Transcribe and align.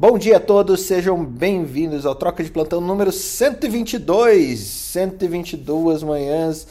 Bom 0.00 0.16
dia 0.16 0.36
a 0.36 0.40
todos, 0.40 0.82
sejam 0.82 1.24
bem-vindos 1.24 2.06
ao 2.06 2.14
Troca 2.14 2.44
de 2.44 2.52
Plantão 2.52 2.80
número 2.80 3.10
122. 3.10 4.60
122 4.60 6.04
manhãs 6.04 6.68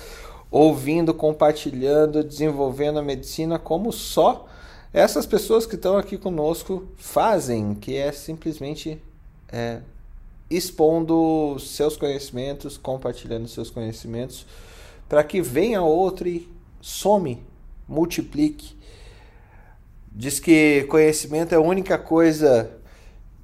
ouvindo, 0.50 1.14
compartilhando, 1.14 2.24
desenvolvendo 2.24 3.00
a 3.00 3.04
medicina 3.04 3.60
como 3.60 3.92
só 3.92 4.48
essas 4.94 5.26
pessoas 5.26 5.66
que 5.66 5.76
estão 5.76 5.98
aqui 5.98 6.18
conosco 6.18 6.88
fazem, 6.96 7.76
que 7.76 7.98
é 7.98 8.14
simplesmente 8.14 8.98
é, 9.52 9.82
expondo 10.50 11.58
seus 11.60 11.98
conhecimentos, 11.98 12.78
compartilhando 12.78 13.50
seus 13.50 13.70
conhecimentos, 13.70 14.46
para 15.10 15.22
que 15.22 15.42
venha 15.42 15.82
outro 15.82 16.30
e 16.30 16.50
some, 16.80 17.44
multiplique. 17.90 18.78
Diz 20.10 20.40
que 20.40 20.86
conhecimento 20.86 21.52
é 21.54 21.58
a 21.58 21.62
única 21.62 21.98
coisa. 21.98 22.77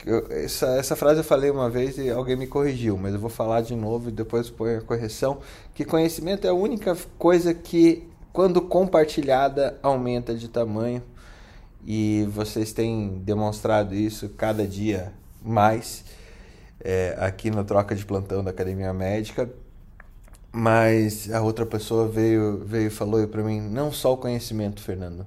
Eu, 0.06 0.28
essa, 0.30 0.68
essa 0.76 0.96
frase 0.96 1.22
eu 1.22 1.24
falei 1.24 1.50
uma 1.50 1.70
vez 1.70 1.98
e 1.98 2.10
alguém 2.10 2.36
me 2.36 2.46
corrigiu, 2.46 2.98
mas 2.98 3.14
eu 3.14 3.20
vou 3.20 3.30
falar 3.30 3.62
de 3.62 3.76
novo 3.76 4.10
e 4.10 4.12
depois 4.12 4.50
põe 4.50 4.76
a 4.76 4.82
correção. 4.82 5.40
Que 5.74 5.86
conhecimento 5.86 6.46
é 6.46 6.50
a 6.50 6.54
única 6.54 6.96
coisa 7.18 7.54
que, 7.54 8.08
quando 8.34 8.62
compartilhada, 8.62 9.78
aumenta 9.82 10.36
de 10.36 10.48
tamanho. 10.48 11.02
E 11.86 12.28
vocês 12.32 12.74
têm 12.74 13.22
demonstrado 13.24 13.94
isso 13.94 14.30
cada 14.30 14.68
dia 14.68 15.14
mais 15.42 16.04
é, 16.80 17.16
aqui 17.20 17.50
no 17.50 17.64
Troca 17.64 17.96
de 17.96 18.06
Plantão 18.06 18.44
da 18.44 18.52
Academia 18.52 18.94
Médica. 18.94 19.50
Mas 20.52 21.32
a 21.32 21.42
outra 21.42 21.66
pessoa 21.66 22.08
veio, 22.08 22.64
veio 22.66 22.88
e 22.88 22.90
falou 22.92 23.26
para 23.28 23.42
mim: 23.42 23.60
não 23.60 23.92
só 23.92 24.14
o 24.14 24.18
conhecimento, 24.18 24.82
Fernando, 24.82 25.26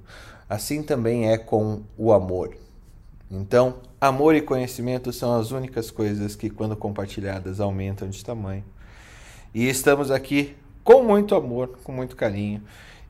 assim 0.48 0.82
também 0.82 1.30
é 1.30 1.36
com 1.36 1.82
o 1.96 2.12
amor. 2.12 2.56
Então, 3.28 3.74
amor 4.00 4.34
e 4.34 4.40
conhecimento 4.40 5.12
são 5.12 5.38
as 5.38 5.50
únicas 5.50 5.90
coisas 5.90 6.36
que, 6.36 6.50
quando 6.50 6.76
compartilhadas, 6.76 7.60
aumentam 7.60 8.08
de 8.08 8.24
tamanho. 8.24 8.64
E 9.54 9.68
estamos 9.68 10.10
aqui 10.10 10.54
com 10.84 11.02
muito 11.02 11.34
amor, 11.34 11.78
com 11.82 11.92
muito 11.92 12.14
carinho 12.14 12.62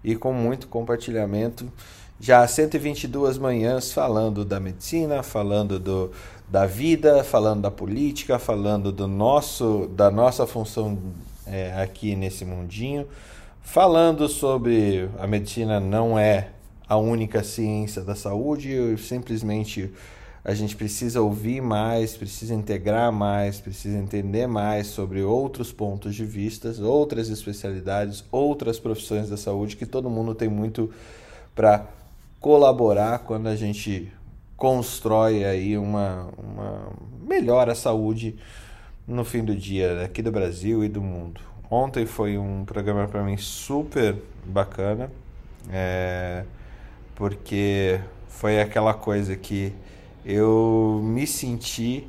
e 0.02 0.14
com 0.14 0.32
muito 0.32 0.68
compartilhamento. 0.68 1.70
Já 2.18 2.42
há 2.42 2.48
122 2.48 3.36
manhãs 3.36 3.92
falando 3.92 4.44
da 4.44 4.58
medicina, 4.58 5.22
falando 5.22 5.78
do, 5.78 6.10
da 6.48 6.64
vida, 6.64 7.22
falando 7.24 7.62
da 7.62 7.70
política, 7.70 8.38
falando 8.38 8.90
do 8.90 9.06
nosso, 9.06 9.88
da 9.88 10.10
nossa 10.10 10.46
função 10.46 10.98
é, 11.46 11.74
aqui 11.82 12.16
nesse 12.16 12.44
mundinho, 12.44 13.06
falando 13.60 14.28
sobre 14.28 15.10
a 15.18 15.26
medicina 15.26 15.78
não 15.78 16.18
é 16.18 16.50
a 16.88 16.96
única 16.96 17.42
ciência 17.42 18.02
da 18.02 18.14
saúde, 18.14 18.96
simplesmente 18.98 19.92
a 20.48 20.54
gente 20.54 20.76
precisa 20.76 21.20
ouvir 21.20 21.60
mais, 21.60 22.16
precisa 22.16 22.54
integrar 22.54 23.10
mais, 23.10 23.60
precisa 23.60 23.98
entender 23.98 24.46
mais 24.46 24.86
sobre 24.86 25.20
outros 25.20 25.72
pontos 25.72 26.14
de 26.14 26.24
vista, 26.24 26.72
outras 26.84 27.28
especialidades, 27.28 28.24
outras 28.30 28.78
profissões 28.78 29.28
da 29.28 29.36
saúde, 29.36 29.76
que 29.76 29.84
todo 29.84 30.08
mundo 30.08 30.36
tem 30.36 30.48
muito 30.48 30.88
para 31.52 31.88
colaborar 32.38 33.18
quando 33.24 33.48
a 33.48 33.56
gente 33.56 34.12
constrói 34.56 35.44
aí 35.44 35.76
uma, 35.76 36.28
uma 36.38 36.92
melhora 37.26 37.74
saúde 37.74 38.36
no 39.04 39.24
fim 39.24 39.44
do 39.44 39.52
dia 39.52 40.04
aqui 40.04 40.22
do 40.22 40.30
Brasil 40.30 40.84
e 40.84 40.88
do 40.88 41.02
mundo. 41.02 41.40
Ontem 41.68 42.06
foi 42.06 42.38
um 42.38 42.64
programa 42.64 43.08
para 43.08 43.24
mim 43.24 43.36
super 43.36 44.14
bacana, 44.44 45.10
é, 45.72 46.44
porque 47.16 48.00
foi 48.28 48.60
aquela 48.60 48.94
coisa 48.94 49.34
que 49.34 49.74
eu 50.26 51.00
me 51.04 51.24
senti 51.26 52.08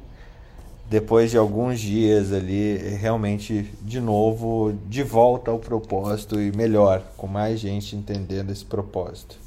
depois 0.90 1.30
de 1.30 1.38
alguns 1.38 1.80
dias 1.80 2.34
ali 2.34 2.78
realmente 2.96 3.72
de 3.82 4.00
novo 4.00 4.74
de 4.88 5.04
volta 5.04 5.52
ao 5.52 5.60
propósito 5.60 6.42
e 6.42 6.52
melhor, 6.56 7.04
com 7.16 7.28
mais 7.28 7.60
gente 7.60 7.96
entendendo 7.96 8.50
esse 8.52 8.66
propósito. 8.66 9.38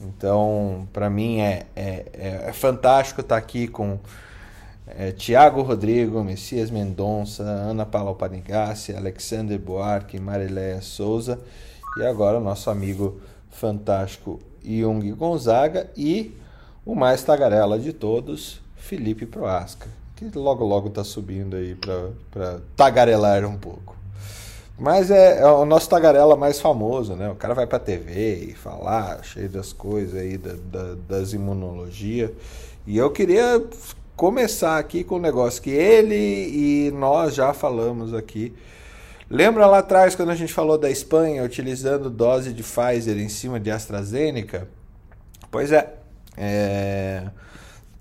Então, 0.00 0.88
para 0.92 1.08
mim 1.08 1.40
é, 1.40 1.66
é, 1.76 2.06
é, 2.48 2.52
fantástico 2.52 3.20
estar 3.20 3.36
aqui 3.36 3.68
com 3.68 3.98
é, 4.86 5.12
Tiago 5.12 5.62
Rodrigo, 5.62 6.22
Messias 6.24 6.70
Mendonça, 6.70 7.42
Ana 7.42 7.86
Paula 7.86 8.14
Panigassi, 8.14 8.94
Alexander 8.94 9.58
Buarque, 9.58 10.18
Marileia 10.18 10.80
Souza 10.80 11.38
e 11.98 12.04
agora 12.04 12.38
o 12.38 12.40
nosso 12.40 12.70
amigo 12.70 13.20
fantástico 13.50 14.40
Jung 14.64 15.12
Gonzaga 15.12 15.90
e 15.96 16.34
o 16.84 16.94
mais 16.94 17.22
tagarela 17.22 17.78
de 17.78 17.92
todos, 17.92 18.60
Felipe 18.76 19.26
Proasca, 19.26 19.88
que 20.16 20.26
logo 20.36 20.64
logo 20.64 20.88
está 20.88 21.04
subindo 21.04 21.56
aí 21.56 21.74
para 21.74 22.60
tagarelar 22.76 23.44
um 23.44 23.56
pouco. 23.56 23.96
Mas 24.78 25.10
é, 25.10 25.40
é, 25.40 25.46
o 25.46 25.64
nosso 25.64 25.88
tagarela 25.88 26.36
mais 26.36 26.60
famoso, 26.60 27.16
né? 27.16 27.28
O 27.28 27.34
cara 27.34 27.52
vai 27.52 27.66
pra 27.66 27.80
TV 27.80 28.50
e 28.50 28.54
falar, 28.54 29.24
cheio 29.24 29.48
das 29.48 29.72
coisas 29.72 30.14
aí, 30.14 30.38
da, 30.38 30.52
da, 30.52 30.94
das 31.08 31.32
imunologia. 31.32 32.32
E 32.86 32.96
eu 32.96 33.10
queria 33.10 33.60
começar 34.16 34.78
aqui 34.78 35.02
com 35.02 35.16
um 35.16 35.20
negócio 35.20 35.60
que 35.60 35.70
ele 35.70 36.14
e 36.14 36.90
nós 36.92 37.34
já 37.34 37.52
falamos 37.52 38.14
aqui. 38.14 38.54
Lembra 39.28 39.66
lá 39.66 39.78
atrás 39.78 40.14
quando 40.14 40.30
a 40.30 40.34
gente 40.34 40.52
falou 40.52 40.78
da 40.78 40.88
Espanha 40.88 41.42
utilizando 41.42 42.08
dose 42.08 42.52
de 42.52 42.62
Pfizer 42.62 43.18
em 43.18 43.28
cima 43.28 43.58
de 43.58 43.70
AstraZeneca? 43.70 44.68
Pois 45.50 45.72
é, 45.72 45.97
é 46.38 47.30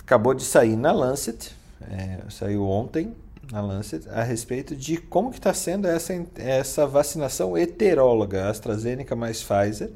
acabou 0.08 0.34
de 0.34 0.44
sair 0.46 0.78
na 0.78 0.94
Lancet, 0.94 1.54
é, 1.82 2.20
saiu 2.30 2.66
ontem, 2.66 3.14
na 3.52 3.60
Lancet 3.60 4.08
a 4.10 4.24
respeito 4.24 4.74
de 4.74 4.96
como 4.96 5.32
que 5.32 5.38
está 5.38 5.54
sendo 5.54 5.86
essa, 5.86 6.14
essa 6.38 6.88
vacinação 6.88 7.58
heteróloga, 7.58 8.50
AstraZeneca 8.50 9.18
mais 9.18 9.44
Pfizer, 9.44 9.92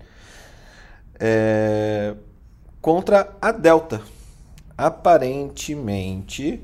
é, 1.17 2.13
contra 2.81 3.33
a 3.41 3.53
Delta. 3.53 4.01
Aparentemente, 4.77 6.61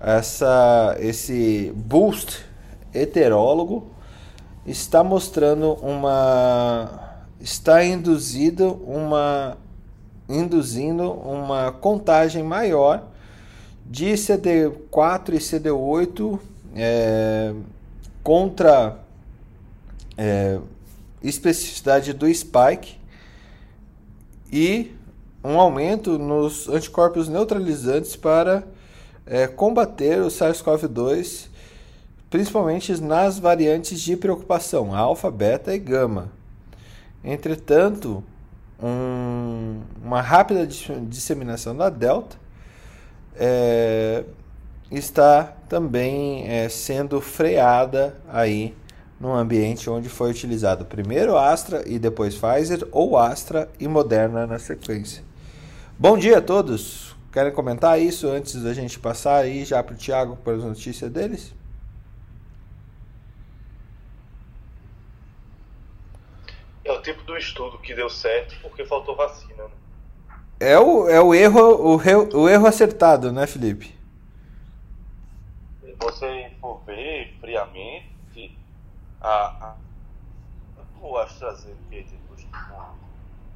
essa, 0.00 0.96
esse 1.00 1.72
boost 1.74 2.44
heterólogo 2.94 3.90
está 4.64 5.02
mostrando 5.02 5.72
uma 5.74 7.16
está 7.40 7.84
induzido 7.84 8.74
uma 8.84 9.56
induzindo 10.28 11.10
uma 11.10 11.72
contagem 11.72 12.42
maior 12.42 13.04
de 13.86 14.12
CD4 14.12 15.34
e 15.34 15.38
CD8 15.38 16.38
é, 16.76 17.54
contra 18.22 18.98
é, 20.16 20.58
especificidade 21.22 22.12
do 22.12 22.32
spike 22.32 22.98
e 24.52 24.92
um 25.42 25.58
aumento 25.58 26.18
nos 26.18 26.68
anticorpos 26.68 27.28
neutralizantes 27.28 28.16
para 28.16 28.64
é, 29.24 29.46
combater 29.46 30.20
o 30.20 30.28
SARS-CoV-2, 30.28 31.48
principalmente 32.28 33.00
nas 33.00 33.38
variantes 33.38 34.00
de 34.00 34.16
preocupação, 34.16 34.94
alfa, 34.94 35.30
beta 35.30 35.74
e 35.74 35.78
gama. 35.78 36.30
Entretanto, 37.24 38.22
um, 38.82 39.80
uma 40.02 40.20
rápida 40.20 40.66
disseminação 40.66 41.76
da 41.76 41.88
delta 41.90 42.36
é, 43.34 44.24
está 44.90 45.44
também 45.68 46.48
é, 46.48 46.68
sendo 46.68 47.20
freada 47.20 48.16
aí 48.28 48.74
no 49.20 49.34
ambiente 49.34 49.90
onde 49.90 50.08
foi 50.08 50.30
utilizado 50.30 50.84
primeiro 50.84 51.36
Astra 51.36 51.82
e 51.86 51.98
depois 51.98 52.36
Pfizer 52.36 52.86
ou 52.92 53.18
Astra 53.18 53.68
e 53.78 53.88
Moderna 53.88 54.46
na 54.46 54.58
sequência. 54.58 55.22
Bom 55.98 56.16
dia 56.16 56.38
a 56.38 56.40
todos. 56.40 57.16
Querem 57.32 57.52
comentar 57.52 58.00
isso 58.00 58.28
antes 58.28 58.62
da 58.62 58.72
gente 58.72 58.98
passar 58.98 59.38
aí 59.38 59.64
já 59.64 59.82
para 59.82 59.94
o 59.94 59.98
Tiago 59.98 60.36
para 60.36 60.54
as 60.54 60.64
notícias 60.64 61.10
deles? 61.10 61.57
É 66.88 66.92
o 66.92 67.02
tipo 67.02 67.22
do 67.24 67.36
estudo 67.36 67.76
que 67.78 67.94
deu 67.94 68.08
certo 68.08 68.56
porque 68.62 68.82
faltou 68.82 69.14
vacina. 69.14 69.64
Né? 69.64 69.70
É 70.58 70.78
o, 70.78 71.06
é 71.06 71.20
o 71.20 71.34
erro 71.34 71.60
o, 71.60 71.96
o 71.96 72.48
erro 72.48 72.66
acertado, 72.66 73.30
né, 73.30 73.46
Felipe? 73.46 73.94
Se 75.82 75.94
você 76.00 76.50
for 76.58 76.80
ver 76.86 77.36
friamente, 77.40 78.56
a, 79.20 79.28
a, 79.28 79.76
o 81.02 81.18
AstraZeneca 81.18 82.16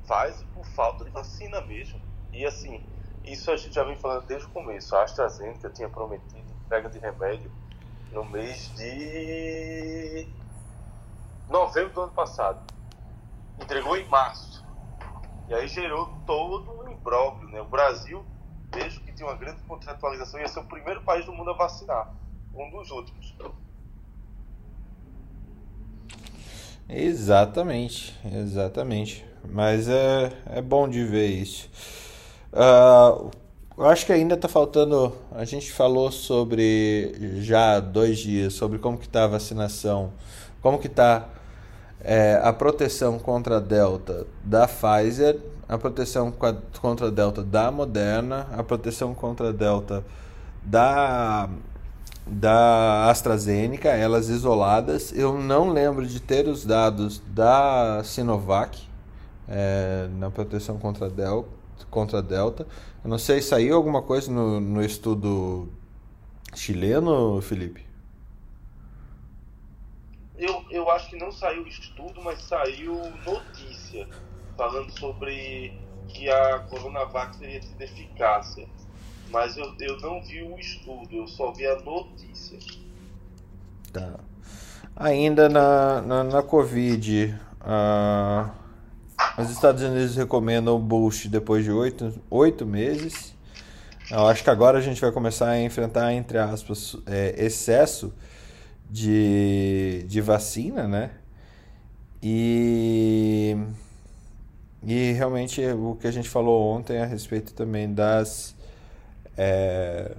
faz 0.05 0.45
por 0.55 0.67
falta 0.67 1.03
de 1.03 1.11
vacina 1.11 1.63
mesmo. 1.63 1.99
E 2.35 2.45
assim, 2.45 2.85
isso 3.25 3.51
a 3.51 3.57
gente 3.57 3.75
já 3.75 3.83
vem 3.83 3.97
falando 3.97 4.27
desde 4.27 4.47
o 4.47 4.51
começo. 4.51 4.95
A 4.95 5.05
AstraZeneca 5.05 5.71
tinha 5.71 5.89
prometido 5.89 6.45
entrega 6.67 6.91
de 6.91 6.99
remédio 6.99 7.51
no 8.13 8.27
mês 8.27 8.71
de 8.77 10.27
novembro 11.49 11.95
do 11.95 12.01
ano 12.03 12.13
passado. 12.13 12.72
Entregou 13.63 13.97
em 13.97 14.07
março. 14.09 14.65
E 15.49 15.55
aí 15.55 15.69
gerou 15.69 16.13
todo 16.27 16.71
um 16.81 16.91
imbróglio, 16.91 17.49
né? 17.49 17.61
O 17.61 17.67
Brasil 17.67 18.25
vejo 18.75 19.01
que 19.03 19.13
tem 19.13 19.25
uma 19.25 19.37
grande 19.37 19.61
contratualização 19.63 20.41
ia 20.41 20.49
ser 20.49 20.61
o 20.61 20.65
primeiro 20.65 21.03
país 21.03 21.25
do 21.27 21.33
mundo 21.33 21.51
a 21.51 21.55
vacinar. 21.55 22.13
Um 22.55 22.71
dos 22.71 22.91
últimos. 22.91 23.35
Exatamente, 26.89 28.19
exatamente. 28.25 29.25
Mas 29.49 29.89
é, 29.89 30.33
é 30.47 30.63
bom 30.63 30.89
de 30.89 31.05
ver 31.05 31.27
isso. 31.29 31.71
Uh, 32.53 33.31
eu 33.77 33.87
acho 33.87 34.05
que 34.05 34.13
ainda 34.13 34.35
está 34.35 34.49
faltando. 34.49 35.17
A 35.33 35.45
gente 35.45 35.73
falou 35.73 36.13
sobre 36.13 37.41
já 37.41 37.81
dois 37.81 38.19
dias 38.19 38.55
sobre 38.55 38.79
como 38.79 38.99
que 38.99 39.07
está 39.07 39.25
a 39.25 39.29
vacinação, 39.29 40.13
como 40.61 40.79
que 40.79 40.87
está 40.87 41.29
é, 42.05 42.41
a 42.43 42.53
proteção 42.53 43.19
contra 43.19 43.57
a 43.57 43.61
Delta 43.61 44.27
da 44.45 44.67
Pfizer, 44.67 45.39
a 45.69 45.79
proteção 45.79 46.33
contra 46.81 47.07
a 47.07 47.11
Delta 47.11 47.43
da 47.43 47.71
Moderna, 47.71 48.49
a 48.53 48.63
proteção 48.63 49.15
contra 49.15 49.49
a 49.49 49.53
Delta 49.53 50.05
da 50.63 51.49
da 52.27 53.11
AstraZeneca, 53.11 53.89
elas 53.89 54.29
isoladas. 54.29 55.13
Eu 55.13 55.39
não 55.39 55.71
lembro 55.71 56.07
de 56.07 56.21
ter 56.21 56.47
os 56.47 56.65
dados 56.65 57.21
da 57.27 58.01
Sinovac 58.05 58.81
é, 59.49 60.09
na 60.19 60.31
proteção 60.31 60.79
contra 60.79 61.07
a, 61.07 61.09
Del, 61.09 61.49
contra 61.91 62.19
a 62.19 62.23
Delta. 62.23 62.67
Eu 63.03 63.11
não 63.11 63.19
sei, 63.19 63.43
saiu 63.43 63.77
alguma 63.77 64.03
coisa 64.03 64.31
no, 64.31 64.61
no 64.61 64.83
estudo 64.83 65.69
chileno, 66.55 67.41
Felipe? 67.41 67.92
Eu, 70.73 70.91
acho 70.91 71.11
que 71.11 71.17
não 71.17 71.31
saiu 71.31 71.67
estudo, 71.67 72.21
mas 72.23 72.43
saiu 72.43 72.95
notícia 73.25 74.09
falando 74.57 74.91
sobre 74.99 75.79
que 76.09 76.31
a 76.31 76.61
Coronavac 76.61 77.39
teria 77.39 77.61
tido 77.61 77.81
eficácia 77.81 78.67
mas 79.33 79.57
eu, 79.57 79.75
eu 79.81 79.99
não 80.01 80.23
vi 80.23 80.43
o 80.43 80.59
estudo, 80.59 81.09
eu 81.11 81.27
só 81.27 81.51
vi 81.53 81.67
a 81.67 81.77
notícia. 81.81 82.59
Tá. 83.91 84.21
Ainda 84.95 85.49
na, 85.49 86.03
na, 86.03 86.25
na 86.25 86.43
Covid, 86.43 87.35
uh, 87.63 88.51
os 89.41 89.51
Estados 89.51 89.83
Unidos 89.83 90.15
recomendam 90.15 90.77
o 90.77 90.79
boost 90.79 91.29
depois 91.31 91.65
de 91.65 91.73
oito, 91.73 92.13
oito 92.31 92.67
meses. 92.67 93.35
Eu 94.11 94.27
acho 94.27 94.45
que 94.45 94.51
agora 94.51 94.77
a 94.77 94.83
gente 94.83 95.01
vai 95.01 95.11
começar 95.11 95.49
a 95.49 95.61
enfrentar, 95.63 96.13
entre 96.13 96.37
aspas, 96.37 96.95
é, 97.07 97.35
excesso 97.43 98.13
de, 98.93 100.05
de 100.07 100.21
vacina, 100.21 100.87
né? 100.87 101.11
E, 102.23 103.57
e 104.87 105.13
realmente 105.13 105.65
o 105.67 105.97
que 105.99 106.07
a 106.07 106.11
gente 106.11 106.29
falou 106.29 106.77
ontem 106.77 106.99
a 106.99 107.07
respeito 107.07 107.55
também 107.55 107.93
das 107.93 108.55
é, 109.37 110.15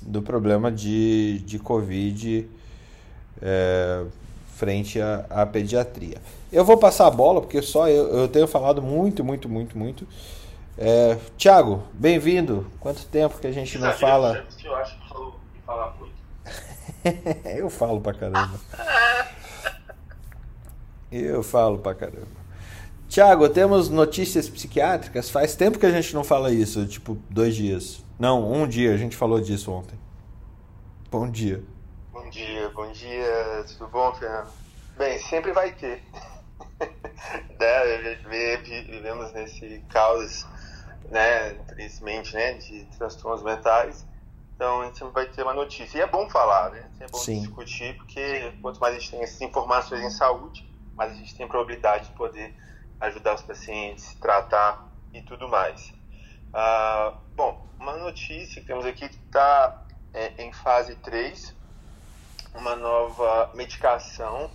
do 0.00 0.22
problema 0.22 0.70
de, 0.70 1.40
de 1.40 1.58
Covid 1.58 2.48
é, 3.42 4.04
frente 4.54 5.00
à, 5.00 5.44
pediatria. 5.44 6.18
Eu 6.52 6.64
vou 6.64 6.78
passar 6.78 7.08
a 7.08 7.10
bola, 7.10 7.40
porque 7.40 7.60
só 7.60 7.88
eu, 7.88 8.06
eu 8.16 8.28
tenho 8.28 8.46
falado 8.46 8.80
muito, 8.80 9.24
muito, 9.24 9.48
muito, 9.48 9.76
muito. 9.76 10.06
É, 10.78 11.18
Tiago, 11.36 11.82
bem-vindo. 11.92 12.64
Quanto 12.78 13.04
tempo 13.06 13.40
que 13.40 13.46
a 13.48 13.52
gente 13.52 13.76
não 13.76 13.92
fala? 13.92 14.46
Eu 14.64 14.76
acho 14.76 14.96
que. 15.00 15.05
eu 17.56 17.70
falo 17.70 18.00
pra 18.00 18.14
caramba. 18.14 18.58
Eu 21.10 21.42
falo 21.42 21.78
pra 21.78 21.94
caramba. 21.94 22.46
Tiago, 23.08 23.48
temos 23.48 23.88
notícias 23.88 24.48
psiquiátricas. 24.48 25.30
Faz 25.30 25.54
tempo 25.54 25.78
que 25.78 25.86
a 25.86 25.90
gente 25.90 26.14
não 26.14 26.24
fala 26.24 26.52
isso, 26.52 26.86
tipo, 26.86 27.16
dois 27.30 27.54
dias. 27.54 28.04
Não, 28.18 28.50
um 28.52 28.66
dia, 28.66 28.92
a 28.92 28.96
gente 28.96 29.16
falou 29.16 29.40
disso 29.40 29.70
ontem. 29.70 29.98
Bom 31.10 31.30
dia. 31.30 31.62
Bom 32.12 32.28
dia, 32.28 32.68
bom 32.70 32.90
dia, 32.90 33.64
tudo 33.68 33.88
bom, 33.88 34.12
Fernando? 34.14 34.50
Bem, 34.98 35.18
sempre 35.20 35.52
vai 35.52 35.72
ter. 35.72 36.02
né, 37.60 38.18
vivemos 38.86 39.32
nesse 39.32 39.84
caos, 39.90 40.46
né, 41.10 41.50
tristemente, 41.68 42.34
né, 42.34 42.54
de 42.54 42.84
transtornos 42.98 43.42
mentais. 43.44 44.04
Então, 44.56 44.80
a 44.80 44.86
gente 44.86 44.98
sempre 44.98 45.12
vai 45.12 45.26
ter 45.26 45.42
uma 45.42 45.54
notícia. 45.54 45.98
E 45.98 46.00
é 46.00 46.06
bom 46.06 46.28
falar, 46.28 46.70
né? 46.70 46.90
É 46.98 47.06
bom 47.06 47.18
Sim. 47.18 47.40
discutir, 47.40 47.94
porque 47.96 48.52
quanto 48.62 48.80
mais 48.80 48.96
a 48.96 48.98
gente 48.98 49.10
tem 49.10 49.22
essas 49.22 49.40
informações 49.42 50.02
em 50.02 50.10
saúde, 50.10 50.66
mais 50.96 51.12
a 51.12 51.14
gente 51.14 51.36
tem 51.36 51.46
probabilidade 51.46 52.08
de 52.08 52.14
poder 52.14 52.56
ajudar 52.98 53.34
os 53.34 53.42
pacientes, 53.42 54.14
tratar 54.14 54.90
e 55.12 55.20
tudo 55.22 55.46
mais. 55.46 55.92
Ah, 56.54 57.14
bom, 57.36 57.66
uma 57.78 57.98
notícia 57.98 58.62
que 58.62 58.66
temos 58.66 58.86
aqui 58.86 59.08
que 59.08 59.16
está 59.16 59.86
é, 60.14 60.42
em 60.42 60.50
fase 60.50 60.96
3, 60.96 61.54
uma 62.54 62.74
nova 62.74 63.50
medicação 63.52 64.50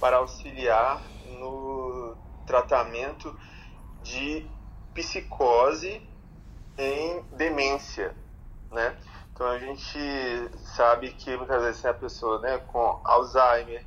para 0.00 0.16
auxiliar 0.16 1.06
no 1.26 2.16
tratamento 2.46 3.38
de 4.02 4.50
psicose 4.94 6.02
em 6.78 7.22
demência, 7.32 8.16
né? 8.70 8.96
Então 9.34 9.46
a 9.46 9.58
gente 9.58 9.98
sabe 10.64 11.10
que 11.12 11.36
muitas 11.36 11.62
vezes 11.62 11.84
a 11.84 11.94
pessoa, 11.94 12.38
né, 12.40 12.58
com 12.58 13.00
Alzheimer, 13.04 13.84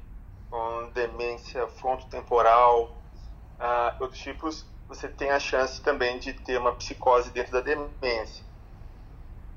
com 0.49 0.89
demência 0.93 1.67
frontotemporal, 1.67 2.97
uh, 3.59 4.01
outros 4.01 4.19
tipos, 4.19 4.65
você 4.87 5.07
tem 5.07 5.29
a 5.29 5.39
chance 5.39 5.81
também 5.81 6.19
de 6.19 6.33
ter 6.33 6.57
uma 6.57 6.73
psicose 6.73 7.31
dentro 7.31 7.53
da 7.53 7.61
demência. 7.61 8.43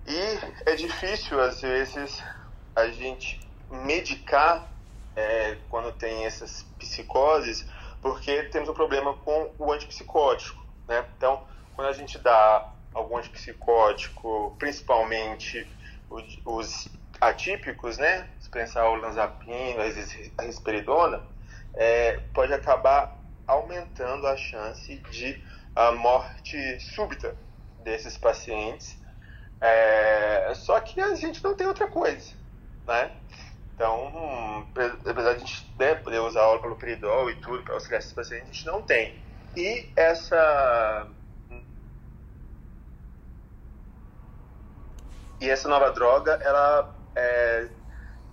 E 0.07 0.71
é 0.71 0.75
difícil, 0.75 1.41
às 1.41 1.61
vezes, 1.61 2.23
a 2.75 2.87
gente 2.89 3.41
medicar 3.71 4.69
é, 5.15 5.59
quando 5.69 5.93
tem 5.93 6.25
essas 6.25 6.63
psicoses, 6.79 7.67
porque 8.01 8.45
temos 8.45 8.69
um 8.69 8.75
problema 8.75 9.15
com 9.15 9.53
o 9.59 9.73
antipsicótico. 9.73 10.65
Né? 10.87 11.05
Então, 11.17 11.43
quando 11.75 11.89
a 11.89 11.93
gente 11.93 12.17
dá 12.19 12.73
algum 12.95 13.19
antipsicótico, 13.19 14.57
principalmente 14.59 15.67
os 16.45 16.89
atípicos, 17.21 17.99
né? 17.99 18.29
Se 18.41 18.49
pensar 18.49 18.89
o 18.89 18.97
lanzapino, 18.97 19.79
a 20.37 20.43
risperidona, 20.43 21.23
é, 21.75 22.21
pode 22.33 22.53
acabar 22.53 23.17
aumentando 23.47 24.27
a 24.27 24.37
chance 24.37 24.99
de 25.11 25.43
a 25.75 25.93
morte 25.93 26.81
súbita 26.81 27.35
desses 27.85 28.17
pacientes. 28.17 28.99
É, 29.61 30.53
só 30.55 30.81
que 30.81 31.01
a 31.01 31.15
gente 31.15 31.43
não 31.43 31.55
tem 31.55 31.67
outra 31.67 31.89
coisa, 31.89 32.33
né? 32.87 33.11
Então, 33.75 34.67
apesar 35.09 35.35
de 35.35 35.37
a 35.37 35.39
gente 35.39 35.73
né, 35.79 35.95
poder 35.95 36.19
usar 36.19 36.47
o 36.49 36.65
haloperidol 36.65 37.31
e 37.31 37.37
tudo 37.37 37.63
para 37.63 37.75
auxiliar 37.75 38.01
esses 38.01 38.13
pacientes, 38.13 38.49
a 38.49 38.53
gente 38.53 38.67
não 38.67 38.83
tem. 38.83 39.17
E 39.57 39.89
essa 39.97 41.09
e 45.41 45.49
essa 45.49 45.69
nova 45.69 45.91
droga, 45.91 46.39
ela 46.43 46.95
é, 47.15 47.69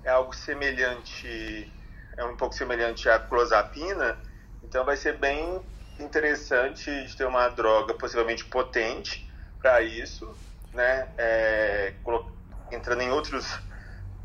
é 0.04 0.10
algo 0.10 0.34
semelhante, 0.34 1.72
é 2.18 2.24
um 2.24 2.36
pouco 2.36 2.56
semelhante 2.56 3.08
à 3.10 3.20
clozapina, 3.20 4.18
então 4.64 4.84
vai 4.84 4.98
ser 4.98 5.18
bem 5.18 5.62
interessante 6.00 7.06
de 7.06 7.16
ter 7.16 7.26
uma 7.26 7.48
droga 7.50 7.94
possivelmente 7.94 8.44
potente 8.46 9.30
para 9.60 9.82
isso, 9.82 10.36
né? 10.74 11.08
É, 11.18 11.94
entrando 12.72 13.02
em 13.02 13.12
outros 13.12 13.60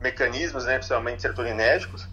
mecanismos, 0.01 0.65
né, 0.65 0.75
principalmente 0.75 1.23
serotoninérgicos, 1.23 2.09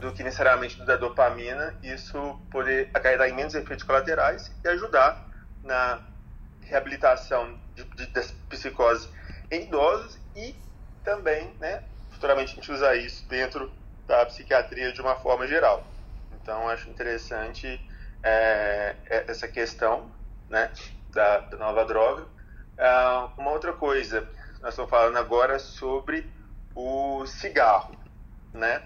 do 0.00 0.12
que 0.12 0.22
necessariamente 0.22 0.84
da 0.84 0.96
dopamina, 0.96 1.74
isso 1.82 2.40
poder 2.50 2.90
acarretar 2.92 3.28
em 3.28 3.32
menos 3.32 3.54
efeitos 3.54 3.84
colaterais 3.84 4.52
e 4.62 4.68
ajudar 4.68 5.26
na 5.62 6.00
reabilitação 6.62 7.58
de, 7.74 7.84
de, 7.84 8.06
das 8.08 8.32
psicoses 8.48 9.08
em 9.54 9.64
idosos 9.64 10.18
e 10.34 10.54
também, 11.02 11.54
né, 11.60 11.82
futuramente 12.10 12.52
a 12.52 12.54
gente 12.56 12.72
usar 12.72 12.96
isso 12.96 13.26
dentro 13.28 13.70
da 14.06 14.24
psiquiatria 14.26 14.92
de 14.92 15.00
uma 15.00 15.16
forma 15.16 15.46
geral. 15.46 15.84
Então, 16.32 16.68
acho 16.68 16.88
interessante 16.90 17.80
é, 18.22 18.94
é, 19.06 19.24
essa 19.28 19.48
questão 19.48 20.10
né, 20.48 20.70
da, 21.10 21.38
da 21.40 21.56
nova 21.56 21.84
droga. 21.84 22.26
Ah, 22.78 23.30
uma 23.38 23.50
outra 23.50 23.72
coisa, 23.72 24.28
nós 24.60 24.70
estamos 24.70 24.90
falando 24.90 25.16
agora 25.16 25.58
sobre 25.58 26.30
o 26.74 27.24
cigarro. 27.26 27.94
Né? 28.52 28.82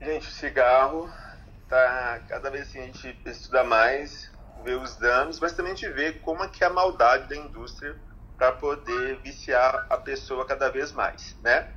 Gente, 0.00 0.28
o 0.28 0.30
cigarro, 0.30 1.10
tá, 1.68 2.20
cada 2.28 2.50
vez 2.50 2.70
que 2.70 2.78
a 2.78 2.82
gente 2.82 3.18
estuda 3.26 3.64
mais, 3.64 4.30
vê 4.62 4.74
os 4.74 4.96
danos, 4.96 5.40
mas 5.40 5.52
também 5.52 5.72
a 5.72 5.74
gente 5.74 5.92
vê 5.92 6.12
como 6.12 6.42
é 6.42 6.48
que 6.48 6.64
é 6.64 6.66
a 6.66 6.70
maldade 6.70 7.28
da 7.28 7.36
indústria 7.36 7.94
para 8.36 8.52
poder 8.52 9.20
viciar 9.22 9.86
a 9.90 9.96
pessoa 9.98 10.46
cada 10.46 10.70
vez 10.70 10.92
mais, 10.92 11.36
né? 11.42 11.68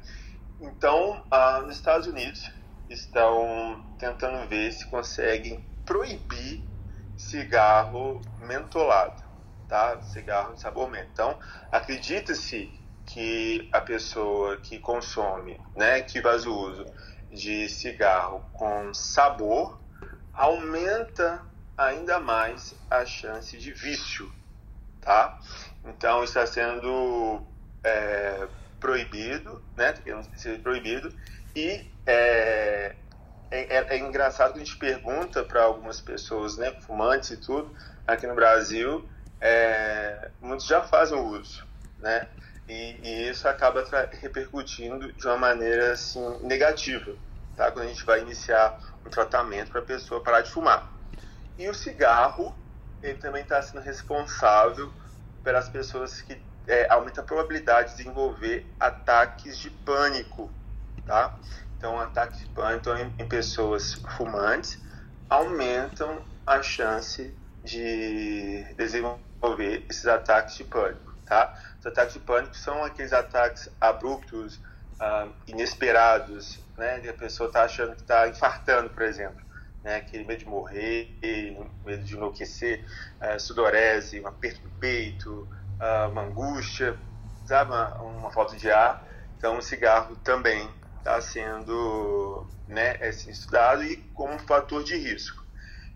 Então, 0.59 1.25
ah, 1.31 1.61
nos 1.61 1.75
Estados 1.77 2.07
Unidos, 2.07 2.51
estão 2.89 3.83
tentando 3.99 4.47
ver 4.47 4.71
se 4.71 4.85
conseguem 4.89 5.63
proibir 5.85 6.67
cigarro 7.15 8.21
mentolado. 8.39 9.21
tá? 9.67 10.01
Cigarro 10.01 10.53
de 10.55 10.61
sabor 10.61 10.89
menta. 10.89 11.09
Então, 11.11 11.39
acredita-se 11.71 12.73
que 13.05 13.69
a 13.73 13.81
pessoa 13.81 14.57
que 14.57 14.79
consome, 14.79 15.59
né, 15.75 16.01
que 16.01 16.21
faz 16.21 16.45
o 16.45 16.53
uso 16.55 16.85
de 17.31 17.69
cigarro 17.69 18.41
com 18.53 18.93
sabor, 18.93 19.81
aumenta 20.33 21.45
ainda 21.77 22.19
mais 22.19 22.75
a 22.89 23.05
chance 23.05 23.57
de 23.57 23.71
vício, 23.73 24.31
tá? 25.01 25.37
Então 25.83 26.23
está 26.23 26.45
sendo 26.45 27.41
é, 27.83 28.47
proibido, 28.79 29.61
né? 29.75 29.93
Ser 30.35 30.59
proibido 30.61 31.13
e 31.55 31.89
é, 32.05 32.95
é, 33.49 33.77
é, 33.77 33.85
é, 33.89 33.97
engraçado 33.97 34.53
que 34.53 34.59
a 34.59 34.63
gente 34.63 34.77
pergunta 34.77 35.43
para 35.43 35.63
algumas 35.63 35.99
pessoas, 35.99 36.57
né, 36.57 36.71
fumantes 36.81 37.31
e 37.31 37.37
tudo, 37.37 37.75
aqui 38.05 38.27
no 38.27 38.35
Brasil, 38.35 39.09
é, 39.41 40.29
muitos 40.39 40.67
já 40.67 40.83
fazem 40.83 41.19
uso, 41.19 41.65
né? 41.99 42.27
E, 42.67 42.99
e 43.01 43.29
isso 43.29 43.47
acaba 43.47 43.83
repercutindo 44.21 45.11
de 45.13 45.25
uma 45.25 45.37
maneira 45.37 45.93
assim 45.93 46.21
negativa, 46.43 47.15
tá? 47.55 47.71
Quando 47.71 47.85
a 47.85 47.89
gente 47.89 48.05
vai 48.05 48.21
iniciar 48.21 48.77
um 49.05 49.09
tratamento 49.09 49.71
para 49.71 49.79
a 49.79 49.85
pessoa 49.85 50.21
parar 50.21 50.41
de 50.41 50.51
fumar. 50.51 50.93
E 51.57 51.67
o 51.67 51.73
cigarro, 51.73 52.55
ele 53.01 53.17
também 53.17 53.41
está 53.41 53.61
sendo 53.61 53.81
responsável 53.81 54.91
pelas 55.43 55.69
pessoas 55.69 56.21
que 56.21 56.41
é, 56.67 56.87
aumenta 56.91 57.21
a 57.21 57.23
probabilidade 57.23 57.91
de 57.91 57.97
desenvolver 57.97 58.73
ataques 58.79 59.57
de 59.57 59.69
pânico, 59.69 60.51
tá? 61.05 61.33
Então, 61.77 61.99
ataques 61.99 62.39
de 62.39 62.47
pânico 62.47 62.89
em, 62.91 63.13
em 63.19 63.27
pessoas 63.27 63.93
fumantes 64.17 64.79
aumentam 65.29 66.25
a 66.45 66.61
chance 66.61 67.35
de 67.63 68.65
desenvolver 68.75 69.85
esses 69.89 70.05
ataques 70.07 70.55
de 70.57 70.63
pânico, 70.63 71.13
tá? 71.25 71.53
Os 71.79 71.85
ataques 71.85 72.13
de 72.13 72.19
pânico 72.19 72.55
são 72.55 72.83
aqueles 72.83 73.13
ataques 73.13 73.69
abruptos, 73.79 74.57
uh, 74.99 75.33
inesperados, 75.47 76.59
né? 76.77 76.99
De 76.99 77.09
a 77.09 77.13
pessoa 77.13 77.47
está 77.47 77.63
achando 77.63 77.95
que 77.95 78.01
está 78.01 78.27
infartando, 78.27 78.89
por 78.89 79.03
exemplo, 79.03 79.46
né? 79.87 79.95
Aquele 79.95 80.25
medo 80.25 80.39
de 80.39 80.45
morrer, 80.45 81.17
medo 81.85 82.03
de 82.03 82.13
enlouquecer, 82.13 82.83
uh, 83.21 83.39
sudorese, 83.39 84.19
um 84.19 84.27
aperto 84.27 84.61
no 84.61 84.69
peito, 84.71 85.47
uh, 85.79 86.11
uma 86.11 86.23
angústia, 86.23 86.99
sabe? 87.45 87.71
Uma, 87.71 87.95
uma 88.01 88.31
falta 88.31 88.57
de 88.57 88.69
ar. 88.69 89.07
Então, 89.37 89.57
o 89.57 89.61
cigarro 89.61 90.17
também 90.17 90.69
está 90.97 91.21
sendo 91.21 92.45
né, 92.67 92.97
assim, 92.97 93.31
estudado 93.31 93.81
e 93.81 93.95
como 94.13 94.33
um 94.33 94.39
fator 94.39 94.83
de 94.83 94.97
risco. 94.97 95.45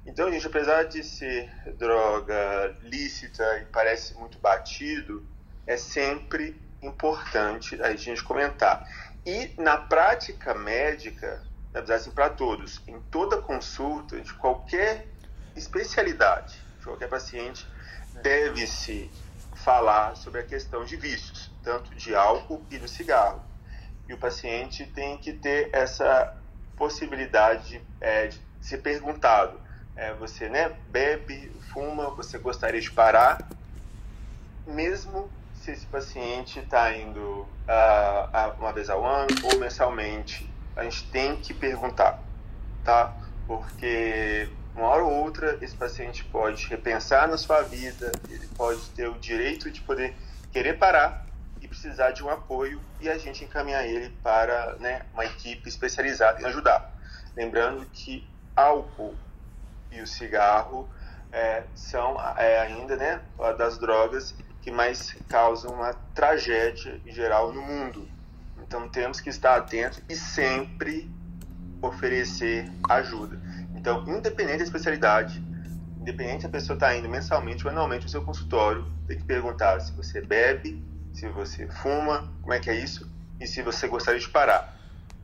Então, 0.05 0.31
gente, 0.31 0.47
apesar 0.47 0.83
de 0.83 1.03
ser 1.03 1.51
droga 1.77 2.73
lícita 2.83 3.43
e 3.59 3.65
parece 3.65 4.17
muito 4.17 4.39
batido, 4.39 5.27
é 5.67 5.75
sempre 5.75 6.59
importante 6.81 7.79
a 7.81 7.93
gente 7.95 8.23
comentar. 8.23 8.87
E 9.25 9.53
na 9.57 9.77
prática 9.77 10.53
médica, 10.53 11.43
assim, 11.73 12.11
para 12.11 12.29
todos, 12.29 12.81
em 12.87 12.99
toda 13.11 13.37
consulta 13.37 14.19
de 14.19 14.33
qualquer 14.33 15.07
especialidade, 15.55 16.59
de 16.79 16.85
qualquer 16.85 17.07
paciente, 17.07 17.67
deve-se 18.21 19.09
falar 19.55 20.15
sobre 20.15 20.41
a 20.41 20.43
questão 20.43 20.83
de 20.83 20.95
vícios, 20.95 21.51
tanto 21.63 21.93
de 21.95 22.15
álcool 22.15 22.61
e 22.69 22.77
do 22.77 22.87
cigarro 22.87 23.51
e 24.11 24.13
o 24.13 24.17
paciente 24.17 24.85
tem 24.85 25.17
que 25.17 25.31
ter 25.31 25.69
essa 25.71 26.35
possibilidade 26.75 27.81
é, 28.01 28.27
de 28.27 28.41
ser 28.59 28.79
perguntado. 28.79 29.57
É, 29.95 30.13
você 30.13 30.49
né, 30.49 30.75
bebe, 30.89 31.49
fuma, 31.71 32.09
você 32.09 32.37
gostaria 32.37 32.81
de 32.81 32.91
parar, 32.91 33.47
mesmo 34.67 35.29
se 35.53 35.71
esse 35.71 35.85
paciente 35.85 36.59
está 36.59 36.93
indo 36.93 37.21
uh, 37.21 38.59
uma 38.59 38.73
vez 38.73 38.89
ao 38.89 39.05
ano 39.05 39.29
ou 39.43 39.59
mensalmente, 39.59 40.50
a 40.75 40.83
gente 40.83 41.03
tem 41.09 41.35
que 41.37 41.53
perguntar, 41.53 42.19
tá? 42.83 43.15
Porque 43.47 44.49
uma 44.75 44.87
hora 44.87 45.03
ou 45.03 45.11
outra 45.11 45.57
esse 45.61 45.75
paciente 45.75 46.23
pode 46.25 46.65
repensar 46.67 47.27
na 47.27 47.37
sua 47.37 47.61
vida, 47.61 48.11
ele 48.29 48.47
pode 48.55 48.81
ter 48.91 49.07
o 49.07 49.13
direito 49.19 49.69
de 49.69 49.81
poder 49.81 50.15
querer 50.51 50.77
parar 50.77 51.25
precisar 51.71 52.11
de 52.11 52.21
um 52.21 52.29
apoio 52.29 52.81
e 52.99 53.09
a 53.09 53.17
gente 53.17 53.45
encaminhar 53.45 53.87
ele 53.87 54.09
para 54.21 54.75
né, 54.75 55.05
uma 55.13 55.23
equipe 55.23 55.69
especializada 55.69 56.41
em 56.41 56.45
ajudar. 56.45 56.93
Lembrando 57.33 57.85
que 57.93 58.27
álcool 58.53 59.15
e 59.89 60.01
o 60.01 60.05
cigarro 60.05 60.89
é, 61.31 61.63
são 61.73 62.19
é, 62.37 62.59
ainda 62.59 62.97
né, 62.97 63.21
das 63.57 63.77
drogas 63.77 64.35
que 64.61 64.69
mais 64.69 65.15
causam 65.29 65.73
uma 65.73 65.93
tragédia 66.13 66.99
em 67.05 67.11
geral 67.11 67.53
no 67.53 67.61
mundo. 67.61 68.05
Então 68.71 68.87
temos 68.87 69.19
que 69.19 69.29
estar 69.29 69.57
atentos 69.57 70.01
e 70.07 70.15
sempre 70.15 71.11
oferecer 71.81 72.71
ajuda. 72.89 73.37
Então, 73.75 74.07
independente 74.07 74.59
da 74.59 74.63
especialidade, 74.63 75.43
independente 75.99 76.43
se 76.43 76.45
a 76.45 76.49
pessoa 76.49 76.75
está 76.75 76.95
indo 76.95 77.09
mensalmente 77.09 77.65
ou 77.65 77.69
anualmente 77.69 78.05
no 78.05 78.09
seu 78.09 78.23
consultório, 78.23 78.89
tem 79.09 79.17
que 79.17 79.25
perguntar 79.25 79.77
se 79.81 79.91
você 79.91 80.21
bebe, 80.21 80.81
se 81.13 81.27
você 81.27 81.67
fuma, 81.67 82.31
como 82.39 82.53
é 82.53 82.61
que 82.61 82.69
é 82.69 82.75
isso, 82.75 83.11
e 83.41 83.45
se 83.45 83.61
você 83.61 83.89
gostaria 83.89 84.21
de 84.21 84.29
parar. 84.29 84.73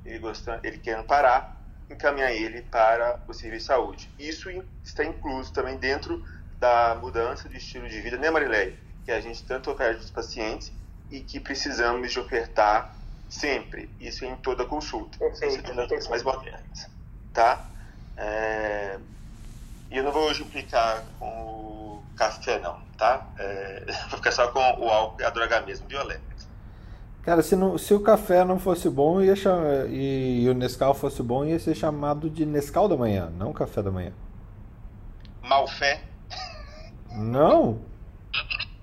Ele, 0.04 0.20
gostando, 0.20 0.60
ele 0.68 0.77
querendo 0.80 1.06
parar, 1.06 1.56
encaminhar 1.89 2.34
ele 2.34 2.63
para 2.63 3.18
o 3.30 3.34
serviço 3.34 3.62
de 3.62 3.68
saúde. 3.68 4.10
Isso 4.20 4.50
está 4.84 5.06
incluso 5.06 5.54
também 5.54 5.77
dentro 5.77 6.22
da 6.60 6.98
mudança 7.00 7.48
de 7.48 7.56
estilo 7.56 7.88
de 7.88 8.01
vida, 8.01 8.18
né, 8.18 8.30
Marileia? 8.30 8.77
Que 9.06 9.12
a 9.13 9.22
gente 9.22 9.42
tanto 9.46 9.72
oferece 9.72 10.01
os 10.01 10.12
pacientes 10.12 10.70
e 11.10 11.22
que 11.22 11.39
precisamos 11.39 12.12
de 12.12 12.20
ofertar 12.20 12.97
sempre. 13.29 13.89
Isso 14.00 14.25
em 14.25 14.36
toda 14.38 14.65
consulta. 14.65 15.17
Perfeito. 15.17 15.72
Isso 15.96 16.10
mais 16.10 16.24
modernas. 16.24 16.89
Tá? 17.34 17.65
É... 18.15 18.98
E 19.89 19.98
eu 19.98 20.03
não 20.03 20.12
vou 20.12 20.24
hoje 20.24 20.43
implicar 20.43 21.03
com 21.19 21.27
o 21.27 22.03
café, 22.15 22.60
não 22.60 22.88
tá? 22.98 23.25
É, 23.38 23.86
vou 24.10 24.17
ficar 24.17 24.31
só 24.31 24.48
com 24.50 24.60
o 24.60 24.89
álcool 24.89 25.22
e 25.22 25.24
a 25.24 25.29
droga 25.29 25.62
mesmo, 25.62 25.88
violenta. 25.88 26.22
Cara, 27.22 27.41
se, 27.43 27.55
não, 27.55 27.77
se 27.77 27.93
o 27.93 28.00
café 28.00 28.43
não 28.46 28.57
fosse 28.57 28.89
bom 28.89 29.22
ia 29.22 29.36
chamar, 29.36 29.88
e, 29.89 30.43
e 30.43 30.50
o 30.50 30.53
Nescau 30.53 30.93
fosse 30.93 31.22
bom, 31.22 31.46
ia 31.46 31.60
ser 31.60 31.75
chamado 31.75 32.29
de 32.29 32.46
Nescau 32.46 32.88
da 32.88 32.96
manhã, 32.96 33.29
não 33.38 33.51
café 33.51 33.81
da 33.81 33.91
manhã. 33.91 34.13
Malfé? 35.41 36.01
Não. 37.12 37.79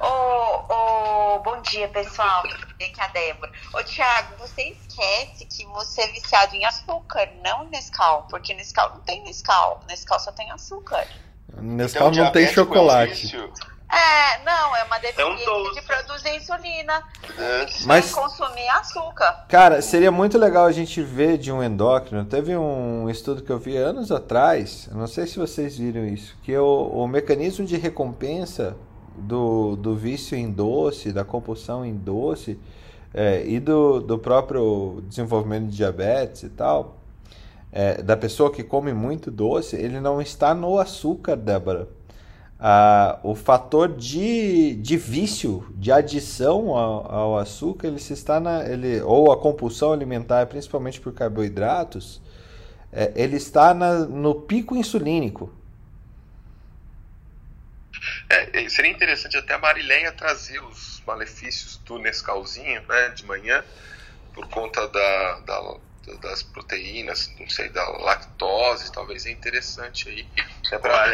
Ô, 0.00 0.64
oh, 0.68 1.40
bom 1.40 1.60
dia, 1.62 1.88
pessoal. 1.88 2.44
Aqui 2.44 2.92
é 2.96 3.02
a 3.02 3.08
Débora. 3.08 3.50
Ô, 3.74 3.82
Thiago, 3.82 4.36
você 4.38 4.68
esquece 4.68 5.44
que 5.46 5.66
você 5.66 6.02
é 6.02 6.06
viciado 6.08 6.54
em 6.54 6.64
açúcar, 6.64 7.28
não 7.44 7.64
Nescau, 7.64 8.26
porque 8.30 8.54
Nescau 8.54 8.90
não 8.90 9.00
tem 9.00 9.24
Nescau. 9.24 9.80
Nescau 9.88 10.20
só 10.20 10.30
tem 10.30 10.50
açúcar. 10.52 11.04
Nescau 11.60 12.10
então, 12.10 12.24
não 12.24 12.32
tem 12.32 12.46
chocolate. 12.46 13.36
É, 13.90 14.44
não, 14.44 14.76
é 14.76 14.84
uma 14.84 14.98
deficiência 14.98 15.48
é 15.48 15.52
um 15.52 15.72
de 15.72 15.82
produzir 15.82 16.36
insulina. 16.36 17.02
É. 17.36 17.66
Mas 17.86 18.12
consumir 18.12 18.68
açúcar. 18.68 19.46
Cara, 19.48 19.80
seria 19.80 20.12
muito 20.12 20.38
legal 20.38 20.66
a 20.66 20.72
gente 20.72 21.02
ver 21.02 21.38
de 21.38 21.50
um 21.50 21.62
endócrino. 21.62 22.24
Teve 22.24 22.54
um 22.56 23.08
estudo 23.10 23.42
que 23.42 23.50
eu 23.50 23.58
vi 23.58 23.76
anos 23.76 24.12
atrás, 24.12 24.88
não 24.92 25.06
sei 25.06 25.26
se 25.26 25.38
vocês 25.38 25.78
viram 25.78 26.06
isso, 26.06 26.36
que 26.42 26.56
o, 26.56 26.88
o 26.88 27.08
mecanismo 27.08 27.64
de 27.64 27.76
recompensa 27.78 28.76
do, 29.22 29.76
do 29.76 29.94
vício 29.94 30.36
em 30.36 30.50
doce, 30.50 31.12
da 31.12 31.24
compulsão 31.24 31.84
em 31.84 31.94
doce 31.94 32.58
é, 33.12 33.46
e 33.46 33.58
do, 33.58 34.00
do 34.00 34.18
próprio 34.18 35.02
desenvolvimento 35.08 35.68
de 35.68 35.76
diabetes 35.76 36.42
e 36.42 36.48
tal, 36.48 36.96
é, 37.72 38.02
da 38.02 38.16
pessoa 38.16 38.52
que 38.52 38.62
come 38.62 38.92
muito 38.92 39.30
doce, 39.30 39.76
ele 39.76 40.00
não 40.00 40.20
está 40.20 40.54
no 40.54 40.78
açúcar, 40.78 41.36
Débora. 41.36 41.88
Ah, 42.60 43.20
o 43.22 43.36
fator 43.36 43.94
de, 43.94 44.74
de 44.74 44.96
vício, 44.96 45.64
de 45.76 45.92
adição 45.92 46.76
ao, 46.76 47.12
ao, 47.12 47.38
açúcar, 47.38 47.86
ele 47.86 48.00
se 48.00 48.12
está 48.12 48.40
na, 48.40 48.68
ele, 48.68 49.00
ou 49.02 49.30
a 49.30 49.36
compulsão 49.36 49.92
alimentar, 49.92 50.44
principalmente 50.46 51.00
por 51.00 51.12
carboidratos, 51.12 52.20
é, 52.92 53.12
ele 53.14 53.36
está 53.36 53.72
na, 53.72 54.00
no 54.00 54.34
pico 54.34 54.74
insulínico. 54.74 55.50
É, 58.30 58.68
seria 58.68 58.90
interessante 58.90 59.36
até 59.36 59.54
a 59.54 59.58
Marileia 59.58 60.12
trazer 60.12 60.62
os 60.62 61.02
malefícios 61.06 61.78
do 61.78 61.98
Nescauzinho 61.98 62.82
né, 62.86 63.08
de 63.10 63.24
manhã, 63.24 63.64
por 64.34 64.46
conta 64.48 64.86
da, 64.88 65.40
da 65.40 65.78
das 66.16 66.42
proteínas, 66.42 67.32
não 67.38 67.48
sei, 67.48 67.68
da 67.68 67.86
lactose, 67.98 68.90
talvez 68.92 69.26
é 69.26 69.30
interessante 69.30 70.08
aí. 70.08 70.26
É 70.72 70.78
pra, 70.78 71.04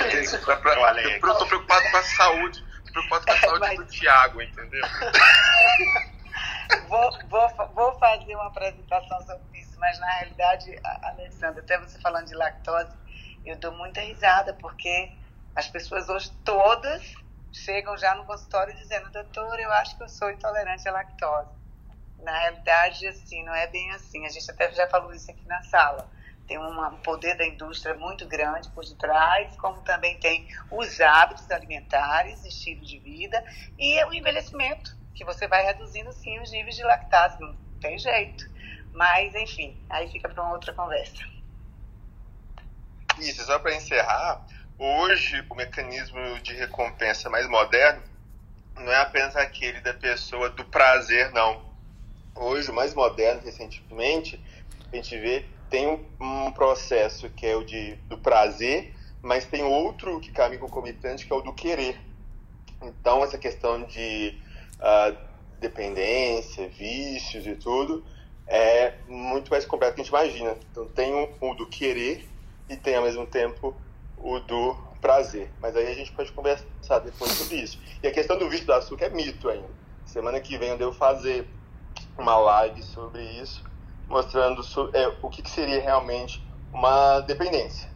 pra, 0.44 0.56
pra, 0.56 1.02
eu 1.02 1.20
tô 1.20 1.46
preocupado 1.46 1.90
com 1.90 1.96
a 1.96 2.02
saúde, 2.02 2.64
tô 2.86 2.92
preocupado 2.92 3.26
com 3.26 3.32
a 3.32 3.36
saúde 3.38 3.60
Mas... 3.60 3.76
do 3.76 3.86
Tiago, 3.86 4.42
entendeu? 4.42 4.86
vou, 6.88 7.10
vou, 7.28 7.48
vou 7.74 7.98
fazer 7.98 8.34
uma 8.34 8.46
apresentação 8.46 9.20
sobre 9.22 9.58
isso, 9.58 9.78
mas 9.78 9.98
na 9.98 10.10
realidade, 10.12 10.78
Alessandra, 11.02 11.60
até 11.60 11.78
você 11.78 11.98
falando 12.00 12.26
de 12.26 12.34
lactose, 12.34 12.92
eu 13.44 13.56
dou 13.56 13.72
muita 13.72 14.00
risada, 14.00 14.54
porque 14.54 15.10
As 15.54 15.68
pessoas 15.68 16.08
hoje 16.08 16.30
todas 16.44 17.14
chegam 17.52 17.96
já 17.96 18.14
no 18.14 18.24
consultório 18.24 18.74
dizendo, 18.74 19.10
doutor, 19.10 19.58
eu 19.60 19.72
acho 19.72 19.96
que 19.96 20.02
eu 20.02 20.08
sou 20.08 20.30
intolerante 20.30 20.88
à 20.88 20.92
lactose. 20.92 21.50
Na 22.18 22.36
realidade, 22.36 23.06
assim, 23.06 23.44
não 23.44 23.54
é 23.54 23.66
bem 23.68 23.92
assim. 23.92 24.26
A 24.26 24.30
gente 24.30 24.50
até 24.50 24.72
já 24.72 24.88
falou 24.88 25.12
isso 25.12 25.30
aqui 25.30 25.46
na 25.46 25.62
sala. 25.62 26.10
Tem 26.46 26.58
um 26.58 26.96
poder 26.98 27.36
da 27.36 27.46
indústria 27.46 27.94
muito 27.94 28.26
grande 28.26 28.68
por 28.70 28.84
detrás, 28.84 29.56
como 29.56 29.80
também 29.82 30.18
tem 30.18 30.46
os 30.70 31.00
hábitos 31.00 31.50
alimentares, 31.50 32.44
estilo 32.44 32.84
de 32.84 32.98
vida 32.98 33.42
e 33.78 34.04
o 34.04 34.12
envelhecimento, 34.12 34.94
que 35.14 35.24
você 35.24 35.48
vai 35.48 35.64
reduzindo, 35.64 36.12
sim, 36.12 36.38
os 36.40 36.50
níveis 36.50 36.76
de 36.76 36.82
lactase. 36.82 37.40
Não 37.40 37.56
tem 37.80 37.96
jeito. 37.98 38.44
Mas, 38.92 39.34
enfim, 39.34 39.80
aí 39.88 40.08
fica 40.08 40.28
para 40.28 40.42
uma 40.42 40.52
outra 40.52 40.72
conversa. 40.72 41.22
Isso, 43.18 43.44
só 43.44 43.58
para 43.58 43.74
encerrar, 43.74 44.44
hoje 44.78 45.44
o 45.48 45.54
mecanismo 45.54 46.18
de 46.42 46.54
recompensa 46.54 47.30
mais 47.30 47.48
moderno 47.48 48.02
não 48.76 48.92
é 48.92 48.96
apenas 48.96 49.36
aquele 49.36 49.80
da 49.80 49.94
pessoa 49.94 50.50
do 50.50 50.64
prazer, 50.64 51.32
não. 51.32 51.62
Hoje, 52.34 52.70
o 52.70 52.74
mais 52.74 52.92
moderno, 52.94 53.40
recentemente, 53.44 54.40
a 54.92 54.96
gente 54.96 55.16
vê, 55.18 55.44
tem 55.70 55.88
um, 56.20 56.50
processo 56.52 57.28
que 57.30 57.46
é 57.46 57.56
o 57.56 57.64
de, 57.64 57.94
do 58.08 58.18
prazer, 58.18 58.94
mas 59.22 59.46
tem 59.46 59.62
outro 59.62 60.20
que 60.20 60.30
caminha 60.30 60.60
concomitante, 60.60 61.26
que 61.26 61.32
é 61.32 61.36
o 61.36 61.40
do 61.40 61.52
querer. 61.52 61.98
Então, 62.82 63.22
essa 63.22 63.38
questão 63.38 63.84
de 63.84 64.36
uh, 64.80 65.16
dependência, 65.60 66.68
vícios 66.68 67.46
e 67.46 67.54
tudo, 67.54 68.04
é 68.46 68.94
muito 69.08 69.50
mais 69.50 69.64
complexo 69.64 69.92
do 69.92 69.96
que 69.96 70.00
a 70.00 70.04
gente 70.04 70.10
imagina. 70.10 70.56
Então, 70.70 70.86
tem 70.88 71.12
o 71.12 71.30
um, 71.40 71.50
um 71.50 71.54
do 71.54 71.66
querer 71.66 72.28
e 72.68 72.76
tem, 72.76 72.96
ao 72.96 73.04
mesmo 73.04 73.26
tempo, 73.26 73.74
o 74.18 74.38
do 74.40 74.76
prazer. 75.00 75.50
Mas 75.60 75.76
aí 75.76 75.86
a 75.86 75.94
gente 75.94 76.12
pode 76.12 76.32
conversar 76.32 76.98
depois 77.00 77.30
sobre 77.32 77.56
isso. 77.56 77.78
E 78.02 78.06
a 78.06 78.12
questão 78.12 78.38
do 78.38 78.48
vício 78.48 78.66
do 78.66 78.72
açúcar 78.72 79.06
é 79.06 79.10
mito 79.10 79.48
ainda. 79.48 79.68
Semana 80.06 80.40
que 80.40 80.56
vem 80.56 80.70
eu 80.70 80.78
devo 80.78 80.92
fazer 80.92 81.46
uma 82.16 82.36
live 82.36 82.82
sobre 82.82 83.22
isso, 83.22 83.62
mostrando 84.08 84.62
é, 84.92 85.08
o 85.22 85.28
que, 85.28 85.42
que, 85.42 85.50
seria 85.50 85.80
realmente 85.80 86.42
uma 86.72 87.20
dependência 87.20 87.90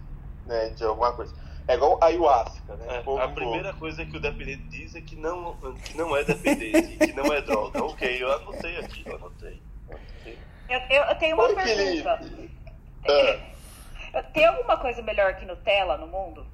né, 0.47 0.71
de 0.71 0.85
alguma 0.85 1.13
coisa. 1.13 1.35
É 1.67 1.75
igual 1.75 1.99
a 2.01 2.07
ayahuasca, 2.07 2.77
né? 2.77 3.03
É, 3.07 3.23
a 3.23 3.29
primeira 3.29 3.75
coisa 3.75 4.05
que 4.05 4.17
o 4.17 4.21
dependente 4.21 4.63
diz 4.65 4.95
é 4.95 5.01
que 5.03 5.15
não, 5.17 5.55
que 5.85 5.97
não 5.97 6.17
é 6.17 6.25
dependente, 6.25 6.97
que 6.97 7.13
não 7.13 7.27
é 7.33 7.43
droga. 7.43 7.85
Ok, 7.85 8.23
eu 8.23 8.33
anotei 8.33 8.79
aqui, 8.79 9.03
eu 9.05 9.17
anotei. 9.17 9.63
Eu, 10.69 10.81
eu, 10.91 11.03
eu 11.03 11.15
tenho 11.17 11.37
uma 11.37 11.45
Oi, 11.45 11.55
pergunta. 11.55 12.21
Ah. 13.07 13.58
Tem 14.33 14.47
alguma 14.47 14.77
coisa 14.77 15.03
melhor 15.03 15.35
que 15.37 15.45
Nutella 15.45 15.97
no 15.97 16.07
mundo? 16.07 16.47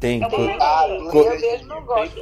Tem. 0.00 0.20
Eu, 0.20 0.28
ah, 0.60 0.86
eu 0.88 1.40
mesmo 1.40 1.68
não 1.68 1.84
gosto. 1.84 2.20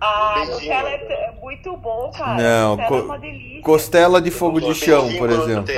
Ah, 0.00 0.44
Nutella 0.46 0.90
é 0.90 1.30
muito 1.40 1.76
bom, 1.76 2.10
cara. 2.10 2.34
Não, 2.34 2.76
co 2.76 2.96
é 2.96 3.02
uma 3.02 3.18
delícia. 3.18 3.62
Costela 3.62 4.20
de 4.20 4.30
fogo 4.30 4.60
de 4.60 4.74
chão, 4.74 5.08
por 5.16 5.30
exemplo. 5.30 5.72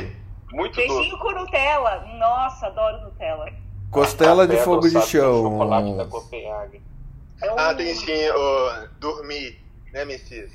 Muito 0.51 0.75
Beijinho 0.75 1.17
com 1.19 1.31
Nutella. 1.31 2.05
Nossa, 2.17 2.67
adoro 2.67 3.01
Nutella. 3.01 3.51
Costela 3.91 4.47
de 4.47 4.57
fogo 4.57 4.87
de 4.87 5.01
chão. 5.01 5.43
Chocolate 5.43 5.97
da 5.97 6.05
Copenhague. 6.05 6.81
Ah, 7.41 7.73
tem 7.73 7.95
sim, 7.95 8.29
oh, 8.35 8.87
dormir, 8.99 9.61
né, 9.93 10.03
Messias? 10.03 10.51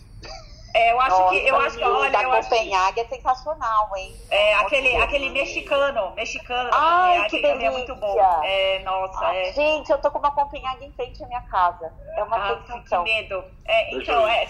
É, 0.74 0.90
eu 0.90 1.00
acho 1.00 1.16
Nossa, 1.16 1.30
que, 1.30 1.48
eu 1.48 1.56
acho 1.56 1.78
que, 1.78 1.84
olha, 1.84 2.10
da 2.10 2.22
eu 2.24 2.30
Copenhague 2.30 3.00
acho... 3.00 3.12
é 3.12 3.16
sensacional, 3.16 3.96
hein? 3.96 4.12
É, 4.28 4.54
aquele, 4.54 4.96
aquele 4.96 5.30
mexicano, 5.30 6.12
mexicano 6.16 6.68
Ai, 6.72 7.28
que 7.28 7.40
também 7.40 7.68
é 7.68 7.70
muito 7.70 7.94
bom. 7.94 8.16
É, 8.42 8.80
nossa, 8.80 9.24
Ai, 9.24 9.50
é. 9.50 9.52
Gente, 9.52 9.90
eu 9.90 9.98
tô 9.98 10.10
com 10.10 10.18
uma 10.18 10.32
Copenhague 10.32 10.84
em 10.84 10.92
frente 10.92 11.22
à 11.22 11.28
minha 11.28 11.42
casa. 11.42 11.92
É 12.16 12.24
uma 12.24 12.36
ah, 12.36 12.56
Que 12.88 12.98
medo. 12.98 13.44
É, 13.64 13.94
então, 13.94 14.26
é, 14.26 14.48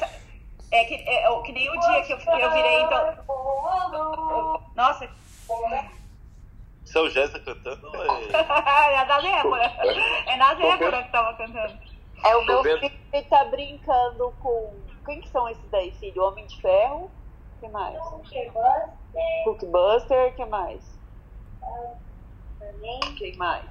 é, 0.70 0.84
que, 0.84 0.94
é, 0.94 1.42
que 1.42 1.52
nem 1.52 1.68
o 1.68 1.78
dia 1.78 2.02
que 2.04 2.12
eu, 2.14 2.18
eu 2.18 2.50
virei, 2.52 2.80
então... 2.80 4.62
Nossa... 4.74 5.06
Isso 6.86 6.98
é 6.98 7.00
o 7.02 7.10
Jéssica 7.10 7.40
cantando? 7.40 7.92
É, 7.94 8.94
é 8.94 9.04
da 9.04 9.20
Débora. 9.20 9.72
É 10.26 10.36
na 10.36 10.54
Débora 10.54 11.02
que 11.02 11.12
tava 11.12 11.34
cantando. 11.34 11.78
É 12.24 12.34
o 12.34 12.46
meu 12.46 12.62
filho 12.62 12.80
que 13.12 13.22
tá 13.24 13.44
brincando 13.44 14.32
com 14.40 14.72
quem 15.04 15.20
que 15.20 15.28
são 15.28 15.48
esses 15.48 15.70
daí, 15.70 15.90
filho? 15.92 16.22
Homem 16.22 16.46
de 16.46 16.60
Ferro? 16.60 17.10
Que 17.60 17.68
mais? 17.68 17.98
Hulkbuster. 19.46 20.28
O 20.28 20.34
que 20.34 20.44
mais? 20.46 20.98
Quem 23.18 23.36
mais? 23.36 23.68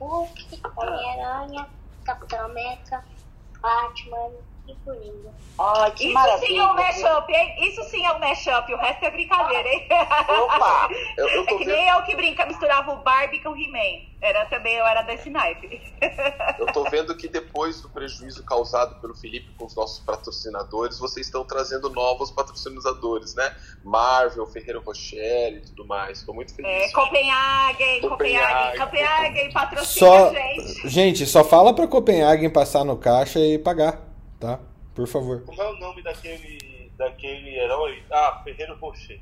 Hulk, 0.00 0.62
Homem-Aranha, 0.76 1.68
Capitão 2.04 2.46
América, 2.46 3.04
Batman, 3.60 4.32
Ai, 5.58 5.90
que 5.92 6.04
Isso 6.04 6.14
maravilha. 6.14 6.46
sim 6.46 6.58
é 6.58 6.66
um 6.66 6.74
mashup, 6.74 7.32
hein? 7.32 7.56
Isso 7.60 7.82
sim 7.84 8.04
é 8.04 8.12
um 8.12 8.18
mashup, 8.18 8.74
o 8.74 8.76
resto 8.76 9.04
é 9.04 9.10
brincadeira, 9.10 9.68
hein? 9.68 9.88
Opa! 10.42 10.88
Eu, 11.16 11.28
eu 11.28 11.42
é 11.42 11.46
que 11.46 11.64
vendo... 11.64 11.68
nem 11.68 11.88
eu 11.88 12.02
que 12.02 12.14
brinca, 12.14 12.46
misturava 12.46 12.92
o 12.92 13.02
Barbie 13.02 13.40
com 13.40 13.50
o 13.50 13.56
He-Man. 13.56 14.06
Era 14.20 14.44
também, 14.46 14.74
eu 14.74 14.84
era 14.84 15.02
desse 15.02 15.30
naipe. 15.30 15.80
Eu 16.58 16.66
tô 16.72 16.84
vendo 16.84 17.16
que 17.16 17.28
depois 17.28 17.80
do 17.80 17.88
prejuízo 17.88 18.44
causado 18.44 19.00
pelo 19.00 19.14
Felipe 19.14 19.52
com 19.56 19.66
os 19.66 19.74
nossos 19.74 20.00
patrocinadores, 20.04 20.98
vocês 20.98 21.26
estão 21.26 21.44
trazendo 21.44 21.90
novos 21.90 22.30
patrocinadores, 22.30 23.34
né? 23.34 23.54
Marvel, 23.84 24.46
Ferreiro 24.46 24.82
Rocher 24.82 25.54
e 25.54 25.60
tudo 25.60 25.86
mais. 25.86 26.22
Tô 26.22 26.32
muito 26.32 26.54
feliz. 26.54 26.70
É, 26.70 26.92
Copenhagen, 26.92 28.00
Copenhagen, 28.00 28.80
Copenhagen, 28.80 29.52
patrocina 29.52 30.06
só, 30.06 30.32
gente. 30.32 30.88
Gente, 30.88 31.26
só 31.26 31.44
fala 31.44 31.74
pra 31.74 31.86
Copenhagen 31.86 32.50
passar 32.50 32.84
no 32.84 32.96
caixa 32.96 33.38
e 33.38 33.58
pagar 33.58 34.05
tá? 34.40 34.60
Por 34.94 35.06
favor. 35.06 35.44
Como 35.44 35.60
é 35.60 35.68
o 35.68 35.76
nome 35.78 36.02
daquele, 36.02 36.90
daquele 36.96 37.58
herói? 37.58 38.02
Ah, 38.10 38.40
Ferreiro 38.42 38.76
Rocher. 38.78 39.20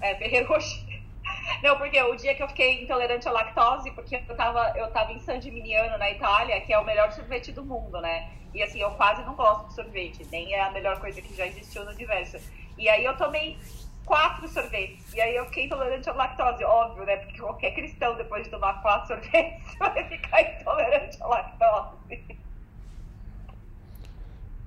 É, 0.00 0.14
Ferreiro 0.16 0.48
Rocher. 0.48 1.02
Não, 1.62 1.76
porque 1.78 2.00
o 2.02 2.14
dia 2.16 2.34
que 2.34 2.42
eu 2.42 2.48
fiquei 2.48 2.82
intolerante 2.82 3.26
à 3.28 3.32
lactose, 3.32 3.90
porque 3.92 4.16
eu 4.16 4.36
tava, 4.36 4.72
eu 4.76 4.90
tava 4.90 5.12
em 5.12 5.20
San 5.20 5.40
Gimignano, 5.40 5.96
na 5.98 6.10
Itália, 6.10 6.60
que 6.60 6.72
é 6.72 6.78
o 6.78 6.84
melhor 6.84 7.10
sorvete 7.12 7.52
do 7.52 7.64
mundo, 7.64 8.00
né? 8.00 8.30
E 8.52 8.62
assim, 8.62 8.80
eu 8.80 8.90
quase 8.92 9.22
não 9.24 9.34
gosto 9.34 9.68
de 9.68 9.74
sorvete, 9.74 10.26
nem 10.30 10.52
é 10.52 10.60
a 10.62 10.70
melhor 10.70 11.00
coisa 11.00 11.20
que 11.20 11.34
já 11.34 11.46
existiu 11.46 11.84
no 11.84 11.90
universo. 11.90 12.38
E 12.78 12.88
aí 12.88 13.04
eu 13.04 13.16
tomei 13.16 13.58
quatro 14.04 14.46
sorvetes. 14.48 15.12
E 15.12 15.20
aí 15.20 15.34
eu 15.34 15.46
fiquei 15.46 15.64
intolerante 15.64 16.08
à 16.08 16.12
lactose, 16.12 16.64
óbvio, 16.64 17.04
né? 17.04 17.16
Porque 17.16 17.40
qualquer 17.40 17.72
cristão, 17.72 18.14
depois 18.16 18.44
de 18.44 18.50
tomar 18.50 18.80
quatro 18.82 19.08
sorvetes, 19.14 19.78
vai 19.78 20.04
ficar 20.08 20.42
intolerante 20.42 21.22
à 21.22 21.26
lactose. 21.26 22.43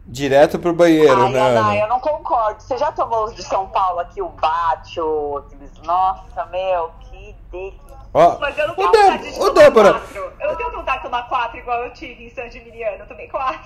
Direto 0.09 0.57
pro 0.57 0.73
banheiro, 0.73 1.21
Ai, 1.21 1.31
né? 1.31 1.39
Ana, 1.39 1.75
eu 1.75 1.87
não 1.87 1.99
concordo. 1.99 2.61
Você 2.63 2.77
já 2.77 2.91
tomou 2.93 3.25
os 3.25 3.35
de 3.35 3.43
São 3.43 3.67
Paulo 3.67 3.99
aqui, 3.99 4.21
o 4.21 4.29
Batio, 4.29 5.37
aqueles. 5.39 5.71
Nossa, 5.83 6.45
meu, 6.45 6.91
que 7.01 7.35
delícia. 7.51 7.97
Ó, 8.13 8.37
Mas 8.39 8.57
eu 8.57 8.67
não 8.69 8.75
tenho 8.75 8.87
o 8.87 8.91
vontade 8.91 9.17
Débora, 9.17 9.31
de 9.31 9.39
o 9.39 9.39
tomar 9.43 9.53
Débora. 9.63 9.93
quatro. 9.93 10.33
Eu 10.39 10.47
não 10.49 10.55
tenho 10.55 10.71
vontade 10.71 10.97
de 10.97 11.03
tomar 11.03 11.27
quatro 11.27 11.57
igual 11.57 11.83
eu 11.83 11.93
tive 11.93 12.25
em 12.25 12.29
San 12.29 12.49
Gimignano. 12.49 12.97
Eu 12.99 13.05
tomei 13.07 13.27
quatro. 13.27 13.59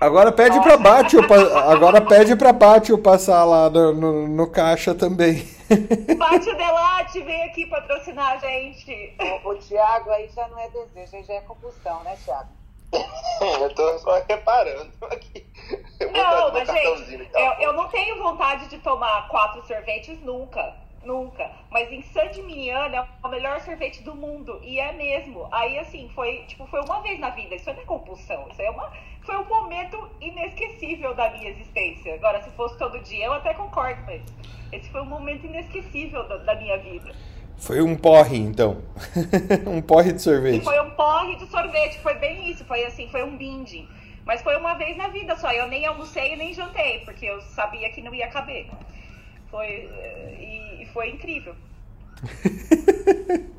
Agora 0.00 0.30
pede 0.30 0.60
pra 0.60 0.76
Bátio, 0.76 1.20
agora 1.68 2.00
pede 2.00 2.36
pra 2.36 2.52
Bátio 2.52 2.96
passar 2.98 3.42
lá 3.44 3.68
no, 3.68 3.92
no, 3.92 4.28
no 4.28 4.46
caixa 4.48 4.94
também. 4.94 5.38
Bátio 6.16 6.56
Delate 6.56 7.20
vem 7.22 7.42
aqui 7.42 7.66
patrocinar 7.66 8.34
a 8.34 8.36
gente. 8.38 9.16
O, 9.44 9.48
o 9.50 9.54
Thiago 9.56 10.10
aí 10.10 10.30
já 10.34 10.46
não 10.46 10.58
é 10.60 10.68
desejo, 10.68 11.16
aí 11.16 11.24
já 11.24 11.34
é 11.34 11.40
compulsão, 11.40 12.00
né, 12.04 12.16
Thiago? 12.24 12.46
eu 13.60 13.74
tô 13.74 13.98
só 13.98 14.22
reparando 14.28 14.92
aqui. 15.10 15.46
Eu 16.00 16.12
não, 16.12 16.52
mas 16.52 16.68
gente, 16.68 17.30
eu, 17.34 17.52
eu 17.60 17.72
não 17.72 17.88
tenho 17.88 18.22
vontade 18.22 18.68
de 18.68 18.78
tomar 18.78 19.28
quatro 19.28 19.66
sorvetes 19.66 20.20
nunca. 20.22 20.74
Nunca. 21.04 21.50
Mas 21.70 21.90
em 21.92 22.02
San 22.02 22.32
Gimignano 22.32 22.96
é 22.96 23.08
o 23.22 23.28
melhor 23.28 23.60
sorvete 23.60 24.02
do 24.02 24.14
mundo. 24.14 24.58
E 24.62 24.80
é 24.80 24.92
mesmo. 24.92 25.48
Aí, 25.52 25.78
assim, 25.78 26.10
foi, 26.14 26.44
tipo, 26.46 26.66
foi 26.66 26.80
uma 26.80 27.00
vez 27.00 27.18
na 27.20 27.30
vida. 27.30 27.54
Isso 27.54 27.72
não 27.72 27.80
é 27.80 27.84
compulsão. 27.84 28.48
Isso 28.50 28.60
é 28.60 28.70
uma, 28.70 28.92
foi 29.22 29.36
um 29.36 29.44
momento 29.44 30.10
inesquecível 30.20 31.14
da 31.14 31.30
minha 31.30 31.50
existência. 31.50 32.14
Agora, 32.14 32.42
se 32.42 32.50
fosse 32.50 32.76
todo 32.78 32.98
dia, 33.00 33.26
eu 33.26 33.32
até 33.32 33.54
concordo, 33.54 34.02
mas 34.06 34.22
esse 34.72 34.90
foi 34.90 35.00
um 35.00 35.06
momento 35.06 35.46
inesquecível 35.46 36.26
da, 36.28 36.38
da 36.38 36.54
minha 36.56 36.76
vida. 36.78 37.14
Foi 37.58 37.82
um 37.82 37.96
porre, 37.96 38.38
então. 38.38 38.80
um 39.66 39.82
porre 39.82 40.12
de 40.12 40.22
sorvete. 40.22 40.60
E 40.60 40.64
foi 40.64 40.80
um 40.80 40.90
porre 40.90 41.34
de 41.36 41.46
sorvete, 41.46 41.98
foi 42.00 42.14
bem 42.14 42.50
isso, 42.50 42.64
foi 42.64 42.84
assim, 42.84 43.08
foi 43.08 43.24
um 43.24 43.36
binding. 43.36 43.88
Mas 44.24 44.42
foi 44.42 44.56
uma 44.56 44.74
vez 44.74 44.96
na 44.96 45.08
vida 45.08 45.36
só, 45.36 45.50
eu 45.52 45.66
nem 45.66 45.84
almocei 45.86 46.34
e 46.34 46.36
nem 46.36 46.54
jantei, 46.54 47.00
porque 47.00 47.26
eu 47.26 47.40
sabia 47.42 47.90
que 47.90 48.00
não 48.00 48.14
ia 48.14 48.28
caber. 48.28 48.70
Foi, 49.50 49.90
e, 50.38 50.82
e 50.82 50.86
foi 50.92 51.10
incrível. 51.10 51.56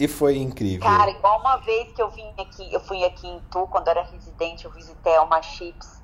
e 0.00 0.08
foi 0.08 0.38
incrível. 0.38 0.80
Cara, 0.80 1.10
igual 1.10 1.38
uma 1.40 1.58
vez 1.58 1.92
que 1.92 2.02
eu 2.02 2.10
vim 2.10 2.28
aqui, 2.38 2.72
eu 2.72 2.80
fui 2.80 3.04
aqui 3.04 3.28
em 3.28 3.40
Tu, 3.50 3.66
quando 3.68 3.88
era 3.88 4.02
residente, 4.02 4.64
eu 4.64 4.70
visitei 4.72 5.16
uma 5.18 5.42
Chips 5.42 6.01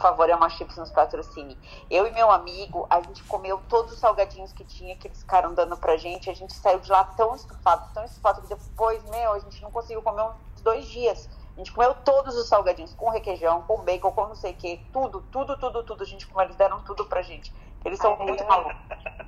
por 0.00 0.08
favor, 0.08 0.30
é 0.30 0.34
uma 0.34 0.48
chips 0.48 0.78
nos 0.78 0.90
patrocine. 0.90 1.58
Eu 1.90 2.06
e 2.06 2.10
meu 2.12 2.30
amigo, 2.30 2.86
a 2.88 3.02
gente 3.02 3.22
comeu 3.24 3.60
todos 3.68 3.92
os 3.92 3.98
salgadinhos 3.98 4.50
que 4.50 4.64
tinha, 4.64 4.96
que 4.96 5.06
eles 5.06 5.20
ficaram 5.20 5.52
dando 5.52 5.76
pra 5.76 5.98
gente. 5.98 6.30
A 6.30 6.32
gente 6.32 6.54
saiu 6.54 6.80
de 6.80 6.90
lá 6.90 7.04
tão 7.04 7.36
estufado, 7.36 7.92
tão 7.92 8.02
estufado, 8.06 8.40
que 8.40 8.48
depois, 8.48 9.04
meu, 9.10 9.32
a 9.34 9.38
gente 9.38 9.60
não 9.60 9.70
conseguiu 9.70 10.00
comer 10.00 10.22
uns 10.22 10.62
dois 10.62 10.86
dias. 10.86 11.28
A 11.54 11.58
gente 11.58 11.70
comeu 11.70 11.92
todos 11.96 12.34
os 12.34 12.48
salgadinhos, 12.48 12.94
com 12.94 13.10
requeijão, 13.10 13.60
com 13.62 13.82
bacon, 13.82 14.10
com 14.12 14.28
não 14.28 14.34
sei 14.34 14.52
o 14.52 14.54
que, 14.54 14.78
tudo, 14.90 15.20
tudo, 15.30 15.58
tudo, 15.58 15.84
tudo. 15.84 16.02
A 16.02 16.06
gente 16.06 16.26
comeu, 16.26 16.46
eles 16.46 16.56
deram 16.56 16.80
tudo 16.80 17.04
pra 17.04 17.20
gente. 17.20 17.52
Eles 17.84 17.98
são 17.98 18.16
Ai, 18.18 18.26
muito 18.26 18.42
malucos. 18.46 18.76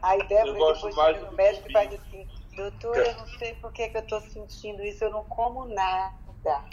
Aí 0.01 0.27
Débora 0.27 0.55
depois 0.55 0.95
chega 0.95 1.21
no 1.21 1.33
médico 1.33 1.69
e 1.69 1.73
faz 1.73 1.93
assim, 1.93 2.27
doutor, 2.57 2.97
eu 2.97 3.15
não 3.17 3.27
sei 3.27 3.55
por 3.57 3.71
que, 3.73 3.91
que 3.91 3.99
eu 3.99 4.07
tô 4.07 4.19
sentindo 4.23 4.83
isso, 4.83 5.05
eu 5.05 5.11
não 5.11 5.25
como 5.25 5.67
nada. 5.67 6.65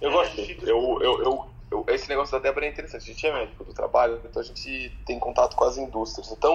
Eu 0.00 0.12
gosto 0.12 0.34
de 0.34 0.58
eu, 0.68 0.98
eu, 1.00 1.22
eu, 1.22 1.50
eu, 1.70 1.84
esse 1.88 2.08
negócio 2.08 2.32
da 2.32 2.38
Débora 2.38 2.66
é 2.66 2.68
interessante. 2.68 3.02
A 3.02 3.06
gente 3.06 3.26
é 3.26 3.32
médico 3.32 3.64
do 3.64 3.72
trabalho, 3.72 4.20
então 4.24 4.40
a 4.40 4.44
gente 4.44 4.90
tem 5.04 5.18
contato 5.18 5.56
com 5.56 5.64
as 5.64 5.76
indústrias. 5.76 6.30
Então, 6.30 6.54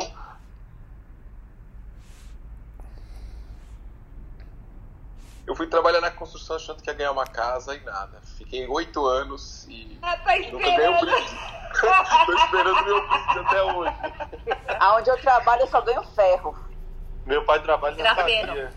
eu 5.48 5.56
fui 5.56 5.68
trabalhar 5.68 6.02
na 6.02 6.12
construção 6.12 6.56
achando 6.56 6.82
que 6.82 6.90
ia 6.90 6.94
ganhar 6.94 7.12
uma 7.12 7.26
casa 7.26 7.76
e 7.76 7.80
nada. 7.82 8.22
Fiquei 8.38 8.68
oito 8.68 9.06
anos 9.06 9.66
e 9.68 9.98
ah, 10.02 10.18
tá 10.18 10.38
nunca 10.52 10.66
ganhei 10.66 10.90
um 10.90 11.00
brinde. 11.00 11.38
Tô 12.26 12.34
esperando 12.34 12.86
meu 12.86 13.08
brinde 13.08 13.40
até 13.40 13.64
hoje. 13.64 13.96
Aonde 14.80 15.10
eu 15.10 15.18
trabalho 15.18 15.62
eu 15.62 15.68
só 15.68 15.82
ganho 15.82 16.04
ferro. 16.16 16.58
Meu 17.26 17.44
pai 17.46 17.62
trabalha 17.62 18.04
na 18.04 18.16
sadia. 18.16 18.74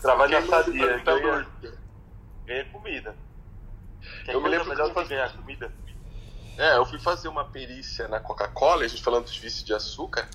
Trabalha 0.00 0.40
na 0.40 0.46
sadia, 0.46 0.98
ganha, 0.98 1.46
ganha 2.50 2.64
comida. 2.64 3.16
Quer 4.24 4.34
eu 4.34 4.40
me 4.40 4.48
lembro 4.48 4.68
melhor 4.68 4.92
que 4.92 5.04
ganhar 5.04 5.36
comida? 5.36 5.72
É, 6.58 6.76
eu 6.76 6.84
fui 6.84 6.98
fazer 6.98 7.28
uma 7.28 7.44
perícia 7.44 8.08
na 8.08 8.18
Coca-Cola, 8.18 8.84
a 8.84 8.88
gente 8.88 9.02
falando 9.02 9.30
de 9.30 9.38
vício 9.38 9.64
de 9.64 9.72
açúcar, 9.72 10.28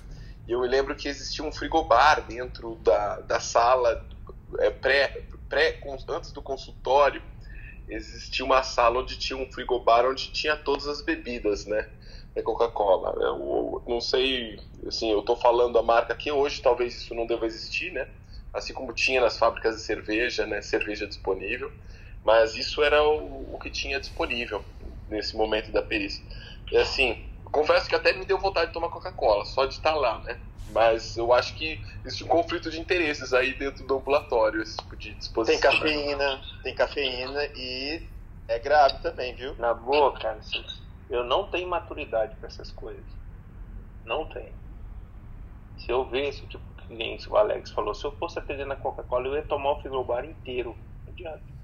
e 0.48 0.52
eu 0.52 0.60
me 0.60 0.66
lembro 0.66 0.96
que 0.96 1.08
existia 1.08 1.44
um 1.44 1.52
frigobar 1.52 2.22
dentro 2.26 2.76
da, 2.76 3.20
da 3.20 3.38
sala 3.38 4.02
é, 4.60 4.70
pré, 4.70 5.08
pré, 5.48 5.78
antes 6.08 6.32
do 6.32 6.40
consultório, 6.40 7.22
existia 7.86 8.44
uma 8.44 8.62
sala 8.62 9.00
onde 9.00 9.18
tinha 9.18 9.36
um 9.36 9.52
frigobar 9.52 10.06
onde 10.06 10.32
tinha 10.32 10.56
todas 10.56 10.88
as 10.88 11.02
bebidas, 11.02 11.66
né? 11.66 11.86
Da 12.34 12.42
Coca-Cola. 12.42 13.14
Eu, 13.22 13.82
não 13.86 14.00
sei, 14.00 14.58
assim, 14.86 15.12
eu 15.12 15.22
tô 15.22 15.36
falando 15.36 15.78
a 15.78 15.82
marca 15.82 16.12
aqui 16.12 16.30
hoje, 16.32 16.62
talvez 16.62 16.94
isso 16.94 17.14
não 17.14 17.26
deva 17.26 17.46
existir, 17.46 17.92
né? 17.92 18.08
Assim 18.52 18.72
como 18.72 18.92
tinha 18.92 19.20
nas 19.20 19.38
fábricas 19.38 19.76
de 19.76 19.82
cerveja, 19.82 20.46
né? 20.46 20.62
Cerveja 20.62 21.06
disponível. 21.06 21.70
Mas 22.26 22.56
isso 22.56 22.82
era 22.82 23.00
o, 23.04 23.54
o 23.54 23.58
que 23.60 23.70
tinha 23.70 24.00
disponível 24.00 24.64
nesse 25.06 25.36
momento 25.36 25.70
da 25.70 25.80
perícia. 25.80 26.26
E 26.72 26.76
assim, 26.76 27.24
confesso 27.44 27.88
que 27.88 27.94
até 27.94 28.12
me 28.14 28.24
deu 28.24 28.36
vontade 28.36 28.66
de 28.66 28.72
tomar 28.72 28.88
Coca-Cola, 28.88 29.44
só 29.44 29.64
de 29.64 29.74
estar 29.74 29.94
lá, 29.94 30.18
né? 30.24 30.36
Mas 30.68 31.16
eu 31.16 31.32
acho 31.32 31.54
que 31.54 31.80
existe 32.04 32.24
um 32.24 32.26
conflito 32.26 32.68
de 32.68 32.80
interesses 32.80 33.32
aí 33.32 33.54
dentro 33.54 33.86
do 33.86 33.98
ambulatório, 33.98 34.60
esse 34.60 34.76
tipo 34.76 34.96
de 34.96 35.14
disposição. 35.14 35.60
Tem 35.60 35.70
cafeína, 35.70 36.42
tem 36.64 36.74
cafeína 36.74 37.44
e 37.54 38.10
é 38.48 38.58
grave 38.58 38.98
também, 39.02 39.36
viu? 39.36 39.54
Na 39.56 39.72
boa, 39.72 40.12
cara, 40.18 40.40
eu 41.08 41.22
não 41.22 41.46
tenho 41.46 41.68
maturidade 41.68 42.34
para 42.40 42.48
essas 42.48 42.72
coisas. 42.72 43.06
Não 44.04 44.24
tenho. 44.24 44.56
Se 45.76 45.92
eu 45.92 46.04
ver 46.10 46.30
esse 46.30 46.44
tipo 46.48 46.64
de 46.74 46.86
cliente, 46.88 47.30
o 47.30 47.36
Alex 47.36 47.70
falou, 47.70 47.94
se 47.94 48.04
eu 48.04 48.10
fosse 48.18 48.36
atender 48.36 48.66
na 48.66 48.74
Coca-Cola, 48.74 49.28
eu 49.28 49.36
ia 49.36 49.44
tomar 49.44 49.74
o 49.74 49.80
frigobar 49.80 50.24
inteiro. 50.24 50.76
Não 51.06 51.12
adianta. 51.12 51.55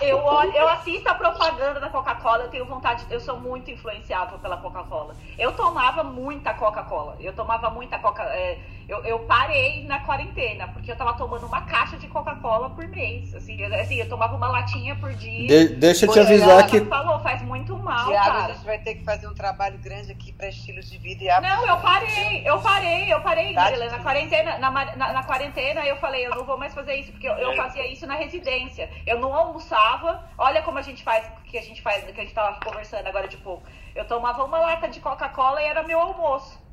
Eu, 0.00 0.18
eu 0.18 0.68
assisto 0.68 1.08
a 1.08 1.14
propaganda 1.14 1.78
da 1.78 1.88
Coca-Cola, 1.88 2.44
eu 2.44 2.48
tenho 2.50 2.64
vontade, 2.64 3.06
eu 3.10 3.20
sou 3.20 3.38
muito 3.38 3.70
influenciável 3.70 4.38
pela 4.38 4.56
Coca-Cola. 4.56 5.16
Eu 5.38 5.52
tomava 5.52 6.02
muita 6.02 6.52
Coca-Cola, 6.52 7.16
eu 7.20 7.32
tomava 7.32 7.70
muita 7.70 7.98
Coca 7.98 8.24
é, 8.24 8.60
eu, 8.88 9.04
eu 9.04 9.18
parei 9.20 9.84
na 9.84 10.00
quarentena, 10.00 10.66
porque 10.68 10.90
eu 10.90 10.96
tava 10.96 11.12
tomando 11.12 11.44
uma 11.46 11.60
caixa 11.60 11.98
de 11.98 12.08
Coca-Cola 12.08 12.70
por 12.70 12.88
mês. 12.88 13.34
Assim 13.34 13.60
eu, 13.60 13.74
assim, 13.74 13.96
eu 13.96 14.08
tomava 14.08 14.34
uma 14.34 14.48
latinha 14.48 14.96
por 14.96 15.12
dia. 15.12 15.46
De, 15.46 15.74
deixa 15.74 16.06
eu 16.06 16.12
te 16.12 16.18
avisar 16.18 16.66
que. 16.66 16.80
falou, 16.80 17.20
faz 17.20 17.42
muito 17.42 17.76
mal. 17.76 18.06
Diabo, 18.06 18.26
cara. 18.26 18.44
a 18.44 18.52
gente 18.54 18.64
vai 18.64 18.78
ter 18.78 18.94
que 18.94 19.04
fazer 19.04 19.26
um 19.28 19.34
trabalho 19.34 19.76
grande 19.76 20.10
aqui 20.10 20.32
para 20.32 20.48
estilos 20.48 20.90
de 20.90 20.96
vida 20.96 21.22
e 21.22 21.28
hábitos. 21.28 21.54
Não, 21.54 21.66
eu 21.66 21.76
parei, 21.76 22.42
eu 22.48 22.58
parei, 22.60 23.12
eu 23.12 23.20
parei, 23.20 23.52
tá 23.52 23.70
Na 23.70 23.98
quarentena, 23.98 24.58
na, 24.58 24.70
na, 24.70 25.12
na, 25.12 25.22
quarentena 25.22 25.86
eu 25.86 25.96
falei, 25.96 26.26
eu 26.26 26.30
não 26.30 26.44
vou 26.44 26.56
mais 26.56 26.72
fazer 26.72 26.94
isso, 26.94 27.12
porque 27.12 27.28
eu, 27.28 27.34
eu 27.34 27.54
fazia 27.56 27.86
isso 27.86 28.06
na 28.06 28.14
residência. 28.14 28.88
Eu 29.06 29.20
não 29.20 29.34
almoçava. 29.34 30.24
Olha 30.38 30.62
como 30.62 30.78
a 30.78 30.82
gente 30.82 31.02
faz, 31.02 31.30
que 31.44 31.58
a 31.58 31.62
gente 31.62 31.82
faz, 31.82 32.04
que 32.04 32.18
a 32.18 32.24
gente 32.24 32.34
tava 32.34 32.58
conversando 32.64 33.06
agora 33.06 33.28
de 33.28 33.36
pouco. 33.36 33.64
Eu 33.94 34.06
tomava 34.06 34.42
uma 34.44 34.58
lata 34.58 34.88
de 34.88 34.98
Coca-Cola 34.98 35.60
e 35.60 35.66
era 35.66 35.82
meu 35.82 36.00
almoço. 36.00 36.67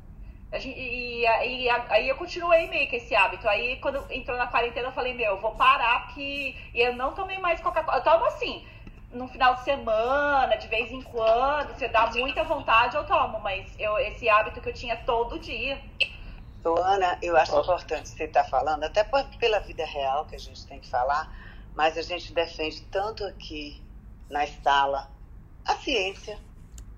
E, 0.64 1.22
e, 1.22 1.68
aí 1.88 2.08
eu 2.08 2.16
continuei 2.16 2.68
meio 2.68 2.88
que 2.88 2.96
esse 2.96 3.14
hábito. 3.14 3.48
Aí 3.48 3.76
quando 3.76 4.04
entrou 4.10 4.36
na 4.36 4.46
quarentena 4.46 4.88
eu 4.88 4.92
falei, 4.92 5.14
meu, 5.14 5.32
eu 5.32 5.40
vou 5.40 5.52
parar 5.52 6.06
porque 6.06 6.56
e 6.74 6.80
eu 6.80 6.94
não 6.94 7.12
tomei 7.12 7.38
mais 7.38 7.60
Coca-Cola. 7.60 7.98
Eu 7.98 8.02
tomo 8.02 8.24
assim, 8.26 8.66
no 9.10 9.28
final 9.28 9.54
de 9.54 9.64
semana, 9.64 10.56
de 10.56 10.68
vez 10.68 10.90
em 10.90 11.02
quando, 11.02 11.76
se 11.76 11.88
dá 11.88 12.10
muita 12.10 12.44
vontade, 12.44 12.96
eu 12.96 13.04
tomo, 13.04 13.40
mas 13.40 13.74
eu, 13.78 13.98
esse 13.98 14.28
hábito 14.28 14.60
que 14.60 14.68
eu 14.68 14.74
tinha 14.74 14.96
todo 14.96 15.38
dia. 15.38 15.80
Ana, 16.64 17.16
eu 17.22 17.36
acho 17.36 17.58
importante 17.58 18.08
você 18.08 18.24
estar 18.24 18.42
tá 18.42 18.48
falando, 18.48 18.82
até 18.82 19.04
por, 19.04 19.22
pela 19.38 19.60
vida 19.60 19.84
real 19.84 20.24
que 20.26 20.34
a 20.34 20.38
gente 20.38 20.66
tem 20.66 20.80
que 20.80 20.88
falar, 20.88 21.32
mas 21.74 21.96
a 21.96 22.02
gente 22.02 22.32
defende 22.32 22.82
tanto 22.82 23.24
aqui 23.24 23.84
na 24.28 24.46
sala 24.46 25.08
a 25.64 25.74
ciência, 25.76 26.38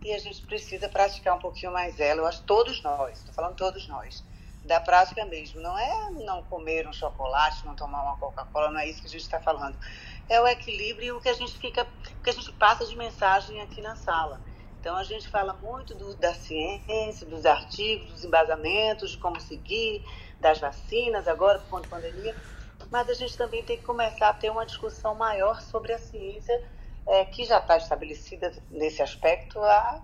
e 0.02 0.12
a 0.12 0.18
gente 0.18 0.42
precisa 0.42 0.88
praticar 0.88 1.36
um 1.36 1.40
pouquinho 1.40 1.72
mais 1.72 1.98
ela. 1.98 2.20
Eu 2.20 2.26
acho 2.26 2.42
todos 2.44 2.82
nós, 2.82 3.18
estou 3.18 3.34
falando 3.34 3.56
todos 3.56 3.86
nós, 3.88 4.24
da 4.64 4.80
prática 4.80 5.24
mesmo. 5.24 5.60
Não 5.60 5.78
é 5.78 6.10
não 6.10 6.42
comer 6.44 6.86
um 6.86 6.92
chocolate, 6.92 7.66
não 7.66 7.74
tomar 7.74 8.02
uma 8.02 8.16
Coca-Cola, 8.16 8.70
não 8.70 8.80
é 8.80 8.88
isso 8.88 9.00
que 9.00 9.06
a 9.06 9.10
gente 9.10 9.22
está 9.22 9.40
falando. 9.40 9.76
É 10.28 10.40
o 10.40 10.46
equilíbrio 10.46 11.06
e 11.06 11.12
o 11.12 11.20
que 11.20 11.28
a 11.28 11.34
gente 11.34 11.58
fica, 11.58 11.86
o 12.18 12.22
que 12.22 12.30
a 12.30 12.32
gente 12.32 12.52
passa 12.52 12.86
de 12.86 12.96
mensagem 12.96 13.60
aqui 13.60 13.80
na 13.80 13.96
sala. 13.96 14.40
Então 14.80 14.96
a 14.96 15.02
gente 15.02 15.28
fala 15.28 15.54
muito 15.54 15.94
do, 15.94 16.14
da 16.14 16.32
ciência, 16.32 17.26
dos 17.26 17.44
artigos, 17.44 18.12
dos 18.12 18.24
embasamentos, 18.24 19.10
de 19.10 19.18
como 19.18 19.40
seguir, 19.40 20.04
das 20.40 20.58
vacinas 20.58 21.26
agora 21.26 21.58
por 21.58 21.68
conta 21.68 21.88
da 21.88 21.96
pandemia, 21.96 22.36
mas 22.90 23.08
a 23.08 23.14
gente 23.14 23.36
também 23.36 23.62
tem 23.62 23.76
que 23.76 23.84
começar 23.84 24.28
a 24.28 24.32
ter 24.32 24.50
uma 24.50 24.64
discussão 24.64 25.14
maior 25.14 25.60
sobre 25.60 25.92
a 25.92 25.98
ciência 25.98 26.64
é, 27.08 27.24
que 27.24 27.44
já 27.44 27.58
está 27.58 27.76
estabelecida 27.76 28.52
nesse 28.70 29.02
aspecto 29.02 29.58
há 29.60 30.00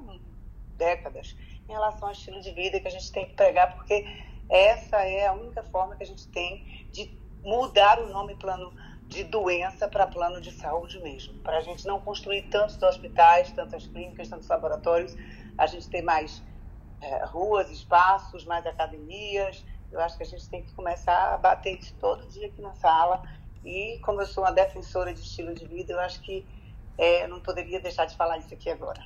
décadas, 0.76 1.36
em 1.68 1.72
relação 1.72 2.08
ao 2.08 2.12
estilo 2.12 2.40
de 2.40 2.50
vida 2.52 2.80
que 2.80 2.88
a 2.88 2.90
gente 2.90 3.12
tem 3.12 3.26
que 3.26 3.34
pregar, 3.34 3.76
porque 3.76 4.04
essa 4.48 4.96
é 5.02 5.26
a 5.26 5.32
única 5.32 5.62
forma 5.62 5.94
que 5.96 6.02
a 6.02 6.06
gente 6.06 6.26
tem 6.28 6.88
de 6.90 7.16
mudar 7.42 8.00
o 8.00 8.08
nome 8.08 8.34
plano 8.36 8.72
de 9.06 9.22
doença 9.22 9.86
para 9.86 10.06
plano 10.06 10.40
de 10.40 10.50
saúde 10.50 10.98
mesmo, 11.00 11.38
para 11.40 11.58
a 11.58 11.60
gente 11.60 11.86
não 11.86 12.00
construir 12.00 12.42
tantos 12.48 12.82
hospitais, 12.82 13.52
tantas 13.52 13.86
clínicas, 13.86 14.28
tantos 14.28 14.48
laboratórios, 14.48 15.14
a 15.58 15.66
gente 15.66 15.88
ter 15.88 16.02
mais 16.02 16.42
é, 17.00 17.24
ruas, 17.26 17.70
espaços, 17.70 18.44
mais 18.44 18.66
academias. 18.66 19.62
Eu 19.92 20.00
acho 20.00 20.16
que 20.16 20.22
a 20.22 20.26
gente 20.26 20.48
tem 20.48 20.62
que 20.62 20.72
começar 20.72 21.34
a 21.34 21.36
bater 21.36 21.78
isso 21.78 21.94
todo 22.00 22.26
dia 22.28 22.46
aqui 22.46 22.60
na 22.60 22.74
sala. 22.74 23.22
E 23.62 23.98
como 24.02 24.20
eu 24.22 24.26
sou 24.26 24.42
uma 24.42 24.52
defensora 24.52 25.12
de 25.12 25.20
estilo 25.20 25.54
de 25.54 25.66
vida, 25.66 25.92
eu 25.92 26.00
acho 26.00 26.20
que 26.22 26.46
é, 26.96 27.26
não 27.26 27.40
poderia 27.40 27.80
deixar 27.80 28.04
de 28.06 28.16
falar 28.16 28.38
isso 28.38 28.52
aqui 28.54 28.70
agora. 28.70 29.02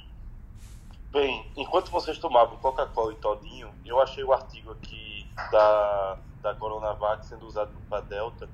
Bem, 1.10 1.50
enquanto 1.56 1.90
vocês 1.90 2.18
tomavam 2.18 2.58
Coca-Cola 2.58 3.12
e 3.12 3.16
Todinho, 3.16 3.70
eu 3.84 3.98
achei 3.98 4.22
o 4.22 4.32
artigo 4.32 4.72
aqui 4.72 5.26
da, 5.50 6.18
da 6.42 6.54
Coronavac 6.54 7.24
sendo 7.24 7.46
usado 7.46 7.72
para 7.88 8.02
Delta, 8.02 8.48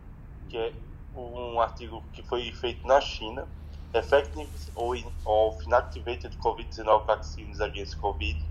que 0.49 0.57
é 0.57 0.73
um 1.16 1.61
artigo 1.61 2.03
que 2.12 2.23
foi 2.23 2.53
feito 2.53 2.87
na 2.87 3.01
China, 3.01 3.49
Effectiveness 3.92 4.70
of 5.25 5.64
Inactivated 5.64 6.37
COVID-19 6.38 7.05
Vaccines 7.07 7.61
Against 7.61 7.97
COVID. 7.99 8.44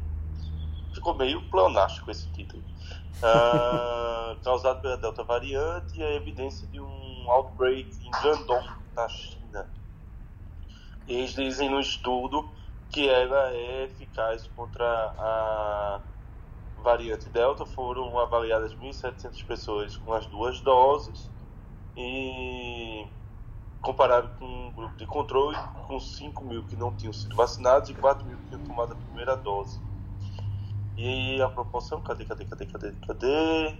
Ficou 0.93 1.13
meio 1.13 1.41
pleonástico 1.49 2.11
esse 2.11 2.27
título. 2.31 2.63
Uh, 3.23 4.35
causado 4.43 4.81
pela 4.81 4.97
Delta 4.97 5.23
variante 5.23 5.97
e 5.97 6.03
a 6.03 6.11
evidência 6.15 6.67
de 6.67 6.81
um 6.81 7.31
outbreak 7.31 7.89
em 8.05 8.09
Guangdong, 8.09 8.67
na 8.93 9.07
China 9.07 9.69
eles 11.07 11.33
dizem 11.33 11.69
no 11.69 11.79
estudo 11.79 12.49
que 12.89 13.09
ela 13.09 13.51
é 13.51 13.83
eficaz 13.85 14.47
contra 14.49 14.85
a 14.85 16.01
variante 16.77 17.29
Delta. 17.29 17.65
Foram 17.65 18.17
avaliadas 18.19 18.75
1.700 18.75 19.45
pessoas 19.45 19.97
com 19.97 20.13
as 20.13 20.25
duas 20.27 20.61
doses 20.61 21.29
e 21.95 23.07
comparado 23.81 24.29
com 24.37 24.45
um 24.45 24.71
grupo 24.71 24.95
de 24.95 25.05
controle 25.05 25.57
com 25.87 25.99
5 25.99 26.45
mil 26.45 26.65
que 26.65 26.75
não 26.75 26.95
tinham 26.95 27.11
sido 27.11 27.35
vacinados 27.35 27.89
e 27.89 27.93
4 27.93 28.25
mil 28.25 28.37
que 28.37 28.45
tinham 28.45 28.63
tomado 28.63 28.93
a 28.93 28.95
primeira 28.95 29.35
dose. 29.35 29.79
E 30.95 31.41
a 31.41 31.49
proporção, 31.49 31.99
cadê, 32.01 32.23
cadê, 32.23 32.45
cadê, 32.45 32.65
cadê, 32.67 32.91
cadê? 32.93 33.77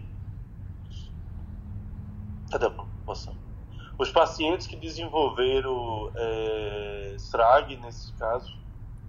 Cadê 2.52 2.66
a 2.66 2.70
proporção? 2.70 3.53
Os 3.98 4.10
pacientes 4.10 4.68
que 4.68 4.76
desenvolveram 4.76 6.12
é, 6.16 7.16
SRAG, 7.18 7.78
nesses 7.78 8.12
casos, 8.12 8.56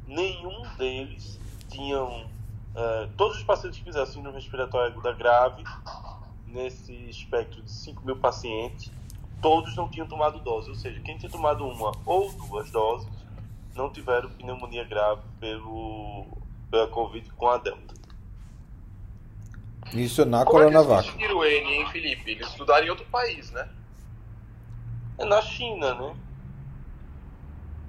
nenhum 0.07 0.63
deles 0.77 1.39
tinham. 1.69 2.27
É, 2.77 3.09
todos 3.17 3.39
os 3.39 3.43
pacientes 3.45 3.79
que 3.79 3.85
fizeram 3.85 4.07
síndrome 4.07 4.37
respiratória 4.37 4.89
aguda 4.93 5.13
grave, 5.13 5.65
nesse 6.47 6.93
espectro 7.09 7.63
de 7.63 7.71
5 7.71 8.05
mil 8.05 8.17
pacientes, 8.17 8.91
todos 9.41 9.75
não 9.77 9.89
tinham 9.89 10.07
tomado 10.07 10.39
dose. 10.41 10.69
Ou 10.69 10.75
seja, 10.75 11.01
quem 11.01 11.17
tinha 11.17 11.31
tomado 11.31 11.67
uma 11.67 11.93
ou 12.05 12.33
duas 12.33 12.71
doses 12.71 13.09
não 13.75 13.91
tiveram 13.91 14.31
pneumonia 14.31 14.85
grave 14.85 15.23
pelo, 15.41 16.27
pela 16.71 16.87
Covid 16.89 17.29
com 17.31 17.49
a 17.49 17.59
Delta. 17.59 17.95
Isso 19.93 20.25
na 20.25 20.45
Como 20.45 20.59
Coronavac. 20.59 21.11
Como 21.11 21.23
é 21.23 21.27
que 21.27 21.33
eles 21.33 21.63
N, 21.63 21.73
hein, 21.73 21.87
Felipe? 21.91 22.31
Eles 22.31 22.49
estudaram 22.49 22.87
em 22.87 22.91
outro 22.91 23.05
país, 23.07 23.51
né? 23.51 23.69
É 25.19 25.25
na 25.25 25.43
China, 25.43 25.95
né? 25.95 26.17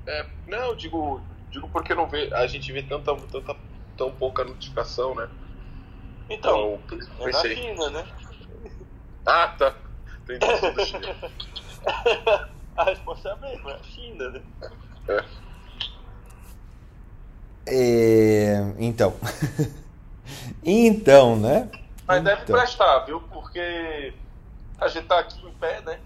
É, 0.08 0.26
não, 0.48 0.76
digo, 0.76 1.22
digo 1.50 1.68
porque 1.70 1.96
não 1.96 2.08
vê, 2.08 2.32
a 2.34 2.46
gente 2.46 2.72
vê 2.72 2.84
tanta, 2.84 3.16
tanta, 3.16 3.56
tão 3.98 4.12
pouca 4.12 4.44
notificação, 4.44 5.16
né? 5.16 5.28
Então, 6.30 6.80
então 6.92 7.28
é 7.28 7.32
na 7.32 7.42
China, 7.42 7.90
né? 7.90 8.06
Ah, 9.26 9.48
tá. 9.58 9.76
Entendi. 10.24 10.46
a 12.78 12.84
resposta 12.84 13.30
é 13.30 13.32
a 13.32 13.36
mesma, 13.38 13.72
é 13.72 13.76
a 13.76 13.84
China, 13.84 14.30
né? 14.30 14.42
É. 15.08 15.26
é 17.68 18.76
então. 18.78 19.16
então, 20.64 21.36
né? 21.36 21.72
Mas 22.08 22.22
então. 22.22 22.36
deve 22.36 22.46
prestar, 22.46 23.00
viu? 23.00 23.22
Porque 23.22 24.14
a 24.80 24.88
gente 24.88 25.08
tá 25.08 25.18
aqui 25.20 25.44
em 25.46 25.52
pé, 25.54 25.82
né? 25.82 26.00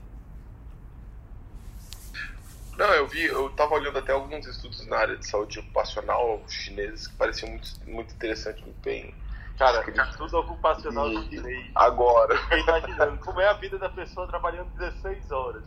Não, 2.79 2.93
eu 2.93 3.05
vi, 3.05 3.25
eu 3.25 3.49
tava 3.49 3.75
olhando 3.75 3.99
até 3.99 4.13
alguns 4.13 4.47
estudos 4.47 4.87
na 4.87 4.95
área 4.95 5.17
de 5.17 5.27
saúde 5.27 5.59
ocupacional 5.59 6.41
chineses 6.47 7.07
que 7.07 7.15
pareciam 7.17 7.51
muito, 7.51 7.69
muito 7.85 8.13
interessantes, 8.13 8.63
muito 8.63 8.79
bem. 8.81 9.13
Cara, 9.57 9.83
tudo 10.15 10.37
ocupacional 10.37 11.11
e, 11.11 11.27
chinês. 11.27 11.69
Agora. 11.75 12.39
Imaginando 12.57 13.17
como 13.17 13.41
é 13.41 13.49
a 13.49 13.53
vida 13.53 13.77
da 13.77 13.89
pessoa 13.89 14.25
trabalhando 14.27 14.69
16 14.77 15.29
horas. 15.29 15.63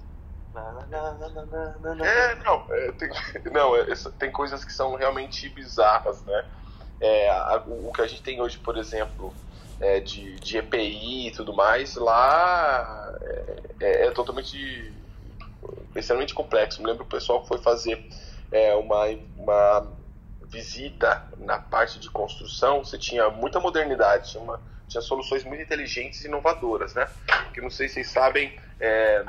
É, 2.03 2.35
não, 2.37 2.67
é, 2.71 2.93
tem, 2.93 3.11
não 3.53 3.77
é, 3.77 3.85
tem 4.19 4.33
coisas 4.33 4.65
que 4.65 4.73
são 4.73 4.95
realmente 4.95 5.51
bizarras, 5.51 6.23
né? 6.25 6.47
É, 6.99 7.29
a, 7.29 7.63
o 7.67 7.93
que 7.93 8.01
a 8.01 8.07
gente 8.07 8.23
tem 8.23 8.41
hoje, 8.41 8.57
por 8.57 8.79
exemplo, 8.79 9.35
é, 9.79 10.01
de, 10.01 10.37
de 10.37 10.57
EPI 10.57 11.29
e 11.29 11.33
tudo 11.33 11.53
mais, 11.53 11.95
lá 11.97 13.15
é, 13.21 13.63
é, 13.81 14.07
é 14.07 14.11
totalmente 14.13 15.02
extremamente 16.01 16.35
complexo. 16.35 16.81
Me 16.81 16.89
lembro 16.89 17.05
o 17.05 17.09
pessoal 17.09 17.43
que 17.43 17.49
foi 17.49 17.59
fazer 17.59 18.09
é, 18.51 18.75
uma, 18.75 19.07
uma 19.37 19.93
visita 20.43 21.27
na 21.39 21.59
parte 21.59 21.99
de 21.99 22.11
construção, 22.11 22.85
você 22.85 22.99
tinha 22.99 23.31
muita 23.31 23.59
modernidade, 23.59 24.31
tinha, 24.31 24.43
uma, 24.43 24.61
tinha 24.87 25.01
soluções 25.01 25.45
muito 25.45 25.63
inteligentes 25.63 26.25
e 26.25 26.29
inovadoras, 26.29 26.95
né? 26.95 27.09
Que 27.55 27.61
não 27.61 27.71
sei 27.71 27.89
se 27.89 27.95
vocês 27.95 28.11
sabem, 28.11 28.59
é, 28.79 29.25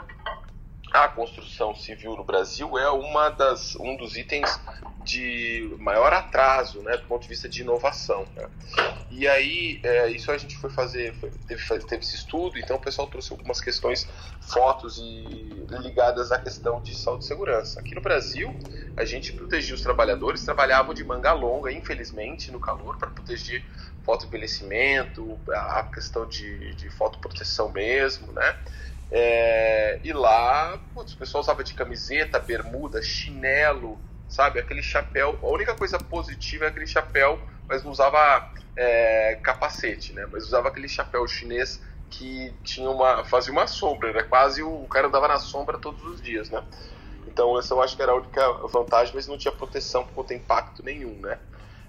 a 0.93 1.07
construção 1.07 1.73
civil 1.73 2.15
no 2.15 2.23
Brasil 2.23 2.77
é 2.77 2.87
uma 2.91 3.29
das, 3.29 3.75
um 3.77 3.97
dos 3.97 4.15
itens 4.15 4.61
de 5.03 5.75
maior 5.79 6.13
atraso, 6.13 6.81
né, 6.83 6.95
do 6.95 7.07
ponto 7.07 7.23
de 7.23 7.27
vista 7.27 7.49
de 7.49 7.61
inovação. 7.61 8.27
Né? 8.35 8.47
E 9.09 9.27
aí, 9.27 9.81
é, 9.83 10.09
isso 10.11 10.31
a 10.31 10.37
gente 10.37 10.55
foi 10.55 10.69
fazer, 10.69 11.15
foi, 11.15 11.31
teve, 11.47 11.63
teve 11.85 12.03
esse 12.03 12.15
estudo, 12.15 12.59
então 12.59 12.77
o 12.77 12.79
pessoal 12.79 13.07
trouxe 13.07 13.33
algumas 13.33 13.59
questões, 13.59 14.07
fotos 14.39 14.99
e 14.99 15.65
ligadas 15.81 16.31
à 16.31 16.37
questão 16.37 16.79
de 16.79 16.95
saúde 16.95 17.23
e 17.23 17.27
segurança. 17.27 17.79
Aqui 17.79 17.95
no 17.95 18.01
Brasil, 18.01 18.55
a 18.95 19.03
gente 19.03 19.33
protegia 19.33 19.73
os 19.73 19.81
trabalhadores, 19.81 20.45
trabalhavam 20.45 20.93
de 20.93 21.03
manga 21.03 21.33
longa, 21.33 21.71
infelizmente, 21.71 22.51
no 22.51 22.59
calor, 22.59 22.97
para 22.97 23.09
proteger 23.09 23.65
fotoenvelhecimento, 24.03 25.39
a 25.49 25.83
questão 25.83 26.27
de, 26.27 26.75
de 26.75 26.89
fotoproteção 26.89 27.71
mesmo, 27.71 28.31
né? 28.31 28.55
É, 29.15 29.99
e 30.03 30.11
lá, 30.11 30.75
putz, 30.91 31.13
o 31.13 31.17
pessoal 31.17 31.43
usava 31.43 31.63
de 31.63 31.75
camiseta, 31.75 32.39
bermuda, 32.39 32.99
chinelo, 32.99 34.01
sabe? 34.27 34.59
Aquele 34.59 34.81
chapéu. 34.81 35.37
A 35.43 35.47
única 35.49 35.75
coisa 35.75 35.99
positiva 35.99 36.65
é 36.65 36.69
aquele 36.69 36.87
chapéu, 36.87 37.39
mas 37.69 37.83
não 37.83 37.91
usava 37.91 38.19
é, 38.75 39.39
capacete, 39.43 40.13
né? 40.13 40.27
Mas 40.31 40.45
usava 40.45 40.67
aquele 40.67 40.89
chapéu 40.89 41.27
chinês 41.27 41.79
que 42.09 42.55
tinha 42.63 42.89
uma, 42.89 43.23
fazia 43.23 43.53
uma 43.53 43.67
sombra, 43.67 44.09
era 44.09 44.23
quase 44.23 44.63
o, 44.63 44.83
o 44.83 44.87
cara 44.87 45.07
andava 45.07 45.27
na 45.27 45.37
sombra 45.37 45.77
todos 45.77 46.01
os 46.03 46.19
dias, 46.19 46.49
né? 46.49 46.63
Então 47.27 47.57
essa 47.59 47.75
eu 47.75 47.83
acho 47.83 47.95
que 47.95 48.01
era 48.01 48.13
a 48.13 48.15
única 48.15 48.51
vantagem, 48.67 49.13
mas 49.13 49.27
não 49.27 49.37
tinha 49.37 49.51
proteção 49.51 50.03
por 50.05 50.13
conta 50.13 50.33
impacto 50.33 50.83
nenhum, 50.83 51.19
né? 51.19 51.37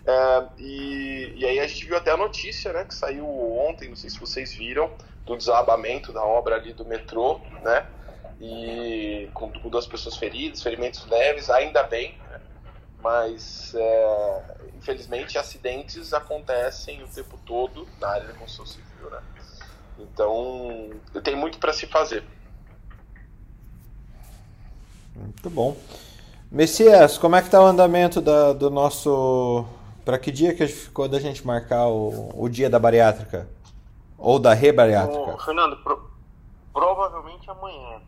É, 0.06 0.44
e, 0.58 1.32
e, 1.36 1.46
aí 1.46 1.58
a 1.58 1.66
gente 1.66 1.86
viu 1.86 1.96
até 1.96 2.10
a 2.10 2.16
notícia, 2.16 2.72
né, 2.72 2.84
que 2.84 2.94
saiu 2.94 3.26
ontem, 3.26 3.88
não 3.88 3.96
sei 3.96 4.10
se 4.10 4.20
vocês 4.20 4.52
viram, 4.52 4.90
do 5.24 5.36
desabamento 5.36 6.12
da 6.12 6.22
obra 6.22 6.56
ali 6.56 6.72
do 6.74 6.84
metrô, 6.84 7.40
né? 7.62 7.86
E 8.40 9.30
com, 9.32 9.50
com 9.50 9.68
duas 9.70 9.86
pessoas 9.86 10.16
feridas, 10.16 10.62
ferimentos 10.62 11.06
leves, 11.06 11.48
ainda 11.48 11.82
bem, 11.82 12.18
né? 12.30 12.40
mas 13.02 13.74
é, 13.74 14.42
infelizmente 14.76 15.38
acidentes 15.38 16.12
acontecem 16.12 17.02
o 17.02 17.08
tempo 17.08 17.38
todo 17.46 17.88
na 17.98 18.08
área 18.08 18.26
da 18.26 18.34
construção 18.34 18.66
civil, 18.66 19.10
né? 19.10 19.22
Então 19.98 20.90
tem 21.22 21.34
muito 21.34 21.58
para 21.58 21.72
se 21.72 21.86
fazer. 21.86 22.22
Muito 25.16 25.48
bom. 25.48 25.76
Messias, 26.50 27.16
como 27.16 27.36
é 27.36 27.40
que 27.40 27.48
está 27.48 27.62
o 27.62 27.66
andamento 27.66 28.20
da, 28.20 28.52
do 28.52 28.68
nosso 28.68 29.66
para 30.04 30.18
que 30.18 30.30
dia 30.30 30.54
que 30.54 30.66
ficou 30.66 31.08
da 31.08 31.18
gente 31.18 31.46
marcar 31.46 31.88
o, 31.88 32.30
o 32.34 32.48
dia 32.48 32.68
da 32.68 32.78
bariátrica? 32.78 33.48
Ou 34.18 34.38
da 34.38 34.52
rebariátrica? 34.54 35.38
Fernando, 35.38 35.76
pro, 35.78 36.10
provavelmente 36.72 37.50
amanhã. 37.50 38.00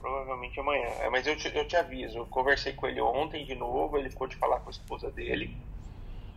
Provavelmente 0.00 0.58
amanhã. 0.60 0.88
É, 1.00 1.08
mas 1.08 1.26
eu 1.26 1.36
te, 1.36 1.54
eu 1.56 1.66
te 1.66 1.76
aviso, 1.76 2.18
eu 2.18 2.26
conversei 2.26 2.72
com 2.72 2.86
ele 2.86 3.00
ontem 3.00 3.44
de 3.44 3.54
novo, 3.54 3.96
ele 3.96 4.10
ficou 4.10 4.26
de 4.26 4.36
falar 4.36 4.60
com 4.60 4.68
a 4.68 4.72
esposa 4.72 5.10
dele. 5.10 5.56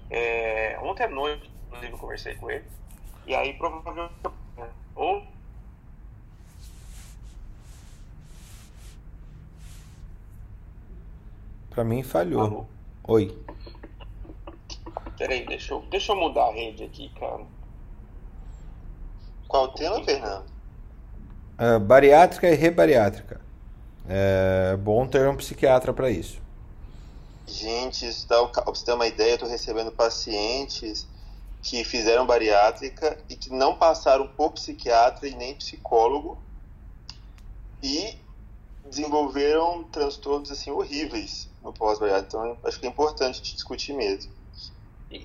É, 0.10 0.80
ontem 0.82 1.04
à 1.04 1.10
noite, 1.10 1.50
inclusive, 1.68 1.92
eu 1.92 1.98
conversei 1.98 2.36
com 2.36 2.50
ele. 2.50 2.66
E 3.26 3.34
aí 3.34 3.54
provavelmente 3.54 4.14
ou 4.96 5.24
Pra 11.76 11.84
mim 11.84 12.04
falhou. 12.04 12.42
Alô? 12.42 12.66
Oi. 13.04 13.38
Peraí, 15.18 15.46
deixa 15.46 15.74
eu, 15.74 15.82
deixa 15.90 16.12
eu 16.12 16.16
mudar 16.16 16.48
a 16.48 16.52
rede 16.52 16.84
aqui, 16.84 17.10
cara. 17.20 17.46
Qual 19.48 19.66
o 19.66 19.68
tema, 19.70 20.04
Fernando? 20.04 20.46
Uh, 21.60 21.80
bariátrica 21.80 22.50
e 22.50 22.56
rebariátrica. 22.56 23.40
É 24.08 24.76
bom 24.78 25.08
ter 25.08 25.28
um 25.28 25.36
psiquiatra 25.36 25.94
para 25.94 26.10
isso. 26.10 26.40
Gente, 27.48 28.08
isso 28.08 28.28
dá, 28.28 28.44
pra 28.46 28.64
você 28.66 28.86
ter 28.86 28.94
uma 28.94 29.08
ideia, 29.08 29.32
eu 29.32 29.36
estou 29.36 29.50
recebendo 29.50 29.92
pacientes 29.92 31.08
que 31.62 31.84
fizeram 31.84 32.26
bariátrica 32.26 33.18
e 33.30 33.36
que 33.36 33.52
não 33.52 33.76
passaram 33.76 34.28
por 34.28 34.52
psiquiatra 34.52 35.28
e 35.28 35.36
nem 35.36 35.56
psicólogo 35.56 36.38
e 37.82 38.18
desenvolveram 38.86 39.84
transtornos 39.86 40.52
assim 40.52 40.70
horríveis 40.70 41.50
no 41.64 41.74
pós-bariátrica. 41.74 42.38
Então, 42.38 42.58
acho 42.64 42.80
que 42.80 42.86
é 42.86 42.90
importante 42.90 43.42
discutir 43.42 43.94
mesmo. 43.94 44.32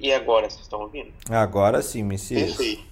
E 0.00 0.12
agora, 0.12 0.48
vocês 0.48 0.62
estão 0.62 0.80
ouvindo? 0.80 1.12
Agora 1.28 1.82
sim, 1.82 2.02
Messias. 2.02 2.56
Perfeito. 2.56 2.90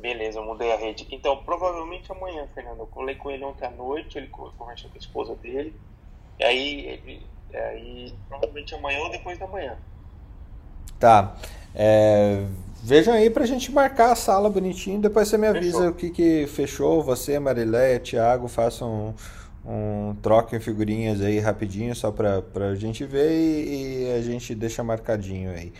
Beleza, 0.00 0.38
eu 0.38 0.44
mudei 0.44 0.72
a 0.72 0.76
rede. 0.76 1.06
Então, 1.10 1.36
provavelmente 1.44 2.10
amanhã, 2.10 2.46
Fernando. 2.54 2.78
Eu 2.80 2.86
colei 2.86 3.14
com 3.14 3.30
ele 3.30 3.44
ontem 3.44 3.66
à 3.66 3.70
noite, 3.70 4.16
ele 4.16 4.28
conversou 4.28 4.88
com 4.90 4.96
a 4.96 4.98
esposa 4.98 5.34
dele. 5.36 5.74
E 6.38 6.44
aí, 6.44 6.86
ele, 6.86 7.26
aí 7.54 8.14
provavelmente 8.28 8.74
amanhã 8.74 9.00
ou 9.00 9.10
depois 9.10 9.38
da 9.38 9.46
manhã. 9.46 9.76
Tá. 10.98 11.36
É, 11.74 12.44
vejam 12.82 13.12
aí 13.12 13.28
pra 13.28 13.44
gente 13.44 13.70
marcar 13.70 14.12
a 14.12 14.16
sala 14.16 14.48
bonitinho. 14.48 15.00
Depois 15.00 15.28
você 15.28 15.36
me 15.36 15.46
avisa 15.46 15.78
fechou. 15.78 15.90
o 15.90 15.94
que, 15.94 16.10
que 16.10 16.46
fechou. 16.46 17.02
Você, 17.02 17.38
Marileia, 17.38 18.00
Thiago, 18.00 18.48
façam 18.48 19.14
um, 19.64 20.10
um 20.10 20.14
troca 20.22 20.56
em 20.56 20.60
figurinhas 20.60 21.20
aí 21.20 21.38
rapidinho, 21.38 21.94
só 21.94 22.10
pra, 22.10 22.40
pra 22.40 22.74
gente 22.74 23.04
ver 23.04 23.30
e, 23.32 24.04
e 24.04 24.12
a 24.12 24.22
gente 24.22 24.54
deixa 24.54 24.82
marcadinho 24.82 25.50
aí. 25.50 25.72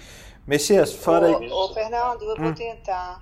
Messias, 0.47 0.95
fora 0.95 1.27
aí. 1.27 1.51
Ô, 1.51 1.73
Fernando, 1.73 2.23
eu 2.23 2.33
hum. 2.33 2.45
vou 2.45 2.55
tentar 2.55 3.21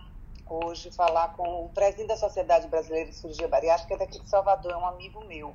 hoje 0.48 0.90
falar 0.90 1.34
com 1.34 1.66
o 1.66 1.68
presidente 1.68 2.08
da 2.08 2.16
Sociedade 2.16 2.66
Brasileira 2.68 3.10
de 3.10 3.14
Cirurgia 3.14 3.48
Bariátrica 3.48 3.96
daqui 3.96 4.20
de 4.20 4.28
Salvador, 4.28 4.72
é 4.72 4.76
um 4.76 4.86
amigo 4.86 5.22
meu. 5.26 5.52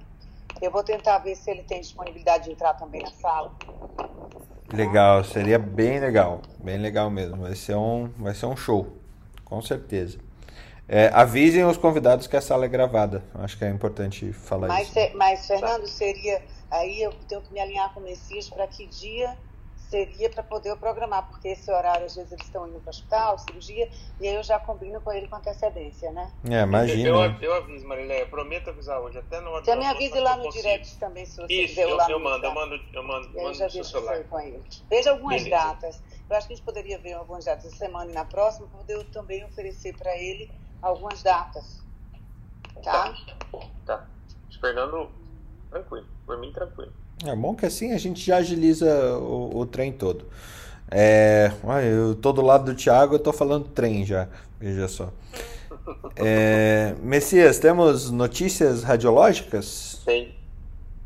Eu 0.62 0.72
vou 0.72 0.84
tentar 0.84 1.18
ver 1.18 1.36
se 1.36 1.50
ele 1.50 1.64
tem 1.64 1.82
disponibilidade 1.82 2.46
de 2.46 2.52
entrar 2.52 2.74
também 2.76 3.02
na 3.02 3.12
sala. 3.12 3.52
Legal, 4.72 5.24
seria 5.24 5.58
bem 5.60 6.00
legal, 6.00 6.42
bem 6.60 6.78
legal 6.78 7.10
mesmo. 7.10 7.38
Vai 7.38 7.56
ser 7.56 7.76
um, 7.76 8.10
vai 8.18 8.34
ser 8.34 8.46
um 8.46 8.56
show, 8.56 8.88
com 9.44 9.62
certeza. 9.62 10.20
É, 10.88 11.10
avisem 11.14 11.64
os 11.66 11.78
convidados 11.78 12.28
que 12.28 12.36
a 12.36 12.42
sala 12.42 12.66
é 12.66 12.68
gravada. 12.68 13.24
Acho 13.36 13.58
que 13.58 13.66
é 13.66 13.70
importante 13.70 14.32
falar 14.34 14.68
mas, 14.68 14.88
isso. 14.90 15.18
Mas, 15.18 15.48
Fernando, 15.48 15.88
seria. 15.88 16.42
Aí 16.70 17.02
eu 17.02 17.14
tenho 17.28 17.42
que 17.42 17.54
me 17.54 17.60
alinhar 17.60 17.94
com 17.94 18.00
o 18.00 18.04
Messias 18.04 18.50
para 18.50 18.68
que 18.68 18.86
dia 18.88 19.38
seria 19.94 20.28
para 20.28 20.42
poder 20.42 20.72
eu 20.72 20.78
programar, 20.78 21.28
porque 21.30 21.50
esse 21.50 21.72
horário, 21.72 22.08
às 22.08 22.16
vezes, 22.16 22.32
eles 22.32 22.46
estão 22.46 22.68
indo 22.68 22.80
para 22.80 22.88
o 22.88 22.90
hospital, 22.90 23.38
cirurgia, 23.38 23.88
e 24.20 24.28
aí 24.28 24.34
eu 24.34 24.42
já 24.42 24.58
combino 24.60 25.00
com 25.02 25.12
ele 25.12 25.28
com 25.28 25.36
antecedência, 25.36 26.12
né? 26.12 26.34
É, 26.50 26.62
imagina. 26.62 27.10
Eu, 27.10 27.16
eu, 27.16 27.38
eu 27.40 27.54
aviso, 27.54 27.88
Marileia, 27.88 28.26
prometo 28.26 28.72
avisar 28.72 29.00
hoje, 29.00 29.20
até 29.20 29.40
no 29.40 29.52
Você 29.52 29.76
me 29.76 29.86
avise 29.86 30.20
lá 30.20 30.36
no 30.36 30.50
direct 30.50 30.98
também, 30.98 31.28
se 31.28 31.40
você 31.40 31.54
Isso, 31.54 31.80
eu, 31.80 31.96
lá 31.96 32.10
eu, 32.10 32.20
mando, 32.20 32.44
eu 32.44 32.54
mando, 32.54 32.76
eu 32.92 33.04
mando, 33.04 33.38
eu 33.38 33.44
mando 33.44 33.54
já 33.54 33.68
vi 33.68 33.84
celular. 33.84 34.24
com 34.24 34.40
ele. 34.40 34.64
Veja 34.90 35.12
algumas 35.12 35.44
Beleza. 35.44 35.64
datas. 35.64 36.04
Eu 36.28 36.36
acho 36.36 36.48
que 36.48 36.54
a 36.54 36.56
gente 36.56 36.66
poderia 36.66 36.98
ver 36.98 37.14
algumas 37.14 37.46
datas 37.46 37.66
essa 37.66 37.78
semana 37.78 38.10
e 38.10 38.16
na 38.16 38.26
próxima, 38.26 38.68
para 38.68 38.80
poder 38.80 38.96
eu 38.96 39.06
também 39.12 39.46
oferecer 39.46 39.96
para 39.96 40.18
ele 40.18 40.50
algumas 40.82 41.22
datas. 41.22 41.86
Tá? 42.84 43.14
Tá. 43.14 43.60
tá. 43.86 44.10
Fernando, 44.60 45.12
tranquilo. 45.70 46.08
Por 46.26 46.40
mim, 46.40 46.52
tranquilo. 46.52 46.94
É 47.26 47.36
bom 47.36 47.56
que 47.56 47.66
assim 47.66 47.94
a 47.94 47.98
gente 47.98 48.26
já 48.26 48.38
agiliza 48.38 49.18
o, 49.18 49.60
o 49.60 49.66
trem 49.66 49.92
todo. 49.92 50.26
É, 50.92 51.52
eu 51.90 52.14
tô 52.16 52.32
do 52.34 52.42
lado 52.42 52.66
do 52.66 52.76
Thiago, 52.76 53.16
eu 53.16 53.20
tô 53.20 53.32
falando 53.32 53.70
trem 53.70 54.06
já, 54.06 54.28
veja 54.60 54.88
só. 54.88 55.10
É, 56.18 56.96
Messias, 57.02 57.58
temos 57.60 58.12
notícias 58.12 58.84
radiológicas? 58.84 60.02
Tem. 60.06 60.36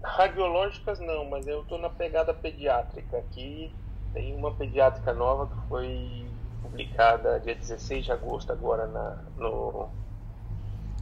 Radiológicas 0.04 1.00
não, 1.00 1.26
mas 1.26 1.48
eu 1.48 1.64
tô 1.66 1.78
na 1.78 1.90
pegada 1.90 2.34
pediátrica 2.34 3.18
aqui. 3.18 3.72
Tem 4.14 4.34
uma 4.36 4.52
pediátrica 4.54 5.14
nova 5.14 5.48
que 5.48 5.68
foi 5.70 6.26
publicada 6.64 7.40
dia 7.40 7.56
16 7.56 8.06
de 8.06 8.12
agosto 8.12 8.52
agora 8.52 8.88
na, 8.88 9.18
no, 9.38 9.90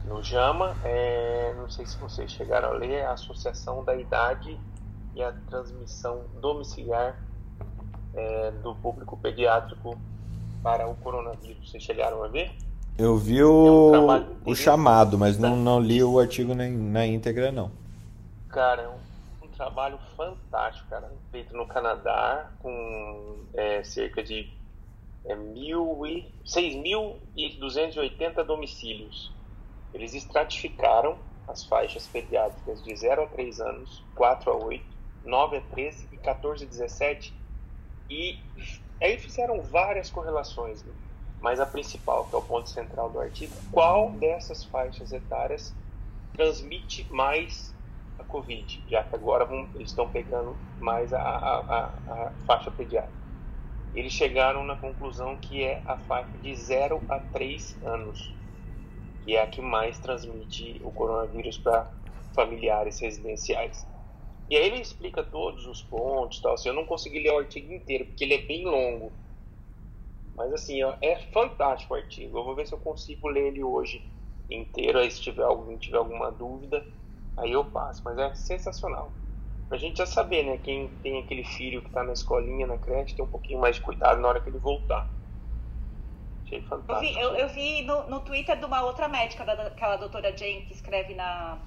no 0.04 0.22
JAMA. 0.22 0.76
É, 0.84 1.54
não 1.56 1.70
sei 1.70 1.86
se 1.86 1.96
vocês 1.96 2.30
chegaram 2.30 2.68
a 2.68 2.72
ler, 2.72 2.92
é 2.92 3.06
a 3.06 3.12
Associação 3.12 3.82
da 3.82 3.96
Idade 3.96 4.58
e 5.16 5.22
a 5.22 5.32
transmissão 5.48 6.24
domiciliar 6.40 7.18
é, 8.14 8.50
do 8.62 8.74
público 8.76 9.16
pediátrico 9.16 9.98
para 10.62 10.86
o 10.86 10.94
coronavírus. 10.96 11.70
Vocês 11.70 11.82
chegaram 11.82 12.22
a 12.22 12.28
ver? 12.28 12.52
Eu 12.98 13.16
vi 13.16 13.42
o, 13.42 13.94
é 13.94 13.98
um 13.98 14.52
o 14.52 14.54
chamado, 14.54 15.18
mas 15.18 15.38
não, 15.38 15.56
não 15.56 15.80
li 15.80 16.02
o 16.02 16.18
artigo 16.18 16.54
na, 16.54 16.68
na 16.68 17.06
íntegra, 17.06 17.50
não. 17.50 17.70
Cara, 18.48 18.82
é 18.82 18.88
um, 18.88 19.46
um 19.46 19.48
trabalho 19.48 19.98
fantástico, 20.16 20.88
cara. 20.88 21.10
Feito 21.30 21.56
no 21.56 21.66
Canadá, 21.66 22.50
com 22.60 23.36
é, 23.54 23.82
cerca 23.84 24.22
de 24.22 24.50
é, 25.24 25.34
mil 25.34 26.06
e, 26.06 26.26
6.280 26.44 28.44
domicílios. 28.44 29.32
Eles 29.94 30.14
estratificaram 30.14 31.16
as 31.48 31.64
faixas 31.64 32.06
pediátricas 32.06 32.82
de 32.82 32.94
0 32.94 33.22
a 33.22 33.26
3 33.26 33.60
anos, 33.60 34.02
4 34.14 34.50
a 34.50 34.56
8, 34.56 34.95
9 35.26 35.56
a 35.56 35.60
13 35.60 36.08
e 36.12 36.16
14 36.16 36.64
a 36.64 36.68
17. 36.68 37.34
E 38.08 38.38
aí 39.02 39.18
fizeram 39.18 39.60
várias 39.60 40.08
correlações, 40.10 40.82
né? 40.84 40.92
mas 41.40 41.60
a 41.60 41.66
principal, 41.66 42.24
que 42.26 42.34
é 42.34 42.38
o 42.38 42.42
ponto 42.42 42.68
central 42.68 43.10
do 43.10 43.20
artigo, 43.20 43.54
qual 43.70 44.12
dessas 44.12 44.64
faixas 44.64 45.12
etárias 45.12 45.74
transmite 46.32 47.06
mais 47.12 47.74
a 48.18 48.24
Covid, 48.24 48.84
já 48.88 49.02
que 49.02 49.14
agora 49.14 49.44
vão, 49.44 49.68
eles 49.74 49.90
estão 49.90 50.08
pegando 50.08 50.56
mais 50.80 51.12
a, 51.12 51.20
a, 51.20 51.58
a, 51.58 51.84
a 52.08 52.30
faixa 52.46 52.70
pediátrica. 52.70 53.16
Eles 53.94 54.12
chegaram 54.12 54.64
na 54.64 54.76
conclusão 54.76 55.36
que 55.36 55.62
é 55.62 55.82
a 55.86 55.96
faixa 55.96 56.36
de 56.38 56.54
0 56.54 57.02
a 57.08 57.18
3 57.18 57.78
anos, 57.82 58.34
que 59.24 59.36
é 59.36 59.42
a 59.42 59.46
que 59.46 59.60
mais 59.60 59.98
transmite 59.98 60.80
o 60.84 60.90
coronavírus 60.92 61.58
para 61.58 61.90
familiares 62.34 63.00
residenciais. 63.00 63.86
E 64.48 64.56
aí 64.56 64.66
ele 64.66 64.80
explica 64.80 65.24
todos 65.24 65.66
os 65.66 65.82
pontos, 65.82 66.40
tal. 66.40 66.54
Assim, 66.54 66.68
eu 66.68 66.74
não 66.74 66.84
consegui 66.84 67.20
ler 67.20 67.32
o 67.32 67.38
artigo 67.38 67.72
inteiro 67.72 68.06
porque 68.06 68.24
ele 68.24 68.34
é 68.34 68.42
bem 68.42 68.64
longo. 68.64 69.12
Mas 70.34 70.52
assim, 70.52 70.80
é 71.00 71.16
fantástico 71.32 71.94
o 71.94 71.96
artigo. 71.96 72.38
Eu 72.38 72.44
vou 72.44 72.54
ver 72.54 72.66
se 72.66 72.74
eu 72.74 72.78
consigo 72.78 73.28
ler 73.28 73.48
ele 73.48 73.64
hoje 73.64 74.04
inteiro. 74.48 74.98
Aí 74.98 75.10
se 75.10 75.20
tiver 75.20 75.42
algum 75.42 75.76
tiver 75.78 75.96
alguma 75.96 76.30
dúvida, 76.30 76.84
aí 77.36 77.50
eu 77.50 77.64
passo. 77.64 78.02
Mas 78.04 78.18
é 78.18 78.34
sensacional. 78.34 79.12
Pra 79.68 79.78
gente 79.78 79.98
já 79.98 80.06
saber, 80.06 80.44
né? 80.44 80.58
Quem 80.58 80.88
tem 81.02 81.18
aquele 81.18 81.42
filho 81.42 81.82
que 81.82 81.90
tá 81.90 82.04
na 82.04 82.12
escolinha, 82.12 82.66
na 82.66 82.78
creche, 82.78 83.16
tem 83.16 83.24
um 83.24 83.28
pouquinho 83.28 83.60
mais 83.60 83.76
de 83.76 83.82
cuidado 83.82 84.20
na 84.20 84.28
hora 84.28 84.40
que 84.40 84.48
ele 84.48 84.58
voltar. 84.58 85.10
Achei 86.44 86.60
fantástico. 86.60 87.18
Eu 87.18 87.32
vi, 87.32 87.38
eu, 87.38 87.46
eu 87.46 87.48
vi 87.48 87.82
no, 87.82 88.08
no 88.08 88.20
Twitter 88.20 88.56
de 88.56 88.64
uma 88.64 88.82
outra 88.84 89.08
médica, 89.08 89.44
daquela 89.44 89.96
doutora 89.96 90.36
Jane, 90.36 90.62
que 90.62 90.72
escreve 90.72 91.14
na 91.14 91.60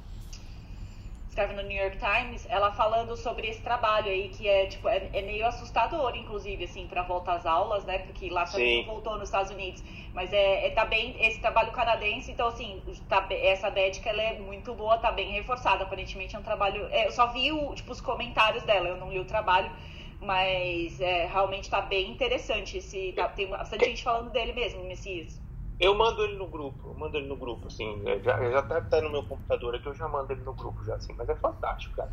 escreve 1.39 1.54
no 1.54 1.62
New 1.67 1.78
York 1.78 1.97
Times, 1.97 2.45
ela 2.49 2.71
falando 2.73 3.15
sobre 3.15 3.47
esse 3.47 3.62
trabalho 3.62 4.08
aí, 4.08 4.28
que 4.30 4.47
é, 4.47 4.65
tipo, 4.65 4.89
é, 4.89 5.10
é 5.13 5.21
meio 5.21 5.45
assustador, 5.45 6.15
inclusive, 6.15 6.65
assim, 6.65 6.86
para 6.86 7.02
voltar 7.04 7.36
às 7.36 7.45
aulas, 7.45 7.86
né? 7.86 7.99
Porque 7.99 8.30
lá 8.30 8.45
também 8.45 8.86
voltou 8.86 9.13
nos 9.13 9.30
Estados 9.30 9.52
Unidos. 9.52 9.82
Mas 10.13 10.34
é, 10.34 10.67
é 10.67 10.69
tá 10.71 10.84
bem 10.86 11.15
esse 11.19 11.39
trabalho 11.39 11.71
canadense, 11.71 12.32
então 12.32 12.47
assim, 12.47 12.82
tá, 13.08 13.25
essa 13.32 13.69
médica 13.69 14.10
ela 14.10 14.21
é 14.21 14.39
muito 14.39 14.73
boa, 14.73 14.97
tá 14.97 15.12
bem 15.12 15.32
reforçada. 15.32 15.84
Aparentemente 15.84 16.36
é 16.36 16.39
um 16.39 16.43
trabalho. 16.43 16.88
É, 16.91 17.08
eu 17.08 17.12
só 17.12 17.28
vi 17.28 17.52
o, 17.52 17.73
tipo, 17.73 17.91
os 17.91 18.02
comentários 18.02 18.63
dela, 18.63 18.89
eu 18.89 18.97
não 18.97 19.10
li 19.10 19.19
o 19.19 19.25
trabalho, 19.25 19.71
mas 20.19 20.99
é, 20.99 21.25
realmente 21.28 21.69
tá 21.69 21.82
bem 21.82 22.12
interessante. 22.12 22.78
Esse, 22.78 23.13
tá, 23.13 23.30
tem 23.30 23.47
bastante 23.47 23.86
gente 23.86 24.04
falando 24.04 24.30
dele 24.30 24.52
mesmo, 24.52 24.84
Messias. 24.84 25.39
Eu 25.80 25.95
mando 25.95 26.21
ele 26.23 26.36
no 26.36 26.47
grupo, 26.47 26.89
eu 26.89 26.93
mando 26.93 27.15
ele 27.15 27.27
no 27.27 27.38
grupo, 27.38 27.67
assim, 27.67 28.01
é, 28.05 28.19
já, 28.19 28.51
já 28.51 28.61
tá, 28.61 28.82
tá 28.82 29.01
no 29.01 29.09
meu 29.09 29.23
computador 29.23 29.75
aqui, 29.75 29.88
eu 29.88 29.93
já 29.93 30.09
mando 30.09 30.34
ele 30.34 30.41
no 30.41 30.53
grupo 30.53 30.84
já, 30.84 30.95
assim, 30.95 31.13
mas 31.17 31.30
é 31.30 31.36
fantástico, 31.36 31.95
cara. 31.95 32.11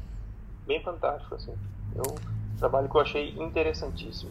Bem 0.64 0.80
fantástico, 0.82 1.34
assim. 1.34 1.54
Eu, 1.94 2.04
um 2.12 2.56
trabalho 2.58 2.88
que 2.88 2.96
eu 2.96 3.00
achei 3.00 3.30
interessantíssimo. 3.36 4.30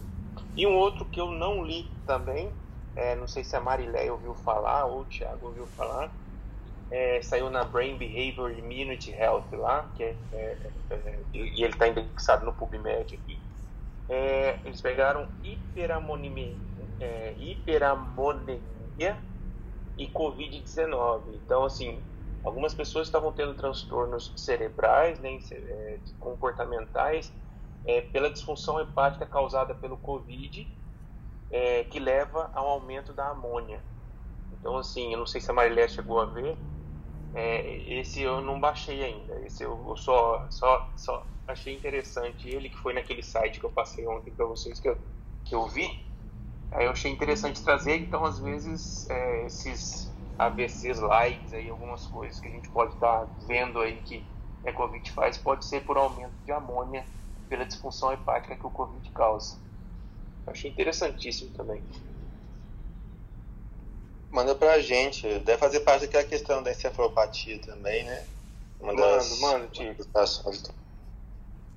E 0.55 0.65
um 0.65 0.73
outro 0.73 1.03
que 1.03 1.19
eu 1.19 1.31
não 1.31 1.65
li 1.65 1.85
também, 2.07 2.49
é, 2.95 3.13
não 3.15 3.27
sei 3.27 3.43
se 3.43 3.55
a 3.57 3.59
Marilé 3.59 4.09
ouviu 4.09 4.33
falar, 4.35 4.85
ou 4.85 5.01
o 5.01 5.05
Thiago 5.05 5.47
ouviu 5.47 5.67
falar, 5.67 6.09
é, 6.89 7.21
saiu 7.21 7.49
na 7.49 7.65
Brain 7.65 7.97
Behavior 7.97 8.51
Immunity 8.51 9.11
Health 9.11 9.51
lá, 9.51 9.85
que 9.97 10.03
é, 10.03 10.15
é, 10.31 10.57
é 10.91 11.19
e 11.33 11.61
ele 11.61 11.73
está 11.73 11.89
indexado 11.89 12.45
no 12.45 12.53
PubMed 12.53 13.15
aqui. 13.15 13.37
É, 14.07 14.59
eles 14.63 14.79
pegaram 14.79 15.27
hiperamonemia, 15.43 16.55
e 19.97 20.07
Covid-19. 20.07 21.35
Então, 21.35 21.63
assim, 21.63 22.03
algumas 22.43 22.73
pessoas 22.73 23.07
estavam 23.07 23.31
tendo 23.31 23.55
transtornos 23.55 24.33
cerebrais, 24.37 25.19
né, 25.19 25.37
é, 25.51 26.01
comportamentais, 26.19 27.33
é, 27.85 28.01
pela 28.01 28.29
disfunção 28.31 28.79
hepática 28.79 29.25
causada 29.25 29.73
pelo 29.75 29.97
Covid, 29.97 30.67
é, 31.51 31.83
que 31.85 31.99
leva 31.99 32.51
ao 32.53 32.67
aumento 32.67 33.13
da 33.13 33.29
amônia. 33.29 33.83
Então, 34.51 34.77
assim, 34.77 35.13
eu 35.13 35.19
não 35.19 35.25
sei 35.25 35.41
se 35.41 35.51
a 35.51 35.53
Marilé 35.53 35.87
chegou 35.87 36.19
a 36.19 36.25
ver, 36.25 36.57
é, 37.33 37.99
esse 37.99 38.21
eu 38.21 38.41
não 38.41 38.59
baixei 38.59 39.03
ainda. 39.03 39.45
Esse 39.45 39.63
eu 39.63 39.95
só, 39.97 40.49
só, 40.49 40.93
só 40.95 41.27
achei 41.47 41.75
interessante. 41.75 42.47
Ele 42.47 42.69
que 42.69 42.77
foi 42.77 42.93
naquele 42.93 43.21
site 43.21 43.59
que 43.59 43.65
eu 43.65 43.71
passei 43.71 44.07
ontem 44.07 44.33
para 44.33 44.45
vocês 44.45 44.79
que 44.79 44.87
eu, 44.87 44.97
que 45.43 45.53
eu 45.53 45.67
vi. 45.67 45.85
Aí 46.71 46.85
eu 46.85 46.91
achei 46.91 47.11
interessante 47.11 47.63
trazer, 47.63 47.97
então 47.97 48.25
às 48.25 48.39
vezes 48.39 49.09
é, 49.09 49.45
esses 49.45 50.11
ABCs 50.37 50.99
likes 50.99 51.53
aí, 51.53 51.69
algumas 51.69 52.05
coisas 52.07 52.39
que 52.39 52.47
a 52.47 52.51
gente 52.51 52.69
pode 52.69 52.93
estar 52.93 53.25
tá 53.25 53.33
vendo 53.47 53.79
aí 53.79 54.01
que 54.01 54.25
a 54.65 54.73
Covid 54.73 55.09
faz, 55.11 55.37
pode 55.37 55.65
ser 55.65 55.85
por 55.85 55.97
aumento 55.97 56.35
de 56.43 56.51
amônia 56.51 57.05
pela 57.47 57.65
disfunção 57.65 58.11
hepática 58.11 58.55
que 58.55 58.65
o 58.65 58.71
Covid 58.71 59.09
causa. 59.11 59.57
Eu 60.45 60.51
achei 60.51 60.69
interessantíssimo 60.71 61.51
também. 61.51 61.83
Manda 64.29 64.55
pra 64.55 64.79
gente, 64.79 65.39
deve 65.39 65.57
fazer 65.57 65.81
parte 65.81 66.01
daquela 66.01 66.23
questão 66.23 66.61
da 66.61 66.71
encefalopatia 66.71 67.59
também, 67.61 68.03
né? 68.03 68.25
Uma 68.79 68.93
manda, 68.93 69.23
manda, 69.39 69.67
Tico. 69.67 70.03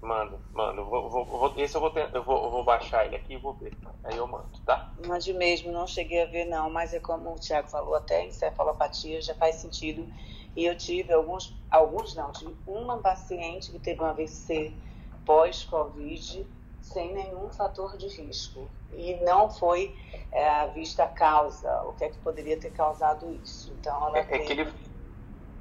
Mando, 0.01 0.41
mando. 0.53 0.85
Vou, 0.85 1.11
vou, 1.11 1.25
vou, 1.25 1.55
esse 1.57 1.75
eu 1.75 1.81
vou, 1.81 1.91
ter, 1.91 2.09
eu, 2.15 2.23
vou, 2.23 2.45
eu 2.45 2.51
vou 2.51 2.65
baixar 2.65 3.05
ele 3.05 3.17
aqui 3.17 3.35
e 3.35 3.39
vou 3.39 3.55
ver. 3.55 3.77
Aí 4.05 4.17
eu 4.17 4.27
mando, 4.29 4.49
tá? 4.65 4.93
Mande 5.05 5.33
mesmo, 5.33 5.73
não 5.73 5.87
cheguei 5.87 6.23
a 6.23 6.27
ver 6.27 6.45
não, 6.45 6.71
mas 6.71 6.95
é 6.95 7.01
como 7.01 7.33
o 7.33 7.39
Tiago 7.39 7.69
falou, 7.69 7.95
até 7.95 8.25
encefalopatia 8.25 9.21
já 9.21 9.35
faz 9.35 9.57
sentido. 9.57 10.07
E 10.55 10.65
eu 10.65 10.77
tive 10.77 11.13
alguns, 11.13 11.61
alguns 11.71 12.15
não, 12.15 12.33
tive 12.33 12.57
uma 12.67 12.99
paciente 12.99 13.73
que 13.73 13.79
teve 13.79 14.01
um 14.01 14.07
AVC 14.07 14.77
pós-Covid 15.25 16.49
sem 16.81 17.13
nenhum 17.13 17.51
fator 17.51 17.97
de 17.97 18.07
risco. 18.09 18.71
E 18.91 19.17
não 19.25 19.51
foi 19.51 19.95
é, 20.33 20.67
vista 20.69 21.05
a 21.05 21.09
causa, 21.09 21.83
o 21.83 21.93
que 21.93 22.05
é 22.05 22.09
que 22.09 22.19
poderia 22.19 22.59
ter 22.59 22.71
causado 22.71 23.31
isso. 23.33 23.73
Então 23.73 24.09
ela 24.09 24.19
é, 24.19 24.21
é 24.21 24.39
que 24.39 24.53
ele, 24.53 24.73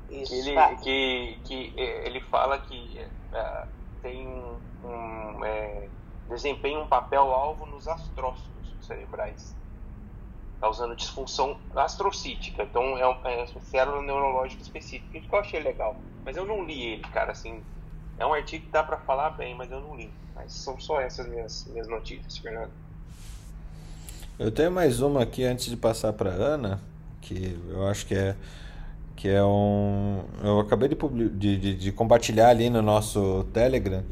isso, 0.09 0.31
que, 0.31 0.49
ele, 0.49 0.75
que, 0.77 1.39
que 1.43 1.73
é, 1.75 2.07
ele 2.07 2.21
fala 2.21 2.57
que 2.59 2.99
é, 3.33 3.67
tem 4.07 4.25
um, 4.85 5.43
é, 5.43 5.87
desempenha 6.29 6.79
um 6.79 6.87
papel 6.87 7.23
alvo 7.23 7.65
nos 7.65 7.87
astrócitos 7.87 8.73
cerebrais. 8.81 9.53
causando 10.61 10.95
disfunção 10.95 11.57
astrocítica. 11.75 12.63
Então 12.63 12.97
é 12.97 13.07
um, 13.07 13.27
é 13.27 13.43
um 13.43 13.61
célula 13.61 14.01
neurológica 14.01 14.61
específica, 14.61 15.19
que 15.19 15.29
eu 15.31 15.39
achei 15.39 15.59
legal. 15.59 15.95
Mas 16.23 16.37
eu 16.37 16.45
não 16.45 16.63
li 16.63 16.81
ele, 16.81 17.03
cara, 17.03 17.31
assim. 17.31 17.61
É 18.17 18.25
um 18.25 18.33
artigo 18.33 18.65
que 18.65 18.71
dá 18.71 18.81
para 18.81 18.97
falar 18.97 19.31
bem, 19.31 19.53
mas 19.53 19.69
eu 19.69 19.79
não 19.79 19.95
li. 19.95 20.11
Mas 20.33 20.53
são 20.53 20.79
só 20.79 20.99
essas 20.99 21.27
minhas, 21.27 21.65
minhas 21.67 21.87
notícias, 21.87 22.37
Fernando. 22.37 22.71
Eu 24.39 24.51
tenho 24.51 24.71
mais 24.71 25.01
uma 25.01 25.23
aqui 25.23 25.43
antes 25.43 25.65
de 25.65 25.77
passar 25.77 26.13
para 26.13 26.29
Ana, 26.29 26.81
que 27.21 27.59
eu 27.69 27.87
acho 27.87 28.05
que 28.05 28.15
é 28.15 28.35
que 29.17 29.27
é 29.27 29.43
um 29.43 30.21
eu 30.43 30.59
acabei 30.61 30.87
de, 30.87 30.95
de, 31.29 31.57
de, 31.57 31.75
de 31.75 31.91
compartilhar 31.91 32.49
ali 32.49 32.69
no 32.69 32.81
nosso 32.81 33.45
Telegram 33.51 34.03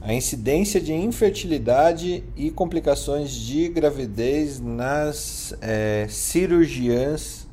a 0.00 0.12
incidência 0.12 0.80
de 0.80 0.92
infertilidade 0.92 2.24
e 2.36 2.50
complicações 2.50 3.30
de 3.30 3.68
gravidez 3.68 4.60
nas 4.60 5.54
é, 5.62 6.06
cirurgiãs 6.08 7.48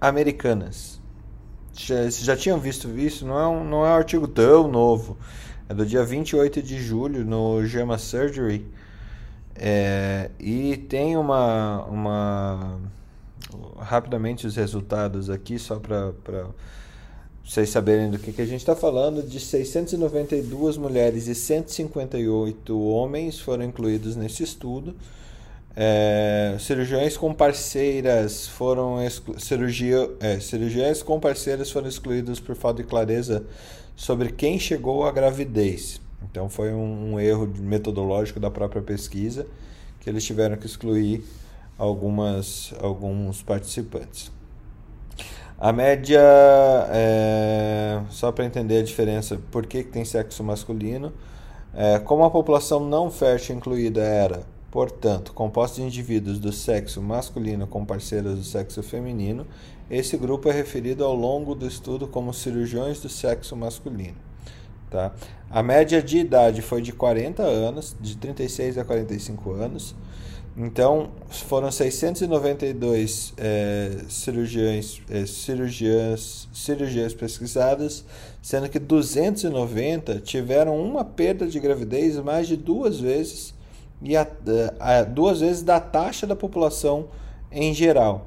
americanas. 0.00 1.00
Vocês 1.72 2.18
já 2.18 2.36
tinham 2.36 2.58
visto 2.58 2.88
isso? 2.98 3.24
Não 3.24 3.38
é, 3.38 3.46
um, 3.46 3.64
não 3.64 3.86
é 3.86 3.90
um 3.90 3.94
artigo 3.94 4.26
tão 4.26 4.66
novo. 4.66 5.16
É 5.68 5.74
do 5.74 5.86
dia 5.86 6.04
28 6.04 6.60
de 6.60 6.76
julho 6.82 7.24
no 7.24 7.64
JAMA 7.64 7.96
Surgery. 7.98 8.66
É, 9.54 10.28
e 10.40 10.76
tem 10.76 11.16
uma, 11.16 11.84
uma. 11.84 12.80
Rapidamente 13.78 14.46
os 14.46 14.56
resultados 14.56 15.30
aqui, 15.30 15.58
só 15.58 15.78
para 15.78 16.12
vocês 17.44 17.70
saberem 17.70 18.10
do 18.10 18.18
que, 18.18 18.32
que 18.32 18.42
a 18.42 18.46
gente 18.46 18.60
está 18.60 18.76
falando, 18.76 19.22
de 19.22 19.40
692 19.40 20.76
mulheres 20.76 21.26
e 21.26 21.34
158 21.34 22.80
homens 22.80 23.40
foram 23.40 23.64
incluídos 23.64 24.16
nesse 24.16 24.42
estudo. 24.42 24.94
É, 25.74 26.56
cirurgiões 26.60 27.16
com 27.16 27.32
parceiras 27.32 28.46
foram 28.46 28.98
cirurgia, 29.38 30.10
é, 30.20 30.38
cirurgiões 30.38 31.02
com 31.02 31.18
parceiras 31.18 31.70
foram 31.70 31.88
excluídos 31.88 32.38
por 32.38 32.54
falta 32.54 32.82
de 32.82 32.88
clareza 32.88 33.44
sobre 33.96 34.30
quem 34.30 34.58
chegou 34.58 35.04
à 35.04 35.10
gravidez. 35.10 36.00
Então 36.30 36.48
foi 36.48 36.72
um, 36.72 37.14
um 37.14 37.20
erro 37.20 37.50
metodológico 37.58 38.38
da 38.38 38.50
própria 38.50 38.82
pesquisa 38.82 39.46
que 40.00 40.10
eles 40.10 40.24
tiveram 40.24 40.56
que 40.56 40.66
excluir 40.66 41.24
algumas 41.78 42.74
alguns 42.80 43.42
participantes. 43.42 44.30
A 45.58 45.72
média, 45.72 46.20
é, 46.90 48.02
só 48.10 48.32
para 48.32 48.44
entender 48.44 48.78
a 48.78 48.82
diferença, 48.82 49.40
por 49.52 49.64
que, 49.64 49.84
que 49.84 49.90
tem 49.90 50.04
sexo 50.04 50.42
masculino, 50.42 51.12
é, 51.72 52.00
como 52.00 52.24
a 52.24 52.30
população 52.30 52.80
não 52.80 53.10
fértil 53.10 53.54
incluída 53.56 54.00
era, 54.02 54.42
portanto, 54.72 55.32
composta 55.32 55.80
de 55.80 55.86
indivíduos 55.86 56.40
do 56.40 56.52
sexo 56.52 57.00
masculino 57.00 57.66
com 57.68 57.84
parceiras 57.84 58.36
do 58.38 58.42
sexo 58.42 58.82
feminino, 58.82 59.46
esse 59.88 60.16
grupo 60.16 60.48
é 60.48 60.52
referido 60.52 61.04
ao 61.04 61.14
longo 61.14 61.54
do 61.54 61.66
estudo 61.66 62.08
como 62.08 62.34
cirurgiões 62.34 63.00
do 63.00 63.08
sexo 63.08 63.54
masculino. 63.54 64.16
Tá? 64.90 65.12
A 65.48 65.62
média 65.62 66.02
de 66.02 66.18
idade 66.18 66.60
foi 66.60 66.82
de 66.82 66.92
40 66.92 67.42
anos, 67.42 67.96
de 68.00 68.16
36 68.16 68.78
a 68.78 68.84
45 68.84 69.52
anos. 69.52 69.94
Então, 70.54 71.08
foram 71.30 71.70
692 71.70 73.32
é, 73.38 73.90
cirurgiões, 74.06 75.00
é, 75.08 75.24
cirurgias, 75.24 76.46
cirurgias 76.52 77.14
pesquisadas, 77.14 78.04
sendo 78.42 78.68
que 78.68 78.78
290 78.78 80.20
tiveram 80.20 80.78
uma 80.78 81.04
perda 81.06 81.46
de 81.46 81.58
gravidez 81.58 82.16
mais 82.18 82.46
de 82.46 82.56
duas 82.56 83.00
vezes 83.00 83.54
e 84.02 84.14
a, 84.14 84.26
a, 84.78 85.02
duas 85.04 85.40
vezes 85.40 85.62
da 85.62 85.80
taxa 85.80 86.26
da 86.26 86.36
população 86.36 87.08
em 87.50 87.72
geral. 87.72 88.26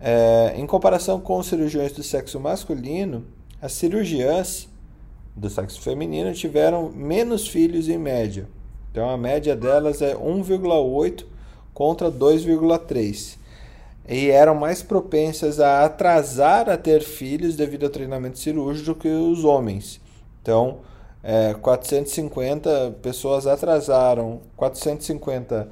É, 0.00 0.54
em 0.56 0.66
comparação 0.66 1.20
com 1.20 1.38
os 1.38 1.46
cirurgiões 1.46 1.92
do 1.92 2.02
sexo 2.02 2.40
masculino, 2.40 3.26
as 3.60 3.72
cirurgiãs 3.72 4.66
do 5.36 5.50
sexo 5.50 5.80
feminino 5.82 6.32
tiveram 6.32 6.90
menos 6.90 7.46
filhos 7.46 7.86
em 7.88 7.98
média. 7.98 8.48
Então 8.90 9.10
a 9.10 9.18
média 9.18 9.54
delas 9.54 10.00
é 10.00 10.14
1,8 10.14 11.33
contra 11.74 12.10
2,3 12.10 13.36
e 14.08 14.30
eram 14.30 14.54
mais 14.54 14.82
propensas 14.82 15.60
a 15.60 15.84
atrasar 15.84 16.68
a 16.68 16.76
ter 16.76 17.02
filhos 17.02 17.56
devido 17.56 17.84
ao 17.84 17.90
treinamento 17.90 18.38
cirúrgico 18.38 18.86
do 18.86 18.94
que 18.94 19.08
os 19.08 19.44
homens. 19.44 20.00
Então, 20.42 20.80
é, 21.22 21.54
450 21.54 22.96
pessoas 23.02 23.46
atrasaram, 23.46 24.42
450 24.56 25.68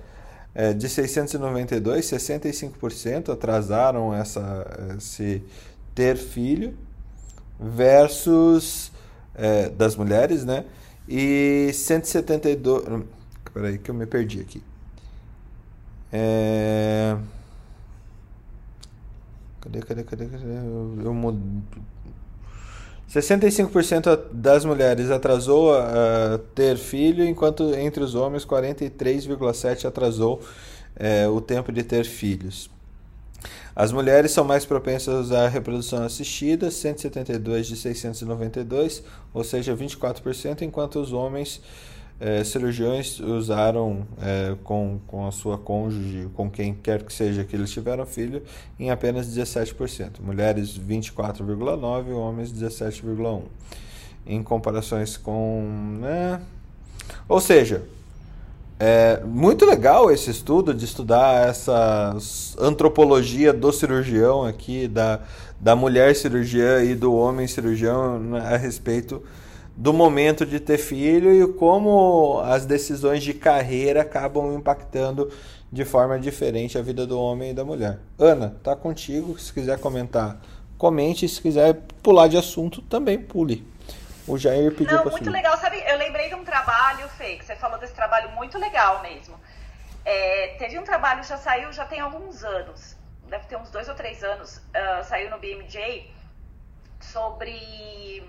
é, 0.55 0.73
de 0.73 0.89
692, 0.89 2.07
65% 2.07 3.31
atrasaram 3.31 4.15
essa, 4.15 4.67
esse 4.97 5.43
ter 5.95 6.17
filho, 6.17 6.75
versus 7.61 8.91
é, 9.35 9.69
das 9.69 9.95
mulheres, 9.95 10.45
né? 10.45 10.65
E 11.07 11.71
172. 11.75 13.05
Peraí, 13.53 13.77
que 13.77 13.91
eu 13.91 13.95
me 13.95 14.07
perdi 14.07 14.41
aqui. 14.41 14.63
É... 16.13 17.17
Cadê, 19.61 19.81
cadê, 19.81 20.05
cadê, 20.05 20.27
cadê? 20.27 20.45
Eu, 20.45 20.99
eu 21.05 21.15
mudo. 21.15 21.41
65% 23.09 24.21
das 24.33 24.65
mulheres 24.65 25.11
atrasou 25.11 25.75
a 25.75 26.41
ter 26.55 26.77
filho, 26.77 27.25
enquanto 27.25 27.75
entre 27.75 28.03
os 28.03 28.15
homens 28.15 28.45
43,7% 28.45 29.85
atrasou 29.85 30.41
é, 30.97 31.29
o 31.29 31.41
tempo 31.41 31.71
de 31.71 31.83
ter 31.83 32.05
filhos. 32.05 32.71
As 33.75 33.93
mulheres 33.93 34.33
são 34.33 34.45
mais 34.45 34.65
propensas 34.65 35.33
à 35.33 35.49
reprodução 35.49 36.03
assistida, 36.05 36.71
172 36.71 37.67
de 37.67 37.77
692, 37.77 39.03
ou 39.33 39.45
seja, 39.45 39.75
24%, 39.75 40.63
enquanto 40.63 41.01
os 41.01 41.13
homens 41.13 41.61
é, 42.21 42.45
cirurgiões 42.45 43.19
usaram 43.19 44.07
é, 44.21 44.55
com, 44.63 45.01
com 45.07 45.27
a 45.27 45.33
sua 45.33 45.59
cônjuge, 45.59 46.29
com 46.35 46.51
quem 46.51 46.73
quer 46.73 47.03
que 47.03 47.13
seja 47.13 47.45
que 47.45 47.57
eles 47.57 47.71
tiveram 47.71 48.07
filho, 48.07 48.43
em 48.79 48.91
apenas 48.91 49.27
17%. 49.27 50.21
Mulheres 50.21 50.79
24,9%, 50.79 52.15
homens 52.15 52.53
17,1%. 52.53 53.43
Em 54.25 54.41
comparações 54.43 55.17
com. 55.17 55.99
Né? 56.01 56.41
Ou 57.29 57.41
seja, 57.41 57.83
é 58.79 59.21
muito 59.25 59.65
legal 59.65 60.11
esse 60.11 60.31
estudo 60.31 60.75
de 60.75 60.85
estudar 60.85 61.49
essa 61.49 62.17
antropologia 62.59 63.53
do 63.53 63.73
cirurgião 63.73 64.45
aqui, 64.45 64.89
da, 64.89 65.21
da 65.61 65.77
mulher 65.77 66.17
cirurgiã 66.17 66.83
e 66.83 66.95
do 66.95 67.15
homem 67.15 67.47
cirurgião 67.47 68.19
né, 68.19 68.41
a 68.41 68.57
respeito 68.57 69.23
do 69.77 69.93
momento 69.93 70.45
de 70.45 70.61
ter 70.61 70.79
filho 70.79 71.33
e 71.33 71.53
como 71.55 72.41
as 72.45 72.67
decisões 72.67 73.23
de 73.23 73.35
carreira 73.35 74.03
acabam 74.03 74.55
impactando 74.55 75.33
de 75.71 75.85
forma 75.85 76.19
diferente 76.19 76.77
a 76.77 76.83
vida 76.83 77.07
do 77.07 77.19
homem 77.19 77.51
e 77.51 77.55
da 77.55 77.65
mulher. 77.65 77.99
Ana, 78.19 78.57
tá 78.63 78.77
contigo. 78.77 79.39
Se 79.39 79.53
quiser 79.53 79.79
comentar, 79.79 80.37
comente. 80.77 81.27
Se 81.29 81.41
quiser 81.41 81.81
pular 82.03 82.29
de 82.29 82.37
assunto, 82.37 82.83
também 82.83 83.19
pule. 83.19 83.67
O 84.27 84.39
Jair 84.39 84.71
pediu 84.73 84.97
Não, 84.97 85.05
muito 85.05 85.19
subir. 85.19 85.31
legal. 85.31 85.57
Sabe, 85.57 85.83
eu 85.87 85.97
lembrei 85.97 86.29
de 86.29 86.35
um 86.35 86.45
trabalho, 86.45 87.09
Fê, 87.09 87.37
que 87.37 87.45
você 87.45 87.57
falou 87.57 87.79
desse 87.79 87.95
trabalho 87.95 88.31
muito 88.33 88.59
legal 88.59 89.03
mesmo. 89.03 89.35
É, 90.05 90.55
teve 90.59 90.79
um 90.79 90.85
trabalho, 90.85 91.25
já 91.25 91.39
saiu, 91.39 91.73
já 91.73 91.85
tem 91.85 92.01
alguns 92.01 92.45
anos, 92.45 92.97
deve 93.29 93.47
ter 93.47 93.57
uns 93.57 93.71
dois 93.71 93.89
ou 93.89 93.95
três 93.95 94.23
anos, 94.23 94.57
uh, 94.57 95.05
saiu 95.05 95.31
no 95.31 95.39
BMJ, 95.39 96.11
sobre 97.01 98.23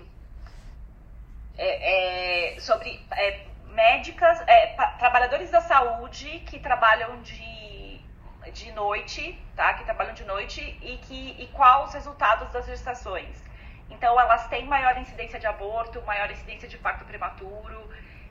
é, 1.56 2.54
é, 2.56 2.60
sobre 2.60 3.00
é, 3.12 3.40
médicas, 3.68 4.40
é, 4.46 4.68
trabalhadores 4.98 5.50
da 5.50 5.60
saúde 5.60 6.40
que 6.46 6.58
trabalham 6.58 7.20
de, 7.22 8.00
de 8.52 8.72
noite, 8.72 9.38
tá? 9.56 9.74
Que 9.74 9.84
trabalham 9.84 10.14
de 10.14 10.24
noite 10.24 10.60
e 10.82 10.96
que 10.98 11.36
e 11.38 11.46
quais 11.48 11.88
os 11.88 11.94
resultados 11.94 12.50
das 12.52 12.66
gestações. 12.66 13.42
Então 13.90 14.18
elas 14.18 14.46
têm 14.48 14.64
maior 14.66 14.96
incidência 14.98 15.38
de 15.38 15.46
aborto, 15.46 16.02
maior 16.02 16.30
incidência 16.30 16.68
de 16.68 16.78
parto 16.78 17.04
prematuro. 17.04 17.88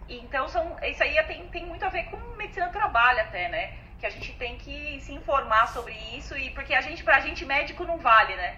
Então 0.09 0.47
são, 0.47 0.77
isso 0.83 1.01
aí 1.03 1.21
tem, 1.23 1.47
tem 1.47 1.65
muito 1.65 1.85
a 1.85 1.89
ver 1.89 2.05
com 2.05 2.17
medicina 2.35 2.67
do 2.67 2.73
trabalho 2.73 3.21
até, 3.21 3.47
né? 3.49 3.73
Que 3.99 4.05
a 4.05 4.09
gente 4.09 4.33
tem 4.33 4.57
que 4.57 4.99
se 5.01 5.13
informar 5.13 5.67
sobre 5.67 5.93
isso 6.17 6.37
e 6.37 6.49
porque 6.49 6.73
a 6.73 6.81
gente, 6.81 7.03
pra 7.03 7.19
gente 7.21 7.45
médico 7.45 7.85
não 7.85 7.97
vale, 7.97 8.35
né? 8.35 8.57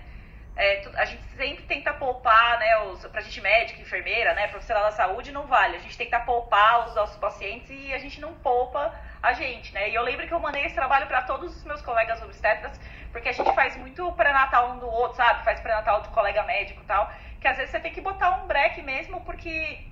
É, 0.58 0.88
a 0.96 1.06
gente 1.06 1.24
sempre 1.36 1.64
tenta 1.66 1.94
poupar, 1.94 2.58
né, 2.60 2.78
os, 2.84 3.06
pra 3.08 3.22
gente 3.22 3.42
médica, 3.42 3.82
enfermeira, 3.82 4.34
né, 4.34 4.48
profissional 4.48 4.84
da 4.84 4.92
saúde, 4.92 5.32
não 5.32 5.46
vale. 5.46 5.76
A 5.76 5.80
gente 5.80 5.98
tenta 5.98 6.20
poupar 6.22 6.88
os 6.88 6.96
nossos 6.96 7.18
pacientes 7.18 7.70
e 7.70 7.94
a 7.94 7.98
gente 7.98 8.22
não 8.22 8.34
poupa 8.36 8.94
a 9.22 9.34
gente, 9.34 9.74
né. 9.74 9.90
E 9.90 9.96
eu 9.96 10.02
lembro 10.02 10.26
que 10.26 10.34
eu 10.34 10.40
mandei 10.40 10.64
esse 10.66 10.76
trabalho 10.76 11.08
para 11.08 11.24
todos 11.24 11.58
os 11.58 11.64
meus 11.66 11.82
colegas 11.82 12.22
obstetras, 12.22 12.80
porque 13.12 13.30
a 13.30 13.34
gente 13.34 13.54
faz 13.54 13.76
muito 13.76 14.10
pré-natal 14.14 14.72
um 14.72 14.80
do 14.80 14.88
outro, 14.88 15.18
sabe? 15.18 15.44
Faz 15.44 15.60
pré-natal 15.60 16.02
do 16.02 16.10
colega 16.10 16.44
médico 16.44 16.82
e 16.82 16.86
tal, 16.86 17.12
que 17.42 17.48
às 17.48 17.58
vezes 17.58 17.72
você 17.72 17.80
tem 17.80 17.92
que 17.92 18.02
botar 18.02 18.32
um 18.42 18.48
break 18.48 18.82
mesmo, 18.82 19.22
porque 19.22 19.86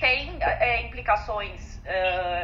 tem 0.00 0.38
é, 0.40 0.80
implicações 0.82 1.82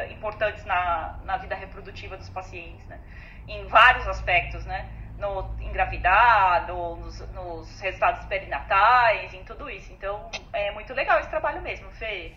importantes 0.09 0.65
na, 0.65 1.19
na 1.23 1.37
vida 1.37 1.55
reprodutiva 1.55 2.17
dos 2.17 2.29
pacientes, 2.29 2.85
né? 2.87 2.99
Em 3.47 3.65
vários 3.67 4.07
aspectos, 4.07 4.65
né? 4.65 4.85
No 5.17 5.49
engravidar, 5.61 6.67
no, 6.67 6.97
nos, 6.97 7.19
nos 7.31 7.79
resultados 7.79 8.25
perinatais, 8.25 9.33
em 9.33 9.43
tudo 9.43 9.69
isso. 9.69 9.91
Então, 9.91 10.29
é 10.53 10.71
muito 10.71 10.93
legal 10.93 11.19
esse 11.19 11.29
trabalho 11.29 11.61
mesmo, 11.61 11.89
Fê. 11.91 12.33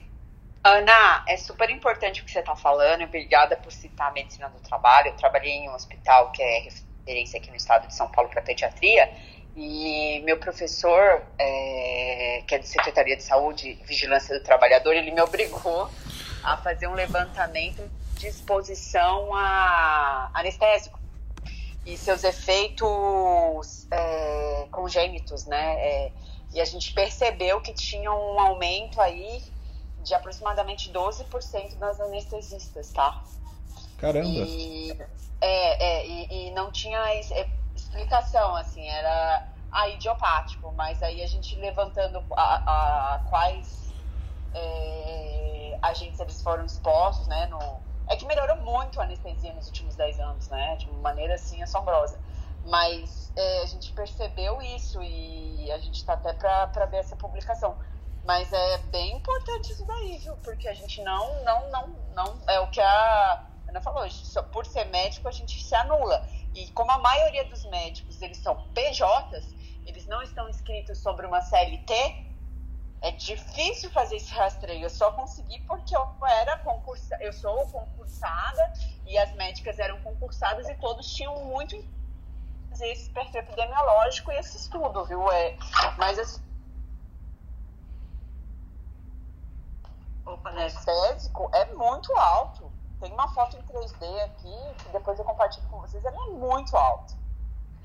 Ana, 0.65 1.25
é 1.27 1.37
super 1.37 1.71
importante 1.71 2.21
o 2.21 2.25
que 2.25 2.31
você 2.31 2.41
está 2.41 2.57
falando. 2.57 3.03
Obrigada 3.05 3.57
por 3.57 3.73
citar 3.73 4.09
a 4.09 4.13
medicina 4.13 4.49
do 4.49 4.61
trabalho. 4.61 5.09
Eu 5.09 5.17
trabalhei 5.17 5.53
em 5.53 5.69
um 5.69 5.75
hospital 5.75 6.31
que 6.33 6.43
é 6.43 6.59
referência 6.61 7.39
aqui 7.39 7.51
no 7.51 7.57
estado 7.57 7.87
de 7.87 7.95
São 7.95 8.09
Paulo 8.11 8.29
para 8.29 8.43
pediatria. 8.43 9.11
E 9.57 10.21
meu 10.25 10.39
professor, 10.39 11.23
é, 11.39 12.43
que 12.47 12.55
é 12.55 12.59
de 12.59 12.69
Secretaria 12.69 13.17
de 13.17 13.23
Saúde 13.23 13.71
e 13.71 13.87
Vigilância 13.87 14.39
do 14.39 14.45
Trabalhador, 14.45 14.95
ele 14.95 15.11
me 15.11 15.21
obrigou 15.21 15.91
a 16.45 16.57
fazer 16.59 16.87
um 16.87 16.95
levantamento 16.95 17.89
de 18.15 18.27
exposição 18.27 19.35
a 19.35 20.31
anestésico 20.35 20.98
e 21.89 21.97
seus 21.97 22.23
efeitos 22.23 23.87
é, 23.91 24.69
congênitos, 24.71 25.47
né? 25.47 25.75
É, 25.81 26.13
e 26.53 26.61
a 26.61 26.65
gente 26.67 26.93
percebeu 26.93 27.63
que 27.63 27.73
tinha 27.73 28.13
um 28.13 28.39
aumento 28.39 29.01
aí 29.01 29.43
de 30.05 30.15
aproximadamente 30.15 30.93
12% 30.93 31.79
das 31.79 31.99
anestesistas, 31.99 32.93
tá? 32.93 33.23
Caramba! 33.97 34.29
E, 34.29 34.93
é, 35.41 35.85
é, 35.85 36.07
e, 36.07 36.49
e 36.49 36.51
não 36.51 36.71
tinha 36.71 36.99
é, 37.11 37.49
explicação, 37.75 38.55
assim, 38.57 38.87
era 38.87 39.49
ah, 39.73 39.89
idiopático, 39.89 40.71
mas 40.77 41.03
aí 41.03 41.23
a 41.23 41.27
gente 41.27 41.57
levantando 41.57 42.23
a, 42.37 43.15
a 43.15 43.19
quais 43.31 43.95
é, 44.55 45.79
agentes 45.81 46.21
eles 46.21 46.43
foram 46.43 46.67
expostos, 46.67 47.27
né, 47.29 47.47
no, 47.47 47.81
é 48.09 48.17
que 48.17 48.27
melhorou 48.27 48.57
muito 48.57 49.01
a 49.01 49.05
anestesia 49.05 49.53
nos 49.53 49.67
últimos 49.67 49.95
10 49.97 50.21
anos, 50.21 50.49
né, 50.49 50.77
de 50.77 50.89
uma 50.89 51.01
maneira, 51.01 51.35
assim, 51.35 51.63
assombrosa, 51.63 52.19
mas 52.65 53.33
é, 53.37 53.63
a 53.63 53.67
gente 53.67 53.93
percebeu 53.93 54.61
isso 54.63 55.03
e 55.03 55.71
a 55.71 55.79
gente 55.79 55.97
está 55.97 56.15
até 56.15 56.33
para 56.33 56.87
ver 56.87 56.99
essa 56.99 57.17
publicação. 57.17 57.77
Mas 58.25 58.53
é 58.53 58.79
bem 58.91 59.17
importante 59.17 59.73
isso 59.73 59.87
daí, 59.87 60.19
viu? 60.19 60.37
Porque 60.39 60.69
a 60.69 60.75
gente 60.75 61.03
não, 61.03 61.43
não, 61.45 61.71
não, 61.71 61.89
não. 62.15 62.39
É 62.47 62.61
o 62.61 62.67
que 62.67 62.81
a 62.81 63.47
Ana 63.69 63.81
falou, 63.81 64.07
por 64.53 64.67
ser 64.67 64.85
médico 64.87 65.29
a 65.29 65.33
gente 65.33 65.63
se 65.63 65.75
anula. 65.75 66.27
E 66.55 66.71
como 66.73 66.91
a 66.91 66.99
maioria 66.99 67.45
dos 67.45 67.65
médicos 67.67 68.21
eles 68.21 68.39
são 68.39 68.57
PJs, 68.75 69.55
eles 69.87 70.07
não 70.07 70.23
estão 70.23 70.49
inscritos 70.49 70.99
sobre 70.99 71.27
uma 71.27 71.41
CLT, 71.41 72.28
é 73.01 73.13
difícil 73.13 73.91
fazer 73.91 74.17
esse 74.17 74.33
rastreio. 74.33 74.85
Eu 74.85 74.91
só 74.91 75.13
consegui 75.13 75.61
porque 75.61 75.97
eu 75.97 76.07
era 76.27 76.59
concursa, 76.59 77.17
eu 77.21 77.33
sou 77.33 77.67
concursada 77.69 78.73
e 79.07 79.17
as 79.19 79.33
médicas 79.35 79.79
eram 79.79 80.01
concursadas 80.01 80.69
e 80.69 80.75
todos 80.77 81.13
tinham 81.15 81.45
muito 81.45 81.77
esse 82.81 83.11
perfil 83.11 83.41
epidemiológico 83.41 84.31
e 84.31 84.37
esse 84.37 84.57
estudo, 84.57 85.05
viu? 85.05 85.31
É, 85.33 85.57
mas 85.97 86.19
assim, 86.19 86.41
Opa, 90.29 90.51
anestésico 90.51 91.51
é 91.55 91.75
muito 91.75 92.13
alto. 92.17 92.71
Tem 93.01 93.11
uma 93.13 93.29
foto 93.29 93.57
em 93.57 93.63
3D 93.63 94.25
aqui, 94.25 94.75
que 94.83 94.89
depois 94.91 95.19
eu 95.19 95.25
compartilho 95.25 95.67
com 95.69 95.81
vocês, 95.81 96.05
ele 96.05 96.17
é 96.17 96.27
muito 96.33 96.77
alto. 96.77 97.15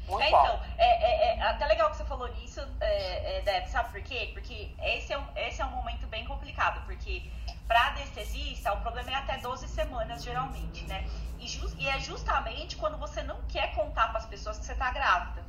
Muito 0.08 0.24
é, 0.24 0.28
então, 0.28 0.62
é, 0.78 0.86
é, 0.86 1.38
é, 1.38 1.42
até 1.44 1.66
legal 1.66 1.90
que 1.90 1.98
você 1.98 2.06
falou 2.06 2.28
nisso, 2.36 2.62
é, 2.82 3.38
é, 3.38 3.42
Deb, 3.42 3.68
sabe 3.68 3.92
por 3.92 4.02
quê? 4.02 4.32
Porque 4.34 4.72
esse 4.82 5.14
é, 5.14 5.18
um, 5.18 5.26
esse 5.36 5.62
é 5.62 5.66
um 5.66 5.72
momento 5.72 6.06
bem 6.08 6.26
complicado, 6.26 6.86
porque 6.86 7.32
para 7.68 7.88
anestesista 7.88 8.74
o 8.74 8.82
problema 8.82 9.12
é 9.12 9.16
até 9.16 9.38
12 9.38 9.68
semanas, 9.68 10.24
geralmente, 10.24 10.84
né? 10.86 11.08
E, 11.40 11.48
just, 11.48 11.76
e 11.80 11.88
é 11.88 12.00
justamente 12.00 12.76
quando 12.76 12.98
você 12.98 13.24
não 13.24 13.42
quer 13.44 13.74
contar 13.76 14.10
para 14.10 14.20
as 14.20 14.26
pessoas 14.26 14.60
que 14.60 14.66
você 14.66 14.74
está 14.74 14.92
grávida. 14.92 15.44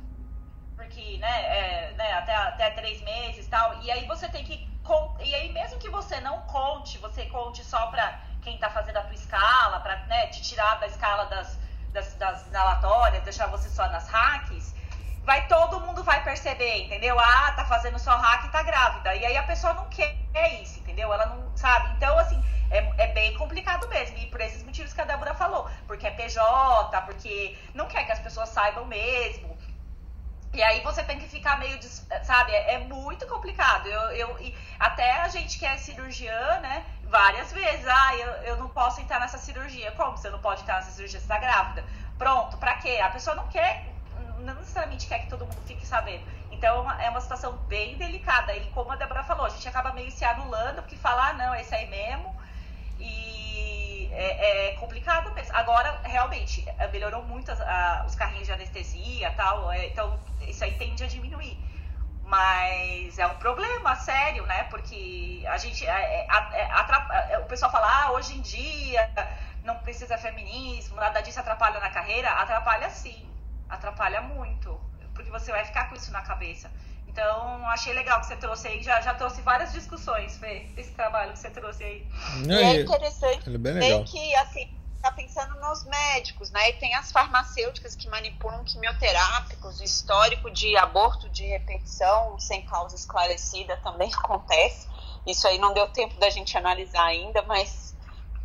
Porque, 0.75 1.17
né, 1.17 1.41
é, 1.57 1.93
né 1.93 2.13
até, 2.13 2.35
até 2.35 2.71
três 2.71 3.01
meses 3.01 3.47
e 3.47 3.49
tal, 3.49 3.81
e 3.81 3.91
aí 3.91 4.05
você 4.05 4.27
tem 4.29 4.43
que 4.43 4.75
e 5.19 5.33
aí 5.33 5.51
mesmo 5.51 5.79
que 5.79 5.89
você 5.89 6.19
não 6.19 6.41
conte, 6.41 6.99
você 6.99 7.25
conte 7.25 7.63
só 7.63 7.87
para 7.87 8.19
quem 8.43 8.53
está 8.53 8.69
fazendo 8.69 8.97
a 8.97 9.01
tua 9.01 9.15
escala, 9.15 9.79
para 9.79 9.97
né, 10.05 10.27
te 10.27 10.43
tirar 10.43 10.79
da 10.79 10.85
escala 10.85 11.25
das, 11.25 11.57
das, 11.95 12.13
das 12.15 12.45
inalatórias, 12.47 13.23
deixar 13.23 13.47
você 13.47 13.69
só 13.69 13.87
nas 13.89 14.07
hacks, 14.09 14.75
vai 15.23 15.47
todo 15.47 15.79
mundo 15.79 16.03
vai 16.03 16.23
perceber, 16.23 16.83
entendeu? 16.83 17.19
Ah, 17.19 17.53
tá 17.55 17.65
fazendo 17.65 17.97
só 17.97 18.15
hack 18.15 18.45
e 18.45 18.49
tá 18.49 18.61
grávida. 18.61 19.15
E 19.15 19.25
aí 19.25 19.37
a 19.37 19.43
pessoa 19.43 19.73
não 19.73 19.85
quer 19.85 20.13
isso, 20.61 20.79
entendeu? 20.79 21.11
Ela 21.11 21.25
não 21.27 21.55
sabe. 21.55 21.95
Então, 21.95 22.19
assim, 22.19 22.43
é, 22.69 23.05
é 23.05 23.07
bem 23.13 23.33
complicado 23.37 23.87
mesmo. 23.87 24.17
E 24.17 24.27
por 24.27 24.41
esses 24.41 24.61
motivos 24.61 24.93
que 24.93 25.01
a 25.01 25.05
Débora 25.05 25.33
falou. 25.33 25.67
Porque 25.87 26.05
é 26.05 26.11
PJ, 26.11 27.01
porque 27.01 27.57
não 27.73 27.87
quer 27.87 28.05
que 28.05 28.11
as 28.11 28.19
pessoas 28.19 28.49
saibam 28.49 28.85
mesmo. 28.85 29.57
E 30.53 30.63
aí 30.63 30.79
você 30.81 31.03
tem 31.03 31.19
que 31.19 31.27
ficar 31.27 31.59
meio, 31.59 31.77
sabe, 32.23 32.53
é, 32.53 32.75
é 32.75 32.79
muito 32.79 33.27
complicado. 33.27 33.87
Eu, 33.87 34.01
eu, 34.11 34.53
até 34.79 35.21
a 35.21 35.27
gente 35.27 35.59
que 35.59 35.65
é 35.65 35.75
cirurgiã, 35.75 36.59
né, 36.59 36.85
várias 37.07 37.51
vezes, 37.51 37.85
ah, 37.87 38.15
eu, 38.15 38.27
eu 38.43 38.57
não 38.57 38.69
posso 38.69 39.01
entrar 39.01 39.19
nessa 39.19 39.37
cirurgia. 39.37 39.91
Como 39.93 40.17
você 40.17 40.29
não 40.29 40.39
pode 40.39 40.61
entrar 40.61 40.75
nessa 40.75 40.91
cirurgia? 40.91 41.19
Você 41.19 41.25
está 41.25 41.37
grávida. 41.37 41.83
Pronto, 42.17 42.57
pra 42.57 42.75
quê? 42.75 42.99
A 43.01 43.09
pessoa 43.09 43.35
não 43.35 43.47
quer, 43.47 43.85
não 44.39 44.55
necessariamente 44.55 45.07
quer 45.07 45.19
que 45.19 45.29
todo 45.29 45.45
mundo 45.45 45.61
fique 45.65 45.85
sabendo. 45.85 46.23
Então 46.51 46.77
é 46.77 46.81
uma, 46.81 47.03
é 47.03 47.21
situação 47.21 47.53
bem 47.67 47.97
delicada. 47.97 48.55
E 48.55 48.65
como 48.71 48.91
a 48.91 48.95
Débora 48.95 49.23
falou, 49.23 49.45
a 49.45 49.49
gente 49.49 49.67
acaba 49.67 49.93
meio 49.93 50.11
se 50.11 50.23
anulando, 50.23 50.81
porque 50.81 50.95
falar, 50.95 51.29
ah, 51.29 51.33
não, 51.33 51.53
é 51.53 51.61
isso 51.61 51.75
aí 51.75 51.87
mesmo. 51.87 52.35
E 52.99 54.09
é, 54.13 54.69
é, 54.69 54.71
complicado 54.77 55.33
mesmo. 55.33 55.55
Agora, 55.55 55.99
realmente, 56.03 56.65
melhorou 56.91 57.23
muito 57.23 57.51
as, 57.51 57.59
a, 57.59 58.05
os 58.07 58.15
carrinhos 58.15 58.47
de 58.47 58.53
anestesia 58.53 59.31
tal. 59.31 59.71
É, 59.71 59.87
então, 59.87 60.17
isso 60.41 60.63
aí 60.63 60.73
tende 60.75 61.03
a 61.03 61.07
diminuir. 61.07 61.57
Mas 62.25 63.19
é 63.19 63.27
um 63.27 63.35
problema 63.35 63.95
sério, 63.95 64.45
né? 64.47 64.63
Porque 64.63 65.43
a 65.47 65.57
gente. 65.57 65.85
É, 65.85 66.25
é, 66.25 67.31
é, 67.31 67.39
o 67.39 67.45
pessoal 67.45 67.71
fala, 67.71 67.87
ah, 67.87 68.11
hoje 68.13 68.35
em 68.35 68.41
dia 68.41 69.09
não 69.63 69.75
precisa 69.77 70.17
feminismo, 70.17 70.95
nada 70.95 71.21
disso 71.21 71.39
atrapalha 71.39 71.79
na 71.79 71.89
carreira. 71.89 72.29
Atrapalha 72.29 72.89
sim, 72.89 73.27
atrapalha 73.69 74.21
muito. 74.21 74.79
Porque 75.13 75.29
você 75.29 75.51
vai 75.51 75.63
ficar 75.63 75.87
com 75.87 75.95
isso 75.95 76.11
na 76.11 76.21
cabeça. 76.21 76.69
Então, 77.07 77.65
achei 77.69 77.93
legal 77.93 78.19
que 78.19 78.25
você 78.25 78.35
trouxe 78.35 78.67
aí. 78.67 78.83
Já, 78.83 78.99
já 78.99 79.13
trouxe 79.13 79.41
várias 79.41 79.71
discussões, 79.71 80.37
Fê, 80.37 80.67
desse 80.75 80.91
trabalho 80.91 81.31
que 81.31 81.39
você 81.39 81.49
trouxe 81.49 81.83
aí. 81.83 82.07
E 82.45 82.53
é 82.53 82.81
interessante 82.81 83.49
é 83.49 83.57
bem 83.57 83.73
legal. 83.73 84.03
que, 84.03 84.35
assim, 84.35 84.69
está 85.05 85.11
pensando 85.11 85.59
nos 85.59 85.83
médicos, 85.85 86.49
né? 86.49 86.69
E 86.69 86.73
tem 86.73 86.95
as 86.95 87.11
farmacêuticas 87.11 87.95
que 87.95 88.09
manipulam 88.09 88.63
quimioterápicos, 88.63 89.79
o 89.79 89.83
histórico 89.83 90.49
de 90.49 90.75
aborto 90.77 91.29
de 91.29 91.45
repetição 91.45 92.39
sem 92.39 92.65
causa 92.65 92.95
esclarecida 92.95 93.77
também 93.77 94.11
acontece. 94.17 94.89
Isso 95.27 95.47
aí 95.47 95.59
não 95.59 95.73
deu 95.73 95.87
tempo 95.89 96.15
da 96.19 96.29
gente 96.29 96.57
analisar 96.57 97.05
ainda, 97.05 97.43
mas 97.43 97.95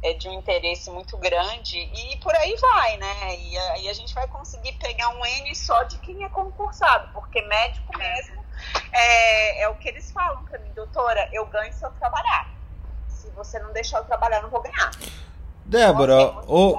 é 0.03 0.13
de 0.15 0.29
um 0.29 0.33
interesse 0.33 0.91
muito 0.91 1.17
grande 1.19 1.79
e 1.79 2.17
por 2.19 2.35
aí 2.35 2.55
vai, 2.57 2.97
né? 2.99 3.37
E 3.39 3.59
aí 3.59 3.89
a 3.89 3.93
gente 3.93 4.15
vai 4.15 4.27
conseguir 4.29 4.73
pegar 4.73 5.09
um 5.11 5.25
N 5.25 5.55
só 5.55 5.83
de 5.85 5.99
quem 5.99 6.25
é 6.25 6.29
concursado, 6.29 7.11
porque 7.13 7.41
médico 7.43 7.97
mesmo 7.97 8.45
é, 8.93 9.63
é 9.63 9.69
o 9.69 9.75
que 9.77 9.89
eles 9.89 10.11
falam 10.11 10.45
para 10.45 10.59
mim, 10.59 10.71
doutora, 10.73 11.29
eu 11.33 11.47
ganho 11.47 11.73
se 11.73 11.85
eu 11.85 11.91
trabalhar. 11.93 12.51
Se 13.09 13.31
você 13.31 13.59
não 13.59 13.73
deixar 13.73 13.99
eu 13.99 14.05
trabalhar, 14.05 14.39
eu 14.39 14.43
não 14.45 14.51
vou 14.51 14.63
ganhar. 14.63 14.91
Débora, 15.67 16.27
o, 16.47 16.79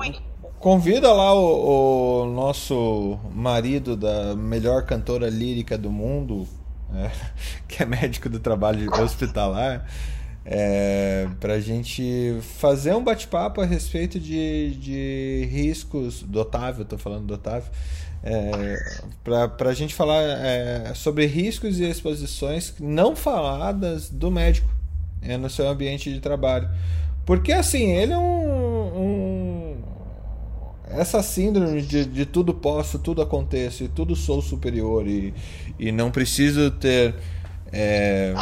convida 0.59 1.11
lá 1.11 1.33
o, 1.33 2.23
o, 2.23 2.25
nosso 2.27 3.19
marido 3.33 3.95
da 3.95 4.35
melhor 4.35 4.85
cantora 4.85 5.29
lírica 5.29 5.77
do 5.77 5.91
mundo, 5.91 6.47
é, 6.93 7.11
que 7.67 7.81
é 7.81 7.85
médico 7.85 8.29
do 8.29 8.39
trabalho 8.39 8.91
hospitalar, 8.93 9.87
é, 10.45 11.27
para 11.39 11.53
a 11.53 11.59
gente 11.59 12.37
fazer 12.59 12.95
um 12.95 13.03
bate-papo 13.03 13.61
a 13.61 13.65
respeito 13.65 14.19
de, 14.19 14.75
de 14.75 15.49
riscos 15.51 16.23
do 16.23 16.39
Otávio, 16.39 16.83
estou 16.83 16.97
falando 16.97 17.25
do 17.25 17.33
Otávio, 17.35 17.71
é, 18.23 18.77
para 19.23 19.69
a 19.69 19.73
gente 19.73 19.95
falar 19.95 20.21
é, 20.21 20.93
sobre 20.93 21.25
riscos 21.25 21.79
e 21.79 21.89
exposições 21.89 22.75
não 22.79 23.15
faladas 23.15 24.09
do 24.09 24.29
médico 24.29 24.69
é, 25.21 25.37
no 25.37 25.49
seu 25.49 25.67
ambiente 25.67 26.11
de 26.11 26.19
trabalho. 26.19 26.69
Porque 27.31 27.53
assim, 27.53 27.91
ele 27.91 28.11
é 28.11 28.17
um. 28.17 28.97
um 28.97 29.77
essa 30.89 31.23
síndrome 31.23 31.81
de, 31.81 32.03
de 32.03 32.25
tudo 32.25 32.53
posso, 32.53 32.99
tudo 32.99 33.21
acontece, 33.21 33.87
tudo 33.87 34.17
sou 34.17 34.41
superior 34.41 35.07
e, 35.07 35.33
e 35.79 35.93
não 35.93 36.11
preciso 36.11 36.69
ter. 36.71 37.15
É, 37.71 38.33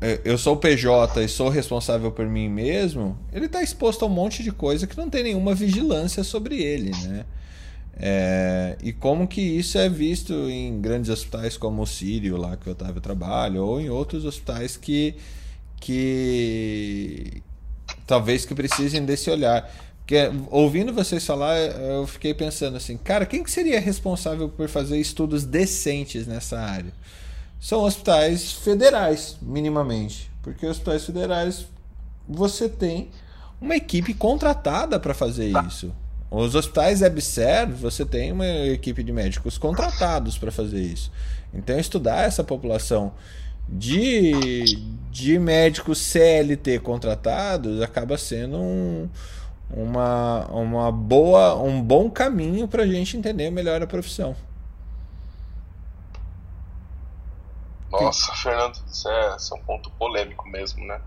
é 0.00 0.20
eu 0.24 0.38
sou 0.38 0.56
PJ 0.56 1.24
e 1.24 1.26
sou 1.26 1.48
responsável 1.48 2.12
por 2.12 2.24
mim 2.24 2.48
mesmo, 2.48 3.18
ele 3.32 3.46
está 3.46 3.64
exposto 3.64 4.04
a 4.04 4.06
um 4.06 4.10
monte 4.10 4.44
de 4.44 4.52
coisa 4.52 4.86
que 4.86 4.96
não 4.96 5.10
tem 5.10 5.24
nenhuma 5.24 5.52
vigilância 5.52 6.22
sobre 6.22 6.62
ele, 6.62 6.92
né? 7.02 7.24
É, 7.96 8.76
e 8.80 8.92
como 8.92 9.26
que 9.26 9.40
isso 9.40 9.76
é 9.76 9.88
visto 9.88 10.32
em 10.48 10.80
grandes 10.80 11.10
hospitais 11.10 11.56
como 11.56 11.82
o 11.82 11.86
Sírio, 11.86 12.36
lá 12.36 12.56
que 12.56 12.68
o 12.68 12.70
Otávio 12.70 13.00
trabalha, 13.00 13.60
ou 13.60 13.80
em 13.80 13.90
outros 13.90 14.24
hospitais 14.24 14.76
que, 14.76 15.16
que, 15.80 17.42
talvez 18.08 18.44
que 18.44 18.54
precisem 18.54 19.04
desse 19.04 19.30
olhar. 19.30 19.70
Porque, 19.98 20.16
ouvindo 20.50 20.92
vocês 20.92 21.24
falar, 21.24 21.58
eu 21.58 22.06
fiquei 22.06 22.32
pensando 22.32 22.78
assim, 22.78 22.96
cara, 22.96 23.26
quem 23.26 23.44
que 23.44 23.50
seria 23.50 23.78
responsável 23.78 24.48
por 24.48 24.66
fazer 24.68 24.98
estudos 24.98 25.44
decentes 25.44 26.26
nessa 26.26 26.58
área? 26.58 26.92
São 27.60 27.82
hospitais 27.82 28.52
federais, 28.52 29.36
minimamente. 29.42 30.30
Porque 30.42 30.66
hospitais 30.66 31.04
federais 31.04 31.66
você 32.26 32.68
tem 32.68 33.10
uma 33.60 33.76
equipe 33.76 34.14
contratada 34.14 34.98
para 34.98 35.12
fazer 35.12 35.52
isso. 35.66 35.92
Os 36.30 36.54
hospitais 36.54 37.02
EBSER, 37.02 37.68
você 37.68 38.04
tem 38.04 38.32
uma 38.32 38.46
equipe 38.46 39.02
de 39.02 39.12
médicos 39.12 39.58
contratados 39.58 40.38
para 40.38 40.50
fazer 40.50 40.80
isso. 40.80 41.12
Então, 41.52 41.78
estudar 41.78 42.24
essa 42.24 42.44
população 42.44 43.12
de, 43.68 44.76
de 45.10 45.38
médicos 45.38 45.98
CLT 45.98 46.78
contratados 46.80 47.82
acaba 47.82 48.16
sendo 48.16 48.58
um, 48.58 49.08
uma, 49.70 50.46
uma 50.46 50.90
boa, 50.90 51.54
um 51.56 51.82
bom 51.82 52.10
caminho 52.10 52.66
para 52.66 52.84
a 52.84 52.86
gente 52.86 53.16
entender 53.16 53.50
melhor 53.50 53.82
a 53.82 53.86
profissão. 53.86 54.34
Nossa, 57.90 58.34
Fernando, 58.34 58.78
isso 58.90 59.08
é, 59.08 59.36
isso 59.36 59.54
é 59.54 59.58
um 59.58 59.62
ponto 59.62 59.90
polêmico 59.92 60.46
mesmo, 60.48 60.84
né? 60.84 61.00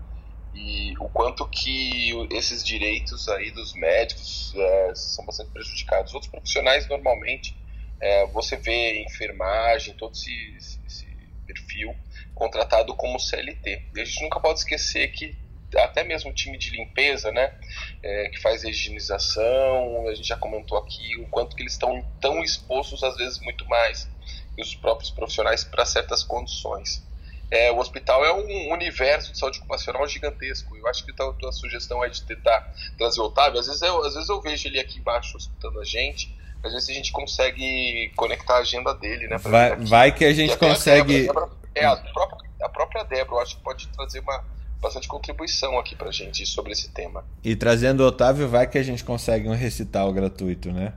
E 0.54 0.94
o 0.98 1.08
quanto 1.08 1.46
que 1.46 2.12
esses 2.30 2.62
direitos 2.62 3.28
aí 3.28 3.50
dos 3.52 3.72
médicos 3.74 4.52
é, 4.54 4.94
são 4.94 5.24
bastante 5.24 5.50
prejudicados. 5.50 6.12
Outros 6.12 6.30
profissionais, 6.30 6.86
normalmente, 6.88 7.56
é, 8.00 8.26
você 8.26 8.56
vê 8.56 9.02
enfermagem, 9.02 9.94
todo 9.94 10.12
esse, 10.12 10.56
esse, 10.58 11.06
perfil 11.46 11.94
contratado 12.34 12.94
como 12.94 13.18
CLT. 13.18 13.82
E 13.94 14.00
a 14.00 14.04
gente 14.04 14.22
nunca 14.22 14.40
pode 14.40 14.60
esquecer 14.60 15.08
que 15.12 15.36
até 15.78 16.04
mesmo 16.04 16.30
o 16.30 16.34
time 16.34 16.58
de 16.58 16.70
limpeza, 16.70 17.30
né, 17.32 17.54
é, 18.02 18.28
que 18.28 18.40
faz 18.40 18.64
a 18.64 18.68
higienização, 18.68 20.06
a 20.08 20.14
gente 20.14 20.28
já 20.28 20.36
comentou 20.36 20.76
aqui 20.76 21.16
o 21.18 21.26
quanto 21.28 21.56
que 21.56 21.62
eles 21.62 21.72
estão 21.72 22.04
tão 22.20 22.42
expostos, 22.42 23.02
às 23.02 23.16
vezes 23.16 23.38
muito 23.40 23.66
mais, 23.68 24.08
que 24.54 24.62
os 24.62 24.74
próprios 24.74 25.10
profissionais 25.10 25.64
para 25.64 25.86
certas 25.86 26.22
condições. 26.22 27.02
É, 27.50 27.70
o 27.70 27.78
hospital 27.78 28.24
é 28.24 28.32
um 28.32 28.72
universo 28.72 29.30
de 29.30 29.38
saúde 29.38 29.58
ocupacional 29.58 30.08
gigantesco. 30.08 30.74
Eu 30.74 30.86
acho 30.88 31.04
que 31.04 31.10
a 31.10 31.32
tua 31.34 31.52
sugestão 31.52 32.02
é 32.02 32.08
de 32.08 32.22
tentar 32.22 32.74
trazer 32.96 33.20
o 33.20 33.24
Otávio. 33.24 33.60
Às 33.60 33.66
vezes, 33.66 33.82
eu, 33.82 34.02
às 34.06 34.14
vezes 34.14 34.30
eu 34.30 34.40
vejo 34.40 34.68
ele 34.68 34.80
aqui 34.80 34.98
embaixo 34.98 35.36
escutando 35.36 35.78
a 35.78 35.84
gente. 35.84 36.34
Às 36.64 36.72
vezes 36.72 36.88
a 36.88 36.92
gente 36.94 37.12
consegue 37.12 38.10
conectar 38.16 38.54
a 38.54 38.60
agenda 38.60 38.94
dele, 38.94 39.28
né? 39.28 39.36
Vai, 39.36 39.76
vai 39.76 40.12
que 40.12 40.24
a 40.24 40.32
gente 40.32 40.56
consegue. 40.56 41.28
A 41.28 41.32
Débora, 41.32 41.50
é, 41.74 41.84
a 41.84 41.96
própria, 41.96 42.50
a 42.62 42.68
própria 42.68 43.04
Débora, 43.04 43.36
eu 43.36 43.42
acho 43.42 43.56
que 43.56 43.62
pode 43.62 43.88
trazer 43.88 44.20
uma, 44.20 44.44
bastante 44.80 45.06
contribuição 45.06 45.78
aqui 45.78 45.94
pra 45.94 46.10
gente 46.10 46.44
sobre 46.44 46.72
esse 46.72 46.90
tema. 46.90 47.24
E 47.42 47.54
trazendo 47.54 48.02
o 48.02 48.06
Otávio, 48.06 48.48
vai 48.48 48.66
que 48.66 48.76
a 48.76 48.82
gente 48.82 49.04
consegue 49.04 49.48
um 49.48 49.54
recital 49.54 50.12
gratuito, 50.12 50.72
né? 50.72 50.92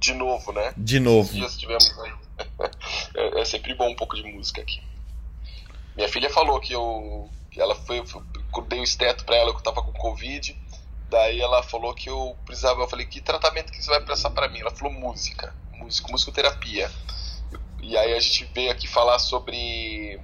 De 0.00 0.14
novo, 0.14 0.52
né? 0.52 0.72
De 0.76 0.98
novo. 0.98 1.30
Tivemos 1.48 1.98
aí. 2.00 2.12
é, 3.14 3.40
é, 3.40 3.44
sempre 3.44 3.74
bom 3.74 3.90
um 3.90 3.96
pouco 3.96 4.16
de 4.16 4.22
música 4.22 4.62
aqui. 4.62 4.80
Minha 5.96 6.08
filha 6.08 6.30
falou 6.30 6.60
que 6.60 6.72
eu. 6.72 7.28
Que 7.50 7.60
ela 7.60 7.74
foi. 7.74 7.98
Eu 7.98 8.62
dei 8.62 8.80
o 8.80 8.84
esteto 8.84 9.24
pra 9.24 9.36
ela 9.36 9.50
que 9.52 9.58
eu 9.58 9.62
tava 9.62 9.82
com 9.82 9.92
Covid. 9.92 10.56
Daí 11.10 11.40
ela 11.40 11.62
falou 11.62 11.94
que 11.94 12.08
eu 12.08 12.36
precisava. 12.44 12.82
Eu 12.82 12.88
falei, 12.88 13.06
que 13.06 13.20
tratamento 13.20 13.72
que 13.72 13.82
você 13.82 13.90
vai 13.90 14.00
passar 14.00 14.30
para 14.30 14.48
mim? 14.48 14.60
Ela 14.60 14.70
falou 14.70 14.92
música, 14.92 15.54
música, 15.72 16.08
musicoterapia. 16.10 16.90
E 17.80 17.96
aí 17.96 18.14
a 18.14 18.20
gente 18.20 18.44
veio 18.54 18.70
aqui 18.70 18.86
falar 18.86 19.18
sobre 19.18 20.20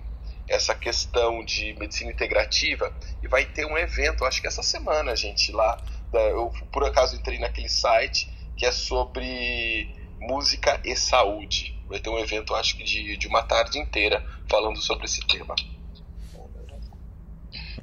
essa 0.49 0.75
questão 0.75 1.45
de 1.45 1.75
medicina 1.79 2.11
integrativa 2.11 2.93
e 3.23 3.29
vai 3.29 3.45
ter 3.45 3.65
um 3.65 3.79
evento, 3.79 4.25
acho 4.25 4.41
que 4.41 4.47
essa 4.47 4.63
semana, 4.63 5.17
gente, 5.17 5.53
lá. 5.53 5.79
Eu 6.13 6.53
por 6.71 6.85
acaso 6.85 7.17
entrei 7.17 7.39
naquele 7.39 7.69
site 7.69 8.31
que 8.57 8.65
é 8.65 8.71
sobre 8.71 9.89
música 10.21 10.81
e 10.85 10.95
saúde. 10.95 11.75
Vai 11.89 11.99
ter 11.99 12.11
um 12.11 12.19
evento, 12.19 12.55
acho 12.55 12.77
que 12.77 12.85
de, 12.85 13.17
de 13.17 13.27
uma 13.27 13.43
tarde 13.43 13.79
inteira, 13.79 14.25
falando 14.49 14.81
sobre 14.81 15.07
esse 15.07 15.21
tema. 15.27 15.55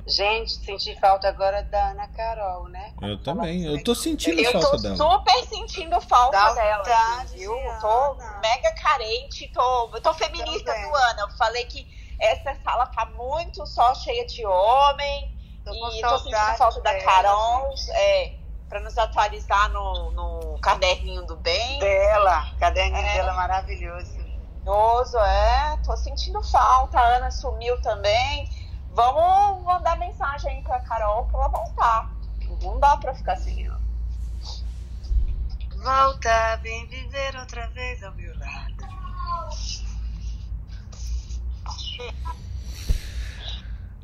Gente, 0.07 0.51
senti 0.65 0.99
falta 0.99 1.27
agora 1.27 1.61
da 1.63 1.89
Ana 1.91 2.07
Carol, 2.09 2.67
né? 2.69 2.93
Eu 3.01 3.21
também. 3.21 3.63
Eu 3.65 3.83
tô 3.83 3.93
sentindo 3.95 4.41
eu 4.41 4.51
falta 4.51 4.71
tô 4.71 4.77
dela. 4.77 4.95
super 4.97 5.45
sentindo 5.47 6.01
falta 6.01 6.37
Dá 6.37 6.53
dela. 6.53 6.77
vontade, 6.77 7.37
viu? 7.37 7.53
Tô 7.79 8.15
mega 8.41 8.73
carente, 8.75 9.47
tô, 9.53 9.89
eu 9.93 10.01
tô 10.01 10.13
feminista 10.13 10.71
Também. 10.73 10.89
do 10.89 10.95
ano. 10.95 11.19
Eu 11.21 11.29
falei 11.37 11.65
que 11.65 11.87
essa 12.19 12.55
sala 12.63 12.87
tá 12.87 13.05
muito 13.17 13.65
só 13.65 13.93
cheia 13.95 14.25
de 14.25 14.45
homem. 14.45 15.37
Tô 15.63 15.71
com 15.71 15.91
e 15.91 16.01
tô 16.01 16.17
sentindo 16.17 16.57
falta 16.57 16.81
da 16.81 16.91
dela, 16.93 17.03
Carol. 17.03 17.73
É, 17.91 18.33
pra 18.67 18.79
nos 18.79 18.97
atualizar 18.97 19.69
no, 19.69 20.11
no 20.11 20.59
caderninho 20.59 21.23
do 21.25 21.35
bem. 21.37 21.79
Dela, 21.79 22.51
caderninho 22.59 23.05
É. 23.05 23.13
dela 23.13 23.33
maravilhoso. 23.33 24.11
Maravilhoso, 24.65 25.17
é. 25.19 25.77
Tô 25.85 25.95
sentindo 25.97 26.41
falta. 26.43 26.99
A 26.99 27.15
Ana 27.17 27.31
sumiu 27.31 27.79
também. 27.81 28.49
Vamos 28.93 29.63
mandar 29.63 29.97
mensagem 29.97 30.51
aí 30.51 30.61
pra 30.63 30.79
Carol 30.81 31.25
pra 31.25 31.39
ela 31.39 31.49
voltar. 31.49 32.11
Não 32.61 32.79
dá 32.79 32.97
pra 32.97 33.15
ficar 33.15 33.37
sem 33.37 33.65
ela. 33.65 33.79
Volta, 35.77 36.57
vem 36.57 36.85
viver 36.87 37.35
outra 37.37 37.67
vez 37.69 38.03
ao 38.03 38.13
meu 38.13 38.37
lado. 38.37 38.71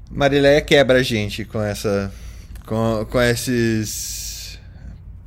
Marileia 0.09 0.61
quebra 0.61 0.99
a 0.99 1.03
gente 1.03 1.45
com 1.45 1.61
essa. 1.61 2.11
com, 2.65 3.05
com 3.11 3.21
esses 3.21 4.59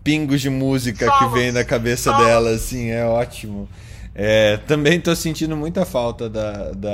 pingos 0.02 0.40
de 0.40 0.50
música 0.50 1.10
que 1.10 1.18
Solos. 1.18 1.32
vem 1.34 1.52
na 1.52 1.64
cabeça 1.64 2.10
Solos. 2.10 2.26
dela, 2.26 2.50
assim, 2.50 2.90
é 2.90 3.04
ótimo. 3.04 3.68
É, 4.14 4.56
também 4.66 5.00
tô 5.00 5.14
sentindo 5.14 5.56
muita 5.56 5.84
falta 5.84 6.28
da, 6.28 6.72
da 6.72 6.90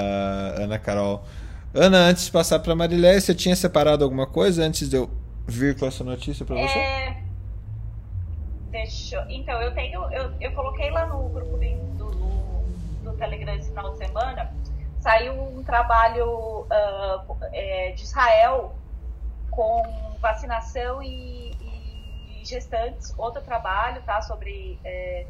Ana 0.58 0.78
Carol. 0.78 1.24
Ana, 1.78 1.98
antes 1.98 2.24
de 2.24 2.32
passar 2.32 2.58
pra 2.60 2.74
Marileia, 2.74 3.20
você 3.20 3.34
tinha 3.34 3.54
separado 3.54 4.02
alguma 4.02 4.26
coisa 4.26 4.64
antes 4.64 4.88
de 4.88 4.96
eu 4.96 5.10
vir 5.46 5.78
com 5.78 5.84
essa 5.84 6.02
notícia 6.02 6.44
pra 6.44 6.56
você? 6.56 6.78
É... 6.78 7.22
Deixa 8.70 9.16
eu... 9.16 9.30
Então, 9.30 9.60
eu 9.60 9.74
tenho. 9.74 10.02
Eu, 10.10 10.32
eu 10.40 10.52
coloquei 10.52 10.90
lá 10.90 11.06
no 11.06 11.28
grupo 11.28 11.58
do, 11.58 12.10
do, 12.10 13.04
do 13.04 13.12
Telegram 13.18 13.54
esse 13.54 13.68
final 13.68 13.92
de 13.92 13.98
semana. 13.98 14.50
Saiu 15.00 15.34
um 15.34 15.62
trabalho 15.62 16.66
ah, 16.70 17.22
é, 17.52 17.92
de 17.92 18.02
Israel 18.02 18.74
com 19.50 19.82
vacinação 20.18 21.02
e, 21.02 21.50
e 21.60 22.42
gestantes. 22.42 23.14
Outro 23.18 23.42
trabalho, 23.42 24.02
tá? 24.02 24.22
Sobre. 24.22 24.78
É, 24.82 25.26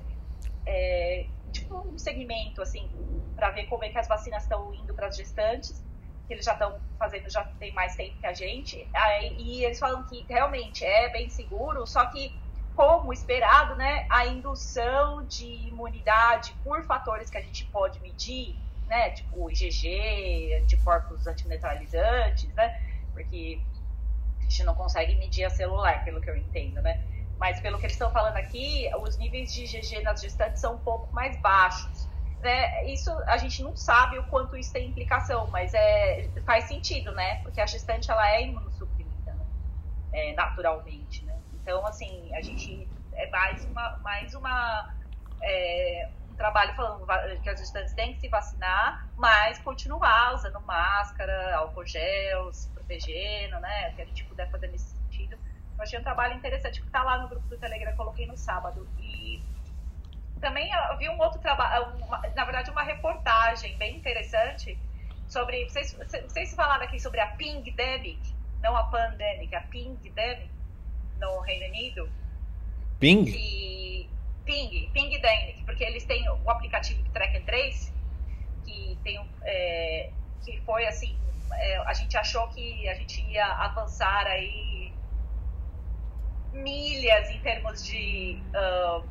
é, 0.65 1.27
tipo 1.51 1.77
um 1.77 1.99
segmento, 1.99 2.63
assim, 2.63 2.89
para 3.35 3.51
ver 3.51 3.65
como 3.67 3.85
é 3.85 3.89
que 3.89 3.99
as 3.99 4.07
vacinas 4.07 4.45
estão 4.45 4.73
indo 4.75 4.95
para 4.95 5.09
as 5.09 5.17
gestantes 5.17 5.85
que 6.27 6.35
eles 6.35 6.45
já 6.45 6.53
estão 6.53 6.79
fazendo 6.99 7.31
já 7.31 7.45
tem 7.59 7.73
mais 7.73 7.95
tempo 7.95 8.19
que 8.19 8.27
a 8.27 8.35
gente. 8.35 8.77
E 9.39 9.65
eles 9.65 9.79
falam 9.79 10.05
que 10.05 10.27
realmente 10.29 10.85
é 10.85 11.11
bem 11.11 11.29
seguro, 11.31 11.87
só 11.87 12.07
que, 12.07 12.33
como 12.75 13.13
esperado, 13.13 13.77
né, 13.77 14.07
a 14.11 14.27
indução 14.27 15.27
de 15.27 15.47
imunidade 15.69 16.55
por 16.63 16.85
fatores 16.85 17.31
que 17.31 17.39
a 17.39 17.43
gente 17.43 17.65
pode 17.67 18.01
medir, 18.01 18.57
né, 18.87 19.11
tipo 19.11 19.51
IgG, 19.51 20.61
anticorpos 20.63 21.27
antineutralizantes, 21.27 22.53
né, 22.55 22.75
porque 23.13 23.63
a 24.39 24.43
gente 24.43 24.65
não 24.65 24.75
consegue 24.75 25.17
medir 25.17 25.45
a 25.45 25.51
celular, 25.51 26.05
pelo 26.05 26.21
que 26.21 26.29
eu 26.31 26.37
entendo, 26.37 26.83
né. 26.83 27.01
Mas 27.39 27.61
pelo 27.61 27.79
que 27.79 27.85
eles 27.85 27.95
estão 27.95 28.11
falando 28.11 28.37
aqui, 28.37 28.89
os 29.01 29.19
níveis 29.19 29.53
de 29.53 29.65
IgG 29.65 30.03
nas 30.03 30.21
gestantes 30.21 30.61
são 30.61 30.75
um 30.75 30.79
pouco 30.79 31.15
mais 31.15 31.41
baixos 31.41 32.06
né, 32.47 32.87
isso 32.87 33.11
a 33.27 33.37
gente 33.39 33.61
não 33.61 33.75
sabe 33.75 34.19
o 34.21 34.29
quanto 34.29 34.57
isso 34.57 34.73
tem 34.73 34.89
implicação, 34.89 35.49
mas 35.51 35.75
é, 35.75 36.31
faz 36.47 36.65
sentido, 36.65 37.11
né? 37.13 37.37
Porque 37.43 37.61
a 37.61 37.67
gestante 37.67 38.09
ela 38.09 38.25
é 38.31 38.43
imunossuprimida, 38.43 39.35
né? 39.35 39.45
É, 40.13 40.33
naturalmente, 40.35 41.25
né? 41.25 41.35
Então, 41.53 41.85
assim, 41.85 42.33
a 42.35 42.41
gente 42.41 42.89
é 43.15 43.29
mais 43.31 43.65
uma, 43.65 43.99
mais 43.99 44.33
uma 44.35 44.87
é, 45.43 46.13
um 46.31 46.37
trabalho 46.37 46.73
falando 46.77 47.05
que 47.43 47.51
as 47.51 47.59
gestantes 47.59 47.93
têm 47.95 48.15
que 48.15 48.21
se 48.21 48.29
vacinar, 48.29 48.97
mas 49.17 49.59
continuar 49.59 50.35
usando 50.35 50.61
máscara, 50.61 51.57
álcool 51.57 51.85
gel, 51.85 52.53
se 52.53 52.73
protegendo, 52.73 53.59
né? 53.59 53.91
O 53.91 53.97
que 53.97 54.03
a 54.03 54.07
gente 54.07 54.25
puder 54.29 54.49
fazer 54.53 54.69
nesse 54.69 54.97
sentido. 54.97 55.35
Eu 55.35 55.83
achei 55.83 55.99
um 55.99 56.05
trabalho 56.05 56.35
interessante 56.35 56.81
que 56.81 56.87
está 56.87 57.03
lá 57.03 57.19
no 57.19 57.29
grupo 57.29 57.49
do 57.49 57.59
Telegram, 57.59 57.97
coloquei 57.97 58.27
no 58.27 58.37
sábado. 58.37 58.89
Também 60.41 60.71
eu 60.71 60.99
vi 60.99 61.09
um 61.09 61.19
outro 61.19 61.41
trabalho, 61.41 61.99
na 62.35 62.45
verdade, 62.45 62.71
uma 62.71 62.83
reportagem 62.83 63.77
bem 63.79 63.97
interessante 63.97 64.79
sobre. 65.29 65.65
Vocês, 65.65 65.97
vocês 66.25 66.55
falaram 66.55 66.85
aqui 66.85 67.01
sobre 67.01 67.21
a 67.21 67.27
Pingdemic, 67.29 68.21
não 68.63 68.77
a 68.77 68.85
Pandemic, 68.85 69.55
a 69.55 69.63
Pingdemic 69.63 70.51
no 71.19 71.41
Reino 71.41 71.67
Unido. 71.67 72.11
Ping? 73.01 73.25
E, 73.29 74.09
Ping, 74.45 74.91
Pingdemic, 74.93 75.65
porque 75.65 75.85
eles 75.85 76.05
têm 76.05 76.29
o 76.29 76.51
aplicativo 76.51 77.03
Track 77.11 77.39
and 77.39 77.45
Trace, 77.45 77.93
que, 78.65 78.99
tem, 79.03 79.19
é, 79.43 80.11
que 80.45 80.61
foi 80.63 80.87
assim 80.87 81.17
é, 81.53 81.79
a 81.79 81.93
gente 81.95 82.17
achou 82.17 82.47
que 82.49 82.89
a 82.89 82.95
gente 82.95 83.21
ia 83.31 83.47
avançar 83.47 84.27
aí 84.27 84.93
milhas 86.53 87.31
em 87.31 87.39
termos 87.41 87.85
de 87.85 88.43
uh, 88.55 89.05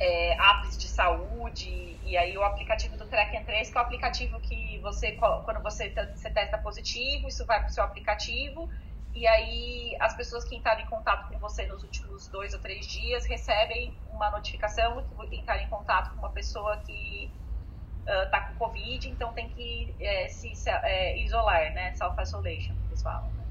é, 0.00 0.32
apps 0.34 0.78
de 0.78 0.88
saúde, 0.88 1.98
e 2.04 2.16
aí 2.16 2.36
o 2.36 2.42
aplicativo 2.44 2.96
do 2.96 3.06
Track 3.06 3.36
and 3.36 3.44
Trace, 3.44 3.72
que 3.72 3.78
é 3.78 3.80
o 3.80 3.84
aplicativo 3.84 4.40
que 4.40 4.78
você, 4.80 5.12
quando 5.12 5.62
você, 5.62 5.92
você 6.14 6.30
testa 6.30 6.58
positivo, 6.58 7.28
isso 7.28 7.44
vai 7.46 7.60
para 7.60 7.68
o 7.68 7.72
seu 7.72 7.84
aplicativo, 7.84 8.68
e 9.14 9.26
aí 9.26 9.96
as 10.00 10.14
pessoas 10.16 10.44
que 10.44 10.56
entraram 10.56 10.80
em 10.80 10.86
contato 10.86 11.28
com 11.28 11.38
você 11.38 11.66
nos 11.66 11.82
últimos 11.82 12.28
dois 12.28 12.54
ou 12.54 12.60
três 12.60 12.86
dias 12.86 13.26
recebem 13.26 13.92
uma 14.12 14.30
notificação 14.30 15.04
que 15.28 15.36
entrar 15.36 15.60
em 15.60 15.68
contato 15.68 16.10
com 16.12 16.18
uma 16.18 16.30
pessoa 16.30 16.76
que 16.78 17.30
está 18.06 18.38
uh, 18.38 18.46
com 18.48 18.66
Covid, 18.66 19.08
então 19.08 19.32
tem 19.32 19.48
que 19.50 19.94
é, 20.00 20.28
se 20.28 20.52
é, 20.68 21.18
isolar, 21.18 21.72
né? 21.74 21.94
Self-isolation, 21.94 22.74
que 22.74 22.88
eles 22.88 23.02
falam. 23.02 23.30
Né? 23.32 23.44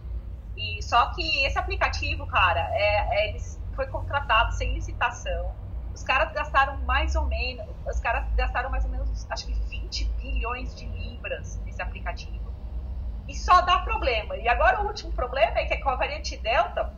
E 0.58 0.82
só 0.82 1.14
que 1.14 1.46
esse 1.46 1.60
aplicativo, 1.60 2.26
cara, 2.26 2.68
é, 2.74 3.20
é, 3.20 3.30
ele 3.30 3.40
foi 3.76 3.86
contratado 3.88 4.52
sem 4.54 4.74
licitação. 4.74 5.54
Os 5.98 6.04
caras 6.04 6.32
gastaram 6.32 6.78
mais 6.86 7.16
ou 7.16 7.26
menos, 7.26 7.66
os 7.84 8.00
caras 8.00 8.32
gastaram 8.36 8.70
mais 8.70 8.86
ou 8.86 8.92
menos, 8.92 9.26
acho 9.32 9.48
que 9.48 9.54
20 9.54 10.06
bilhões 10.10 10.76
de 10.76 10.86
libras 10.86 11.60
nesse 11.66 11.82
aplicativo 11.82 12.54
e 13.28 13.34
só 13.34 13.62
dá 13.62 13.80
problema. 13.80 14.38
E 14.38 14.48
agora 14.48 14.82
o 14.82 14.86
último 14.86 15.12
problema 15.12 15.58
é 15.58 15.66
que 15.66 15.76
com 15.78 15.90
a 15.90 15.96
variante 15.96 16.38
Delta, 16.38 16.94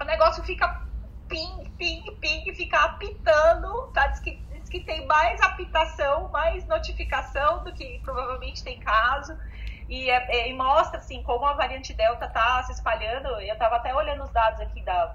o 0.00 0.04
negócio 0.04 0.42
fica 0.42 0.86
ping, 1.28 1.70
ping, 1.76 2.02
ping, 2.18 2.54
fica 2.54 2.78
apitando, 2.78 3.92
tá? 3.92 4.06
Diz 4.06 4.20
que, 4.20 4.36
diz 4.52 4.70
que 4.70 4.80
tem 4.80 5.06
mais 5.06 5.38
apitação, 5.42 6.30
mais 6.30 6.66
notificação 6.66 7.62
do 7.62 7.74
que 7.74 8.00
provavelmente 8.02 8.64
tem 8.64 8.80
caso. 8.80 9.38
E, 9.86 10.08
é, 10.08 10.16
é, 10.34 10.48
e 10.48 10.54
mostra, 10.54 10.98
assim, 10.98 11.22
como 11.22 11.44
a 11.44 11.52
variante 11.52 11.92
Delta 11.92 12.26
tá 12.26 12.62
se 12.62 12.72
espalhando. 12.72 13.28
Eu 13.40 13.58
tava 13.58 13.76
até 13.76 13.94
olhando 13.94 14.24
os 14.24 14.30
dados 14.30 14.62
aqui 14.62 14.82
da, 14.82 15.14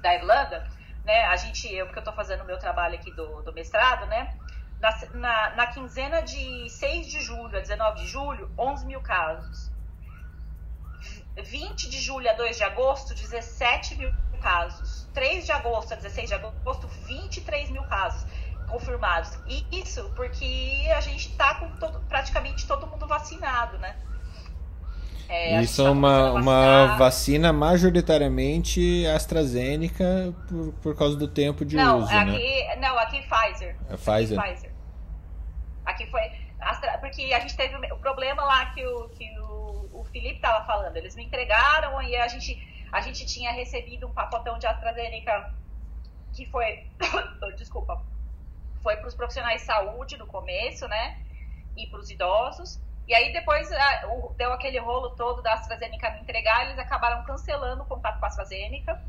da 0.00 0.14
Irlanda, 0.14 0.66
né? 1.04 1.24
A 1.26 1.36
gente, 1.36 1.72
eu, 1.72 1.86
porque 1.86 1.98
eu 1.98 2.04
tô 2.04 2.12
fazendo 2.12 2.42
o 2.42 2.46
meu 2.46 2.58
trabalho 2.58 2.94
aqui 2.94 3.10
do, 3.10 3.42
do 3.42 3.52
mestrado, 3.52 4.06
né? 4.06 4.34
Na, 4.80 4.90
na, 5.14 5.56
na, 5.56 5.66
quinzena 5.66 6.22
de 6.22 6.68
6 6.70 7.08
de 7.08 7.20
julho 7.20 7.56
a 7.56 7.60
19 7.60 8.00
de 8.00 8.06
julho, 8.06 8.50
11 8.56 8.86
mil 8.86 9.00
casos. 9.00 9.70
20 11.36 11.88
de 11.88 12.00
julho 12.00 12.28
a 12.28 12.34
2 12.34 12.56
de 12.56 12.64
agosto, 12.64 13.14
17 13.14 13.96
mil 13.96 14.12
casos. 14.40 15.08
3 15.12 15.46
de 15.46 15.52
agosto 15.52 15.92
a 15.92 15.96
16 15.96 16.28
de 16.28 16.34
agosto, 16.34 16.88
23 17.06 17.70
mil 17.70 17.84
casos 17.84 18.24
confirmados. 18.68 19.32
E 19.46 19.66
isso 19.72 20.10
porque 20.14 20.88
a 20.94 21.00
gente 21.00 21.30
está 21.30 21.54
com 21.54 21.68
todo, 21.76 22.00
praticamente 22.02 22.66
todo 22.66 22.86
mundo 22.86 23.06
vacinado, 23.06 23.78
né? 23.78 23.96
É, 25.28 25.60
Isso 25.60 25.82
é 25.82 25.84
tá 25.84 25.90
uma, 25.90 26.32
uma 26.32 26.96
vacina 26.96 27.52
majoritariamente 27.52 29.06
AstraZeneca 29.06 30.34
por, 30.48 30.72
por 30.74 30.96
causa 30.96 31.16
do 31.16 31.28
tempo 31.28 31.66
de 31.66 31.76
não, 31.76 31.98
uso, 31.98 32.16
aqui, 32.16 32.30
né? 32.30 32.76
Não, 32.76 32.98
aqui 32.98 33.22
Pfizer. 33.22 33.76
É 33.90 33.96
Pfizer. 33.96 34.38
Aqui, 34.38 34.50
Pfizer. 34.50 34.72
aqui 35.84 36.06
foi... 36.06 36.48
Astra, 36.60 36.98
porque 36.98 37.32
a 37.34 37.40
gente 37.40 37.56
teve 37.56 37.76
o 37.92 37.98
problema 37.98 38.42
lá 38.42 38.66
que 38.72 38.84
o, 38.84 39.08
que 39.10 39.38
o, 39.38 40.00
o 40.00 40.04
Felipe 40.10 40.36
estava 40.36 40.64
falando. 40.64 40.96
Eles 40.96 41.14
me 41.14 41.24
entregaram 41.24 42.00
e 42.02 42.16
a 42.16 42.26
gente, 42.26 42.86
a 42.90 43.00
gente 43.02 43.26
tinha 43.26 43.52
recebido 43.52 44.06
um 44.06 44.12
pacotão 44.12 44.58
de 44.58 44.66
AstraZeneca 44.66 45.54
que 46.32 46.46
foi... 46.46 46.86
desculpa. 47.56 48.02
Foi 48.82 48.96
para 48.96 49.08
os 49.08 49.14
profissionais 49.14 49.60
de 49.60 49.66
saúde 49.66 50.16
no 50.16 50.26
começo, 50.26 50.88
né? 50.88 51.18
E 51.76 51.86
para 51.86 52.00
os 52.00 52.10
idosos. 52.10 52.80
E 53.08 53.14
aí 53.14 53.32
depois 53.32 53.72
a, 53.72 54.06
o, 54.08 54.34
deu 54.36 54.52
aquele 54.52 54.78
rolo 54.78 55.10
todo 55.16 55.40
da 55.40 55.54
AstraZeneca 55.54 56.10
me 56.10 56.20
entregar, 56.20 56.66
eles 56.66 56.78
acabaram 56.78 57.24
cancelando 57.24 57.82
o 57.82 57.86
contato 57.86 58.18
com 58.18 58.26
a 58.26 58.28
AstraZeneca 58.28 59.02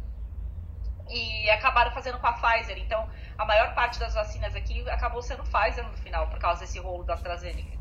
e 1.09 1.49
acabaram 1.49 1.91
fazendo 1.91 2.17
com 2.17 2.27
a 2.27 2.33
Pfizer. 2.33 2.77
Então, 2.77 3.09
a 3.37 3.43
maior 3.43 3.75
parte 3.75 3.99
das 3.99 4.13
vacinas 4.13 4.55
aqui 4.55 4.89
acabou 4.89 5.21
sendo 5.21 5.43
Pfizer 5.43 5.85
no 5.85 5.97
final, 5.97 6.27
por 6.27 6.39
causa 6.39 6.61
desse 6.61 6.79
rolo 6.79 7.03
da 7.03 7.15
AstraZeneca. 7.15 7.77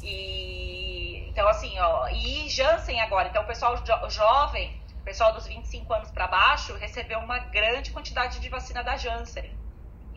E 0.00 1.28
então 1.28 1.48
assim, 1.48 1.76
ó, 1.80 2.08
e 2.08 2.48
Janssen 2.48 3.00
agora, 3.00 3.28
então 3.28 3.42
o 3.42 3.46
pessoal 3.46 3.76
jo 3.76 4.10
jovem, 4.10 4.80
o 5.00 5.04
pessoal 5.04 5.32
dos 5.32 5.46
25 5.46 5.92
anos 5.92 6.10
para 6.12 6.28
baixo, 6.28 6.76
recebeu 6.76 7.18
uma 7.18 7.38
grande 7.38 7.90
quantidade 7.90 8.38
de 8.38 8.48
vacina 8.48 8.84
da 8.84 8.96
Janssen. 8.96 9.50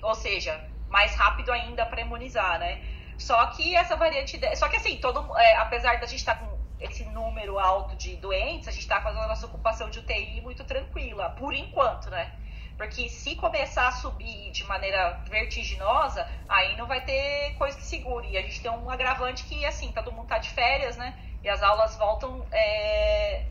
Ou 0.04 0.14
seja, 0.14 0.70
mais 0.88 1.16
rápido 1.16 1.52
ainda 1.52 1.86
para 1.86 2.02
imunizar, 2.02 2.60
né? 2.60 2.82
Só 3.18 3.46
que 3.48 3.76
essa 3.76 3.96
variante. 3.96 4.38
De... 4.38 4.56
Só 4.56 4.68
que 4.68 4.78
assim, 4.78 4.98
todo, 4.98 5.38
é, 5.38 5.56
apesar 5.58 6.00
da 6.00 6.06
gente 6.06 6.20
estar 6.20 6.36
tá 6.36 6.46
com 6.46 6.56
esse 6.80 7.06
número 7.06 7.58
alto 7.58 7.96
de 7.96 8.16
doentes, 8.18 8.68
a 8.68 8.72
gente 8.72 8.82
está 8.82 9.02
fazendo 9.02 9.24
a 9.24 9.28
nossa 9.28 9.46
ocupação 9.46 9.90
de 9.90 10.00
UTI 10.00 10.42
muito 10.42 10.64
tranquila, 10.64 11.30
por 11.32 11.54
enquanto, 11.54 12.10
né? 12.10 12.32
Porque 12.78 13.08
se 13.08 13.36
começar 13.36 13.88
a 13.88 13.92
subir 13.92 14.52
de 14.52 14.64
maneira 14.66 15.22
vertiginosa, 15.30 16.28
aí 16.48 16.76
não 16.76 16.86
vai 16.86 17.02
ter 17.06 17.56
coisa 17.58 17.78
que 17.78 17.86
segure. 17.86 18.28
E 18.30 18.38
a 18.38 18.42
gente 18.42 18.62
tem 18.62 18.70
um 18.70 18.90
agravante 18.90 19.46
que, 19.46 19.66
assim, 19.66 19.92
todo 19.94 20.12
mundo 20.12 20.28
tá 20.28 20.38
de 20.38 20.50
férias, 20.50 20.98
né? 20.98 21.18
E 21.42 21.48
as 21.48 21.64
aulas 21.64 21.96
voltam 21.96 22.46
é... 22.52 23.46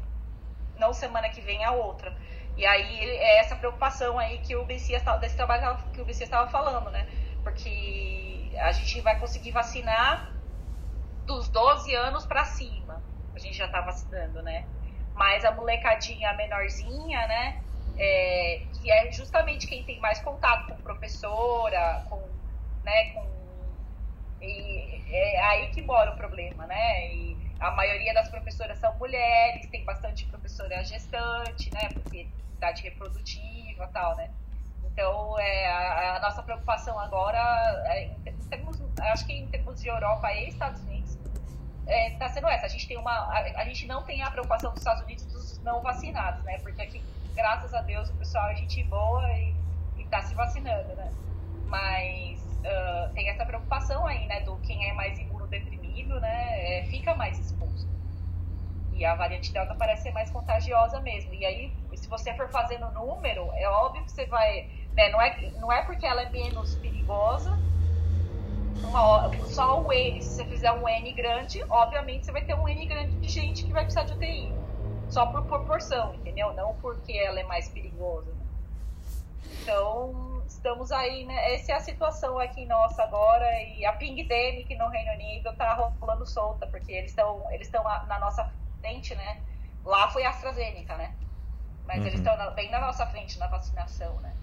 não 0.76 0.92
semana 0.92 1.30
que 1.30 1.40
vem 1.40 1.64
a 1.64 1.70
outra. 1.70 2.14
E 2.56 2.66
aí 2.66 3.10
é 3.16 3.38
essa 3.38 3.56
preocupação 3.56 4.18
aí 4.18 4.38
que 4.38 4.54
o 4.54 4.64
BC 4.64 5.00
desse 5.20 5.36
trabalho 5.36 5.78
que 5.92 6.00
o 6.00 6.04
BC 6.04 6.24
estava 6.24 6.48
falando, 6.50 6.90
né? 6.90 7.08
Porque 7.42 8.43
a 8.58 8.72
gente 8.72 9.00
vai 9.00 9.18
conseguir 9.18 9.50
vacinar 9.50 10.34
dos 11.26 11.48
12 11.48 11.94
anos 11.94 12.26
para 12.26 12.44
cima. 12.44 13.02
A 13.34 13.38
gente 13.38 13.56
já 13.56 13.66
está 13.66 13.80
vacinando, 13.80 14.42
né? 14.42 14.66
Mas 15.14 15.44
a 15.44 15.52
molecadinha 15.52 16.32
menorzinha, 16.34 17.26
né? 17.26 17.62
É, 17.96 18.66
que 18.74 18.90
é 18.90 19.12
justamente 19.12 19.66
quem 19.66 19.84
tem 19.84 20.00
mais 20.00 20.20
contato 20.20 20.68
com 20.68 20.82
professora, 20.82 22.04
com, 22.08 22.28
né, 22.82 23.12
com 23.14 23.34
e 24.40 25.02
é 25.16 25.40
aí 25.46 25.70
que 25.70 25.82
mora 25.82 26.10
o 26.12 26.16
problema, 26.16 26.66
né? 26.66 27.14
E 27.14 27.38
a 27.60 27.70
maioria 27.70 28.12
das 28.12 28.28
professoras 28.28 28.78
são 28.78 28.96
mulheres, 28.98 29.68
tem 29.70 29.84
bastante 29.84 30.26
professora 30.26 30.82
gestante, 30.84 31.70
né? 31.70 31.88
Porque 31.90 32.28
idade 32.56 32.82
reprodutiva, 32.82 33.88
tal, 33.88 34.16
né? 34.16 34.30
Então, 34.94 35.36
é, 35.40 35.66
a, 35.66 36.16
a, 36.16 36.20
nossa 36.20 36.40
preocupação 36.40 36.96
agora, 37.00 37.38
é, 37.88 38.04
em 38.04 38.48
termos, 38.48 38.80
acho 39.00 39.26
que 39.26 39.32
em 39.32 39.48
termos 39.48 39.82
de 39.82 39.88
Europa 39.88 40.32
e 40.32 40.48
Estados 40.48 40.80
Unidos, 40.82 41.18
está 41.80 41.92
é, 41.92 42.10
tá 42.10 42.28
sendo 42.28 42.46
essa. 42.46 42.66
A 42.66 42.68
gente, 42.68 42.86
tem 42.86 42.96
uma, 42.96 43.10
a, 43.10 43.40
a, 43.40 43.64
gente 43.64 43.88
não 43.88 44.04
tem 44.04 44.22
a 44.22 44.30
preocupação 44.30 44.70
dos 44.70 44.78
Estados 44.78 45.02
Unidos 45.02 45.26
dos 45.26 45.58
não 45.64 45.82
vacinados, 45.82 46.44
né? 46.44 46.60
Porque 46.60 46.80
aqui, 46.80 47.02
graças 47.34 47.74
a 47.74 47.82
Deus, 47.82 48.08
o 48.08 48.14
pessoal 48.14 48.48
é 48.50 48.54
gente 48.54 48.84
boa 48.84 49.28
e 49.32 49.52
está 49.98 50.22
se 50.22 50.32
vacinando, 50.36 50.94
né? 50.94 51.10
Mas 51.66 52.40
uh, 52.60 53.12
tem 53.14 53.28
essa 53.28 53.44
preocupação 53.44 54.06
aí, 54.06 54.24
né? 54.28 54.42
Do 54.42 54.56
quem 54.58 54.88
é 54.88 54.92
mais 54.92 55.18
imunodeprimido, 55.18 56.20
né? 56.20 56.78
É, 56.78 56.84
fica 56.84 57.16
mais 57.16 57.36
exposto. 57.36 57.92
E 58.92 59.04
a 59.04 59.16
variante 59.16 59.52
Delta 59.52 59.74
parece 59.74 60.04
ser 60.04 60.12
mais 60.12 60.30
contagiosa 60.30 61.00
mesmo. 61.00 61.34
E 61.34 61.44
aí, 61.44 61.72
se 61.96 62.08
você 62.08 62.32
for 62.34 62.48
fazendo 62.48 62.88
número, 62.92 63.50
é 63.54 63.68
óbvio 63.68 64.04
que 64.04 64.12
você 64.12 64.24
vai 64.26 64.70
né? 64.94 65.08
Não, 65.10 65.20
é, 65.20 65.50
não 65.60 65.72
é 65.72 65.82
porque 65.82 66.06
ela 66.06 66.22
é 66.22 66.30
menos 66.30 66.74
perigosa, 66.76 67.58
uma, 68.82 69.30
só 69.46 69.80
o 69.80 69.92
N, 69.92 70.22
se 70.22 70.30
você 70.30 70.44
fizer 70.44 70.72
um 70.72 70.88
N 70.88 71.12
grande, 71.12 71.62
obviamente 71.68 72.26
você 72.26 72.32
vai 72.32 72.44
ter 72.44 72.54
um 72.54 72.68
N 72.68 72.86
grande 72.86 73.16
de 73.16 73.28
gente 73.28 73.64
que 73.64 73.72
vai 73.72 73.84
precisar 73.84 74.04
de 74.04 74.12
UTI. 74.12 74.52
Só 75.08 75.26
por 75.26 75.44
proporção, 75.44 76.14
entendeu? 76.14 76.52
Não 76.54 76.74
porque 76.76 77.12
ela 77.12 77.38
é 77.38 77.44
mais 77.44 77.68
perigosa. 77.68 78.34
Então, 79.62 80.42
estamos 80.46 80.90
aí, 80.90 81.24
né? 81.24 81.54
Essa 81.54 81.72
é 81.72 81.74
a 81.74 81.80
situação 81.80 82.38
aqui 82.38 82.64
nossa 82.66 83.02
agora. 83.02 83.46
E 83.62 83.84
a 83.84 83.92
Pingdemic 83.92 84.74
no 84.76 84.88
Reino 84.88 85.12
Unido 85.12 85.54
tá 85.56 85.74
rolando 86.00 86.26
solta, 86.26 86.66
porque 86.66 86.92
eles 86.92 87.10
estão 87.10 87.44
eles 87.50 87.70
na 87.70 88.18
nossa 88.18 88.50
frente, 88.80 89.14
né? 89.14 89.40
Lá 89.84 90.08
foi 90.08 90.24
a 90.24 90.30
AstraZeneca, 90.30 90.96
né? 90.96 91.14
Mas 91.86 92.00
uhum. 92.00 92.06
eles 92.06 92.20
estão 92.20 92.54
bem 92.54 92.70
na 92.70 92.80
nossa 92.80 93.06
frente 93.06 93.38
na 93.38 93.46
vacinação, 93.46 94.14
né? 94.20 94.34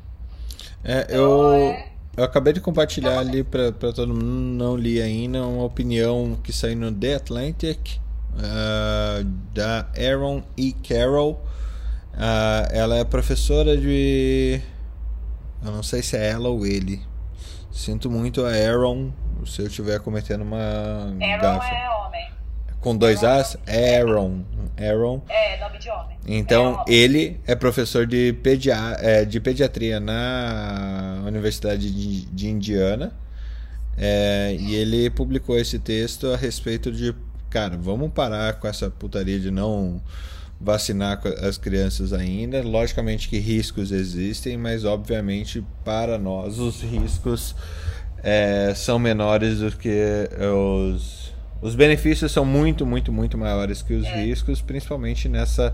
É, 0.84 1.06
então, 1.10 1.16
eu, 1.16 1.72
é... 1.72 1.88
eu 2.18 2.24
acabei 2.24 2.54
de 2.54 2.60
compartilhar 2.60 3.12
então, 3.12 3.30
ali 3.30 3.44
para 3.44 3.72
todo 3.94 4.08
mundo, 4.08 4.24
não 4.24 4.76
li 4.76 5.02
ainda, 5.02 5.46
uma 5.46 5.64
opinião 5.64 6.38
que 6.44 6.52
saiu 6.52 6.78
no 6.78 6.92
The 6.92 7.16
Atlantic, 7.16 8.00
uh, 8.36 9.24
da 9.54 9.88
Aaron 9.98 10.44
E. 10.58 10.74
Carroll. 10.74 11.34
Uh, 12.14 12.68
ela 12.72 12.98
é 12.98 13.04
professora 13.04 13.78
de. 13.78 14.62
Eu 15.64 15.72
não 15.72 15.84
sei 15.84 16.02
se 16.02 16.18
é 16.18 16.30
ela 16.30 16.50
ou 16.50 16.66
ele. 16.66 17.02
Sinto 17.72 18.10
muito 18.10 18.46
a 18.46 18.50
Aaron 18.50 19.12
se 19.46 19.62
eu 19.62 19.68
estiver 19.68 20.00
cometendo 20.00 20.42
uma. 20.42 20.58
Aaron 20.58 21.42
gafa. 21.42 21.74
é 21.74 21.90
homem. 21.90 22.32
Com 22.82 22.98
dois 22.98 23.24
As? 23.24 23.58
Aaron. 23.68 24.44
Aaron. 24.78 25.22
É, 25.30 25.60
nome 25.60 25.78
de 25.80 25.90
homem. 25.90 26.18
Então, 26.28 26.84
é 26.88 26.94
ele 26.94 27.40
é 27.46 27.56
professor 27.56 28.06
de, 28.06 28.34
pedia 28.42 28.98
é, 29.00 29.26
de 29.26 29.40
pediatria 29.40 30.00
na 30.00 31.24
Universidade 31.26 31.92
de, 31.92 32.26
de 32.26 32.50
Indiana. 32.50 33.14
É, 33.98 34.56
e 34.60 34.76
ele 34.76 35.10
publicou 35.10 35.58
esse 35.58 35.78
texto 35.78 36.28
a 36.28 36.38
respeito 36.38 36.92
de 36.92 37.14
cara, 37.50 37.76
vamos 37.78 38.12
parar 38.14 38.54
com 38.54 38.68
essa 38.68 38.90
putaria 38.90 39.38
de 39.38 39.52
não 39.52 40.02
vacinar 40.60 41.22
as 41.42 41.58
crianças 41.58 42.14
ainda. 42.14 42.64
Logicamente 42.64 43.28
que 43.28 43.38
riscos 43.38 43.92
existem, 43.92 44.58
mas 44.58 44.86
obviamente 44.86 45.64
para 45.84 46.18
nós 46.18 46.60
os 46.60 46.82
riscos 46.82 47.56
é, 48.24 48.74
são 48.76 48.98
menores 48.98 49.60
do 49.60 49.72
que 49.72 50.30
os 50.94 51.34
os 51.62 51.76
benefícios 51.76 52.32
são 52.32 52.44
muito, 52.44 52.86
muito, 52.86 53.12
muito 53.12 53.38
maiores 53.38 53.84
que 53.84 53.94
os 53.94 54.06
é. 54.06 54.24
riscos, 54.24 54.62
principalmente 54.62 55.30
nessa. 55.30 55.74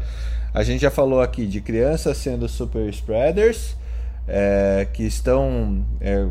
A 0.54 0.62
gente 0.62 0.82
já 0.82 0.92
falou 0.92 1.22
aqui 1.22 1.46
de 1.46 1.62
crianças 1.62 2.18
sendo 2.18 2.48
super 2.50 2.90
spreaders, 2.90 3.76
é, 4.28 4.86
que 4.92 5.04
estão 5.04 5.86
é, 6.02 6.28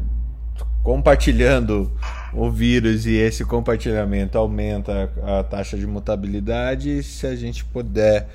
compartilhando 0.82 1.90
o 2.34 2.50
vírus 2.50 3.06
e 3.06 3.14
esse 3.14 3.44
compartilhamento 3.44 4.36
aumenta 4.36 5.10
a, 5.22 5.40
a 5.40 5.44
taxa 5.44 5.78
de 5.78 5.86
mutabilidade. 5.86 7.02
Se 7.02 7.26
a 7.26 7.34
gente 7.34 7.64
puder 7.64 8.28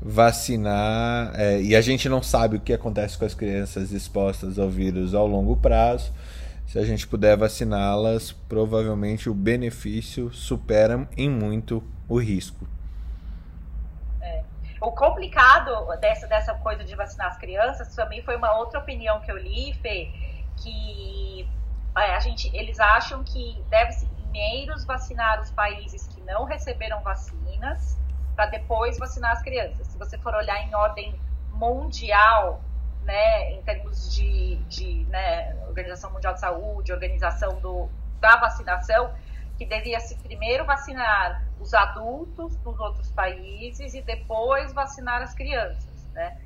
vacinar, 0.00 1.32
é, 1.34 1.60
e 1.60 1.74
a 1.74 1.80
gente 1.80 2.08
não 2.08 2.22
sabe 2.22 2.56
o 2.56 2.60
que 2.60 2.72
acontece 2.72 3.18
com 3.18 3.24
as 3.24 3.34
crianças 3.34 3.90
expostas 3.90 4.60
ao 4.60 4.70
vírus 4.70 5.12
ao 5.12 5.26
longo 5.26 5.56
prazo 5.56 6.12
se 6.68 6.78
a 6.78 6.84
gente 6.84 7.08
puder 7.08 7.34
vaciná-las, 7.34 8.30
provavelmente 8.30 9.30
o 9.30 9.34
benefício 9.34 10.30
supera 10.34 11.08
em 11.16 11.30
muito 11.30 11.82
o 12.06 12.20
risco. 12.20 12.68
É. 14.20 14.44
O 14.78 14.92
complicado 14.92 15.86
dessa, 15.98 16.26
dessa 16.26 16.52
coisa 16.52 16.84
de 16.84 16.94
vacinar 16.94 17.28
as 17.28 17.38
crianças 17.38 17.96
também 17.96 18.22
foi 18.22 18.36
uma 18.36 18.54
outra 18.58 18.80
opinião 18.80 19.18
que 19.20 19.32
eu 19.32 19.38
li, 19.38 19.72
Fê, 19.80 20.12
que 20.58 21.48
é, 21.96 22.14
a 22.14 22.20
gente, 22.20 22.54
eles 22.54 22.78
acham 22.78 23.24
que 23.24 23.56
deve-se 23.70 24.04
primeiro 24.04 24.74
vacinar 24.84 25.40
os 25.40 25.50
países 25.50 26.06
que 26.08 26.20
não 26.20 26.44
receberam 26.44 27.00
vacinas, 27.00 27.96
para 28.36 28.44
depois 28.44 28.98
vacinar 28.98 29.32
as 29.32 29.40
crianças. 29.40 29.86
Se 29.86 29.96
você 29.98 30.18
for 30.18 30.34
olhar 30.34 30.60
em 30.60 30.74
ordem 30.74 31.18
mundial, 31.50 32.60
né, 33.08 33.52
em 33.52 33.62
termos 33.62 34.14
de, 34.14 34.56
de 34.68 35.06
né, 35.06 35.56
Organização 35.66 36.12
Mundial 36.12 36.34
de 36.34 36.40
Saúde, 36.40 36.92
organização 36.92 37.58
do, 37.58 37.88
da 38.20 38.36
vacinação, 38.36 39.10
que 39.56 39.64
devia 39.64 39.98
se 39.98 40.14
primeiro 40.18 40.66
vacinar 40.66 41.42
os 41.58 41.72
adultos 41.72 42.54
dos 42.56 42.78
outros 42.78 43.10
países 43.10 43.94
e 43.94 44.02
depois 44.02 44.74
vacinar 44.74 45.22
as 45.22 45.32
crianças, 45.32 46.06
né? 46.12 46.36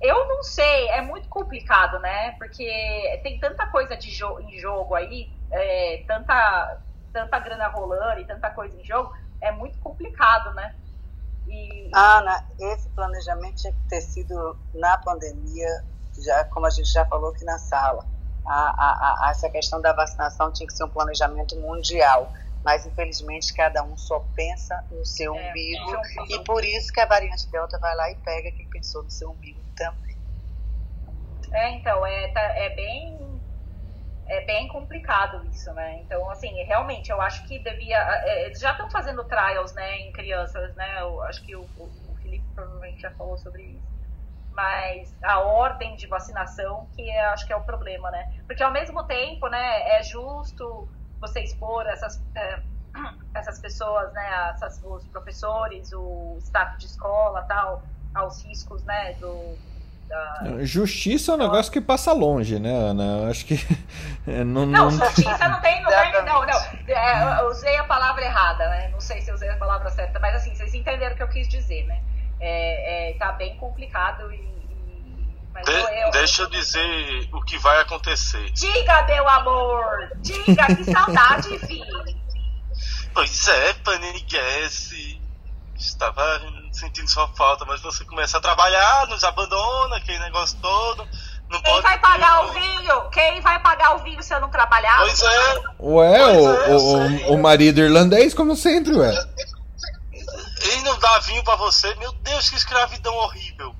Eu 0.00 0.28
não 0.28 0.42
sei, 0.42 0.88
é 0.88 1.00
muito 1.00 1.28
complicado, 1.28 2.00
né? 2.00 2.32
Porque 2.32 3.20
tem 3.22 3.38
tanta 3.38 3.66
coisa 3.66 3.96
de 3.96 4.10
jo 4.10 4.40
em 4.40 4.58
jogo 4.58 4.96
aí, 4.96 5.32
é, 5.52 6.04
tanta, 6.06 6.80
tanta 7.12 7.38
grana 7.38 7.68
rolando 7.68 8.20
e 8.20 8.24
tanta 8.24 8.50
coisa 8.50 8.76
em 8.76 8.84
jogo, 8.84 9.12
é 9.40 9.52
muito 9.52 9.78
complicado, 9.78 10.52
né? 10.54 10.74
E... 11.46 11.90
Ana, 11.94 12.44
esse 12.58 12.88
planejamento 12.90 13.56
tinha 13.56 13.72
que 13.72 13.88
ter 13.88 14.00
sido 14.00 14.58
na 14.74 14.98
pandemia 14.98 15.84
já, 16.22 16.44
como 16.44 16.66
a 16.66 16.70
gente 16.70 16.90
já 16.92 17.04
falou 17.04 17.30
aqui 17.30 17.44
na 17.44 17.58
sala, 17.58 18.04
a, 18.46 18.52
a, 18.52 19.26
a, 19.26 19.30
essa 19.30 19.48
questão 19.50 19.80
da 19.80 19.92
vacinação 19.92 20.52
tinha 20.52 20.66
que 20.66 20.72
ser 20.72 20.84
um 20.84 20.88
planejamento 20.88 21.56
mundial. 21.56 22.32
Mas, 22.64 22.84
infelizmente, 22.84 23.54
cada 23.54 23.82
um 23.84 23.96
só 23.96 24.18
pensa 24.34 24.84
no 24.90 25.04
seu 25.06 25.34
é, 25.34 25.50
umbigo. 25.50 25.94
É, 25.94 26.34
e 26.34 26.44
por 26.44 26.64
isso 26.64 26.92
que 26.92 27.00
a 27.00 27.06
variante 27.06 27.48
Delta 27.50 27.78
vai 27.78 27.94
lá 27.94 28.10
e 28.10 28.16
pega 28.16 28.50
quem 28.50 28.68
pensou 28.68 29.04
no 29.04 29.10
seu 29.10 29.30
umbigo 29.30 29.60
também. 29.76 30.16
É, 31.52 31.70
então, 31.70 32.04
é, 32.04 32.28
tá, 32.28 32.40
é 32.40 32.74
bem 32.74 33.40
é 34.26 34.44
bem 34.44 34.68
complicado 34.68 35.42
isso, 35.46 35.72
né? 35.72 36.02
Então, 36.02 36.28
assim, 36.30 36.52
realmente, 36.64 37.10
eu 37.10 37.20
acho 37.22 37.46
que 37.46 37.58
devia. 37.60 37.96
É, 37.96 38.46
eles 38.46 38.58
já 38.58 38.72
estão 38.72 38.90
fazendo 38.90 39.24
trials, 39.24 39.72
né, 39.72 40.00
em 40.00 40.12
crianças, 40.12 40.74
né? 40.74 41.00
Eu 41.00 41.22
acho 41.22 41.42
que 41.46 41.56
o, 41.56 41.62
o, 41.62 41.84
o 41.84 42.16
Felipe 42.16 42.44
provavelmente 42.54 43.00
já 43.00 43.10
falou 43.12 43.38
sobre 43.38 43.62
isso 43.62 43.97
mas 44.58 45.14
a 45.22 45.38
ordem 45.38 45.94
de 45.94 46.08
vacinação 46.08 46.88
que 46.96 47.08
é, 47.08 47.26
acho 47.26 47.46
que 47.46 47.52
é 47.52 47.56
o 47.56 47.62
problema, 47.62 48.10
né? 48.10 48.28
Porque 48.44 48.60
ao 48.60 48.72
mesmo 48.72 49.04
tempo, 49.04 49.46
né, 49.46 49.88
é 49.96 50.02
justo 50.02 50.88
você 51.20 51.44
expor 51.44 51.86
essas, 51.86 52.20
é, 52.34 52.58
essas 53.34 53.60
pessoas, 53.60 54.12
né, 54.12 54.50
essas, 54.52 54.82
os 54.84 55.06
professores, 55.06 55.92
o 55.92 56.36
staff 56.40 56.76
de 56.76 56.86
escola, 56.86 57.42
tal, 57.42 57.84
aos 58.12 58.42
riscos, 58.42 58.82
né, 58.82 59.12
do 59.20 59.56
da... 60.08 60.64
Justiça 60.64 61.32
é 61.32 61.34
um 61.36 61.38
negócio 61.38 61.70
que 61.70 61.80
passa 61.80 62.12
longe, 62.12 62.58
né, 62.58 62.72
Ana? 62.72 63.28
Acho 63.28 63.44
que. 63.44 63.54
não, 64.26 64.66
não, 64.66 64.90
justiça 64.90 65.48
não 65.48 65.60
tem. 65.60 65.82
Não, 65.82 65.90
tem, 65.90 66.24
não, 66.24 66.46
não. 66.46 66.60
É, 66.88 67.42
eu 67.42 67.48
usei 67.48 67.76
a 67.76 67.84
palavra 67.84 68.24
errada, 68.24 68.70
né? 68.70 68.88
Não 68.88 69.00
sei 69.00 69.20
se 69.20 69.30
usei 69.30 69.50
a 69.50 69.56
palavra 69.56 69.90
certa, 69.90 70.18
mas 70.18 70.34
assim, 70.34 70.54
vocês 70.54 70.74
entenderam 70.74 71.12
o 71.12 71.16
que 71.16 71.22
eu 71.22 71.28
quis 71.28 71.46
dizer, 71.46 71.84
né? 71.86 72.00
É, 72.40 73.10
é, 73.10 73.18
tá 73.18 73.32
bem 73.32 73.56
complicado 73.56 74.32
e. 74.32 74.48
De, 75.64 75.72
eu, 75.72 76.10
deixa 76.12 76.42
eu 76.42 76.50
dizer 76.50 77.28
o 77.32 77.42
que 77.42 77.58
vai 77.58 77.80
acontecer. 77.80 78.48
Diga, 78.52 79.02
meu 79.02 79.28
amor! 79.28 80.12
Diga, 80.18 80.66
que 80.66 80.84
saudade, 80.84 81.58
filho! 81.66 82.04
Pois 83.12 83.48
é, 83.48 83.72
Paniguesse. 83.72 85.20
Estava 85.76 86.40
sentindo 86.72 87.08
sua 87.08 87.26
falta, 87.28 87.64
mas 87.64 87.80
você 87.80 88.04
começa 88.04 88.38
a 88.38 88.40
trabalhar, 88.40 89.08
nos 89.08 89.24
abandona, 89.24 89.96
aquele 89.96 90.18
negócio 90.20 90.56
todo. 90.60 91.06
Não 91.50 91.60
Quem 91.62 91.80
vai 91.80 91.98
pagar 91.98 92.44
o 92.44 92.52
vinho? 92.52 93.10
Quem 93.10 93.40
vai 93.40 93.58
pagar 93.60 93.96
o 93.96 93.98
vinho 94.00 94.22
se 94.22 94.34
eu 94.34 94.40
não 94.40 94.50
trabalhar? 94.50 94.98
Pois 94.98 95.22
é. 95.22 95.54
Ué, 95.80 96.18
pois 96.18 96.82
o, 96.82 97.02
é, 97.02 97.28
o, 97.30 97.34
o, 97.34 97.38
marido 97.38 97.80
irlandês, 97.80 98.34
como 98.34 98.54
sempre, 98.54 98.94
ué. 98.94 99.12
Ele 100.60 100.82
não 100.82 100.98
dá 100.98 101.18
vinho 101.20 101.42
para 101.44 101.56
você. 101.56 101.94
Meu 101.96 102.12
Deus, 102.12 102.50
que 102.50 102.56
escravidão 102.56 103.14
horrível. 103.14 103.74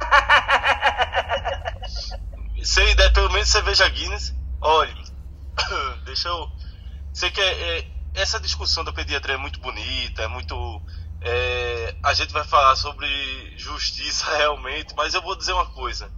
Se 2.62 2.94
der 2.94 3.12
pelo 3.12 3.32
menos 3.32 3.48
cerveja 3.48 3.88
Guinness, 3.88 4.34
olhe, 4.60 4.94
deixa 6.04 6.28
eu. 6.28 6.50
Sei 7.12 7.30
que 7.30 7.40
é, 7.40 7.78
é, 7.78 7.90
essa 8.14 8.40
discussão 8.40 8.84
da 8.84 8.92
pediatria 8.92 9.34
é 9.34 9.38
muito 9.38 9.60
bonita, 9.60 10.22
é 10.22 10.28
muito. 10.28 10.82
É, 11.20 11.94
a 12.02 12.14
gente 12.14 12.32
vai 12.32 12.44
falar 12.44 12.74
sobre 12.76 13.06
justiça 13.56 14.24
realmente, 14.36 14.94
mas 14.96 15.14
eu 15.14 15.22
vou 15.22 15.36
dizer 15.36 15.52
uma 15.52 15.66
coisa. 15.66 16.10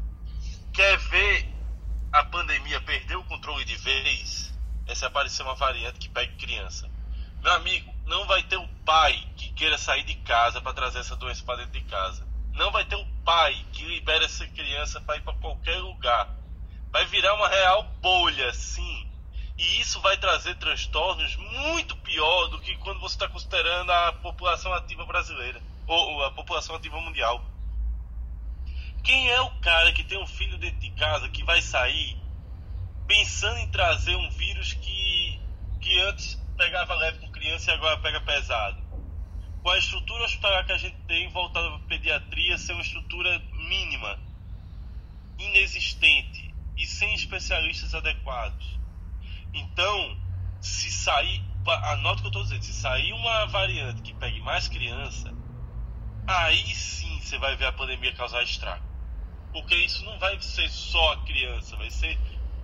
Quer 0.73 0.99
ver 0.99 1.49
a 2.13 2.25
pandemia 2.25 2.81
perder 2.81 3.17
o 3.17 3.25
controle 3.25 3.65
de 3.65 3.77
vez? 3.77 4.53
É 4.87 4.95
se 4.95 5.05
aparecer 5.05 5.43
uma 5.43 5.55
variante 5.55 5.99
que 5.99 6.11
pegue 6.11 6.37
criança. 6.37 6.91
Meu 7.43 7.53
amigo, 7.53 7.94
não 8.07 8.27
vai 8.27 8.43
ter 8.43 8.57
o 8.57 8.69
pai 8.85 9.27
que 9.37 9.53
queira 9.53 9.79
sair 9.79 10.05
de 10.05 10.15
casa 10.17 10.61
para 10.61 10.75
trazer 10.75 10.99
essa 10.99 11.17
doença 11.17 11.43
para 11.45 11.65
dentro 11.65 11.73
de 11.73 11.83
casa. 11.83 12.27
Não 12.53 12.71
vai 12.71 12.85
ter 12.85 12.97
o 12.97 13.07
pai 13.25 13.65
que 13.73 13.85
libera 13.85 14.25
essa 14.25 14.47
criança 14.47 15.01
para 15.01 15.17
ir 15.17 15.23
para 15.23 15.33
qualquer 15.35 15.79
lugar. 15.79 16.29
Vai 16.91 17.07
virar 17.07 17.35
uma 17.35 17.49
real 17.49 17.85
bolha, 18.01 18.53
sim. 18.53 19.11
E 19.57 19.81
isso 19.81 20.01
vai 20.01 20.17
trazer 20.17 20.57
transtornos 20.57 21.37
muito 21.37 21.97
pior 21.99 22.49
do 22.49 22.61
que 22.61 22.77
quando 22.79 23.01
você 23.01 23.15
está 23.15 23.29
considerando 23.29 23.91
a 23.91 24.13
população 24.13 24.73
ativa 24.75 25.05
brasileira 25.07 25.61
ou 25.87 26.23
a 26.25 26.31
população 26.31 26.77
ativa 26.77 27.01
mundial. 27.01 27.45
Quem 29.03 29.31
é 29.31 29.41
o 29.41 29.51
cara 29.61 29.93
que 29.93 30.03
tem 30.03 30.19
um 30.19 30.27
filho 30.27 30.59
dentro 30.59 30.81
de 30.81 30.91
casa 30.93 31.29
que 31.29 31.45
vai 31.45 31.61
sair 31.61 32.17
pensando 33.07 33.59
em 33.59 33.71
trazer 33.71 34.17
um 34.17 34.31
vírus 34.31 34.73
que, 34.73 35.41
que 35.81 36.01
antes 36.01 36.41
pegava 36.57 36.95
leve 36.95 37.19
com 37.19 37.31
criança 37.31 37.71
e 37.71 37.75
agora 37.75 37.99
pega 37.99 38.21
pesado. 38.21 38.83
Com 39.63 39.71
a 39.71 39.79
estrutura 39.79 40.25
hospitalar 40.25 40.65
que 40.67 40.73
a 40.73 40.79
gente 40.79 40.97
tem 41.07 41.29
voltada 41.31 41.71
para 41.71 41.89
pediatria 41.89 42.59
ser 42.59 42.73
uma 42.73 42.83
estrutura 42.83 43.39
mínima, 43.69 44.19
inexistente 45.39 46.55
e 46.77 46.87
sem 46.87 47.15
especialistas 47.15 47.95
adequados. 47.95 48.79
Então, 49.53 50.17
se 50.61 50.91
sair, 50.91 51.43
anota 51.67 52.19
o 52.19 52.23
que 52.23 52.27
eu 52.27 52.29
estou 52.29 52.43
dizendo, 52.43 52.63
se 52.63 52.73
sair 52.73 53.13
uma 53.13 53.47
variante 53.47 54.03
que 54.03 54.13
pegue 54.15 54.41
mais 54.41 54.69
criança, 54.69 55.33
aí 56.27 56.75
sim 56.75 57.21
você 57.21 57.39
vai 57.39 57.57
ver 57.57 57.67
a 57.67 57.73
pandemia 57.73 58.15
causar 58.15 58.43
estrago. 58.43 58.85
Porque 59.53 59.75
isso 59.77 60.05
não 60.05 60.19
vai 60.19 60.41
ser 60.43 60.69
só 60.69 61.13
a 61.13 61.25
criança, 61.25 61.77
vai 61.77 61.91
ser 61.91 62.19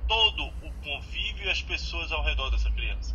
todo 0.09 0.45
o 0.45 0.73
convívio 0.83 1.47
e 1.47 1.51
as 1.51 1.63
pessoas 1.63 2.11
ao 2.11 2.25
redor 2.25 2.51
dessa 2.51 2.71
criança. 2.73 3.15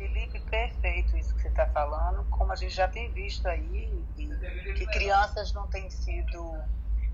Felipe, 0.00 0.40
perfeito 0.40 1.14
isso 1.14 1.34
que 1.34 1.42
você 1.42 1.48
está 1.48 1.66
falando, 1.66 2.24
como 2.30 2.52
a 2.52 2.56
gente 2.56 2.74
já 2.74 2.88
tem 2.88 3.12
visto 3.12 3.46
aí, 3.46 4.02
que 4.16 4.86
crianças 4.86 5.52
não 5.52 5.66
têm 5.66 5.90
sido. 5.90 6.58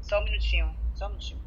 Só 0.01 0.21
um 0.21 0.25
minutinho, 0.25 0.73
só 0.95 1.07
um 1.07 1.09
minutinho. 1.09 1.43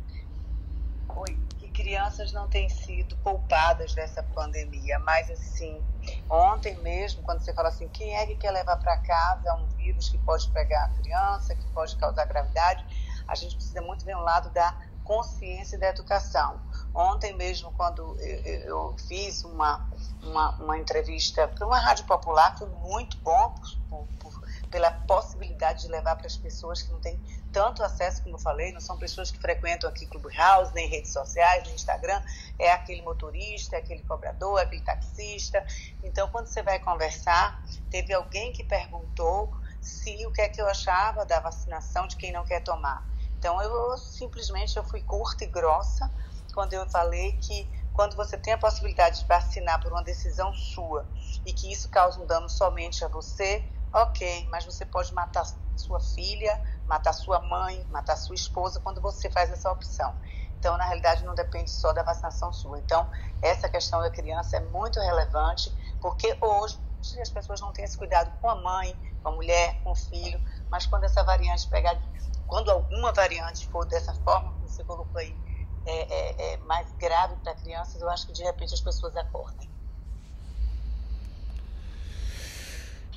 Oi. 1.15 1.39
Que 1.57 1.69
crianças 1.69 2.33
não 2.33 2.49
têm 2.49 2.67
sido 2.67 3.15
poupadas 3.19 3.93
dessa 3.93 4.21
pandemia, 4.21 4.99
mas 4.99 5.31
assim, 5.31 5.81
ontem 6.29 6.75
mesmo, 6.79 7.23
quando 7.23 7.39
você 7.39 7.53
fala 7.53 7.69
assim, 7.69 7.87
quem 7.87 8.17
é 8.17 8.25
que 8.25 8.35
quer 8.35 8.51
levar 8.51 8.75
para 8.75 8.97
casa 8.97 9.55
um 9.55 9.67
vírus 9.77 10.09
que 10.09 10.17
pode 10.17 10.49
pegar 10.51 10.83
a 10.83 10.89
criança, 10.89 11.55
que 11.55 11.65
pode 11.67 11.95
causar 11.95 12.25
gravidade, 12.25 12.85
a 13.25 13.35
gente 13.35 13.55
precisa 13.55 13.81
muito 13.81 14.03
ver 14.03 14.17
um 14.17 14.23
lado 14.23 14.49
da 14.49 14.77
consciência 15.05 15.77
e 15.77 15.79
da 15.79 15.87
educação 15.87 16.59
Ontem 16.93 17.33
mesmo, 17.33 17.71
quando 17.71 18.17
eu, 18.19 18.95
fiz 19.07 19.43
uma, 19.43 19.87
uma, 20.23 20.55
uma 20.57 20.77
entrevista 20.77 21.47
para 21.47 21.65
uma 21.65 21.79
rádio 21.79 22.03
popular, 22.05 22.57
foi 22.57 22.67
muito 22.67 23.17
bom 23.19 23.55
por, 23.89 24.07
por, 24.19 24.41
pela 24.71 24.89
possibilidade 24.91 25.83
de 25.83 25.87
levar 25.87 26.15
para 26.15 26.25
as 26.25 26.35
pessoas 26.35 26.81
que 26.81 26.91
não 26.91 26.99
têm 26.99 27.19
tanto 27.51 27.83
acesso, 27.83 28.23
como 28.23 28.35
eu 28.35 28.39
falei, 28.39 28.71
não 28.71 28.81
são 28.81 28.97
pessoas 28.97 29.29
que 29.29 29.39
frequentam 29.39 29.89
aqui 29.89 30.05
Clubhouse, 30.07 30.73
nem 30.73 30.87
redes 30.87 31.13
sociais, 31.13 31.63
nem 31.65 31.75
Instagram, 31.75 32.21
é 32.57 32.71
aquele 32.71 33.01
motorista, 33.03 33.75
é 33.75 33.79
aquele 33.79 34.03
cobrador, 34.03 34.59
é 34.59 34.63
aquele 34.63 34.81
taxista. 34.81 35.63
Então, 36.03 36.27
quando 36.29 36.47
você 36.47 36.63
vai 36.63 36.79
conversar, 36.79 37.63
teve 37.89 38.13
alguém 38.13 38.51
que 38.51 38.63
perguntou 38.63 39.53
se 39.79 40.25
o 40.25 40.31
que 40.31 40.41
é 40.41 40.49
que 40.49 40.61
eu 40.61 40.67
achava 40.67 41.25
da 41.25 41.39
vacinação 41.39 42.07
de 42.07 42.15
quem 42.15 42.31
não 42.31 42.43
quer 42.43 42.61
tomar. 42.61 43.07
Então, 43.37 43.61
eu 43.61 43.97
simplesmente 43.97 44.75
eu 44.75 44.83
fui 44.83 45.01
curta 45.01 45.45
e 45.45 45.47
grossa 45.47 46.11
quando 46.53 46.73
eu 46.73 46.87
falei 46.89 47.33
que 47.33 47.71
quando 47.91 48.15
você 48.15 48.37
tem 48.37 48.53
a 48.53 48.57
possibilidade 48.57 49.19
de 49.19 49.27
vacinar 49.27 49.81
por 49.81 49.91
uma 49.91 50.03
decisão 50.03 50.53
sua 50.53 51.05
e 51.45 51.51
que 51.51 51.71
isso 51.71 51.89
causa 51.89 52.19
um 52.19 52.25
dano 52.25 52.47
somente 52.47 53.03
a 53.03 53.07
você, 53.07 53.63
ok, 53.93 54.47
mas 54.49 54.65
você 54.65 54.85
pode 54.85 55.13
matar 55.13 55.45
sua 55.75 55.99
filha, 55.99 56.59
matar 56.85 57.13
sua 57.13 57.39
mãe, 57.41 57.85
matar 57.89 58.15
sua 58.15 58.35
esposa 58.35 58.79
quando 58.79 59.01
você 59.01 59.29
faz 59.29 59.51
essa 59.51 59.71
opção. 59.71 60.15
Então, 60.57 60.77
na 60.77 60.85
realidade, 60.85 61.23
não 61.23 61.33
depende 61.33 61.71
só 61.71 61.93
da 61.93 62.03
vacinação 62.03 62.51
sua. 62.51 62.77
Então, 62.79 63.09
essa 63.41 63.69
questão 63.69 64.01
da 64.01 64.09
criança 64.09 64.57
é 64.57 64.59
muito 64.59 64.99
relevante, 64.99 65.73
porque 66.01 66.37
hoje 66.41 66.77
as 67.21 67.29
pessoas 67.29 67.61
não 67.61 67.71
têm 67.71 67.85
esse 67.85 67.97
cuidado 67.97 68.31
com 68.41 68.49
a 68.49 68.55
mãe, 68.55 68.97
com 69.23 69.29
a 69.29 69.31
mulher, 69.31 69.81
com 69.83 69.91
o 69.91 69.95
filho, 69.95 70.41
mas 70.69 70.85
quando 70.85 71.05
essa 71.05 71.23
variante 71.23 71.67
pegar, 71.67 71.97
quando 72.45 72.69
alguma 72.69 73.13
variante 73.13 73.67
for 73.67 73.85
dessa 73.85 74.13
forma, 74.13 74.51
como 74.51 74.67
você 74.67 74.83
colocou 74.83 75.19
aí, 75.19 75.37
é, 75.85 75.91
é, 75.95 76.53
é 76.53 76.57
mais 76.57 76.91
grave 76.93 77.35
para 77.37 77.55
crianças, 77.55 78.01
eu 78.01 78.09
acho 78.09 78.27
que 78.27 78.33
de 78.33 78.43
repente 78.43 78.73
as 78.73 78.81
pessoas 78.81 79.15
acordem. 79.15 79.69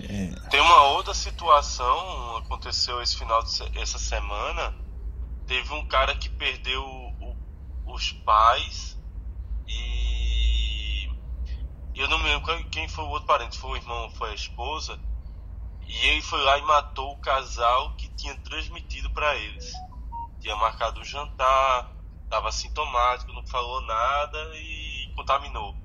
É. 0.00 0.48
Tem 0.48 0.60
uma 0.60 0.82
outra 0.88 1.14
situação, 1.14 2.36
aconteceu 2.38 3.00
esse 3.02 3.16
final 3.16 3.42
de 3.42 3.78
essa 3.78 3.98
semana. 3.98 4.74
Teve 5.46 5.72
um 5.74 5.86
cara 5.86 6.16
que 6.16 6.28
perdeu 6.28 6.82
o, 6.82 7.36
os 7.86 8.12
pais 8.12 8.98
e 9.66 11.10
eu 11.94 12.08
não 12.08 12.18
me 12.18 12.24
lembro 12.24 12.68
quem 12.70 12.88
foi 12.88 13.04
o 13.04 13.08
outro 13.08 13.26
parente, 13.26 13.58
foi 13.58 13.70
o 13.70 13.76
irmão, 13.76 14.10
foi 14.12 14.30
a 14.30 14.34
esposa. 14.34 14.98
E 15.86 16.06
ele 16.06 16.22
foi 16.22 16.42
lá 16.42 16.58
e 16.58 16.62
matou 16.62 17.12
o 17.12 17.20
casal 17.20 17.94
que 17.96 18.08
tinha 18.14 18.34
transmitido 18.38 19.10
para 19.10 19.36
eles. 19.36 19.72
Tinha 20.40 20.56
marcado 20.56 21.00
o 21.00 21.04
jantar, 21.04 21.92
estava 22.32 22.50
sintomático, 22.50 23.32
não 23.34 23.46
falou 23.46 23.82
nada 23.82 24.56
e 24.56 25.12
contaminou. 25.14 25.76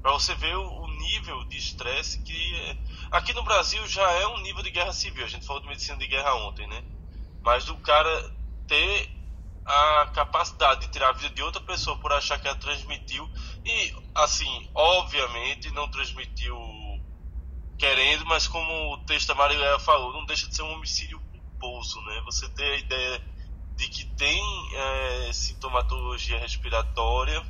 Para 0.00 0.12
você 0.12 0.34
ver 0.34 0.56
o, 0.56 0.86
nível 0.86 1.44
de 1.44 1.58
estresse 1.58 2.22
que 2.22 2.54
é, 2.56 2.76
Aqui 3.10 3.34
no 3.34 3.42
Brasil 3.42 3.86
já 3.86 4.10
é 4.12 4.26
um 4.28 4.40
nível 4.40 4.62
de 4.62 4.70
guerra 4.70 4.92
civil. 4.92 5.24
A 5.24 5.28
gente 5.28 5.46
falou 5.46 5.60
de 5.60 5.68
medicina 5.68 5.98
de 5.98 6.06
guerra 6.06 6.34
ontem, 6.46 6.66
né? 6.66 6.82
Mas 7.42 7.66
do 7.66 7.76
cara 7.76 8.34
ter 8.66 9.10
a 9.66 10.10
capacidade 10.14 10.80
de 10.82 10.88
tirar 10.88 11.10
a 11.10 11.12
vida 11.12 11.34
de 11.34 11.42
outra 11.42 11.60
pessoa 11.60 11.98
por 11.98 12.12
achar 12.12 12.38
que 12.38 12.48
ela 12.48 12.56
transmitiu 12.56 13.28
e 13.64 13.94
assim, 14.14 14.70
obviamente 14.74 15.70
não 15.70 15.88
transmitiu 15.90 16.56
querendo, 17.78 18.26
mas 18.26 18.46
como 18.46 18.94
o 18.94 18.98
texto 19.04 19.28
da 19.28 19.34
Marilé 19.34 19.78
falou, 19.78 20.12
não 20.12 20.26
deixa 20.26 20.48
de 20.48 20.54
ser 20.54 20.62
um 20.62 20.72
homicídio 20.72 21.18
culposo, 21.20 22.00
né? 22.02 22.22
Você 22.26 22.48
ter 22.50 22.72
a 22.72 22.76
ideia 22.76 23.33
de 23.76 23.88
que 23.88 24.04
tem 24.16 24.42
é, 24.74 25.32
sintomatologia 25.32 26.38
respiratória 26.38 27.42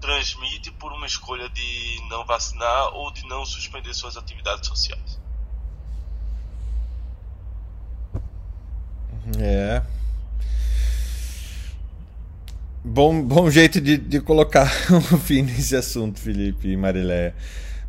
transmite 0.00 0.70
por 0.72 0.92
uma 0.92 1.06
escolha 1.06 1.48
de 1.48 1.98
não 2.10 2.26
vacinar 2.26 2.94
ou 2.94 3.10
de 3.10 3.26
não 3.26 3.44
suspender 3.46 3.94
suas 3.94 4.16
atividades 4.16 4.68
sociais. 4.68 5.18
É. 9.40 9.82
Bom, 12.84 13.22
bom 13.22 13.50
jeito 13.50 13.80
de, 13.80 13.96
de 13.96 14.20
colocar 14.20 14.70
um 14.92 15.18
fim 15.18 15.40
nesse 15.40 15.74
assunto, 15.74 16.20
Felipe 16.20 16.68
e 16.68 16.76
Mariléia. 16.76 17.34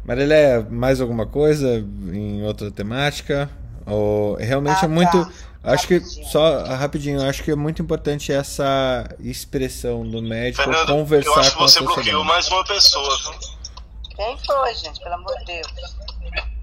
Mariléia, 0.05 0.65
mais 0.69 1.01
alguma 1.01 1.25
coisa 1.25 1.79
em 2.13 2.43
outra 2.43 2.71
temática? 2.71 3.49
Ou 3.85 4.35
realmente 4.35 4.79
ah, 4.81 4.85
é 4.85 4.87
muito. 4.87 5.25
Tá. 5.25 5.31
Acho 5.65 5.87
que 5.87 5.99
só 5.99 6.63
rapidinho, 6.63 7.27
acho 7.27 7.43
que 7.43 7.49
é 7.49 7.55
muito 7.55 7.81
importante 7.81 8.31
essa 8.31 9.03
expressão 9.19 10.07
do 10.07 10.21
médico 10.21 10.63
Fernando, 10.63 10.87
conversar 10.87 11.29
eu 11.31 11.39
acho 11.39 11.51
que 11.53 11.57
você 11.57 11.81
bloqueou 11.81 12.23
mais 12.23 12.47
uma 12.49 12.63
pessoa. 12.63 13.17
Quem 14.15 14.37
foi, 14.45 14.75
gente? 14.75 14.99
Pelo 14.99 15.15
amor 15.15 15.35
de 15.39 15.45
Deus. 15.45 15.67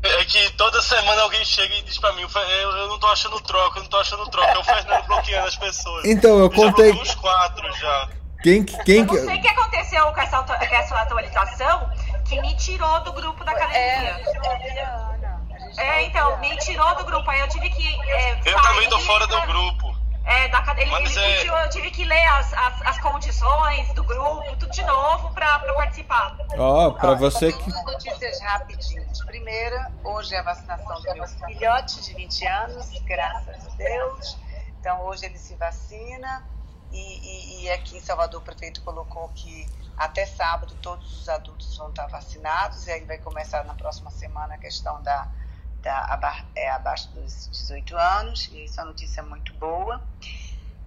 É 0.04 0.24
que 0.24 0.50
toda 0.56 0.80
semana 0.80 1.22
alguém 1.22 1.44
chega 1.44 1.74
e 1.74 1.82
diz 1.82 1.98
pra 1.98 2.12
mim, 2.12 2.22
eu, 2.22 2.70
eu 2.70 2.88
não 2.88 2.98
tô 2.98 3.06
achando 3.08 3.40
troca, 3.40 3.78
eu 3.78 3.82
não 3.82 3.90
tô 3.90 3.98
achando 3.98 4.28
troca. 4.30 4.52
É 4.52 4.58
o 4.58 4.64
Fernando 4.64 5.06
bloqueando 5.06 5.48
as 5.48 5.56
pessoas. 5.56 6.04
Então, 6.04 6.38
eu, 6.38 6.44
eu 6.44 6.50
contei. 6.50 6.92
uns 6.92 7.14
quatro 7.16 7.72
já. 7.74 8.08
Quem, 8.42 8.64
quem... 8.64 8.98
Eu 8.98 9.06
não 9.06 9.14
sei 9.14 9.36
o 9.36 9.42
que 9.42 9.48
aconteceu 9.48 10.12
com 10.12 10.20
essa, 10.20 10.42
com 10.42 10.74
essa 10.74 10.96
atualização 10.96 11.90
que 12.28 12.40
me 12.40 12.56
tirou 12.56 13.00
do 13.04 13.12
grupo 13.12 13.44
da 13.44 13.52
academia. 13.52 13.80
É, 13.80 15.11
é, 15.78 16.04
então, 16.04 16.38
me 16.38 16.56
tirou 16.58 16.94
do 16.96 17.04
grupo. 17.04 17.30
Aí 17.30 17.40
eu 17.40 17.48
tive 17.48 17.70
que. 17.70 18.10
É, 18.10 18.40
eu 18.44 18.62
também 18.62 18.88
tô 18.88 18.98
fora 19.00 19.26
do 19.26 19.40
grupo. 19.42 19.92
É, 20.24 20.48
da, 20.48 20.62
ele, 20.78 20.94
ele 20.94 21.18
é... 21.18 21.36
pediu, 21.36 21.54
eu 21.54 21.70
tive 21.70 21.90
que 21.90 22.04
ler 22.04 22.24
as, 22.26 22.52
as, 22.52 22.82
as, 22.82 22.98
condições 23.00 23.92
do 23.92 24.04
grupo, 24.04 24.56
tudo 24.56 24.70
de 24.70 24.84
novo 24.84 25.30
pra, 25.34 25.58
pra 25.58 25.74
participar. 25.74 26.36
Ó, 26.56 26.86
oh, 26.86 26.92
pra 26.92 27.14
você 27.14 27.52
que. 27.52 27.70
Duas 27.70 27.84
notícias 27.84 28.40
rapidinhas. 28.40 29.24
Primeira, 29.24 29.90
hoje 30.04 30.34
é 30.34 30.38
a 30.38 30.42
vacinação 30.42 31.00
do 31.00 31.14
meu 31.14 31.26
filhote 31.26 32.02
de 32.02 32.14
20 32.14 32.46
anos, 32.46 32.90
graças 33.04 33.66
a 33.66 33.76
Deus. 33.76 34.38
Então 34.78 35.04
hoje 35.06 35.26
ele 35.26 35.38
se 35.38 35.56
vacina. 35.56 36.46
E, 36.92 36.98
e, 36.98 37.64
e 37.64 37.70
aqui 37.70 37.96
em 37.96 38.00
Salvador 38.00 38.40
o 38.40 38.44
prefeito 38.44 38.82
colocou 38.82 39.28
que 39.34 39.66
até 39.96 40.26
sábado 40.26 40.74
todos 40.82 41.20
os 41.20 41.28
adultos 41.28 41.76
vão 41.76 41.88
estar 41.88 42.06
vacinados, 42.06 42.86
e 42.86 42.92
aí 42.92 43.04
vai 43.04 43.18
começar 43.18 43.64
na 43.64 43.74
próxima 43.74 44.10
semana 44.10 44.54
a 44.54 44.58
questão 44.58 45.02
da 45.02 45.28
tá, 45.82 46.46
é 46.54 46.70
abaixo 46.70 47.12
dos 47.12 47.48
18 47.50 47.96
anos, 47.96 48.48
e 48.48 48.64
isso 48.64 48.80
é 48.80 48.82
uma 48.82 48.90
notícia 48.90 49.22
muito 49.22 49.52
boa. 49.54 50.00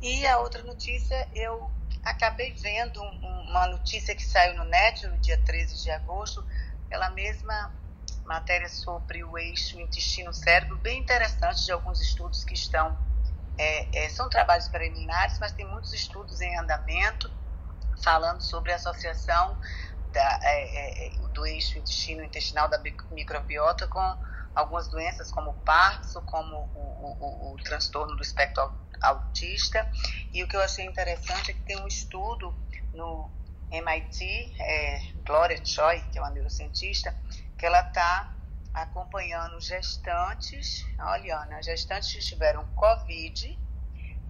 E 0.02 0.26
a 0.26 0.39
outra 0.39 0.64
notícia, 0.64 1.28
eu 1.34 1.70
acabei 2.04 2.54
vendo 2.54 3.02
um, 3.02 3.50
uma 3.50 3.68
notícia 3.68 4.16
que 4.16 4.24
saiu 4.24 4.56
no 4.56 4.64
NET 4.66 5.06
no 5.08 5.18
dia 5.18 5.38
13 5.38 5.84
de 5.84 5.91
agosto, 5.91 6.46
pela 6.89 7.10
mesma 7.10 7.74
matéria 8.24 8.70
sobre 8.70 9.24
o 9.24 9.38
eixo 9.38 9.80
intestino-cérebro, 9.80 10.78
bem 10.78 11.00
interessante 11.00 11.66
de 11.66 11.72
alguns 11.72 12.02
estudos 12.02 12.43
que 12.43 12.54
estão, 12.54 12.98
é, 13.58 14.06
é, 14.06 14.10
são 14.10 14.30
trabalhos 14.30 14.68
preliminares, 14.68 15.38
mas 15.39 15.52
tem 15.52 15.66
muitos 15.66 15.93
estudos 15.93 16.41
em 16.41 16.58
andamento 16.58 17.32
falando 18.04 18.41
sobre 18.41 18.72
a 18.72 18.76
associação 18.76 19.58
da, 20.12 20.39
é, 20.43 21.08
é 21.08 21.20
do 21.34 21.46
eixo 21.46 21.78
intestino-intestinal 21.78 22.68
da 22.68 22.82
microbiota 23.12 23.88
com 23.88 24.18
algumas 24.56 24.88
doenças 24.88 25.32
como 25.32 25.51
o 25.51 25.53
Parkinson, 25.53 26.22
como 26.22 26.56
o, 26.74 27.18
o, 27.20 27.53
o, 27.53 27.58
transtorno 27.64 28.16
do 28.16 28.22
espectro 28.24 28.72
autista. 29.01 29.88
E 30.34 30.43
o 30.43 30.47
que 30.47 30.56
eu 30.56 30.62
achei 30.62 30.86
interessante 30.86 31.51
é 31.51 31.53
que 31.53 31.62
tem 31.62 31.80
um 31.82 31.88
estudo 31.88 32.56
no 32.93 33.30
MIT, 33.72 34.56
é, 34.60 35.01
Gloria 35.26 35.64
Choi, 35.64 36.01
que 36.12 36.18
é 36.18 36.22
uma 36.22 36.30
neurocientista, 36.30 37.14
que 37.58 37.66
ela 37.66 37.82
está 37.82 38.34
acompanhando 38.74 39.60
gestantes, 39.60 40.86
olha, 40.99 41.38
Ana, 41.38 41.62
gestantes 41.62 42.12
que 42.12 42.20
tiveram 42.20 42.66
Covid, 42.76 43.58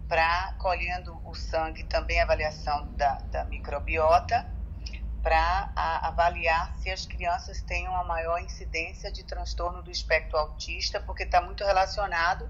para 0.07 0.53
colhendo 0.59 1.19
o 1.26 1.34
sangue, 1.34 1.84
também 1.84 2.21
avaliação 2.21 2.93
da, 2.93 3.17
da 3.32 3.45
microbiota, 3.45 4.45
para 5.26 5.71
avaliar 6.03 6.76
se 6.78 6.91
as 6.91 7.07
crianças 7.07 7.59
têm 7.59 7.88
uma 7.88 8.03
maior 8.03 8.39
incidência 8.39 9.11
de 9.11 9.23
transtorno 9.23 9.82
do 9.82 9.89
espectro 9.89 10.38
autista, 10.38 10.99
porque 10.99 11.23
está 11.23 11.41
muito 11.41 11.63
relacionado 11.63 12.47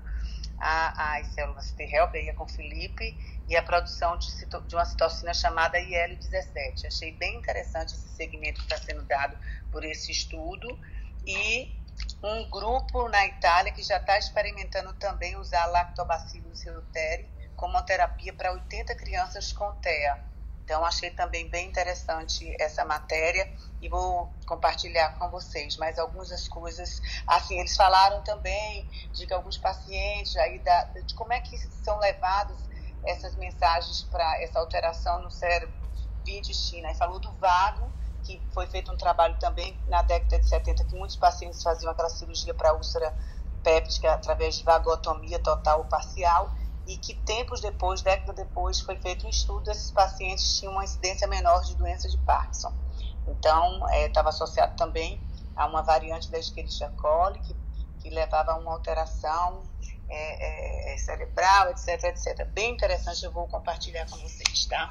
às 0.59 1.26
células 1.28 1.71
T-helper, 1.71 2.21
aí 2.21 2.28
é 2.28 2.34
com 2.34 2.45
Felipe, 2.45 3.17
e 3.47 3.55
a 3.55 3.63
produção 3.63 4.17
de, 4.17 4.28
de 4.67 4.76
uma 4.76 4.84
citocina 4.84 5.34
chamada 5.34 5.80
IL-17. 5.80 6.86
Achei 6.86 7.13
bem 7.13 7.38
interessante 7.38 7.93
esse 7.93 8.09
segmento 8.09 8.59
que 8.59 8.73
está 8.73 8.86
sendo 8.86 9.03
dado 9.03 9.38
por 9.71 9.86
esse 9.86 10.11
estudo. 10.11 10.78
E 11.26 11.73
um 12.21 12.49
grupo 12.49 13.07
na 13.07 13.26
Itália 13.26 13.71
que 13.71 13.84
já 13.84 13.95
está 13.95 14.17
experimentando 14.17 14.93
também 14.95 15.38
usar 15.38 15.65
lactobacillus 15.67 16.63
reuteri 16.63 17.26
como 17.55 17.82
terapia 17.84 18.34
para 18.34 18.51
80 18.51 18.93
crianças 18.95 19.53
com 19.53 19.73
TEA 19.76 20.34
então, 20.66 20.84
achei 20.84 21.11
também 21.11 21.47
bem 21.47 21.68
interessante 21.68 22.43
essa 22.59 22.84
matéria 22.84 23.47
e 23.80 23.88
vou 23.88 24.34
compartilhar 24.47 25.09
com 25.20 25.30
vocês 25.30 25.78
mais 25.78 25.99
algumas 25.99 26.47
coisas. 26.47 26.99
Assim, 27.28 27.59
eles 27.59 27.76
falaram 27.76 28.24
também 28.24 28.89
de 29.13 29.28
que 29.28 29.34
alguns 29.34 29.59
pacientes 29.59 30.36
aí 30.38 30.57
da, 30.63 30.84
de 31.05 31.13
como 31.13 31.32
é 31.34 31.39
que 31.39 31.55
são 31.55 31.99
levadas 31.99 32.57
essas 33.05 33.36
mensagens 33.36 34.01
para 34.05 34.41
essa 34.41 34.57
alteração 34.59 35.22
no 35.22 35.30
cérebro 35.30 35.72
via 36.26 36.39
intestina. 36.39 36.89
E 36.89 36.95
falou 36.95 37.20
do 37.20 37.32
vago, 37.34 37.93
que 38.24 38.41
foi 38.51 38.66
feito 38.66 38.91
um 38.91 38.97
trabalho 38.97 39.38
também 39.38 39.80
na 39.86 40.01
década 40.01 40.39
de 40.39 40.49
70, 40.49 40.84
que 40.86 40.95
muitos 40.95 41.16
pacientes 41.16 41.61
faziam 41.61 41.91
aquela 41.91 42.09
cirurgia 42.09 42.55
para 42.55 42.74
úlcera 42.74 43.16
péptica 43.61 44.13
através 44.13 44.55
de 44.55 44.63
vagotomia 44.63 45.38
total 45.38 45.80
ou 45.80 45.86
parcial, 45.86 46.51
e 46.88 46.97
que 46.97 47.15
tempos 47.15 47.61
depois, 47.61 48.01
década 48.01 48.33
depois, 48.33 48.79
foi 48.79 48.95
feito 48.97 49.25
um 49.25 49.29
estudo, 49.29 49.71
esses 49.71 49.91
pacientes 49.91 50.59
tinham 50.59 50.73
uma 50.73 50.83
incidência 50.83 51.27
menor 51.27 51.63
de 51.63 51.75
doença 51.75 52.07
de 52.09 52.17
Parkinson. 52.19 52.73
Então, 53.27 53.79
estava 54.05 54.29
é, 54.29 54.31
associado 54.31 54.75
também 54.75 55.19
a 55.55 55.65
uma 55.65 55.81
variante 55.81 56.29
da 56.29 56.38
Escherichia 56.38 56.89
coli, 56.97 57.39
que, 57.39 57.55
que 58.01 58.09
levava 58.09 58.51
a 58.51 58.57
uma 58.57 58.71
alteração 58.71 59.63
é, 60.07 60.91
é, 60.91 60.93
é 60.93 60.97
cerebral, 60.97 61.69
etc, 61.71 62.03
etc. 62.03 62.45
Bem 62.53 62.73
interessante, 62.73 63.23
eu 63.23 63.31
vou 63.31 63.47
compartilhar 63.47 64.05
com 64.09 64.17
vocês, 64.17 64.65
tá? 64.65 64.89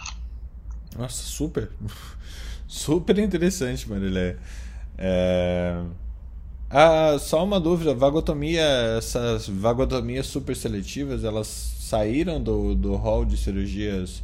Nossa, 0.96 1.22
super, 1.22 1.70
super 2.66 3.18
interessante, 3.18 3.88
Marilé. 3.88 4.36
É... 4.98 5.80
Ah, 6.70 7.16
só 7.20 7.44
uma 7.44 7.60
dúvida, 7.60 7.94
vagotomia, 7.94 8.64
essas 8.98 9.48
vagotomias 9.48 10.26
super 10.26 10.56
seletivas, 10.56 11.22
elas 11.22 11.73
saíram 11.94 12.42
do, 12.42 12.74
do 12.74 12.96
hall 12.96 13.24
de 13.24 13.36
cirurgias 13.36 14.20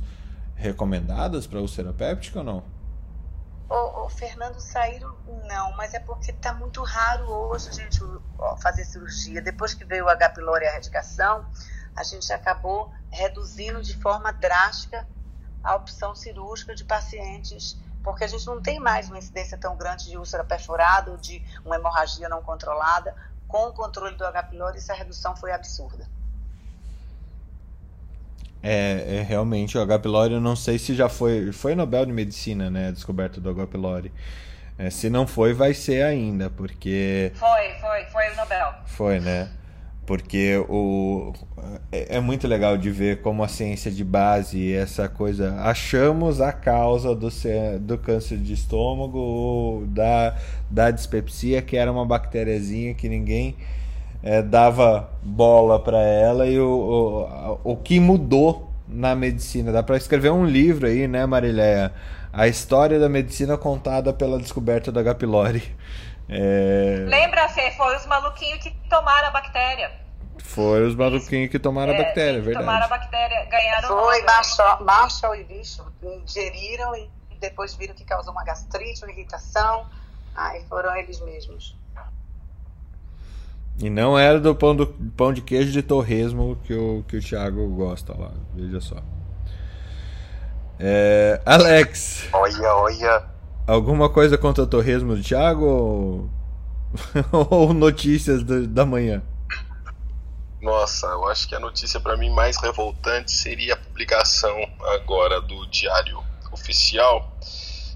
recomendadas 0.56 1.46
para 1.46 1.60
úlcera 1.60 1.92
péptica 1.92 2.40
ou 2.40 2.44
não? 2.44 2.64
O, 3.68 4.06
o, 4.06 4.08
Fernando, 4.08 4.58
saíram 4.58 5.14
não, 5.46 5.76
mas 5.76 5.94
é 5.94 6.00
porque 6.00 6.32
está 6.32 6.52
muito 6.52 6.82
raro 6.82 7.30
hoje 7.30 7.68
a 7.68 7.72
gente 7.72 8.00
fazer 8.60 8.84
cirurgia. 8.84 9.40
Depois 9.40 9.72
que 9.72 9.84
veio 9.84 10.06
o 10.06 10.08
H. 10.08 10.30
pylori 10.30 10.64
e 10.64 10.66
a 10.66 10.70
erradicação, 10.72 11.46
a 11.94 12.02
gente 12.02 12.32
acabou 12.32 12.92
reduzindo 13.08 13.80
de 13.80 13.96
forma 13.98 14.32
drástica 14.32 15.06
a 15.62 15.76
opção 15.76 16.12
cirúrgica 16.16 16.74
de 16.74 16.84
pacientes, 16.84 17.78
porque 18.02 18.24
a 18.24 18.26
gente 18.26 18.44
não 18.48 18.60
tem 18.60 18.80
mais 18.80 19.06
uma 19.08 19.18
incidência 19.18 19.56
tão 19.56 19.76
grande 19.76 20.10
de 20.10 20.18
úlcera 20.18 20.42
perfurada 20.42 21.12
ou 21.12 21.16
de 21.16 21.40
uma 21.64 21.76
hemorragia 21.76 22.28
não 22.28 22.42
controlada. 22.42 23.14
Com 23.46 23.68
o 23.68 23.72
controle 23.72 24.16
do 24.16 24.26
H. 24.26 24.42
pylori, 24.44 24.78
essa 24.78 24.92
redução 24.92 25.36
foi 25.36 25.52
absurda. 25.52 26.08
É, 28.62 29.18
é, 29.18 29.22
realmente 29.22 29.78
o 29.78 29.80
H. 29.80 29.98
pylori, 30.00 30.34
eu 30.34 30.40
não 30.40 30.54
sei 30.54 30.78
se 30.78 30.94
já 30.94 31.08
foi. 31.08 31.52
Foi 31.52 31.74
Nobel 31.74 32.04
de 32.04 32.12
Medicina, 32.12 32.68
né? 32.68 32.88
A 32.88 32.90
descoberta 32.90 33.40
do 33.40 33.48
H. 33.50 33.66
pylori. 33.66 34.12
É, 34.78 34.90
se 34.90 35.10
não 35.10 35.26
foi, 35.26 35.52
vai 35.52 35.74
ser 35.74 36.02
ainda, 36.02 36.50
porque. 36.50 37.32
Foi, 37.34 37.70
foi, 37.80 38.04
foi 38.04 38.32
o 38.32 38.36
Nobel. 38.36 38.74
Foi, 38.86 39.20
né? 39.20 39.48
Porque 40.06 40.56
o, 40.68 41.32
é, 41.92 42.16
é 42.16 42.20
muito 42.20 42.48
legal 42.48 42.76
de 42.76 42.90
ver 42.90 43.22
como 43.22 43.44
a 43.44 43.48
ciência 43.48 43.90
de 43.90 44.02
base, 44.02 44.72
essa 44.74 45.08
coisa. 45.08 45.54
Achamos 45.60 46.40
a 46.40 46.52
causa 46.52 47.14
do, 47.14 47.28
do 47.80 47.98
câncer 47.98 48.38
de 48.38 48.54
estômago, 48.54 49.84
da, 49.88 50.36
da 50.68 50.90
dispepsia, 50.90 51.62
que 51.62 51.76
era 51.76 51.92
uma 51.92 52.04
bactériazinha 52.04 52.92
que 52.92 53.08
ninguém 53.08 53.56
é, 54.22 54.42
dava 54.42 55.10
bola 55.22 55.82
para 55.82 55.98
ela 55.98 56.46
e 56.46 56.58
o, 56.58 57.58
o, 57.64 57.72
o 57.72 57.76
que 57.76 57.98
mudou 57.98 58.70
na 58.86 59.14
medicina. 59.14 59.72
Dá 59.72 59.82
para 59.82 59.96
escrever 59.96 60.30
um 60.30 60.44
livro 60.44 60.86
aí, 60.86 61.06
né, 61.06 61.24
Marileia? 61.26 61.92
A 62.32 62.46
história 62.46 62.98
da 62.98 63.08
medicina 63.08 63.56
contada 63.56 64.12
pela 64.12 64.38
descoberta 64.38 64.92
da 64.92 65.00
H. 65.00 65.14
pylori. 65.14 65.76
É... 66.28 67.04
Lembra, 67.08 67.48
Fê, 67.48 67.72
foi 67.72 67.96
os 67.96 68.06
maluquinhos 68.06 68.62
que 68.62 68.70
tomaram 68.88 69.28
a 69.28 69.30
bactéria. 69.30 69.90
Foi 70.38 70.86
os 70.86 70.94
maluquinhos 70.94 71.50
que 71.50 71.58
tomaram 71.58 71.92
é, 71.92 71.96
a 71.96 71.98
bactéria, 72.04 72.38
é 72.38 72.40
verdade. 72.40 72.66
Tomaram 72.66 72.86
a 72.86 72.88
bactéria, 72.88 73.44
ganharam. 73.46 73.88
Foi 73.88 74.22
Marshall, 74.22 74.84
Marshall 74.84 75.34
e 75.36 75.44
Bishop, 75.44 75.90
ingeriram 76.02 76.94
e 76.96 77.10
depois 77.40 77.74
viram 77.74 77.94
que 77.94 78.04
causou 78.04 78.32
uma 78.32 78.44
gastrite, 78.44 79.02
uma 79.02 79.10
irritação. 79.10 79.86
Aí 80.34 80.64
foram 80.68 80.94
eles 80.96 81.20
mesmos. 81.20 81.76
E 83.82 83.88
não 83.88 84.18
era 84.18 84.38
do 84.38 84.54
pão, 84.54 84.76
do 84.76 84.86
pão 84.86 85.32
de 85.32 85.40
queijo 85.40 85.72
de 85.72 85.82
torresmo 85.82 86.58
que 86.64 86.74
o, 86.74 87.02
que 87.08 87.16
o 87.16 87.20
Thiago 87.20 87.66
gosta 87.68 88.14
lá. 88.16 88.32
Veja 88.54 88.80
só. 88.80 88.96
É, 90.78 91.40
Alex. 91.46 92.28
Olha, 92.32 92.74
olha. 92.74 93.24
Alguma 93.66 94.10
coisa 94.10 94.36
contra 94.36 94.64
o 94.64 94.66
torresmo 94.66 95.16
do 95.16 95.22
Thiago 95.22 95.64
ou, 95.64 96.30
ou 97.50 97.72
notícias 97.72 98.42
do, 98.42 98.66
da 98.66 98.84
manhã? 98.84 99.22
Nossa, 100.60 101.06
eu 101.06 101.26
acho 101.28 101.48
que 101.48 101.54
a 101.54 101.60
notícia 101.60 101.98
para 102.00 102.16
mim 102.18 102.28
mais 102.30 102.58
revoltante 102.58 103.30
seria 103.30 103.74
a 103.74 103.76
publicação 103.78 104.54
agora 104.94 105.40
do 105.40 105.66
Diário 105.68 106.22
Oficial 106.52 107.32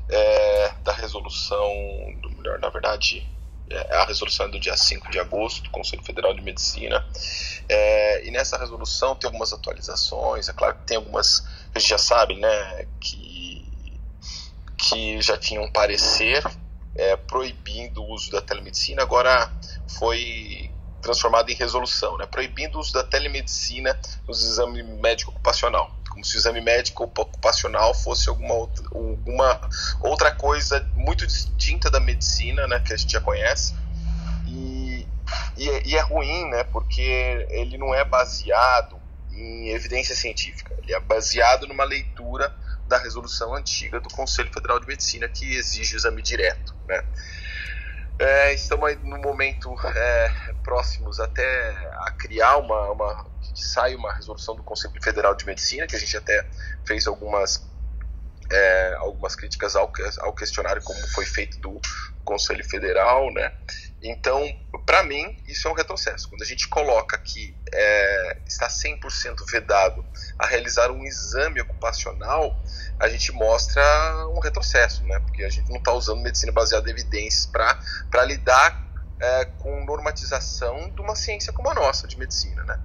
é, 0.09 0.73
da 0.83 0.93
resolução, 0.93 1.69
do 2.23 2.31
melhor, 2.31 2.59
na 2.59 2.69
verdade, 2.69 3.27
a 3.91 4.05
resolução 4.05 4.47
é 4.47 4.49
do 4.51 4.61
dia 4.61 4.77
5 4.77 5.11
de 5.11 5.19
agosto 5.19 5.63
do 5.63 5.71
Conselho 5.71 6.03
Federal 6.03 6.35
de 6.35 6.43
Medicina. 6.43 7.05
É, 7.69 8.27
e 8.27 8.31
nessa 8.31 8.59
resolução 8.59 9.15
tem 9.17 9.29
algumas 9.29 9.53
atualizações, 9.53 10.49
é 10.49 10.53
claro 10.53 10.77
que 10.77 10.87
tem 10.87 10.97
algumas 10.97 11.45
a 11.75 11.79
gente 11.79 11.89
já 11.89 11.99
sabe, 11.99 12.37
né, 12.37 12.87
que, 13.01 13.67
que 14.77 15.21
já 15.21 15.37
tinham 15.37 15.65
um 15.65 15.73
parecer 15.73 16.45
é, 16.95 17.17
proibindo 17.17 18.01
o 18.01 18.13
uso 18.13 18.31
da 18.31 18.41
telemedicina, 18.41 19.03
agora 19.03 19.53
foi 19.99 20.71
transformado 21.03 21.51
em 21.51 21.55
resolução, 21.55 22.17
né, 22.17 22.27
proibindo 22.27 22.77
o 22.77 22.81
uso 22.81 22.93
da 22.93 23.03
telemedicina 23.03 23.99
nos 24.29 24.45
exames 24.45 24.87
médico 24.87 25.33
ocupacional 25.33 25.91
como 26.15 26.25
se 26.25 26.37
o 26.37 26.39
exame 26.39 26.61
médico 26.61 27.03
ocupacional 27.03 27.93
fosse 27.93 28.29
alguma 28.29 28.55
outra, 28.55 28.85
alguma 28.95 29.61
outra 30.01 30.31
coisa 30.31 30.81
muito 30.95 31.27
distinta 31.27 31.91
da 31.91 31.99
medicina, 31.99 32.69
né, 32.69 32.79
que 32.79 32.93
a 32.93 32.97
gente 32.97 33.13
já 33.13 33.21
conhece. 33.21 33.75
E, 34.47 35.07
e, 35.57 35.91
e 35.91 35.97
é 35.97 36.01
ruim, 36.01 36.49
né, 36.51 36.63
porque 36.65 37.47
ele 37.51 37.77
não 37.77 37.93
é 37.93 38.05
baseado 38.05 38.97
em 39.33 39.71
evidência 39.71 40.15
científica, 40.15 40.73
ele 40.81 40.95
é 40.95 41.01
baseado 41.01 41.67
numa 41.67 41.83
leitura 41.83 42.55
da 42.87 42.97
resolução 42.97 43.53
antiga 43.53 43.99
do 43.99 44.09
Conselho 44.09 44.53
Federal 44.53 44.79
de 44.79 44.87
Medicina 44.87 45.29
que 45.29 45.57
exige 45.57 45.97
o 45.97 45.99
exame 45.99 46.23
direto, 46.23 46.73
né. 46.87 47.03
É, 48.17 48.55
estamos 48.55 48.89
aí 48.89 48.97
no 49.03 49.19
momento 49.19 49.75
é, 49.85 50.55
próximos 50.63 51.19
até 51.19 51.71
a 52.07 52.13
criar 52.13 52.59
uma, 52.59 52.93
uma 52.93 53.27
sai 53.55 53.95
uma 53.95 54.13
resolução 54.13 54.55
do 54.57 54.63
Conselho 54.63 54.95
Federal 55.03 55.35
de 55.35 55.45
Medicina, 55.47 55.87
que 55.87 55.97
a 55.97 55.99
gente 55.99 56.17
até 56.17 56.47
fez 56.85 57.07
algumas, 57.07 57.67
é, 58.51 58.95
algumas 58.99 59.35
críticas 59.35 59.77
ao, 59.77 59.93
ao 60.21 60.33
questionário, 60.33 60.83
como 60.83 60.99
foi 61.09 61.27
feito 61.27 61.59
do 61.59 61.81
Conselho 62.25 62.65
Federal, 62.65 63.33
né? 63.33 63.53
Então, 64.03 64.43
para 64.85 65.03
mim, 65.03 65.43
isso 65.49 65.67
é 65.67 65.71
um 65.71 65.75
retrocesso. 65.75 66.29
Quando 66.29 66.43
a 66.43 66.47
gente 66.47 66.69
coloca 66.69 67.17
que 67.17 67.57
é, 67.73 68.39
está 68.47 68.69
100% 68.69 69.51
vedado 69.51 70.05
a 70.39 70.47
realizar 70.47 70.91
um 70.91 71.05
exame 71.05 71.61
ocupacional, 71.61 72.63
a 73.01 73.09
gente 73.09 73.33
mostra 73.33 73.83
um 74.29 74.41
retrocesso, 74.41 75.03
né? 75.05 75.19
Porque 75.21 75.43
a 75.43 75.49
gente 75.49 75.71
não 75.71 75.79
está 75.79 75.93
usando 75.93 76.21
medicina 76.21 76.53
baseada 76.53 76.89
em 76.89 76.93
evidências 76.93 77.47
para 77.47 78.25
lidar 78.25 78.84
é, 79.21 79.45
com 79.45 79.85
normatização 79.85 80.91
de 80.95 81.01
uma 81.01 81.15
ciência 81.15 81.53
como 81.53 81.71
a 81.71 81.75
nossa, 81.75 82.07
de 82.07 82.19
medicina, 82.19 82.63
né? 82.65 82.79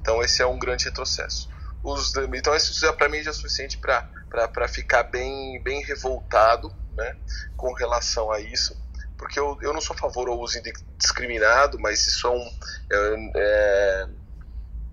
Então 0.00 0.22
esse 0.22 0.42
é 0.42 0.46
um 0.46 0.58
grande 0.58 0.84
retrocesso. 0.84 1.48
Os, 1.82 2.14
então 2.34 2.56
isso 2.56 2.92
para 2.94 3.08
mim 3.08 3.22
já 3.22 3.30
é 3.30 3.34
suficiente 3.34 3.78
para 3.78 4.68
ficar 4.68 5.02
bem, 5.04 5.62
bem 5.62 5.82
revoltado, 5.82 6.74
né, 6.92 7.16
com 7.56 7.72
relação 7.74 8.32
a 8.32 8.40
isso, 8.40 8.74
porque 9.18 9.38
eu, 9.38 9.58
eu 9.60 9.72
não 9.72 9.80
sou 9.80 9.94
a 9.94 9.98
favor 9.98 10.26
do 10.26 10.32
uso 10.32 10.58
indiscriminado, 10.58 11.78
mas 11.78 12.06
isso 12.06 12.26
é 12.26 12.30
um 12.30 12.50
é, 12.90 13.30
é 13.36 14.23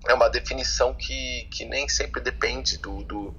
é 0.07 0.13
uma 0.13 0.29
definição 0.29 0.93
que, 0.95 1.47
que 1.51 1.63
nem 1.65 1.87
sempre 1.87 2.21
depende 2.21 2.77
do, 2.79 3.03
do, 3.03 3.35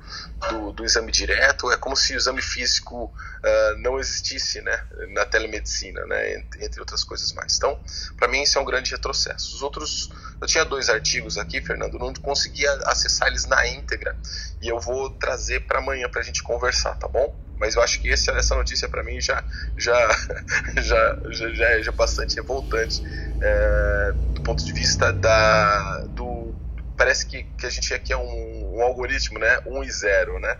do, 0.48 0.72
do 0.72 0.84
exame 0.84 1.10
direto. 1.10 1.70
É 1.72 1.76
como 1.76 1.96
se 1.96 2.14
o 2.14 2.16
exame 2.16 2.40
físico 2.40 3.04
uh, 3.04 3.78
não 3.78 3.98
existisse 3.98 4.60
né, 4.60 4.84
na 5.08 5.24
telemedicina, 5.24 6.04
né, 6.06 6.36
entre, 6.60 6.80
outras 6.80 7.02
coisas 7.02 7.32
mais. 7.32 7.56
Então, 7.56 7.78
para 8.16 8.28
mim, 8.28 8.42
isso 8.42 8.58
é 8.58 8.60
um 8.60 8.64
grande 8.64 8.92
retrocesso. 8.92 9.56
Os 9.56 9.62
outros. 9.62 10.10
Eu 10.40 10.46
tinha 10.46 10.64
dois 10.64 10.88
artigos 10.88 11.36
aqui, 11.36 11.60
Fernando, 11.60 11.98
não 11.98 12.12
conseguia 12.14 12.72
acessar 12.86 13.28
eles 13.28 13.44
na 13.46 13.66
íntegra 13.66 14.16
e 14.60 14.68
eu 14.68 14.78
vou 14.78 15.10
trazer 15.10 15.60
para 15.66 15.78
amanhã 15.78 16.08
para 16.08 16.20
a 16.20 16.24
gente 16.24 16.42
conversar, 16.42 16.94
tá 16.94 17.08
bom? 17.08 17.34
Mas 17.62 17.76
eu 17.76 17.82
acho 17.82 18.00
que 18.00 18.08
esse, 18.08 18.28
essa 18.32 18.56
notícia 18.56 18.88
para 18.88 19.04
mim 19.04 19.20
já, 19.20 19.40
já, 19.78 19.94
já, 20.82 21.18
já, 21.30 21.54
já, 21.54 21.64
é 21.70 21.80
já 21.80 21.92
bastante 21.92 22.34
revoltante 22.34 23.00
é, 23.40 24.12
do 24.34 24.40
ponto 24.42 24.64
de 24.64 24.72
vista 24.72 25.12
da, 25.12 26.00
do 26.08 26.52
parece 26.96 27.24
que, 27.24 27.44
que 27.56 27.64
a 27.64 27.70
gente 27.70 27.94
aqui 27.94 28.12
é 28.12 28.16
um, 28.16 28.78
um 28.78 28.82
algoritmo, 28.82 29.38
né? 29.38 29.60
1 29.64 29.78
um 29.78 29.84
e 29.84 29.90
0, 29.92 30.40
né? 30.40 30.56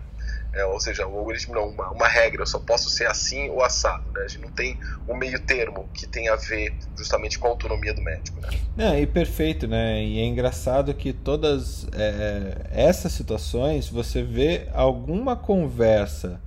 É, 0.53 0.65
ou 0.65 0.79
seja, 0.79 1.05
um 1.05 1.19
algoritmo 1.19 1.55
não, 1.55 1.71
uma, 1.71 1.91
uma 1.91 2.07
regra, 2.07 2.43
eu 2.43 2.47
só 2.47 2.61
posso 2.61 2.89
ser 2.89 3.09
assim 3.09 3.51
ou 3.51 3.65
assado, 3.65 4.05
né? 4.13 4.23
A 4.23 4.29
gente 4.29 4.43
não 4.43 4.53
tem 4.53 4.79
um 5.09 5.17
meio 5.17 5.41
termo 5.41 5.89
que 5.93 6.07
tem 6.07 6.29
a 6.29 6.37
ver 6.37 6.73
justamente 6.97 7.37
com 7.37 7.49
a 7.49 7.51
autonomia 7.51 7.93
do 7.93 8.01
médico, 8.01 8.41
né? 8.41 8.49
É, 8.79 9.01
e 9.01 9.09
perfeito, 9.09 9.67
né? 9.67 10.01
E 10.01 10.21
é 10.21 10.25
engraçado 10.25 10.95
que 10.95 11.13
todas 11.13 11.89
é, 11.93 12.59
essas 12.71 13.11
situações 13.11 13.89
você 13.89 14.23
vê 14.23 14.69
alguma 14.73 15.35
conversa 15.35 16.41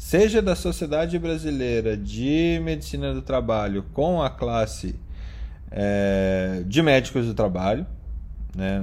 seja 0.00 0.40
da 0.40 0.56
Sociedade 0.56 1.18
Brasileira 1.18 1.94
de 1.94 2.58
Medicina 2.64 3.12
do 3.12 3.20
Trabalho 3.20 3.84
com 3.92 4.22
a 4.22 4.30
classe 4.30 4.94
é, 5.70 6.62
de 6.66 6.80
médicos 6.80 7.26
do 7.26 7.34
trabalho. 7.34 7.86
Né? 8.56 8.82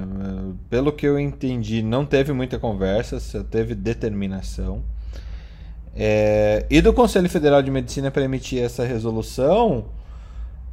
Pelo 0.70 0.92
que 0.92 1.04
eu 1.04 1.18
entendi, 1.18 1.82
não 1.82 2.06
teve 2.06 2.32
muita 2.32 2.56
conversa, 2.56 3.18
só 3.18 3.42
teve 3.42 3.74
determinação. 3.74 4.84
É, 5.92 6.64
e 6.70 6.80
do 6.80 6.92
Conselho 6.92 7.28
Federal 7.28 7.62
de 7.62 7.70
Medicina 7.72 8.12
para 8.12 8.22
emitir 8.22 8.62
essa 8.62 8.84
resolução, 8.84 9.86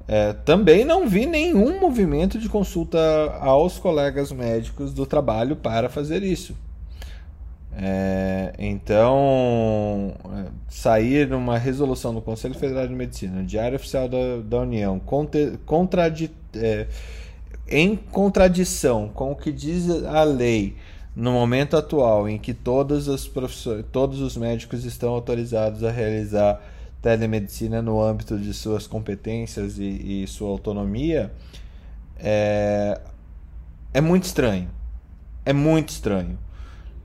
é, 0.07 0.31
também 0.31 0.85
não 0.85 1.09
vi 1.09 1.25
nenhum 1.25 1.79
movimento 1.79 2.37
de 2.37 2.47
consulta 2.47 2.99
aos 3.41 3.79
colegas 3.79 4.31
médicos 4.31 4.93
do 4.93 5.07
trabalho 5.07 5.55
para 5.55 5.89
fazer 5.89 6.21
isso. 6.21 6.55
É, 7.77 8.53
então, 8.57 10.13
sair 10.69 11.33
uma 11.33 11.57
resolução 11.57 12.13
do 12.13 12.21
Conselho 12.21 12.53
Federal 12.55 12.87
de 12.87 12.95
Medicina, 12.95 13.43
Diário 13.43 13.75
Oficial 13.75 14.07
da, 14.07 14.37
da 14.43 14.59
União, 14.61 15.01
contradi, 15.65 16.31
é, 16.55 16.87
em 17.67 17.95
contradição 17.97 19.09
com 19.09 19.31
o 19.31 19.35
que 19.35 19.51
diz 19.51 19.89
a 20.05 20.23
lei 20.23 20.77
no 21.13 21.33
momento 21.33 21.75
atual, 21.75 22.29
em 22.29 22.37
que 22.37 22.53
todos 22.53 23.09
os, 23.09 23.29
todos 23.91 24.21
os 24.21 24.37
médicos 24.37 24.85
estão 24.85 25.13
autorizados 25.13 25.83
a 25.83 25.91
realizar 25.91 26.61
telemedicina 27.01 27.81
no 27.81 28.01
âmbito 28.01 28.37
de 28.39 28.53
suas 28.53 28.87
competências 28.87 29.77
e, 29.77 30.23
e 30.23 30.27
sua 30.27 30.49
autonomia, 30.49 31.31
é, 32.17 32.99
é 33.93 34.01
muito 34.01 34.23
estranho. 34.23 34.69
É 35.45 35.53
muito 35.53 35.89
estranho. 35.89 36.37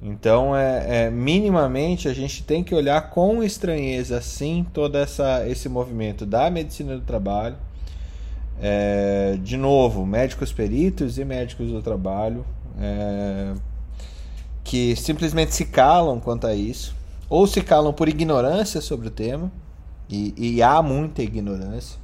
Então, 0.02 0.56
é, 0.56 1.04
é, 1.04 1.10
minimamente 1.10 2.08
a 2.08 2.14
gente 2.14 2.42
tem 2.42 2.64
que 2.64 2.74
olhar 2.74 3.10
com 3.10 3.42
estranheza, 3.42 4.20
sim, 4.22 4.66
todo 4.72 4.96
essa, 4.96 5.46
esse 5.46 5.68
movimento 5.68 6.24
da 6.24 6.50
medicina 6.50 6.96
do 6.96 7.02
trabalho. 7.02 7.56
É, 8.62 9.38
de 9.42 9.56
novo, 9.56 10.04
médicos 10.06 10.52
peritos 10.52 11.18
e 11.18 11.24
médicos 11.24 11.70
do 11.70 11.80
trabalho 11.80 12.44
é, 12.78 13.54
que 14.64 14.94
simplesmente 14.96 15.54
se 15.54 15.64
calam 15.66 16.18
quanto 16.20 16.46
a 16.46 16.54
isso, 16.54 16.94
ou 17.28 17.46
se 17.46 17.60
calam 17.62 17.92
por 17.92 18.08
ignorância 18.08 18.80
sobre 18.80 19.08
o 19.08 19.10
tema, 19.10 19.50
e, 20.08 20.34
e 20.36 20.62
há 20.62 20.82
muita 20.82 21.22
ignorância, 21.22 21.98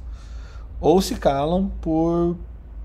ou 0.79 1.01
se 1.01 1.15
calam 1.15 1.71
por 1.81 2.37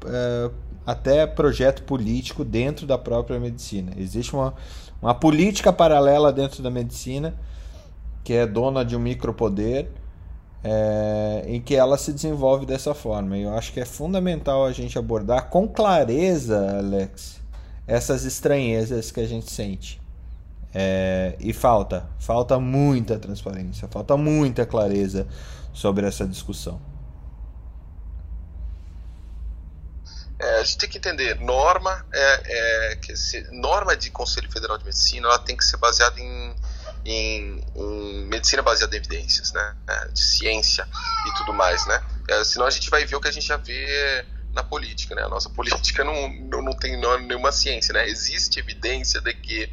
é, 0.07 0.51
até 0.85 1.27
projeto 1.27 1.83
político 1.85 2.45
dentro 2.45 2.87
da 2.87 2.99
própria 2.99 3.39
medicina. 3.39 3.93
Existe 3.97 4.35
uma, 4.35 4.55
uma 5.03 5.15
política 5.15 5.73
paralela 5.73 6.33
dentro 6.33 6.63
da 6.63 6.71
medicina 6.71 7.35
que 8.25 8.33
é 8.33 8.47
dona 8.47 8.85
de 8.85 8.97
um 8.97 9.01
micropoder 9.01 9.89
é, 10.63 11.45
em 11.47 11.61
que 11.61 11.75
ela 11.75 11.99
se 11.99 12.13
desenvolve 12.13 12.65
dessa 12.65 12.95
forma. 12.95 13.37
E 13.37 13.43
eu 13.43 13.53
acho 13.55 13.73
que 13.73 13.81
é 13.81 13.85
fundamental 13.85 14.65
a 14.65 14.73
gente 14.73 14.99
abordar 14.99 15.49
com 15.49 15.67
clareza, 15.67 16.79
Alex, 16.79 17.41
essas 17.87 18.25
estranhezas 18.25 19.11
que 19.11 19.21
a 19.21 19.27
gente 19.27 19.51
sente. 19.51 20.01
É, 20.75 21.37
e 21.39 21.53
falta, 21.53 22.07
falta 22.19 22.59
muita 22.59 23.19
transparência, 23.19 23.87
falta 23.89 24.17
muita 24.17 24.65
clareza 24.65 25.27
sobre 25.73 26.07
essa 26.07 26.27
discussão. 26.27 26.81
É, 30.43 30.59
a 30.59 30.65
gente 30.65 30.79
tem 30.79 30.89
que 30.89 30.99
entender, 30.99 31.39
norma 31.41 32.05
é, 32.13 32.91
é 32.91 32.97
que 32.97 33.17
se, 33.17 33.41
norma 33.53 33.97
de 33.97 34.11
Conselho 34.11 34.51
Federal 34.51 34.77
de 34.77 34.85
Medicina, 34.85 35.29
ela 35.29 35.39
tem 35.39 35.57
que 35.57 35.65
ser 35.65 35.77
baseada 35.77 36.19
em, 36.21 36.57
em, 37.05 37.65
em 37.77 38.27
medicina 38.27 38.61
baseada 38.61 38.95
em 38.97 38.99
evidências, 38.99 39.53
né, 39.53 39.77
é, 39.89 40.09
de 40.09 40.21
ciência 40.21 40.87
e 41.27 41.35
tudo 41.39 41.53
mais, 41.55 41.87
né. 41.87 42.03
É, 42.29 42.43
senão 42.43 42.67
a 42.67 42.71
gente 42.71 42.91
vai 42.91 43.05
ver 43.05 43.15
o 43.15 43.21
que 43.21 43.29
a 43.29 43.33
gente 43.33 43.47
já 43.47 43.57
vê 43.57 44.25
na 44.53 44.63
política, 44.63 45.15
né? 45.15 45.23
A 45.23 45.29
nossa 45.29 45.49
política 45.51 46.05
não, 46.05 46.29
não, 46.29 46.63
não 46.63 46.73
tem 46.73 47.01
nenhuma 47.27 47.53
ciência, 47.53 47.93
né? 47.93 48.09
Existe 48.09 48.59
evidência 48.59 49.21
de 49.21 49.33
que 49.35 49.73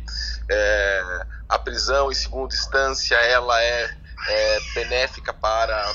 é, 0.50 1.26
a 1.48 1.60
prisão 1.60 2.12
em 2.12 2.16
segunda 2.16 2.54
instância 2.54 3.16
ela 3.16 3.62
é, 3.62 3.98
é 4.28 4.60
benéfica 4.74 5.34
para 5.34 5.76
a 5.76 5.94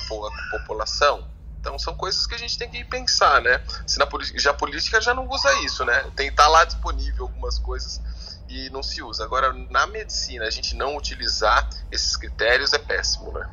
população. 0.51 1.27
Então 1.65 1.79
são 1.79 1.95
coisas 1.95 2.27
que 2.27 2.35
a 2.35 2.37
gente 2.37 2.59
tem 2.59 2.69
que 2.69 2.85
pensar, 2.85 3.41
né? 3.41 3.59
Se 3.87 3.97
na 3.97 4.07
já 4.35 4.51
a 4.51 4.53
política 4.53 5.01
já 5.01 5.15
não 5.15 5.27
usa 5.27 5.51
isso, 5.63 5.83
né? 5.83 6.11
Tem 6.15 6.31
tá 6.31 6.47
lá 6.47 6.63
disponível 6.63 7.23
algumas 7.23 7.57
coisas 7.57 7.99
e 8.47 8.69
não 8.69 8.83
se 8.83 9.01
usa. 9.01 9.23
Agora 9.23 9.51
na 9.71 9.87
medicina 9.87 10.45
a 10.45 10.51
gente 10.51 10.75
não 10.75 10.95
utilizar 10.95 11.67
esses 11.91 12.15
critérios 12.15 12.71
é 12.71 12.77
péssimo, 12.77 13.31
né? 13.31 13.49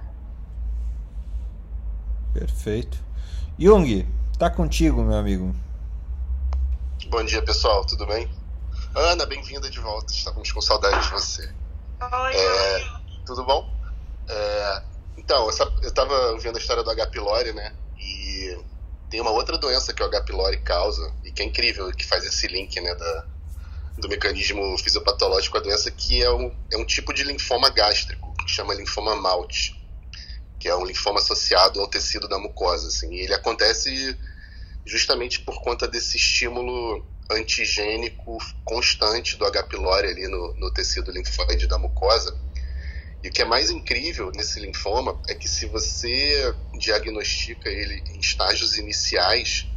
Perfeito. 2.35 2.99
Jung, 3.59 4.07
tá 4.39 4.51
contigo, 4.51 5.03
meu 5.03 5.17
amigo. 5.17 5.55
Bom 7.09 7.25
dia, 7.25 7.43
pessoal, 7.43 7.83
tudo 7.87 8.07
bem? 8.07 8.31
Ana, 8.95 9.25
bem-vinda 9.25 9.71
de 9.71 9.81
volta. 9.81 10.13
Estávamos 10.13 10.53
com 10.53 10.61
saudade 10.61 11.03
de 11.03 11.11
você. 11.11 11.51
Oi, 12.03 12.37
é, 12.37 12.85
tudo 13.25 13.43
bom? 13.43 13.75
É, 14.29 14.83
então, 15.17 15.49
eu 15.83 15.89
estava 15.89 16.39
vendo 16.39 16.57
a 16.57 16.61
história 16.61 16.83
do 16.83 16.91
H. 16.91 17.07
pylori, 17.07 17.55
né? 17.55 17.73
E 18.03 18.59
tem 19.09 19.21
uma 19.21 19.31
outra 19.31 19.57
doença 19.57 19.93
que 19.93 20.03
o 20.03 20.07
H. 20.07 20.23
pylori 20.23 20.59
causa, 20.59 21.15
e 21.25 21.31
que 21.31 21.43
é 21.43 21.47
incrível, 21.47 21.91
que 21.93 22.05
faz 22.05 22.25
esse 22.25 22.47
link, 22.49 22.79
né, 22.81 22.95
da, 22.95 23.27
do 23.99 24.09
mecanismo 24.09 24.77
fisiopatológico 24.79 25.59
da 25.59 25.65
doença, 25.65 25.91
que 25.91 26.23
é 26.23 26.31
um, 26.31 26.55
é 26.73 26.77
um 26.77 26.85
tipo 26.85 27.13
de 27.13 27.23
linfoma 27.23 27.71
gástrico, 27.71 28.35
que 28.45 28.51
chama 28.51 28.75
linfoma 28.75 29.15
Malte, 29.15 29.81
que 30.59 30.69
é 30.69 30.77
um 30.77 30.85
linfoma 30.85 31.19
associado 31.19 31.81
ao 31.81 31.89
tecido 31.89 32.29
da 32.29 32.39
mucosa, 32.39 32.89
assim. 32.89 33.13
E 33.13 33.21
ele 33.21 33.35
acontece 33.35 34.17
justamente 34.85 35.41
por 35.41 35.61
conta 35.63 35.87
desse 35.87 36.17
estímulo 36.17 37.05
antigênico 37.31 38.39
constante 38.65 39.37
do 39.37 39.45
H. 39.45 39.65
pylori 39.65 40.09
ali 40.09 40.29
no, 40.29 40.55
no 40.55 40.73
tecido 40.73 41.11
linfóide 41.11 41.67
da 41.67 41.79
mucosa, 41.79 42.39
e 43.23 43.29
o 43.29 43.31
que 43.31 43.41
é 43.41 43.45
mais 43.45 43.71
incrível 43.71 44.33
nesse 44.35 44.59
linfoma 44.59 45.17
é 45.29 45.35
que 45.35 45.49
se 45.49 45.67
você 45.67 46.55
diagnostica 46.79 47.69
ele 47.69 48.03
em 48.09 48.19
estágios 48.19 48.77
iniciais, 48.77 49.69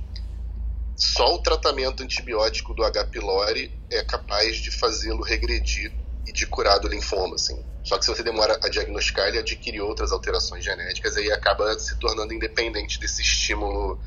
só 0.96 1.36
o 1.36 1.40
tratamento 1.40 2.02
antibiótico 2.02 2.74
do 2.74 2.84
H. 2.84 3.06
pylori 3.06 3.72
é 3.92 4.04
capaz 4.04 4.58
de 4.58 4.72
fazê-lo 4.72 5.22
regredir 5.22 5.94
e 6.26 6.32
de 6.32 6.48
curar 6.48 6.80
do 6.80 6.88
linfoma, 6.88 7.36
assim. 7.36 7.64
Só 7.84 8.00
que 8.00 8.06
se 8.06 8.12
você 8.12 8.24
demora 8.24 8.60
a 8.64 8.68
diagnosticar, 8.70 9.28
ele 9.28 9.38
adquire 9.38 9.80
outras 9.80 10.12
alterações 10.12 10.64
genéticas 10.66 11.16
e 11.18 11.32
acaba 11.32 11.78
se 11.78 12.00
tornando 12.00 12.34
independente 12.34 13.00
desse 13.00 13.22
estímulo 13.22 14.00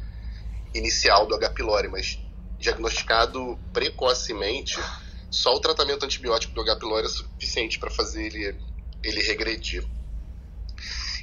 inicial 0.74 1.26
do 1.26 1.36
H. 1.36 1.50
pylori, 1.50 1.86
mas 1.86 2.18
diagnosticado 2.58 3.56
precocemente, 3.72 4.80
só 5.30 5.54
o 5.54 5.60
tratamento 5.60 6.04
antibiótico 6.04 6.54
do 6.54 6.62
H. 6.62 6.74
pylori 6.74 7.06
é 7.06 7.08
suficiente 7.08 7.78
para 7.78 7.90
fazer 7.90 8.26
ele 8.26 8.67
ele 9.02 9.22
regredir. 9.22 9.84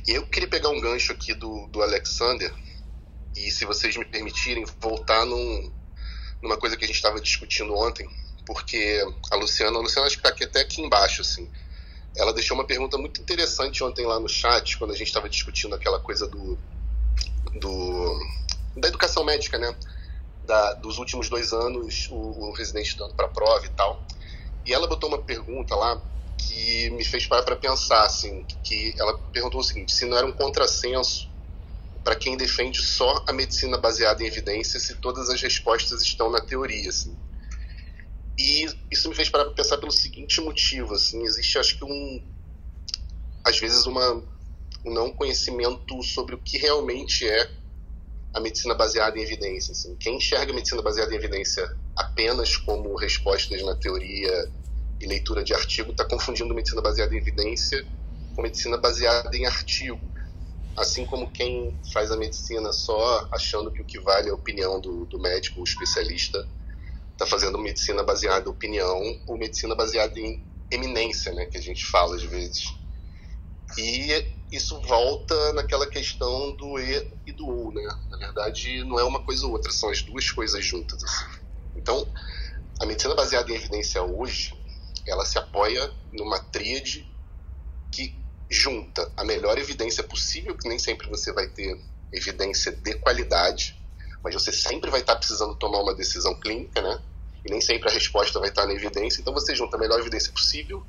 E 0.07 0.11
eu 0.11 0.27
queria 0.27 0.47
pegar 0.47 0.69
um 0.69 0.79
gancho 0.79 1.11
aqui 1.11 1.33
do, 1.33 1.67
do 1.67 1.81
Alexander, 1.81 2.53
e 3.35 3.51
se 3.51 3.65
vocês 3.65 3.97
me 3.97 4.05
permitirem, 4.05 4.63
voltar 4.79 5.25
num, 5.25 5.71
numa 6.41 6.57
coisa 6.57 6.77
que 6.77 6.85
a 6.85 6.87
gente 6.87 6.97
estava 6.97 7.19
discutindo 7.19 7.75
ontem, 7.75 8.09
porque 8.45 9.03
a 9.31 9.35
Luciana, 9.35 9.77
a 9.77 9.81
Luciana 9.81 10.07
acho 10.07 10.17
que 10.17 10.19
está 10.19 10.29
aqui, 10.29 10.43
até 10.43 10.61
aqui 10.61 10.81
embaixo, 10.81 11.21
assim, 11.21 11.49
ela 12.15 12.33
deixou 12.33 12.55
uma 12.55 12.65
pergunta 12.65 12.97
muito 12.97 13.19
interessante 13.19 13.83
ontem 13.83 14.05
lá 14.05 14.19
no 14.19 14.29
chat, 14.29 14.77
quando 14.77 14.91
a 14.91 14.95
gente 14.95 15.07
estava 15.07 15.27
discutindo 15.27 15.75
aquela 15.75 15.99
coisa 15.99 16.27
do, 16.27 16.57
do 17.59 18.19
da 18.77 18.87
educação 18.87 19.23
médica, 19.23 19.57
né? 19.57 19.75
Da, 20.45 20.73
dos 20.73 20.97
últimos 20.97 21.27
dois 21.27 21.51
anos, 21.53 22.07
o, 22.11 22.15
o 22.15 22.51
residente 22.51 22.89
estudando 22.89 23.15
para 23.15 23.27
prova 23.27 23.65
e 23.65 23.69
tal. 23.69 24.03
E 24.65 24.73
ela 24.73 24.87
botou 24.87 25.09
uma 25.09 25.21
pergunta 25.21 25.75
lá 25.75 26.01
que 26.37 26.89
me 26.91 27.03
fez 27.03 27.25
parar 27.25 27.43
para 27.43 27.55
pensar, 27.55 28.03
assim, 28.03 28.45
que 28.63 28.93
ela 28.97 29.17
perguntou 29.31 29.59
o 29.59 29.63
seguinte, 29.63 29.93
se 29.93 30.05
não 30.05 30.17
era 30.17 30.27
um 30.27 30.31
contrassenso 30.31 31.29
para 32.03 32.15
quem 32.15 32.37
defende 32.37 32.81
só 32.81 33.23
a 33.27 33.33
medicina 33.33 33.77
baseada 33.77 34.21
em 34.23 34.27
evidência, 34.27 34.79
se 34.79 34.95
todas 34.95 35.29
as 35.29 35.41
respostas 35.41 36.01
estão 36.01 36.29
na 36.29 36.39
teoria, 36.39 36.89
assim. 36.89 37.17
E 38.37 38.67
isso 38.91 39.09
me 39.09 39.15
fez 39.15 39.29
parar 39.29 39.45
para 39.45 39.53
pensar 39.53 39.77
pelo 39.77 39.91
seguinte 39.91 40.39
motivo, 40.41 40.93
assim, 40.93 41.23
existe 41.23 41.57
acho 41.57 41.77
que 41.77 41.85
um 41.85 42.21
às 43.43 43.59
vezes 43.59 43.85
uma 43.85 44.23
um 44.85 44.93
não 44.93 45.11
conhecimento 45.11 46.01
sobre 46.03 46.35
o 46.35 46.37
que 46.37 46.57
realmente 46.57 47.27
é 47.27 47.49
a 48.33 48.39
medicina 48.39 48.75
baseada 48.75 49.17
em 49.17 49.21
evidência, 49.21 49.71
assim. 49.71 49.95
Quem 49.95 50.17
enxerga 50.17 50.51
a 50.51 50.55
medicina 50.55 50.81
baseada 50.81 51.11
em 51.11 51.17
evidência 51.17 51.65
apenas 51.95 52.55
como 52.57 52.95
respostas 52.95 53.63
na 53.63 53.75
teoria 53.75 54.51
e 55.05 55.07
leitura 55.07 55.43
de 55.43 55.53
artigo 55.53 55.91
está 55.91 56.03
confundindo 56.03 56.53
medicina 56.53 56.81
baseada 56.81 57.13
em 57.13 57.17
evidência 57.17 57.85
com 58.35 58.41
medicina 58.41 58.77
baseada 58.77 59.35
em 59.37 59.45
artigo. 59.45 60.11
Assim 60.75 61.05
como 61.05 61.31
quem 61.31 61.79
faz 61.93 62.11
a 62.11 62.17
medicina 62.17 62.73
só 62.73 63.29
achando 63.31 63.71
que 63.71 63.81
o 63.81 63.85
que 63.85 63.99
vale 63.99 64.27
é 64.27 64.31
a 64.31 64.35
opinião 64.35 64.81
do, 64.81 65.05
do 65.05 65.19
médico, 65.19 65.61
o 65.61 65.63
especialista, 65.63 66.45
está 67.13 67.25
fazendo 67.25 67.57
medicina 67.57 68.03
baseada 68.03 68.49
em 68.49 68.51
opinião 68.51 68.99
ou 69.25 69.37
medicina 69.37 69.73
baseada 69.73 70.19
em 70.19 70.43
eminência, 70.69 71.31
né, 71.31 71.45
que 71.45 71.57
a 71.57 71.61
gente 71.61 71.85
fala 71.85 72.15
às 72.15 72.23
vezes. 72.23 72.65
E 73.77 74.25
isso 74.51 74.79
volta 74.81 75.53
naquela 75.53 75.87
questão 75.87 76.55
do 76.57 76.77
E 76.77 77.07
e 77.25 77.31
do 77.31 77.47
OU, 77.47 77.71
né? 77.73 77.87
Na 78.09 78.17
verdade, 78.17 78.83
não 78.83 78.99
é 78.99 79.03
uma 79.03 79.23
coisa 79.23 79.45
ou 79.45 79.53
outra, 79.53 79.71
são 79.71 79.89
as 79.89 80.01
duas 80.01 80.29
coisas 80.29 80.63
juntas. 80.63 81.01
Assim. 81.03 81.25
Então, 81.75 82.05
a 82.81 82.85
medicina 82.85 83.15
baseada 83.15 83.49
em 83.51 83.55
evidência 83.55 84.03
hoje, 84.03 84.53
ela 85.07 85.25
se 85.25 85.37
apoia 85.37 85.91
numa 86.11 86.39
tríade 86.39 87.09
que 87.91 88.15
junta 88.49 89.11
a 89.15 89.23
melhor 89.23 89.57
evidência 89.57 90.03
possível, 90.03 90.57
que 90.57 90.67
nem 90.67 90.79
sempre 90.79 91.07
você 91.09 91.31
vai 91.31 91.47
ter 91.47 91.79
evidência 92.11 92.71
de 92.71 92.95
qualidade, 92.95 93.79
mas 94.23 94.33
você 94.33 94.51
sempre 94.51 94.89
vai 94.89 95.01
estar 95.01 95.15
precisando 95.15 95.55
tomar 95.55 95.79
uma 95.79 95.93
decisão 95.93 96.39
clínica, 96.39 96.81
né? 96.81 97.01
E 97.45 97.51
nem 97.51 97.61
sempre 97.61 97.89
a 97.89 97.93
resposta 97.93 98.39
vai 98.39 98.49
estar 98.49 98.65
na 98.65 98.73
evidência. 98.73 99.21
Então 99.21 99.33
você 99.33 99.53
junta 99.53 99.77
a 99.77 99.79
melhor 99.79 99.99
evidência 99.99 100.31
possível 100.31 100.85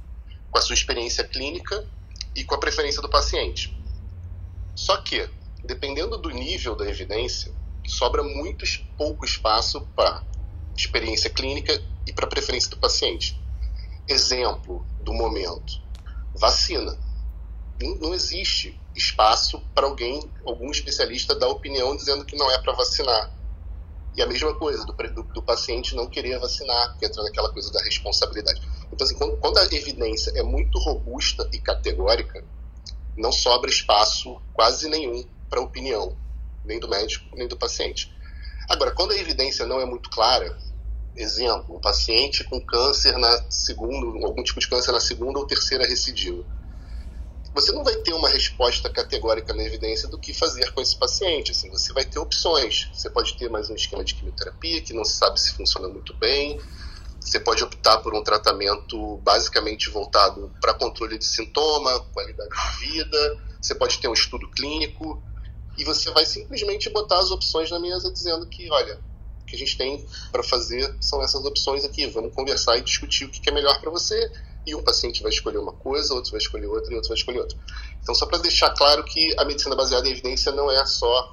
com 0.51 0.59
a 0.59 0.63
sua 0.63 0.75
experiência 0.75 1.23
clínica 1.23 1.87
e 2.35 2.45
com 2.45 2.55
a 2.55 2.59
preferência 2.59 3.03
do 3.03 3.11
paciente. 3.11 3.77
Só 4.75 4.97
que, 4.99 5.29
dependendo 5.65 6.17
do 6.17 6.31
nível 6.31 6.75
da 6.75 6.89
evidência, 6.89 7.53
sobra 7.87 8.23
muito 8.23 8.65
pouco 8.97 9.25
espaço 9.25 9.83
para 9.95 10.23
experiência 10.77 11.31
clínica 11.31 11.83
e 12.07 12.13
para 12.13 12.27
preferência 12.27 12.71
do 12.71 12.77
paciente. 12.79 13.39
Exemplo 14.09 14.87
do 15.03 15.13
momento: 15.13 15.81
vacina. 16.35 16.97
Não 18.01 18.15
existe 18.15 18.81
espaço 18.95 19.61
para 19.75 19.87
alguém, 19.87 20.31
algum 20.45 20.71
especialista 20.71 21.35
dar 21.35 21.49
opinião 21.49 21.95
dizendo 21.95 22.25
que 22.25 22.37
não 22.37 22.51
é 22.51 22.59
para 22.59 22.73
vacinar. 22.73 23.31
E 24.17 24.23
a 24.23 24.27
mesma 24.27 24.55
coisa 24.55 24.83
do, 24.87 24.95
do, 24.95 25.23
do, 25.25 25.43
paciente 25.43 25.95
não 25.95 26.07
querer 26.07 26.39
vacinar, 26.39 26.97
que 26.97 27.05
entra 27.05 27.23
naquela 27.23 27.53
coisa 27.53 27.71
da 27.71 27.83
responsabilidade. 27.83 28.63
Então, 28.91 29.05
assim, 29.05 29.15
quando, 29.15 29.37
quando, 29.37 29.59
a 29.59 29.65
evidência 29.65 30.31
é 30.35 30.43
muito 30.43 30.79
robusta 30.79 31.47
e 31.53 31.59
categórica, 31.59 32.43
não 33.15 33.31
sobra 33.31 33.69
espaço 33.69 34.41
quase 34.55 34.89
nenhum 34.89 35.23
para 35.51 35.61
opinião, 35.61 36.17
nem 36.65 36.81
do 36.81 36.89
médico, 36.89 37.37
nem 37.37 37.47
do 37.47 37.59
paciente. 37.59 38.11
Agora, 38.71 38.93
quando 38.93 39.13
a 39.13 39.19
evidência 39.19 39.67
não 39.67 39.81
é 39.81 39.85
muito 39.85 40.09
clara, 40.09 40.59
exemplo, 41.17 41.77
um 41.77 41.81
paciente 41.81 42.45
com 42.45 42.61
câncer 42.61 43.17
na 43.19 43.51
segunda, 43.51 44.27
algum 44.27 44.43
tipo 44.43 44.61
de 44.61 44.69
câncer 44.69 44.93
na 44.93 45.01
segunda 45.01 45.39
ou 45.39 45.47
terceira 45.47 45.87
recidiva 45.87 46.45
você 47.57 47.73
não 47.73 47.83
vai 47.83 47.97
ter 47.97 48.13
uma 48.13 48.29
resposta 48.29 48.91
categórica 48.91 49.55
na 49.55 49.65
evidência 49.65 50.07
do 50.09 50.19
que 50.19 50.35
fazer 50.35 50.71
com 50.73 50.83
esse 50.83 50.95
paciente. 50.95 51.53
Assim, 51.53 51.71
você 51.71 51.91
vai 51.91 52.05
ter 52.05 52.19
opções. 52.19 52.91
Você 52.93 53.09
pode 53.09 53.35
ter 53.39 53.49
mais 53.49 53.71
um 53.71 53.75
esquema 53.75 54.05
de 54.05 54.15
quimioterapia 54.15 54.83
que 54.83 54.93
não 54.93 55.07
se 55.07 55.17
sabe 55.17 55.41
se 55.41 55.55
funciona 55.55 55.89
muito 55.89 56.15
bem. 56.19 56.61
Você 57.19 57.41
pode 57.41 57.65
optar 57.65 57.99
por 58.01 58.15
um 58.15 58.23
tratamento 58.23 59.17
basicamente 59.25 59.89
voltado 59.89 60.53
para 60.61 60.75
controle 60.75 61.17
de 61.17 61.25
sintoma, 61.25 61.99
qualidade 62.13 62.51
de 62.51 62.87
vida. 62.87 63.41
Você 63.59 63.75
pode 63.75 63.99
ter 64.01 64.09
um 64.09 64.13
estudo 64.13 64.51
clínico 64.51 65.23
e 65.79 65.85
você 65.85 66.11
vai 66.11 66.27
simplesmente 66.27 66.91
botar 66.91 67.21
as 67.21 67.31
opções 67.31 67.71
na 67.71 67.81
mesa 67.81 68.13
dizendo 68.13 68.47
que, 68.47 68.71
olha, 68.71 69.01
que 69.47 69.57
a 69.57 69.59
gente 69.59 69.79
tem 69.79 70.05
para 70.33 70.43
fazer 70.43 70.95
são 71.01 71.23
essas 71.23 71.45
opções 71.45 71.85
aqui. 71.85 72.07
Vamos 72.07 72.35
conversar 72.35 72.77
e 72.77 72.83
discutir 72.83 73.25
o 73.25 73.31
que 73.31 73.49
é 73.49 73.53
melhor 73.53 73.81
para 73.81 73.91
você 73.91 74.31
e 74.67 74.75
um 74.75 74.83
paciente 74.83 75.23
vai 75.23 75.31
escolher 75.31 75.59
uma 75.59 75.73
coisa, 75.73 76.13
outro 76.13 76.33
vai 76.33 76.41
escolher 76.41 76.67
outra 76.67 76.93
e 76.93 76.97
outro 76.97 77.09
vai 77.09 77.17
escolher 77.17 77.39
outra. 77.39 77.57
Então, 78.03 78.15
só 78.15 78.27
para 78.27 78.39
deixar 78.39 78.71
claro 78.71 79.05
que 79.05 79.33
a 79.39 79.45
medicina 79.45 79.77
baseada 79.77 80.09
em 80.09 80.11
evidência 80.11 80.51
não 80.51 80.71
é 80.71 80.85
só 80.85 81.33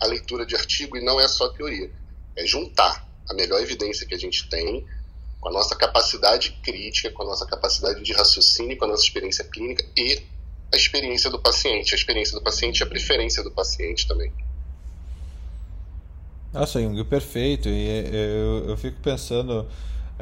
a 0.00 0.06
leitura 0.06 0.44
de 0.44 0.56
artigo 0.56 0.96
e 0.96 1.04
não 1.04 1.20
é 1.20 1.28
só 1.28 1.48
teoria. 1.50 1.90
É 2.36 2.44
juntar 2.44 3.08
a 3.30 3.34
melhor 3.34 3.60
evidência 3.60 4.06
que 4.06 4.14
a 4.14 4.18
gente 4.18 4.48
tem 4.48 4.84
com 5.40 5.48
a 5.48 5.52
nossa 5.52 5.76
capacidade 5.76 6.58
crítica, 6.62 7.10
com 7.10 7.22
a 7.22 7.26
nossa 7.26 7.46
capacidade 7.46 8.02
de 8.02 8.12
raciocínio, 8.12 8.76
com 8.76 8.84
a 8.84 8.88
nossa 8.88 9.04
experiência 9.04 9.44
clínica 9.44 9.84
e 9.96 10.20
a 10.72 10.76
experiência 10.76 11.30
do 11.30 11.38
paciente. 11.38 11.94
A 11.94 11.96
experiência 11.96 12.34
do 12.36 12.42
paciente 12.42 12.80
e 12.80 12.82
a 12.82 12.86
preferência 12.86 13.44
do 13.44 13.50
paciente 13.50 14.08
também. 14.08 14.32
Nossa, 16.52 16.80
Jung, 16.80 17.02
perfeito. 17.04 17.68
E 17.68 17.88
é, 17.88 18.10
eu, 18.12 18.70
eu 18.70 18.76
fico 18.76 19.00
pensando 19.00 19.66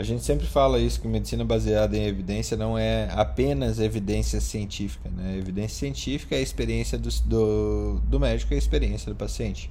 a 0.00 0.02
gente 0.02 0.24
sempre 0.24 0.46
fala 0.46 0.78
isso, 0.78 0.98
que 0.98 1.06
medicina 1.06 1.44
baseada 1.44 1.94
em 1.94 2.06
evidência 2.06 2.56
não 2.56 2.78
é 2.78 3.08
apenas 3.12 3.78
evidência 3.78 4.40
científica. 4.40 5.10
Né? 5.10 5.36
Evidência 5.36 5.78
científica 5.78 6.34
é 6.34 6.38
a 6.38 6.40
experiência 6.40 6.96
do, 6.96 7.10
do, 7.26 8.00
do 8.04 8.18
médico 8.18 8.54
e 8.54 8.54
a 8.54 8.58
experiência 8.58 9.12
do 9.12 9.14
paciente. 9.14 9.70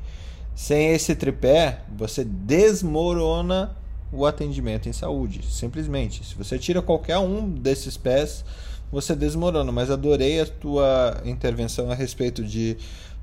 Sem 0.54 0.90
esse 0.90 1.16
tripé, 1.16 1.82
você 1.98 2.24
desmorona 2.24 3.76
o 4.12 4.24
atendimento 4.24 4.88
em 4.88 4.94
saúde. 4.94 5.42
Simplesmente. 5.50 6.24
Se 6.24 6.36
você 6.36 6.60
tira 6.60 6.80
qualquer 6.80 7.18
um 7.18 7.50
desses 7.50 7.98
pés, 7.98 8.46
você 8.92 9.16
desmorona. 9.16 9.72
Mas 9.72 9.90
adorei 9.90 10.42
a 10.42 10.46
tua 10.46 11.22
intervenção 11.26 11.90
a 11.90 11.96
respeito 11.96 12.44
de 12.44 12.78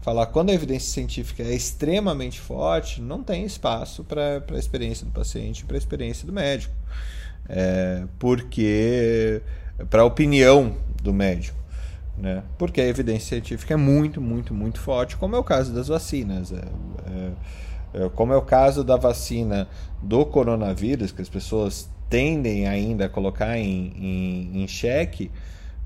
falar 0.07 0.27
quando 0.27 0.51
a 0.51 0.55
evidência 0.55 0.89
científica 0.89 1.43
é 1.43 1.53
extremamente 1.53 2.41
forte, 2.41 3.03
não 3.03 3.25
tem 3.25 3.45
espaço 3.45 4.05
para 4.05 4.41
a 4.49 4.57
experiência 4.57 5.05
do 5.05 5.11
paciente, 5.11 5.65
para 5.65 5.77
a 5.77 5.79
experiência 5.79 6.25
do 6.25 6.33
médico. 6.33 6.73
É, 7.49 8.05
porque 8.17 9.43
para 9.91 10.03
a 10.03 10.05
opinião 10.05 10.77
do 11.03 11.13
médico. 11.13 11.59
Né? 12.17 12.45
Porque 12.57 12.81
a 12.81 12.87
evidência 12.87 13.31
científica 13.31 13.75
é 13.75 13.77
muito, 13.77 14.21
muito, 14.21 14.55
muito 14.55 14.79
forte, 14.79 15.17
como 15.17 15.35
é 15.35 15.41
o 15.41 15.45
caso 15.45 15.75
das 15.75 15.89
vacinas. 15.89 16.53
É, 16.53 16.63
é, 17.93 18.05
é 18.05 18.09
como 18.11 18.33
é 18.33 18.37
o 18.37 18.43
caso 18.43 18.85
da 18.85 18.97
vacina 18.97 19.67
do 20.01 20.25
coronavírus, 20.25 21.11
que 21.11 21.21
as 21.21 21.29
pessoas 21.29 21.91
tendem 22.09 22.69
ainda 22.69 23.07
a 23.07 23.09
colocar 23.09 23.59
em, 23.59 23.93
em, 23.97 24.63
em 24.63 24.69
xeque 24.69 25.33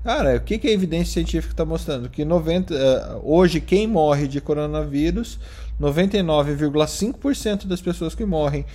Cara, 0.03 0.35
o 0.35 0.41
que, 0.41 0.57
que 0.57 0.67
a 0.67 0.71
evidência 0.71 1.13
científica 1.13 1.53
está 1.53 1.63
mostrando? 1.63 2.09
Que 2.09 2.25
90, 2.25 2.73
eh, 2.73 3.19
hoje 3.21 3.61
quem 3.61 3.85
morre 3.85 4.27
de 4.27 4.41
coronavírus, 4.41 5.39
99,5% 5.79 7.67
das 7.67 7.81
pessoas 7.81 8.15
que 8.15 8.25
morrem 8.25 8.65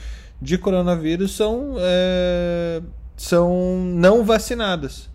de 0.40 0.56
coronavírus 0.56 1.34
são, 1.34 1.74
é, 1.78 2.80
são 3.16 3.78
não 3.78 4.24
vacinadas. 4.24 5.08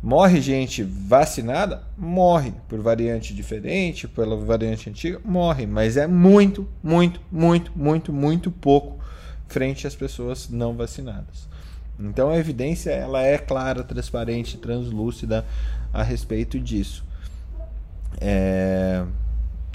Morre 0.00 0.40
gente 0.40 0.84
vacinada? 0.84 1.82
Morre. 1.96 2.54
Por 2.68 2.80
variante 2.80 3.34
diferente, 3.34 4.06
pela 4.06 4.36
variante 4.36 4.88
antiga? 4.88 5.20
Morre. 5.24 5.66
Mas 5.66 5.96
é 5.96 6.06
muito, 6.06 6.68
muito, 6.80 7.20
muito, 7.32 7.72
muito, 7.74 8.12
muito 8.12 8.50
pouco 8.50 8.98
frente 9.48 9.86
às 9.86 9.96
pessoas 9.96 10.48
não 10.48 10.76
vacinadas. 10.76 11.48
Então 11.98 12.30
a 12.30 12.38
evidência 12.38 12.90
ela 12.90 13.22
é 13.22 13.36
clara, 13.38 13.82
transparente, 13.82 14.56
translúcida 14.56 15.44
a 15.92 16.02
respeito 16.02 16.58
disso. 16.60 17.04
É... 18.20 19.04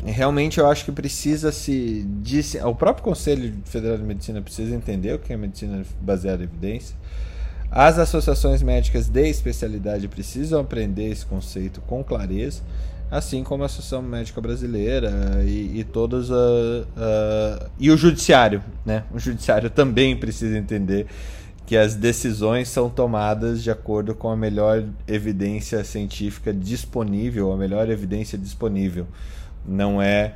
Realmente 0.05 0.59
eu 0.59 0.67
acho 0.67 0.85
que 0.85 0.91
precisa 0.91 1.51
se. 1.51 2.05
Disse... 2.21 2.59
O 2.59 2.75
próprio 2.75 3.03
Conselho 3.03 3.53
Federal 3.65 3.97
de 3.97 4.03
Medicina 4.03 4.41
precisa 4.41 4.75
entender 4.75 5.13
o 5.13 5.19
que 5.19 5.31
é 5.31 5.37
medicina 5.37 5.83
baseada 6.01 6.43
em 6.43 6.45
evidência. 6.45 6.95
As 7.71 7.97
associações 7.97 8.61
médicas 8.61 9.07
de 9.07 9.27
especialidade 9.27 10.07
precisam 10.07 10.61
aprender 10.61 11.09
esse 11.09 11.25
conceito 11.25 11.81
com 11.81 12.03
clareza, 12.03 12.61
assim 13.09 13.43
como 13.43 13.63
a 13.63 13.65
Associação 13.65 14.01
Médica 14.01 14.39
Brasileira 14.39 15.11
e, 15.43 15.79
e 15.79 15.83
todos 15.83 16.31
a, 16.31 16.35
a, 16.35 17.69
e 17.79 17.89
o 17.89 17.97
judiciário, 17.97 18.63
né? 18.85 19.05
O 19.11 19.17
judiciário 19.17 19.69
também 19.69 20.15
precisa 20.15 20.57
entender 20.57 21.07
que 21.65 21.77
as 21.77 21.95
decisões 21.95 22.67
são 22.67 22.89
tomadas 22.89 23.63
de 23.63 23.71
acordo 23.71 24.13
com 24.13 24.29
a 24.29 24.35
melhor 24.35 24.83
evidência 25.07 25.83
científica 25.83 26.53
disponível, 26.53 27.51
a 27.53 27.57
melhor 27.57 27.89
evidência 27.89 28.37
disponível. 28.37 29.07
Não 29.65 30.01
é 30.01 30.35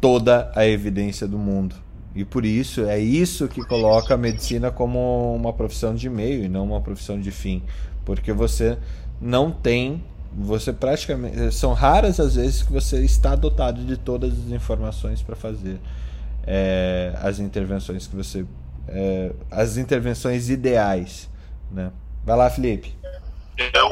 toda 0.00 0.52
a 0.54 0.66
evidência 0.66 1.26
do 1.26 1.38
mundo. 1.38 1.74
E 2.14 2.24
por 2.24 2.44
isso, 2.44 2.84
é 2.84 2.98
isso 2.98 3.48
que 3.48 3.64
coloca 3.64 4.14
a 4.14 4.16
medicina 4.16 4.70
como 4.70 5.34
uma 5.34 5.52
profissão 5.52 5.94
de 5.94 6.10
meio 6.10 6.44
e 6.44 6.48
não 6.48 6.64
uma 6.64 6.80
profissão 6.80 7.20
de 7.20 7.30
fim. 7.30 7.62
Porque 8.04 8.32
você 8.32 8.76
não 9.20 9.50
tem, 9.50 10.02
você 10.36 10.72
praticamente. 10.72 11.54
São 11.54 11.72
raras 11.72 12.20
as 12.20 12.34
vezes 12.34 12.62
que 12.62 12.72
você 12.72 13.04
está 13.04 13.34
dotado 13.34 13.84
de 13.84 13.96
todas 13.96 14.32
as 14.32 14.50
informações 14.50 15.22
para 15.22 15.36
fazer 15.36 15.78
é, 16.46 17.12
as 17.22 17.38
intervenções 17.38 18.06
que 18.06 18.16
você 18.16 18.44
é, 18.88 19.32
as 19.50 19.76
intervenções 19.76 20.48
ideais. 20.48 21.28
Né? 21.70 21.92
Vai 22.24 22.36
lá, 22.36 22.50
Felipe. 22.50 22.96
Eu, 23.56 23.90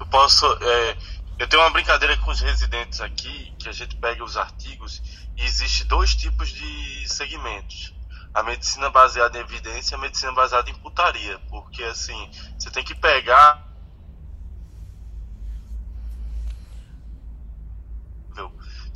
eu 0.00 0.06
posso. 0.10 0.46
É, 0.46 0.96
eu 1.38 1.48
tenho 1.48 1.62
uma 1.62 1.70
brincadeira 1.70 2.16
com 2.18 2.30
os 2.30 2.40
residentes 2.40 3.00
aqui, 3.00 3.52
que 3.58 3.68
a 3.68 3.72
gente 3.72 3.96
pega 3.96 4.24
os 4.24 4.36
artigos 4.36 5.02
e 5.36 5.44
existe 5.44 5.84
dois 5.84 6.14
tipos 6.14 6.48
de 6.48 7.08
segmentos. 7.08 7.94
A 8.34 8.42
medicina 8.42 8.90
baseada 8.90 9.38
em 9.38 9.40
evidência 9.40 9.94
e 9.94 9.96
a 9.96 10.00
medicina 10.00 10.32
baseada 10.32 10.70
em 10.70 10.74
putaria. 10.74 11.38
Porque 11.48 11.82
assim, 11.84 12.30
você 12.58 12.70
tem 12.70 12.84
que 12.84 12.94
pegar 12.94 13.67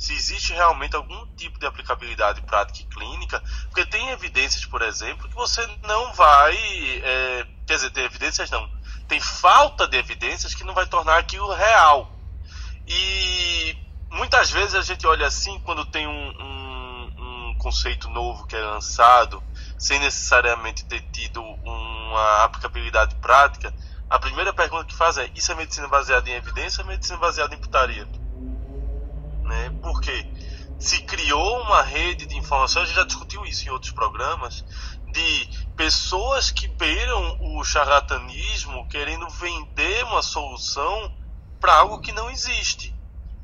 se 0.03 0.13
existe 0.13 0.51
realmente 0.51 0.97
algum 0.97 1.25
tipo 1.37 1.57
de 1.57 1.65
aplicabilidade 1.65 2.41
prática 2.41 2.81
e 2.81 2.93
clínica, 2.93 3.41
porque 3.69 3.85
tem 3.85 4.09
evidências, 4.09 4.65
por 4.65 4.81
exemplo, 4.81 5.29
que 5.29 5.33
você 5.33 5.65
não 5.83 6.11
vai. 6.11 6.57
É, 6.57 7.47
quer 7.65 7.75
dizer, 7.75 7.89
tem 7.91 8.03
evidências 8.03 8.51
não. 8.51 8.69
Tem 9.07 9.21
falta 9.21 9.87
de 9.87 9.95
evidências 9.95 10.53
que 10.53 10.65
não 10.65 10.73
vai 10.73 10.85
tornar 10.87 11.19
aquilo 11.19 11.53
real. 11.53 12.11
E 12.85 13.77
muitas 14.11 14.51
vezes 14.51 14.75
a 14.75 14.81
gente 14.81 15.07
olha 15.07 15.25
assim 15.25 15.57
quando 15.61 15.85
tem 15.85 16.05
um, 16.05 16.11
um, 16.11 17.51
um 17.51 17.57
conceito 17.57 18.09
novo 18.09 18.45
que 18.45 18.57
é 18.57 18.59
lançado, 18.61 19.41
sem 19.79 19.99
necessariamente 19.99 20.83
ter 20.83 20.99
tido 21.13 21.41
uma 21.41 22.43
aplicabilidade 22.43 23.15
prática, 23.15 23.73
a 24.09 24.19
primeira 24.19 24.51
pergunta 24.51 24.83
que 24.83 24.95
faz 24.95 25.17
é: 25.17 25.31
isso 25.33 25.49
é 25.49 25.55
medicina 25.55 25.87
baseada 25.87 26.29
em 26.29 26.33
evidência 26.33 26.81
ou 26.81 26.89
medicina 26.89 27.17
baseada 27.19 27.55
em 27.55 27.57
putaria? 27.57 28.05
Por 29.83 29.99
quê? 29.99 30.25
Se 30.79 31.01
criou 31.03 31.61
uma 31.61 31.81
rede 31.81 32.25
de 32.25 32.37
informações, 32.37 32.83
a 32.83 32.85
gente 32.87 32.95
já 32.95 33.03
discutiu 33.03 33.45
isso 33.45 33.67
em 33.67 33.71
outros 33.71 33.91
programas, 33.91 34.63
de 35.11 35.49
pessoas 35.75 36.49
que 36.49 36.69
beiram 36.69 37.37
o 37.41 37.63
charlatanismo 37.65 38.87
querendo 38.87 39.27
vender 39.29 40.05
uma 40.05 40.21
solução 40.21 41.11
para 41.59 41.75
algo 41.75 41.99
que 41.99 42.13
não 42.13 42.29
existe 42.29 42.95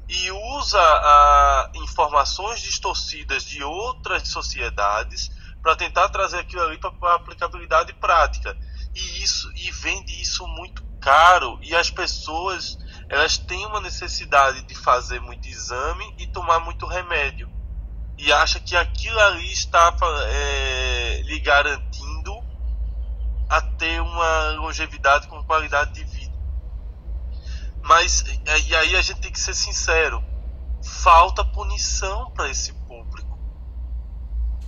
e 0.07 0.31
usa 0.31 0.81
a, 0.81 1.71
informações 1.75 2.61
distorcidas 2.61 3.43
de 3.43 3.61
outras 3.63 4.27
sociedades 4.29 5.29
para 5.61 5.75
tentar 5.75 6.09
trazer 6.09 6.39
aquilo 6.39 6.63
ali 6.63 6.79
para 6.79 7.15
aplicabilidade 7.15 7.93
prática 7.93 8.57
e 8.95 9.23
isso 9.23 9.51
e 9.55 9.71
vende 9.71 10.19
isso 10.19 10.47
muito 10.47 10.83
caro 10.99 11.59
e 11.61 11.75
as 11.75 11.91
pessoas 11.91 12.77
elas 13.09 13.39
têm 13.39 13.65
uma 13.65 13.81
necessidade 13.81 14.61
de 14.61 14.75
fazer 14.75 15.19
muito 15.19 15.47
exame 15.47 16.13
e 16.19 16.27
tomar 16.27 16.59
muito 16.59 16.85
remédio. 16.85 17.49
E 18.19 18.31
acha 18.31 18.59
que 18.59 18.75
aquilo 18.75 19.19
ali 19.19 19.51
está 19.51 19.95
é, 20.27 21.21
lhe 21.23 21.39
garantindo 21.39 22.31
a 23.49 23.61
ter 23.61 23.99
uma 23.99 24.51
longevidade 24.51 25.27
com 25.27 25.43
qualidade 25.43 25.91
de 25.93 26.03
vida. 26.03 26.37
Mas 27.81 28.23
e 28.67 28.75
aí 28.75 28.95
a 28.95 29.01
gente 29.01 29.21
tem 29.21 29.31
que 29.31 29.39
ser 29.39 29.55
sincero. 29.55 30.23
Falta 30.83 31.43
punição 31.43 32.29
para 32.31 32.47
esse 32.49 32.73
público. 32.73 33.39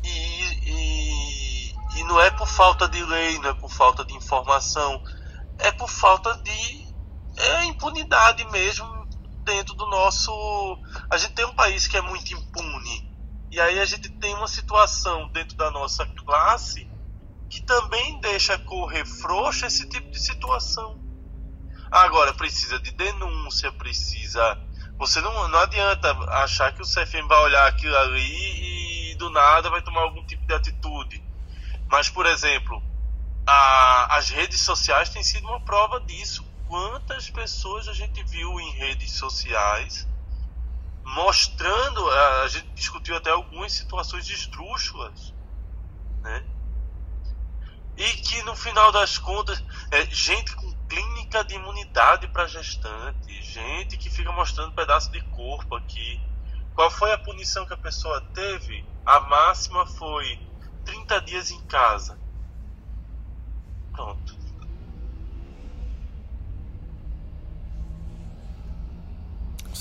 E, 0.03 0.09
e, 0.67 1.75
e 1.97 2.03
não 2.05 2.19
é 2.19 2.31
por 2.31 2.47
falta 2.47 2.87
de 2.89 3.03
lei 3.03 3.37
não 3.37 3.51
é 3.51 3.53
por 3.53 3.69
falta 3.69 4.03
de 4.03 4.15
informação. 4.15 5.03
É 5.59 5.71
por 5.71 5.89
falta 5.89 6.35
de 6.37 6.80
é 7.41 7.65
impunidade 7.65 8.45
mesmo 8.51 8.87
dentro 9.43 9.73
do 9.75 9.87
nosso. 9.87 10.31
A 11.09 11.17
gente 11.17 11.33
tem 11.33 11.45
um 11.45 11.55
país 11.55 11.87
que 11.87 11.97
é 11.97 12.01
muito 12.01 12.33
impune. 12.33 13.11
E 13.51 13.59
aí 13.59 13.79
a 13.79 13.85
gente 13.85 14.09
tem 14.09 14.33
uma 14.35 14.47
situação 14.47 15.27
dentro 15.29 15.57
da 15.57 15.69
nossa 15.71 16.05
classe 16.05 16.89
que 17.49 17.61
também 17.63 18.19
deixa 18.21 18.57
correr 18.59 19.05
frouxa 19.05 19.67
esse 19.67 19.87
tipo 19.89 20.09
de 20.09 20.19
situação. 20.19 21.01
Agora, 21.91 22.33
precisa 22.33 22.79
de 22.79 22.91
denúncia, 22.91 23.71
precisa. 23.73 24.57
Você 24.97 25.19
não, 25.19 25.47
não 25.49 25.59
adianta 25.59 26.11
achar 26.29 26.73
que 26.73 26.81
o 26.81 26.85
CFM 26.85 27.27
vai 27.27 27.39
olhar 27.39 27.67
aquilo 27.67 27.97
ali 27.97 29.11
e 29.11 29.15
do 29.15 29.29
nada 29.29 29.69
vai 29.69 29.81
tomar 29.81 30.01
algum 30.01 30.25
tipo 30.25 30.45
de 30.45 30.53
atitude. 30.53 31.21
Mas, 31.89 32.07
por 32.07 32.25
exemplo, 32.25 32.81
a, 33.45 34.15
as 34.15 34.29
redes 34.29 34.61
sociais 34.61 35.09
têm 35.09 35.23
sido 35.23 35.45
uma 35.47 35.59
prova 35.59 35.99
disso 35.99 36.50
quantas 36.71 37.29
pessoas 37.29 37.89
a 37.89 37.93
gente 37.93 38.23
viu 38.23 38.57
em 38.57 38.71
redes 38.71 39.11
sociais 39.17 40.07
mostrando, 41.03 42.09
a 42.09 42.47
gente 42.47 42.69
discutiu 42.69 43.13
até 43.17 43.29
algumas 43.29 43.73
situações 43.73 44.29
esdrúxulas, 44.29 45.33
né? 46.21 46.45
E 47.97 48.05
que 48.13 48.41
no 48.43 48.55
final 48.55 48.89
das 48.89 49.17
contas, 49.17 49.61
é, 49.91 50.05
gente 50.05 50.55
com 50.55 50.71
clínica 50.87 51.43
de 51.43 51.55
imunidade 51.55 52.29
para 52.29 52.47
gestante, 52.47 53.41
gente 53.41 53.97
que 53.97 54.09
fica 54.09 54.31
mostrando 54.31 54.71
pedaço 54.71 55.11
de 55.11 55.19
corpo 55.25 55.75
aqui. 55.75 56.21
Qual 56.73 56.89
foi 56.89 57.11
a 57.11 57.17
punição 57.17 57.65
que 57.65 57.73
a 57.73 57.77
pessoa 57.77 58.21
teve? 58.33 58.85
A 59.05 59.19
máxima 59.19 59.85
foi 59.85 60.39
30 60.85 61.19
dias 61.19 61.51
em 61.51 61.61
casa. 61.65 62.17
Pronto. 63.91 64.40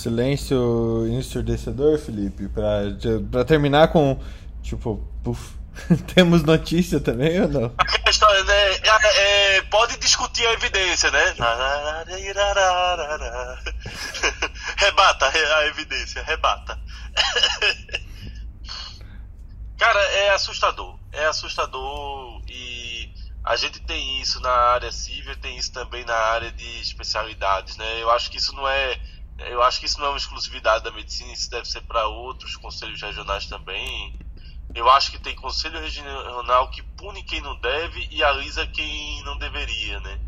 Silêncio 0.01 1.07
ensurdecedor, 1.09 1.99
Felipe, 1.99 2.49
pra, 2.49 2.83
pra 3.31 3.45
terminar 3.45 3.89
com, 3.89 4.19
tipo, 4.63 5.07
puf, 5.23 5.55
temos 6.15 6.43
notícia 6.43 7.01
também 7.01 7.41
ou 7.43 7.49
não? 7.49 7.75
A 8.07 8.11
história, 8.11 8.43
né? 8.45 8.55
É, 8.55 9.57
é, 9.57 9.63
pode 9.63 9.97
discutir 9.99 10.47
a 10.47 10.53
evidência, 10.53 11.11
né? 11.11 11.35
rebata 14.77 15.27
a 15.29 15.67
evidência, 15.67 16.23
rebata. 16.23 16.79
Cara, 19.79 20.01
é 20.01 20.31
assustador. 20.31 20.99
É 21.13 21.27
assustador 21.27 22.43
e 22.49 23.11
a 23.45 23.57
gente 23.57 23.81
tem 23.81 24.21
isso 24.21 24.41
na 24.41 24.51
área 24.51 24.93
civil, 24.93 25.35
tem 25.37 25.57
isso 25.57 25.73
também 25.73 26.05
na 26.05 26.15
área 26.15 26.53
de 26.53 26.81
especialidades, 26.81 27.77
né? 27.77 28.03
Eu 28.03 28.11
acho 28.11 28.31
que 28.31 28.37
isso 28.37 28.55
não 28.55 28.69
é 28.69 29.01
eu 29.49 29.63
acho 29.63 29.81
que 29.81 29.87
isso 29.87 29.99
não 29.99 30.07
é 30.07 30.11
uma 30.11 30.19
exclusividade 30.19 30.85
da 30.85 30.91
medicina, 30.91 31.33
isso 31.33 31.51
deve 31.51 31.67
ser 31.67 31.81
para 31.83 32.07
outros 32.07 32.57
conselhos 32.57 33.01
regionais 33.01 33.47
também. 33.47 34.19
Eu 34.75 34.89
acho 34.91 35.11
que 35.11 35.19
tem 35.19 35.35
conselho 35.35 35.81
regional 35.81 36.71
que 36.71 36.83
pune 36.83 37.23
quem 37.23 37.41
não 37.41 37.59
deve 37.61 38.07
e 38.11 38.23
alisa 38.23 38.67
quem 38.67 39.23
não 39.25 39.37
deveria, 39.39 39.99
né? 40.01 40.21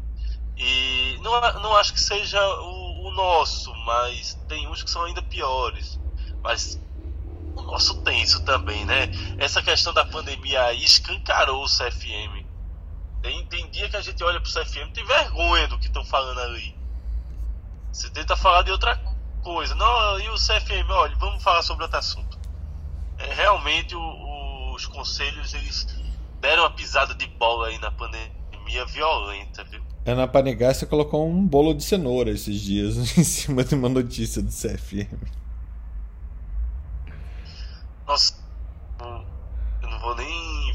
E 0.56 1.18
não, 1.22 1.40
não 1.60 1.76
acho 1.76 1.92
que 1.92 2.00
seja 2.00 2.40
o, 2.60 3.08
o 3.08 3.14
nosso, 3.14 3.72
mas 3.86 4.34
tem 4.48 4.66
uns 4.68 4.82
que 4.82 4.90
são 4.90 5.04
ainda 5.04 5.22
piores. 5.22 5.98
Mas 6.42 6.80
o 7.54 7.62
nosso 7.62 8.02
tem 8.02 8.20
isso 8.22 8.44
também, 8.44 8.84
né? 8.84 9.08
Essa 9.38 9.62
questão 9.62 9.92
da 9.92 10.04
pandemia 10.04 10.62
aí 10.64 10.82
escancarou 10.82 11.62
o 11.62 11.68
CFM. 11.68 12.46
Tem, 13.22 13.46
tem 13.46 13.70
dia 13.70 13.88
que 13.88 13.96
a 13.96 14.00
gente 14.00 14.22
olha 14.24 14.40
pro 14.40 14.52
CFM 14.52 14.88
e 14.88 14.92
tem 14.92 15.04
vergonha 15.04 15.68
do 15.68 15.78
que 15.78 15.86
estão 15.86 16.04
falando 16.04 16.40
ali. 16.40 16.81
Você 17.92 18.08
tenta 18.08 18.34
falar 18.34 18.62
de 18.62 18.70
outra 18.70 18.96
coisa. 19.42 19.74
Não, 19.74 20.18
e 20.18 20.28
o 20.30 20.34
CFM, 20.34 20.90
olha, 20.90 21.14
vamos 21.16 21.42
falar 21.42 21.62
sobre 21.62 21.82
outro 21.82 21.98
assunto. 21.98 22.38
É, 23.18 23.34
realmente 23.34 23.94
o, 23.94 24.74
os 24.74 24.86
conselhos 24.86 25.52
eles 25.52 25.86
deram 26.40 26.62
uma 26.62 26.70
pisada 26.70 27.14
de 27.14 27.26
bola 27.26 27.68
aí 27.68 27.78
na 27.78 27.90
pandemia 27.90 28.86
violenta, 28.86 29.62
viu? 29.64 29.82
É 30.04 30.14
na 30.14 30.26
Panigá 30.26 30.72
você 30.72 30.86
colocou 30.86 31.28
um 31.28 31.46
bolo 31.46 31.74
de 31.74 31.84
cenoura 31.84 32.30
esses 32.30 32.60
dias 32.60 32.96
em 33.16 33.22
cima 33.22 33.62
de 33.62 33.74
uma 33.74 33.88
notícia 33.88 34.42
do 34.42 34.50
CFM. 34.50 35.30
Nossa, 38.06 38.34
eu 39.82 39.88
não 39.88 39.98
vou 40.00 40.16
nem 40.16 40.74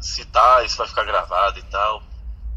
citar, 0.00 0.64
isso 0.64 0.78
vai 0.78 0.88
ficar 0.88 1.04
gravado 1.04 1.58
e 1.58 1.62
tal. 1.64 2.02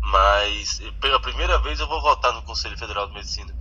Mas 0.02 0.80
pela 1.02 1.20
primeira 1.20 1.60
vez 1.60 1.80
eu 1.80 1.88
vou 1.88 2.02
votar 2.02 2.34
no 2.34 2.42
Conselho 2.44 2.78
Federal 2.78 3.08
de 3.08 3.14
Medicina. 3.14 3.59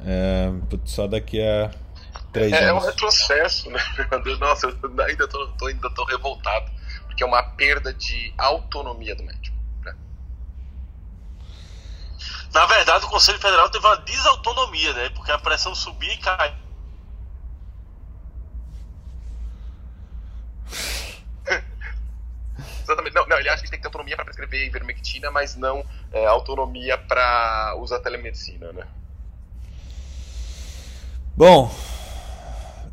É, 0.00 0.50
só 0.84 1.06
daqui 1.06 1.42
a 1.42 1.70
três 2.32 2.52
é, 2.52 2.64
anos. 2.64 2.84
É 2.84 2.86
um 2.86 2.90
retrocesso, 2.90 3.70
né? 3.70 3.80
Nossa, 4.40 4.66
eu 4.66 4.78
ainda 5.02 5.28
tô, 5.28 5.46
tô, 5.48 5.66
ainda 5.66 5.90
tô 5.90 6.04
revoltado. 6.04 6.70
Porque 7.06 7.22
é 7.22 7.26
uma 7.26 7.42
perda 7.42 7.92
de 7.92 8.32
autonomia 8.38 9.14
do 9.14 9.24
médico. 9.24 9.56
Né? 9.84 9.94
Na 12.52 12.66
verdade, 12.66 13.04
o 13.04 13.08
Conselho 13.08 13.38
Federal 13.38 13.68
teve 13.70 13.86
uma 13.86 13.96
desautonomia, 13.96 14.92
né? 14.92 15.10
Porque 15.10 15.32
a 15.32 15.38
pressão 15.38 15.74
subia 15.74 16.12
e 16.12 16.18
cai. 16.18 16.56
Exatamente. 22.82 23.14
Não, 23.14 23.26
não, 23.26 23.38
ele 23.38 23.48
acha 23.48 23.62
que 23.62 23.70
tem 23.70 23.78
que 23.78 23.82
ter 23.82 23.88
autonomia 23.88 24.14
para 24.16 24.24
prescrever 24.24 24.66
ivermectina, 24.66 25.30
mas 25.30 25.56
não 25.56 25.84
é, 26.12 26.26
autonomia 26.26 26.96
para 26.96 27.74
usar 27.78 27.98
telemedicina, 28.00 28.72
né? 28.72 28.86
Bom, 31.38 31.72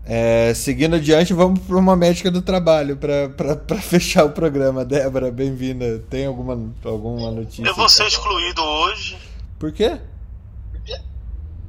é, 0.05 0.53
seguindo 0.53 0.97
adiante, 0.97 1.34
vamos 1.34 1.61
para 1.61 1.77
uma 1.77 1.95
médica 1.95 2.30
do 2.30 2.43
trabalho 2.43 2.95
para 2.95 3.81
fechar 3.81 4.23
o 4.23 4.30
programa. 4.30 4.85
Débora, 4.85 5.31
bem-vinda. 5.31 5.97
Tem 6.11 6.27
alguma, 6.27 6.72
alguma 6.84 7.31
notícia? 7.31 7.63
Eu 7.65 7.73
vou 7.73 7.89
ser 7.89 8.05
excluído 8.05 8.61
hoje. 8.61 9.17
Por 9.57 9.72
quê? 9.72 9.99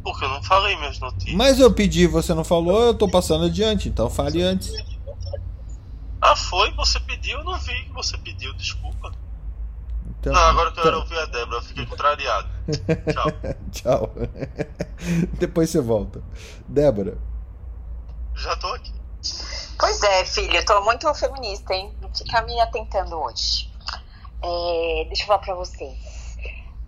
Porque 0.05 0.23
eu 0.23 0.29
não 0.29 0.43
falei 0.43 0.77
minhas 0.77 0.99
notícias. 0.99 1.35
Mas 1.35 1.59
eu 1.59 1.73
pedi, 1.73 2.07
você 2.07 2.35
não 2.35 2.45
falou, 2.45 2.89
eu 2.89 2.95
tô 2.95 3.09
passando 3.09 3.47
adiante, 3.47 3.89
então 3.89 4.11
fale 4.11 4.43
antes. 4.43 4.71
Ah, 6.21 6.37
foi? 6.37 6.71
Você 6.73 7.01
pediu? 7.01 7.39
Eu 7.39 7.45
não 7.45 7.59
vi 7.59 7.85
que 7.85 7.93
você 7.95 8.19
pediu, 8.19 8.53
desculpa. 8.53 9.13
Então, 10.27 10.33
não, 10.33 10.49
agora 10.49 10.71
eu 10.71 10.75
quero 10.75 10.89
então... 10.89 11.01
ouvir 11.01 11.19
a 11.19 11.27
Débora, 11.27 11.59
eu 11.59 11.63
fiquei 11.63 11.87
contrariado. 11.87 12.49
Tchau. 13.13 13.31
Tchau. 13.71 14.13
Depois 15.39 15.71
você 15.71 15.81
volta. 15.81 16.21
Débora. 16.67 17.17
Já 18.35 18.57
tô 18.57 18.67
aqui. 18.75 18.93
Pois 19.79 20.03
é, 20.03 20.25
filho, 20.25 20.57
eu 20.57 20.65
tô 20.65 20.81
muito 20.83 21.15
feminista, 21.15 21.73
hein? 21.75 21.95
Fica 22.13 22.43
me 22.43 22.61
atentando 22.61 23.17
hoje. 23.17 23.71
É, 24.43 25.05
deixa 25.07 25.23
eu 25.23 25.27
falar 25.29 25.39
pra 25.39 25.55
vocês. 25.55 26.37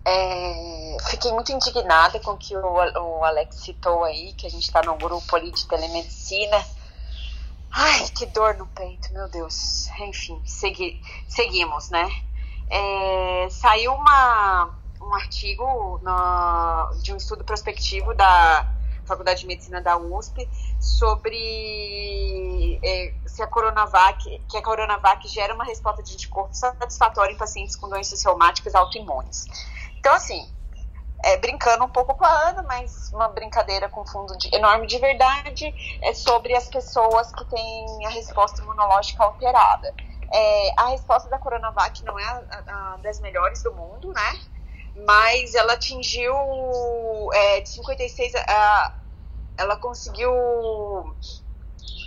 É, 0.03 0.97
fiquei 1.09 1.31
muito 1.31 1.53
indignada 1.53 2.19
com 2.19 2.31
o 2.31 2.37
que 2.37 2.57
o, 2.57 2.61
o 2.61 3.23
Alex 3.23 3.55
citou 3.55 4.03
aí, 4.03 4.33
que 4.33 4.47
a 4.47 4.49
gente 4.49 4.63
está 4.63 4.81
num 4.81 4.97
grupo 4.97 5.33
ali 5.33 5.49
de 5.51 5.65
telemedicina. 5.65 6.65
Ai, 7.71 8.09
que 8.09 8.25
dor 8.25 8.55
no 8.55 8.67
peito, 8.67 9.13
meu 9.13 9.29
Deus. 9.29 9.87
Enfim, 9.99 10.41
segui, 10.43 11.01
seguimos, 11.29 11.89
né? 11.89 12.09
É, 12.69 13.47
saiu 13.49 13.93
uma, 13.93 14.77
um 15.01 15.13
artigo 15.15 15.99
de 17.01 17.13
um 17.13 17.17
estudo 17.17 17.43
prospectivo 17.43 18.13
da 18.13 18.67
Faculdade 19.05 19.41
de 19.41 19.47
Medicina 19.47 19.81
da 19.81 19.97
USP 19.97 20.47
sobre 20.79 22.79
é, 22.83 23.13
se 23.25 23.41
a 23.41 23.47
Coronavac, 23.47 24.23
que 24.47 24.57
a 24.57 24.61
Coronavac 24.61 25.27
gera 25.27 25.55
uma 25.55 25.63
resposta 25.63 26.03
de 26.03 26.13
anticorpo 26.13 26.53
satisfatória 26.53 27.33
em 27.33 27.37
pacientes 27.37 27.75
com 27.75 27.89
doenças 27.89 28.23
reumáticas 28.23 28.75
autoimunes. 28.75 29.47
Então, 29.97 30.13
assim, 30.13 30.47
é, 31.23 31.37
brincando 31.37 31.83
um 31.83 31.89
pouco 31.89 32.15
com 32.15 32.23
a 32.23 32.49
Ana, 32.49 32.63
mas 32.63 33.11
uma 33.11 33.27
brincadeira 33.27 33.89
com 33.89 34.05
fundo 34.05 34.37
de, 34.37 34.53
enorme 34.55 34.87
de 34.87 34.97
verdade, 34.99 35.73
é 36.01 36.13
sobre 36.13 36.55
as 36.55 36.69
pessoas 36.69 37.31
que 37.31 37.43
têm 37.45 38.05
a 38.05 38.09
resposta 38.09 38.61
imunológica 38.61 39.23
alterada. 39.23 39.93
É, 40.31 40.73
a 40.77 40.89
resposta 40.89 41.29
da 41.29 41.39
Coronavac 41.39 42.03
não 42.03 42.17
é 42.19 42.23
a, 42.23 42.63
a, 42.67 42.97
das 42.97 43.19
melhores 43.19 43.63
do 43.63 43.73
mundo, 43.73 44.13
né? 44.13 44.39
Mas 45.05 45.55
ela 45.55 45.73
atingiu 45.73 46.33
é, 47.33 47.61
de 47.61 47.69
56 47.69 48.35
a, 48.35 48.93
ela 49.57 49.75
conseguiu 49.77 50.31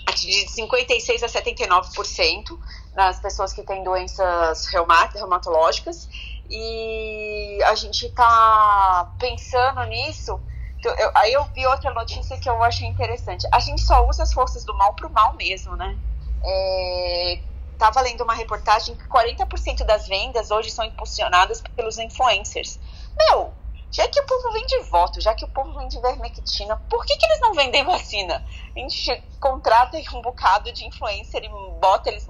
atingir 0.07 0.45
de 0.47 0.53
56 0.53 1.23
a 1.23 1.27
79% 1.27 2.59
nas 2.95 3.21
pessoas 3.21 3.53
que 3.53 3.63
têm 3.63 3.83
doenças 3.83 4.67
reumatológicas 4.67 6.09
e 6.49 7.59
a 7.65 7.75
gente 7.75 8.07
está 8.07 9.11
pensando 9.19 9.83
nisso. 9.85 10.41
Eu, 10.85 11.11
aí 11.15 11.33
eu 11.33 11.45
vi 11.55 11.67
outra 11.67 11.93
notícia 11.95 12.39
que 12.39 12.49
eu 12.49 12.63
achei 12.63 12.87
interessante. 12.89 13.47
A 13.53 13.61
gente 13.61 13.81
só 13.83 14.07
usa 14.09 14.25
as 14.25 14.33
forças 14.33 14.65
do 14.65 14.77
mal 14.77 14.95
pro 14.95 15.09
mal 15.11 15.35
mesmo, 15.35 15.77
né? 15.77 15.97
É, 16.45 17.39
tava 17.83 18.01
lendo 18.01 18.23
uma 18.23 18.35
reportagem 18.35 18.95
que 18.95 19.09
40% 19.09 19.85
das 19.85 20.07
vendas 20.07 20.53
hoje 20.53 20.71
são 20.71 20.85
impulsionadas 20.85 21.61
pelos 21.75 21.99
influencers. 21.99 22.79
Meu, 23.19 23.53
já 23.91 24.07
que 24.07 24.21
o 24.21 24.25
povo 24.25 24.53
vende 24.53 24.79
voto, 24.89 25.21
já 25.21 25.35
que 25.35 25.45
o 25.45 25.49
povo 25.49 25.77
vende 25.77 26.01
vermectina, 26.01 26.77
por 26.89 27.05
que, 27.05 27.17
que 27.17 27.27
eles 27.27 27.41
não 27.41 27.55
vendem 27.55 27.85
vacina? 27.85 28.41
A 28.77 28.79
gente 28.79 29.21
contrata 29.41 29.99
um 30.15 30.23
bocado 30.23 30.73
de 30.73 30.87
influencer 30.87 31.43
e 31.43 31.49
bota 31.81 32.09
eles 32.09 32.25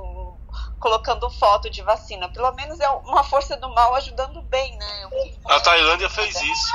colocando 0.80 1.28
foto 1.28 1.68
de 1.68 1.82
vacina. 1.82 2.30
Pelo 2.30 2.50
menos 2.52 2.80
é 2.80 2.88
uma 2.88 3.22
força 3.22 3.54
do 3.58 3.68
mal 3.74 3.94
ajudando 3.96 4.40
bem, 4.44 4.74
né? 4.78 5.10
A 5.50 5.60
Tailândia 5.60 6.08
fez 6.08 6.34
isso. 6.40 6.72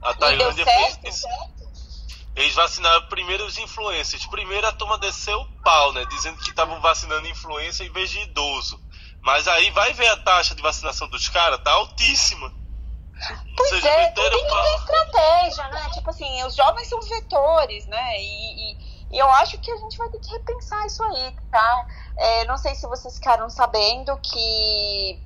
A 0.00 0.14
Tailândia 0.14 0.64
fez 0.64 0.98
isso. 1.04 1.26
Eles 2.34 2.54
vacinaram 2.54 3.02
primeiro 3.08 3.46
os 3.46 3.56
influencers. 3.58 4.26
Primeiro 4.26 4.66
a 4.66 4.72
turma 4.72 4.98
desceu 4.98 5.40
o 5.40 5.62
pau, 5.62 5.92
né? 5.92 6.04
Dizendo 6.06 6.38
que 6.38 6.50
estavam 6.50 6.80
vacinando 6.80 7.28
influencer 7.28 7.86
em 7.86 7.92
vez 7.92 8.10
de 8.10 8.18
idoso. 8.20 8.80
Mas 9.22 9.46
aí 9.46 9.70
vai 9.70 9.92
ver 9.92 10.08
a 10.08 10.16
taxa 10.16 10.54
de 10.54 10.60
vacinação 10.60 11.08
dos 11.08 11.28
caras, 11.28 11.62
tá 11.62 11.70
altíssima. 11.70 12.52
Pois 13.56 13.70
Vocês 13.70 13.84
é, 13.84 14.10
tem 14.10 14.14
que 14.14 14.30
ter 14.30 14.74
estratégia, 14.74 15.68
né? 15.68 15.88
Tipo 15.94 16.10
assim, 16.10 16.44
os 16.44 16.54
jovens 16.54 16.88
são 16.88 17.00
vetores, 17.00 17.86
né? 17.86 18.20
E, 18.20 18.72
e, 18.72 18.76
e, 19.12 19.18
eu 19.18 19.30
acho 19.34 19.56
que 19.58 19.70
a 19.70 19.76
gente 19.76 19.96
vai 19.96 20.08
ter 20.10 20.18
que 20.18 20.30
repensar 20.30 20.84
isso 20.86 21.02
aí, 21.04 21.36
tá? 21.50 21.86
É, 22.18 22.44
não 22.44 22.58
sei 22.58 22.74
se 22.74 22.86
vocês 22.86 23.14
ficaram 23.14 23.48
sabendo 23.48 24.18
que 24.18 25.22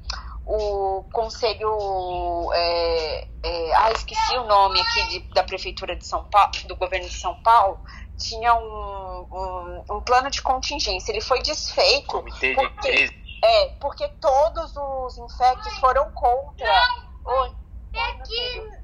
o 0.49 1.05
conselho 1.12 2.51
é, 2.55 3.29
é, 3.43 3.75
ah 3.77 3.93
esqueci 3.93 4.39
o 4.39 4.45
nome 4.45 4.81
aqui 4.81 5.09
de, 5.09 5.35
da 5.35 5.45
prefeitura 5.45 5.95
de 5.95 6.07
São 6.07 6.25
Paulo 6.25 6.51
do 6.65 6.77
governo 6.77 7.07
de 7.07 7.15
São 7.15 7.35
Paulo 7.43 7.79
tinha 8.16 8.55
um, 8.55 9.27
um, 9.31 9.85
um 9.97 10.01
plano 10.01 10.31
de 10.31 10.41
contingência 10.41 11.12
ele 11.12 11.20
foi 11.20 11.43
desfeito 11.43 12.07
Comitê 12.07 12.55
porque, 12.55 13.07
de 13.07 13.29
é 13.45 13.66
porque 13.81 14.09
todos 14.20 14.73
os 14.75 15.19
infectos 15.19 15.79
foram 15.79 16.11
contra 16.12 16.83
Oi. 17.29 17.53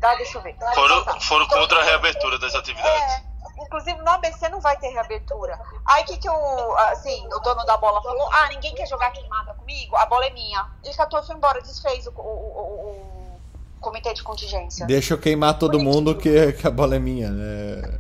Dá, 0.00 0.14
deixa 0.16 0.38
eu 0.38 0.42
ver. 0.42 0.56
Foram, 0.74 1.20
foram 1.20 1.46
contra 1.46 1.80
a 1.80 1.84
reabertura 1.84 2.38
das 2.38 2.54
atividades. 2.54 3.14
É, 3.14 3.22
inclusive 3.58 3.98
no 4.00 4.10
ABC 4.10 4.48
não 4.48 4.60
vai 4.60 4.76
ter 4.78 4.88
reabertura. 4.88 5.58
Aí 5.84 6.02
o 6.02 6.06
que, 6.06 6.16
que 6.18 6.28
o, 6.28 6.76
assim, 6.90 7.26
o 7.26 7.38
dono 7.40 7.64
da 7.64 7.76
bola 7.76 8.02
falou? 8.02 8.28
Ah, 8.32 8.48
ninguém 8.48 8.74
quer 8.74 8.86
jogar 8.86 9.10
queimada 9.10 9.54
comigo? 9.54 9.96
A 9.96 10.06
bola 10.06 10.26
é 10.26 10.30
minha. 10.30 10.66
Ele 10.82 10.94
catou 10.94 11.20
e 11.20 11.26
foi 11.26 11.36
embora, 11.36 11.60
desfez 11.60 12.06
o, 12.06 12.10
o, 12.10 12.20
o, 12.20 12.90
o 12.90 13.80
comitê 13.80 14.12
de 14.14 14.22
contingência. 14.22 14.86
Deixa 14.86 15.14
eu 15.14 15.18
queimar 15.18 15.58
todo 15.58 15.72
bonitinho. 15.72 15.94
mundo 15.94 16.16
que, 16.16 16.52
que 16.54 16.66
a 16.66 16.70
bola 16.70 16.96
é 16.96 16.98
minha, 16.98 17.30
né? 17.30 17.98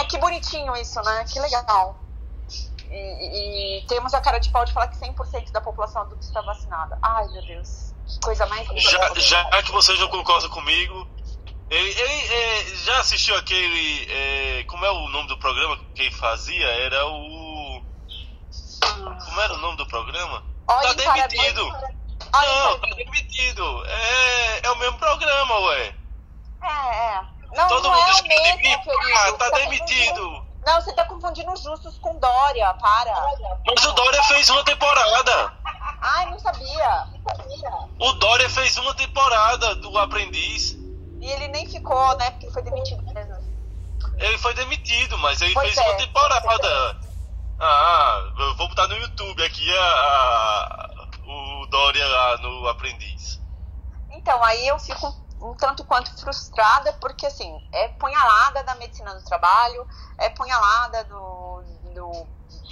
É, 0.00 0.04
que 0.04 0.18
bonitinho 0.18 0.74
isso, 0.76 1.00
né? 1.02 1.24
Que 1.24 1.40
legal. 1.40 1.96
E, 2.90 3.78
e, 3.80 3.86
temos 3.86 4.14
a 4.14 4.20
cara 4.20 4.38
de 4.38 4.50
pau 4.50 4.64
de 4.64 4.72
falar 4.72 4.86
que 4.86 4.96
100% 4.96 5.50
da 5.50 5.60
população 5.60 6.02
adulta 6.02 6.24
está 6.24 6.40
vacinada. 6.40 6.96
Ai, 7.02 7.26
meu 7.28 7.44
Deus. 7.44 7.92
Que 8.06 8.20
coisa 8.20 8.46
mais 8.46 8.68
linda. 8.68 8.80
Já, 8.80 9.14
já 9.16 9.62
que 9.62 9.72
vocês 9.72 9.98
não 9.98 10.08
concordam 10.08 10.48
comigo, 10.50 11.06
ele, 11.74 12.00
ele 12.00 12.34
é, 12.34 12.64
já 12.76 13.00
assistiu 13.00 13.36
aquele. 13.36 14.06
É, 14.10 14.64
como 14.64 14.84
é 14.84 14.90
o 14.90 15.08
nome 15.08 15.28
do 15.28 15.38
programa 15.38 15.76
que 15.94 16.02
ele 16.02 16.14
fazia? 16.14 16.66
Era 16.66 17.06
o. 17.06 17.82
Como 19.24 19.40
era 19.40 19.54
o 19.54 19.58
nome 19.58 19.76
do 19.76 19.86
programa? 19.86 20.44
Olha, 20.68 20.94
tá 20.94 20.94
demitido. 20.94 21.64
não, 21.64 22.80
tá 22.80 22.86
demitido. 22.96 23.84
É, 23.86 24.66
é 24.66 24.70
o 24.70 24.78
mesmo 24.78 24.98
programa, 24.98 25.58
ué. 25.60 25.94
É, 26.62 26.66
é. 26.66 27.20
Não, 27.56 27.68
Todo 27.68 27.88
não 27.88 27.94
mundo 27.94 28.08
é 28.08 28.20
o 28.20 28.28
mesmo, 28.28 28.62
querido. 28.62 28.90
Ah, 29.16 29.32
tá, 29.32 29.50
tá 29.50 29.56
demitido. 29.56 30.46
Não, 30.64 30.80
você 30.80 30.92
tá 30.94 31.04
confundindo 31.04 31.52
os 31.52 31.62
justos 31.62 31.98
com 31.98 32.18
Dória, 32.18 32.72
para. 32.74 33.14
Mas 33.66 33.84
o 33.84 33.92
Dória 33.92 34.22
fez 34.24 34.48
uma 34.48 34.64
temporada. 34.64 35.52
Ai, 36.00 36.30
não 36.30 36.38
sabia. 36.38 37.06
O 37.98 38.12
Dória 38.12 38.48
fez 38.48 38.76
uma 38.78 38.94
temporada 38.94 39.74
do 39.76 39.96
Aprendiz. 39.98 40.83
Ficou, 41.84 42.16
né? 42.16 42.30
Porque 42.30 42.46
ele 42.46 42.52
foi 42.52 42.62
demitido 42.62 43.02
mesmo. 43.12 43.54
Ele 44.16 44.38
foi 44.38 44.54
demitido, 44.54 45.18
mas 45.18 45.42
ele 45.42 45.52
pois 45.52 45.74
fez 45.74 45.86
é, 45.86 45.90
uma 45.90 45.98
temporada. 45.98 46.96
Ah, 47.60 48.32
eu 48.38 48.56
vou 48.56 48.68
botar 48.68 48.88
no 48.88 48.96
YouTube 48.96 49.44
aqui 49.44 49.70
a, 49.76 49.84
a, 49.84 51.08
o 51.26 51.66
Dória 51.66 52.06
lá 52.06 52.38
no 52.38 52.68
Aprendiz. 52.68 53.40
Então, 54.10 54.42
aí 54.44 54.66
eu 54.66 54.78
fico 54.78 55.14
um 55.40 55.54
tanto 55.54 55.84
quanto 55.84 56.10
frustrada, 56.18 56.92
porque 56.94 57.26
assim, 57.26 57.54
é 57.70 57.88
punhalada 57.88 58.64
da 58.64 58.74
medicina 58.76 59.14
do 59.14 59.24
trabalho, 59.24 59.86
é 60.18 60.30
punhalada 60.30 61.04
do, 61.04 61.62
do 61.92 62.26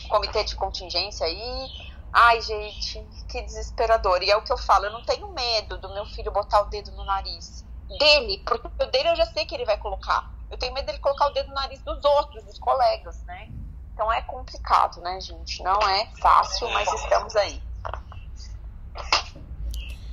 comitê 0.09 0.43
de 0.43 0.56
contingência 0.56 1.26
aí. 1.26 1.68
Ai, 2.12 2.40
gente, 2.40 3.06
que 3.28 3.43
desesperador. 3.43 4.22
E 4.22 4.30
é 4.30 4.36
o 4.36 4.43
que 4.43 4.52
eu 4.52 4.59
falo, 4.59 4.86
eu 4.86 4.93
não 4.93 5.02
tenho 5.05 5.32
medo 5.32 5.78
do 5.78 5.93
meu 5.93 6.06
filho 6.06 6.32
botar 6.32 6.62
o 6.62 6.70
dedo 6.70 6.90
no 6.93 7.05
nariz 7.05 7.70
dele, 7.98 8.43
porque 8.47 8.66
o 8.66 8.86
dele 8.86 9.10
eu 9.10 9.16
já 9.16 9.27
sei 9.27 9.44
que 9.44 9.55
ele 9.55 9.64
vai 9.64 9.77
colocar. 9.77 10.31
Eu 10.51 10.59
tenho 10.59 10.74
medo 10.74 10.86
dele 10.86 10.98
colocar 10.98 11.27
o 11.28 11.31
dedo 11.31 11.48
no 11.48 11.55
nariz 11.55 11.81
dos 11.82 12.05
outros, 12.05 12.44
dos 12.44 12.59
colegas, 12.59 13.23
né? 13.24 13.48
Então 13.94 14.12
é 14.12 14.23
complicado, 14.23 15.01
né, 15.01 15.20
gente? 15.20 15.62
Não 15.62 15.81
é 15.89 16.06
fácil, 16.20 16.69
mas 16.70 16.93
estamos 16.93 17.36
aí. 17.36 17.62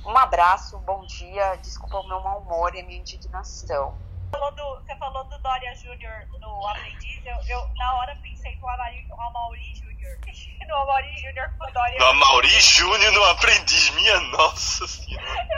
Um 0.04 0.16
abraço, 0.16 0.78
bom 0.78 1.04
dia. 1.04 1.56
Desculpa 1.56 1.98
o 1.98 2.08
meu 2.08 2.20
mau 2.20 2.40
humor 2.40 2.74
e 2.74 2.80
a 2.80 2.84
minha 2.84 2.98
indignação. 2.98 3.94
Falou 4.30 4.52
do, 4.52 4.76
você 4.76 4.96
falou 4.96 5.24
do 5.24 5.38
Dória 5.38 5.74
Júnior 5.74 6.26
no 6.40 6.66
Aprendiz, 6.68 7.26
eu, 7.26 7.36
eu, 7.48 7.68
na 7.74 7.96
hora 7.96 8.16
pensei 8.22 8.56
no 8.56 8.68
Amaury, 8.68 9.06
Amaury 9.10 9.89
Júnior. 10.00 10.18
No 10.68 10.76
Amaury 10.76 11.16
Júnior 11.16 11.50
Dória. 11.72 11.98
No 11.98 12.06
Amaury 12.06 12.60
Júnior 12.60 13.12
no 13.12 13.24
Aprendiz, 13.24 13.90
minha 13.90 14.20
nossa 14.20 14.86
senhora. 14.86 15.48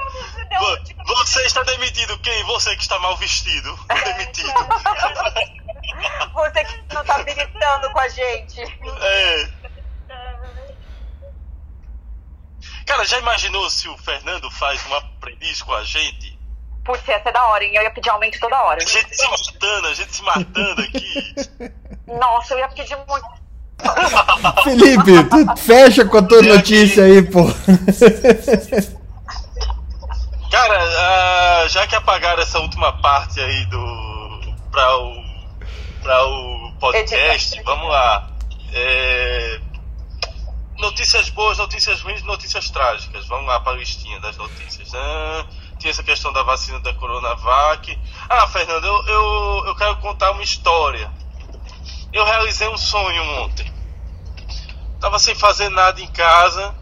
Deu, 0.48 0.84
tipo, 0.84 1.04
você 1.04 1.42
está 1.44 1.62
demitido, 1.62 2.18
quem? 2.20 2.44
Você 2.44 2.74
que 2.76 2.82
está 2.82 2.98
mal 2.98 3.16
vestido. 3.16 3.78
Demitido. 4.04 4.52
você 6.32 6.64
que 6.64 6.94
não 6.94 7.02
está 7.02 7.18
militando 7.18 7.90
com 7.90 8.00
a 8.00 8.08
gente. 8.08 8.60
É. 9.00 9.62
Cara, 12.86 13.04
já 13.04 13.18
imaginou 13.18 13.70
se 13.70 13.88
o 13.88 13.96
Fernando 13.98 14.50
faz 14.50 14.84
um 14.86 14.94
aprendiz 14.94 15.62
com 15.62 15.72
a 15.72 15.84
gente? 15.84 16.38
Putz, 16.84 17.06
ia 17.06 17.22
ser 17.22 17.32
da 17.32 17.46
hora, 17.46 17.64
hein? 17.64 17.74
Eu 17.74 17.82
ia 17.82 17.90
pedir 17.90 18.10
aumento 18.10 18.40
toda 18.40 18.60
hora. 18.62 18.82
A 18.82 18.86
gente 18.86 19.14
se 19.14 19.28
matando, 19.28 19.86
a 19.86 19.94
gente 19.94 20.14
se 20.14 20.22
matando 20.22 20.82
aqui. 20.82 21.34
Nossa, 22.06 22.54
eu 22.54 22.58
ia 22.58 22.68
pedir 22.68 22.96
muito. 23.08 23.41
Felipe, 24.64 25.24
tu 25.24 25.56
fecha 25.56 26.04
com 26.04 26.18
a 26.18 26.22
tua 26.22 26.42
notícia 26.42 27.04
aí, 27.04 27.22
pô. 27.22 27.44
Cara, 30.50 31.64
uh, 31.64 31.68
já 31.68 31.86
que 31.86 31.94
apagaram 31.94 32.42
essa 32.42 32.58
última 32.58 32.92
parte 33.00 33.40
aí 33.40 33.64
do. 33.66 34.40
pra 34.70 34.98
o. 34.98 35.24
pra 36.02 36.26
o 36.26 36.72
podcast, 36.78 37.62
vamos 37.64 37.88
lá. 37.88 38.28
É, 38.74 39.60
notícias 40.78 41.28
boas, 41.30 41.58
notícias 41.58 42.00
ruins, 42.02 42.22
notícias 42.24 42.68
trágicas. 42.70 43.26
Vamos 43.26 43.46
lá 43.46 43.60
para 43.60 43.72
a 43.72 43.76
listinha 43.76 44.20
das 44.20 44.36
notícias. 44.36 44.92
Ah, 44.94 45.46
tinha 45.78 45.90
essa 45.90 46.02
questão 46.02 46.32
da 46.32 46.42
vacina 46.42 46.80
da 46.80 46.92
Coronavac. 46.94 47.98
Ah, 48.28 48.46
Fernando, 48.48 48.84
eu, 48.84 49.06
eu, 49.06 49.64
eu 49.68 49.74
quero 49.76 49.96
contar 49.96 50.32
uma 50.32 50.42
história. 50.42 51.10
Eu 52.12 52.24
realizei 52.24 52.68
um 52.68 52.76
sonho 52.76 53.22
ontem. 53.42 53.72
Tava 55.00 55.18
sem 55.18 55.34
fazer 55.34 55.68
nada 55.70 56.00
em 56.00 56.06
casa 56.08 56.74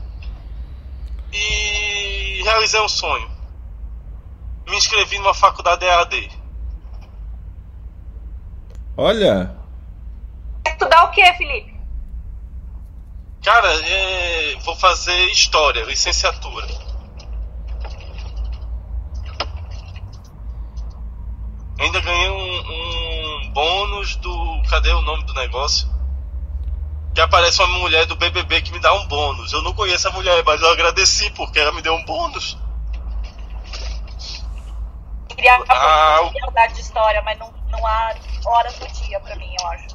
e 1.33 2.43
realizei 2.43 2.81
um 2.81 2.89
sonho. 2.89 3.31
Me 4.69 4.77
inscrevi 4.77 5.19
numa 5.19 5.35
faculdade 5.35 5.85
EAD. 5.85 6.31
Olha. 8.97 9.57
Estudar 10.67 11.05
o 11.05 11.11
que, 11.11 11.33
Felipe? 11.35 11.81
Cara, 13.43 13.73
é, 13.89 14.57
vou 14.57 14.77
fazer 14.77 15.17
história, 15.31 15.85
licenciatura. 15.85 16.67
Ainda 21.79 22.01
ganhei 22.01 22.31
um, 22.31 23.47
um 23.47 23.51
bônus 23.53 24.17
do. 24.17 24.50
Cadê 24.71 24.93
o 24.93 25.03
nome 25.03 25.25
do 25.25 25.35
negócio? 25.35 25.89
Que 27.13 27.21
aparece 27.21 27.61
uma 27.61 27.81
mulher 27.81 28.07
do 28.07 28.15
BBB 28.15 28.63
que 28.63 28.71
me 28.71 28.79
dá 28.79 28.95
um 28.95 29.05
bônus. 29.09 29.53
Eu 29.53 29.63
não 29.63 29.75
conheço 29.75 30.07
a 30.07 30.13
mulher, 30.13 30.45
mas 30.47 30.63
eu 30.63 30.71
agradeci 30.71 31.29
porque 31.33 31.59
ela 31.59 31.73
me 31.73 31.83
deu 31.83 31.93
um 31.93 32.05
bônus. 32.05 32.57
Queria 35.29 35.61
ah, 35.69 36.31
faculdade 36.33 36.75
de 36.75 36.83
história, 36.83 37.21
mas 37.23 37.37
não, 37.37 37.53
não 37.69 37.85
há 37.85 38.15
horas 38.47 38.79
do 38.79 38.87
dia 38.87 39.19
pra 39.19 39.35
mim, 39.35 39.53
eu 39.61 39.67
acho. 39.71 39.89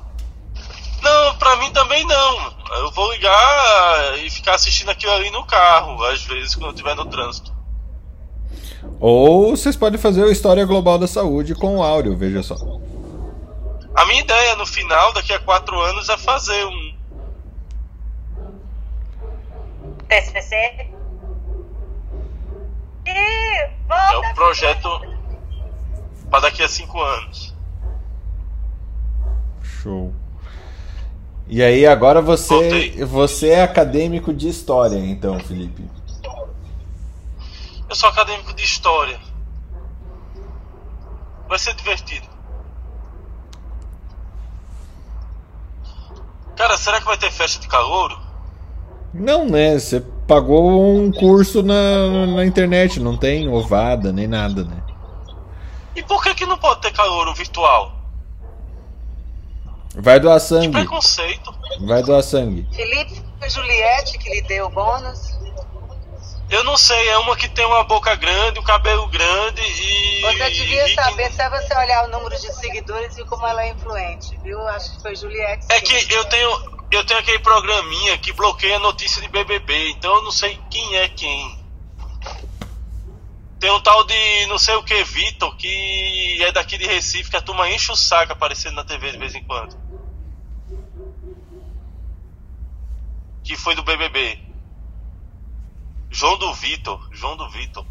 Não, 1.01 1.37
pra 1.37 1.55
mim 1.55 1.71
também 1.71 2.05
não. 2.05 2.53
Eu 2.79 2.91
vou 2.91 3.13
ligar 3.13 4.17
e 4.17 4.29
ficar 4.29 4.55
assistindo 4.55 4.89
aquilo 4.91 5.13
ali 5.13 5.29
no 5.31 5.45
carro, 5.45 6.03
às 6.03 6.25
vezes, 6.25 6.53
quando 6.53 6.65
eu 6.65 6.71
estiver 6.71 6.95
no 6.95 7.05
trânsito. 7.05 7.55
Ou 8.99 9.55
vocês 9.55 9.77
podem 9.77 9.99
fazer 9.99 10.23
o 10.23 10.31
História 10.31 10.65
Global 10.65 10.97
da 10.97 11.07
Saúde 11.07 11.55
com 11.55 11.77
o 11.77 11.83
áudio, 11.83 12.17
veja 12.17 12.43
só. 12.43 12.57
A 13.95 14.05
minha 14.05 14.19
ideia 14.19 14.55
no 14.57 14.65
final, 14.65 15.13
daqui 15.13 15.31
a 15.31 15.39
quatro 15.39 15.79
anos, 15.79 16.09
é 16.09 16.17
fazer 16.17 16.65
um. 16.65 16.95
TCC? 20.09 20.89
E 23.05 23.69
volta 23.87 24.13
é 24.13 24.17
um 24.17 24.33
projeto 24.33 24.89
para 26.29 26.41
daqui 26.41 26.61
a 26.61 26.67
cinco 26.67 27.01
anos. 27.01 27.55
Show. 29.61 30.13
E 31.47 31.63
aí 31.63 31.85
agora 31.85 32.21
você 32.21 33.05
você 33.05 33.49
é 33.49 33.63
acadêmico 33.63 34.33
de 34.33 34.49
história, 34.49 34.97
então, 34.97 35.39
Felipe. 35.39 35.87
Eu 37.87 37.95
sou 37.95 38.09
acadêmico 38.09 38.53
de 38.53 38.63
história. 38.63 39.19
Vai 41.47 41.59
ser 41.59 41.75
divertido. 41.75 42.34
Cara, 46.55 46.77
será 46.77 46.99
que 46.99 47.05
vai 47.05 47.17
ter 47.17 47.31
festa 47.31 47.59
de 47.59 47.67
calouro? 47.67 48.17
Não, 49.13 49.45
né? 49.45 49.77
Você 49.77 50.01
pagou 50.27 50.95
um 50.95 51.11
curso 51.11 51.61
na, 51.61 52.27
na 52.27 52.45
internet, 52.45 52.99
não 52.99 53.17
tem 53.17 53.47
ovada 53.47 54.11
nem 54.11 54.27
nada, 54.27 54.63
né? 54.63 54.77
E 55.95 56.03
por 56.03 56.21
que, 56.21 56.33
que 56.33 56.45
não 56.45 56.57
pode 56.57 56.81
ter 56.81 56.91
calouro 56.91 57.33
virtual? 57.33 57.93
Vai 59.95 60.19
doar 60.19 60.39
sangue. 60.39 60.67
Que 60.67 60.73
preconceito. 60.73 61.53
Vai 61.81 62.03
doar 62.03 62.21
sangue. 62.21 62.67
Felipe, 62.73 63.23
foi 63.39 63.49
Juliette 63.49 64.17
que 64.17 64.29
lhe 64.29 64.41
deu 64.41 64.65
o 64.65 64.69
bônus? 64.69 65.34
Eu 66.49 66.63
não 66.63 66.77
sei, 66.77 67.09
é 67.09 67.17
uma 67.17 67.35
que 67.35 67.49
tem 67.49 67.65
uma 67.65 67.83
boca 67.83 68.13
grande, 68.15 68.59
o 68.59 68.61
um 68.61 68.65
cabelo 68.65 69.07
grande 69.07 69.61
e. 69.61 70.21
Você 70.21 70.49
devia 70.51 70.87
e... 70.87 70.93
saber, 70.93 71.31
se 71.31 71.49
você 71.49 71.75
olhar 71.75 72.05
o 72.05 72.07
número 72.07 72.39
de 72.39 72.53
seguidores 72.53 73.17
e 73.17 73.25
como 73.25 73.45
ela 73.47 73.63
é 73.63 73.69
influente, 73.69 74.37
viu? 74.43 74.59
Acho 74.67 74.95
que 74.95 75.01
foi 75.01 75.15
Juliette. 75.15 75.65
É 75.69 75.81
que 75.81 76.13
eu 76.13 76.25
tenho, 76.25 76.49
eu 76.91 77.03
tenho 77.03 77.19
aquele 77.19 77.39
programinha 77.39 78.17
que 78.19 78.31
bloqueia 78.31 78.75
a 78.75 78.79
notícia 78.79 79.21
de 79.21 79.27
BBB, 79.27 79.89
então 79.89 80.15
eu 80.15 80.21
não 80.21 80.31
sei 80.31 80.59
quem 80.69 80.97
é 80.97 81.09
quem. 81.09 81.65
Tem 83.59 83.71
um 83.71 83.81
tal 83.81 84.03
de 84.03 84.45
não 84.45 84.59
sei 84.59 84.75
o 84.75 84.83
que, 84.83 85.03
Vitor, 85.03 85.55
que 85.57 86.43
é 86.43 86.51
daqui 86.51 86.77
de 86.77 86.85
Recife, 86.85 87.31
que 87.31 87.37
a 87.37 87.41
turma 87.41 87.67
enche 87.69 87.91
o 87.91 87.95
saco 87.95 88.31
aparecendo 88.31 88.75
na 88.75 88.83
TV 88.83 89.11
de 89.11 89.17
vez 89.17 89.33
em 89.33 89.43
quando. 89.43 89.75
Que 93.43 93.55
foi 93.55 93.73
do 93.73 93.81
BBB. 93.81 94.44
João 96.15 96.37
do 96.37 96.53
Vitor. 96.53 97.09
João 97.11 97.35
do 97.35 97.49
Vitor. 97.49 97.85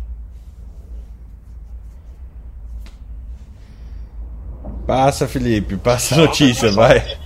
Passa, 4.86 5.28
Felipe, 5.28 5.76
passa 5.76 6.14
a 6.14 6.18
notícia, 6.18 6.72
vai. 6.72 7.18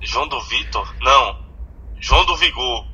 João 0.00 0.26
do 0.26 0.40
Vitor? 0.40 0.92
Não. 1.00 1.38
João 2.00 2.26
do 2.26 2.36
Vigor. 2.38 2.86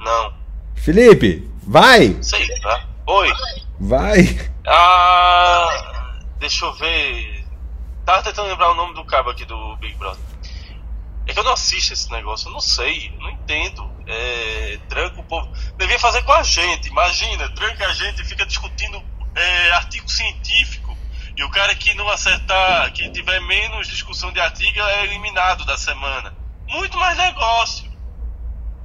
Não. 0.00 0.32
Felipe, 0.76 1.46
vai! 1.62 2.16
Sei 2.22 2.46
lá. 2.62 2.86
Oi. 3.06 3.30
Vai. 3.78 4.50
Ah. 4.66 6.20
Deixa 6.38 6.64
eu 6.64 6.72
ver. 6.72 7.44
Tava 8.06 8.22
tentando 8.22 8.48
lembrar 8.48 8.70
o 8.70 8.74
nome 8.74 8.94
do 8.94 9.04
cabo 9.04 9.28
aqui 9.28 9.44
do 9.44 9.76
Big 9.76 9.94
Brother. 9.96 10.27
É 11.28 11.34
que 11.34 11.38
eu 11.38 11.44
não 11.44 11.52
assisto 11.52 11.92
esse 11.92 12.10
negócio, 12.10 12.48
eu 12.48 12.52
não 12.52 12.60
sei, 12.60 13.12
eu 13.14 13.20
não 13.20 13.30
entendo. 13.30 13.92
É, 14.06 14.78
tranca 14.88 15.20
o 15.20 15.24
povo. 15.24 15.52
Devia 15.76 15.98
fazer 15.98 16.22
com 16.22 16.32
a 16.32 16.42
gente, 16.42 16.88
imagina, 16.88 17.50
tranca 17.50 17.86
a 17.86 17.92
gente 17.92 18.22
e 18.22 18.24
fica 18.24 18.46
discutindo 18.46 19.04
é, 19.34 19.70
artigo 19.72 20.08
científico. 20.08 20.96
E 21.36 21.44
o 21.44 21.50
cara 21.50 21.74
que 21.74 21.92
não 21.92 22.08
acertar, 22.08 22.90
que 22.94 23.10
tiver 23.10 23.40
menos 23.42 23.86
discussão 23.88 24.32
de 24.32 24.40
artigo, 24.40 24.80
é 24.80 25.04
eliminado 25.04 25.66
da 25.66 25.76
semana. 25.76 26.34
Muito 26.66 26.96
mais 26.96 27.18
negócio. 27.18 27.92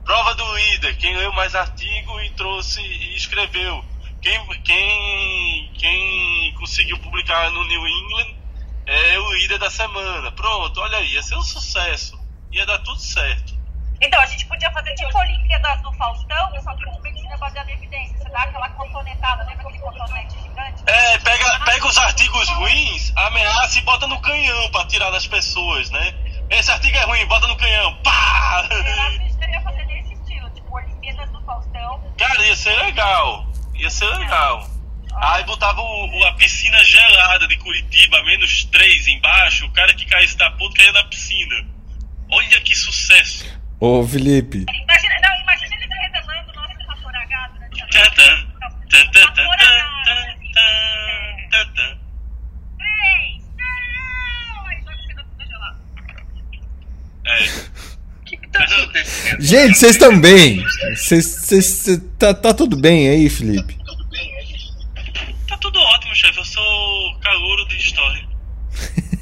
Prova 0.04 0.36
do 0.36 0.56
líder, 0.58 0.98
quem 0.98 1.16
leu 1.16 1.32
mais 1.32 1.56
artigo 1.56 2.20
e 2.20 2.30
trouxe 2.32 2.82
e 2.82 3.16
escreveu. 3.16 3.86
Quem, 4.22 4.46
quem, 4.64 5.74
quem 5.78 6.54
conseguiu 6.56 7.00
publicar 7.00 7.50
no 7.52 7.66
New 7.66 7.88
England 7.88 8.36
é 8.86 9.18
o 9.18 9.34
líder 9.34 9.60
da 9.60 9.72
semana. 9.72 10.30
Pronto, 10.34 10.82
olha 10.82 10.98
aí, 10.98 11.14
ia 11.14 11.24
ser 11.24 11.36
um 11.36 11.42
sucesso 11.42 12.23
ia 12.54 12.66
dar 12.66 12.78
tudo 12.80 13.00
certo. 13.00 13.54
Então, 14.00 14.20
a 14.20 14.26
gente 14.26 14.46
podia 14.46 14.70
fazer 14.72 14.94
tipo 14.96 15.18
Olimpíadas 15.18 15.82
do 15.82 15.92
Faustão, 15.94 16.62
só 16.62 16.76
que 16.76 16.84
com 16.86 17.00
medicina 17.02 17.38
baseada 17.38 17.72
em 17.72 17.74
evidência. 17.74 18.18
Você 18.18 18.30
dá 18.30 18.42
aquela 18.44 18.70
cotonetada, 18.70 19.44
lembra 19.44 19.64
aquele 19.64 19.80
cotonete 19.80 20.42
gigante? 20.42 20.84
É, 20.86 21.18
pega, 21.20 21.60
pega 21.66 21.88
os 21.88 21.98
artigos 21.98 22.50
ruins, 22.50 23.14
ameaça 23.16 23.80
e 23.80 23.82
bota 23.82 24.08
no 24.08 24.20
canhão 24.22 24.72
pra 24.72 24.86
tirar 24.86 25.10
das 25.10 25.26
pessoas, 25.26 25.90
né? 25.90 26.14
Esse 26.50 26.70
artigo 26.70 26.98
é 26.98 27.04
ruim, 27.06 27.26
bota 27.28 27.48
no 27.48 27.56
canhão, 27.56 27.96
pá! 28.04 28.68
a 28.70 29.10
gente 29.12 29.34
deveria 29.36 29.62
fazer 29.62 29.86
nesse 29.86 30.14
estilo, 30.14 30.50
tipo 30.52 30.76
Olimpíadas 30.76 31.30
do 31.32 31.42
Faustão. 31.44 32.04
Cara, 32.18 32.46
ia 32.46 32.56
ser 32.56 32.76
legal, 32.82 33.48
ia 33.74 33.90
ser 33.90 34.10
legal. 34.18 34.68
Aí 35.16 35.44
botava 35.46 35.80
o, 35.80 36.26
a 36.26 36.34
piscina 36.34 36.84
gelada 36.84 37.48
de 37.48 37.58
Curitiba, 37.58 38.22
menos 38.24 38.66
3 38.66 39.08
embaixo, 39.08 39.66
o 39.66 39.72
cara 39.72 39.94
que 39.94 40.06
caísse 40.06 40.36
da 40.38 40.52
ponta 40.52 40.76
caía 40.76 40.92
na 40.92 41.04
piscina. 41.06 41.73
Olha 42.34 42.62
que 42.62 42.76
sucesso! 42.76 43.46
Ô, 43.80 44.04
Felipe. 44.08 44.66
Imagina, 44.68 45.16
não, 45.22 45.42
imagina 45.42 45.76
ele 45.76 45.86
revelando 45.86 46.50
o 46.50 46.56
nosso 46.56 46.88
vaporagado, 46.88 47.60
né? 47.60 47.70
Três! 52.80 53.44
Não! 53.56 54.68
Aí 54.68 54.82
joga 54.82 54.98
cena 55.06 55.24
toda 55.24 55.46
gelada. 55.46 55.78
É. 57.26 57.74
que 58.26 58.38
que 58.38 58.48
tá 58.48 58.64
acontecendo? 58.64 59.42
Gente, 59.42 59.78
vocês 59.78 59.92
estão 59.92 60.20
bem? 60.20 60.64
Vocês, 60.96 62.02
tá, 62.18 62.34
tá 62.34 62.52
tudo 62.52 62.76
bem 62.76 63.10
aí, 63.10 63.30
Felipe? 63.30 63.78
Tá 65.48 65.56
tudo 65.58 65.80
ótimo, 65.80 66.16
chefe. 66.16 66.40
Eu 66.40 66.46
sou 66.46 67.20
calouro 67.20 67.68
de 67.68 67.78
história. 67.78 68.28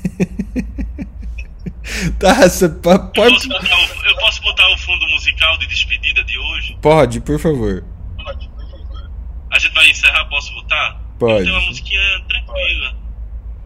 Tá, 2.20 2.34
você 2.48 2.70
pode. 2.70 3.20
Eu 3.20 3.32
posso, 3.32 3.48
botar 3.48 3.78
o, 3.78 4.06
eu 4.06 4.16
posso 4.18 4.42
botar 4.42 4.68
o 4.70 4.78
fundo 4.78 5.08
musical 5.10 5.58
de 5.58 5.68
despedida 5.68 6.24
de 6.24 6.38
hoje? 6.38 6.78
Pode, 6.82 7.22
por 7.22 7.40
favor. 7.40 7.84
Pode, 8.24 8.48
por 8.50 8.70
favor. 8.70 9.12
A 9.52 9.60
gente 9.60 9.74
vai 9.74 9.90
encerrar, 9.90 10.26
posso 10.26 10.54
botar? 10.54 11.02
Pode. 11.20 11.44
Tem 11.44 11.52
uma 11.52 11.62
musiquinha 11.62 12.02
tranquila. 12.28 12.96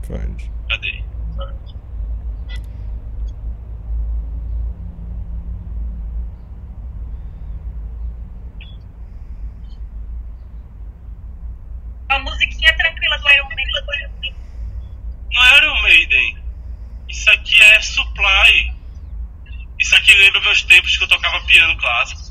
Pode. 0.07 0.52
Cadê? 0.69 1.03
A 12.10 12.19
musiquinha 12.19 12.76
tranquila 12.77 13.18
do 13.18 13.30
Iron 13.30 13.49
Maiden. 13.49 14.35
Não 15.34 15.43
é 15.43 15.57
Iron 15.57 15.81
Maiden. 15.81 16.44
Isso 17.16 17.30
aqui 17.32 17.62
é 17.62 17.82
supply. 17.82 18.74
Isso 19.80 19.96
aqui 19.96 20.14
lembra 20.14 20.42
meus 20.42 20.62
tempos 20.64 20.98
que 20.98 21.04
eu 21.06 21.08
tocava 21.08 21.40
piano 21.46 21.78
clássico. 21.78 22.22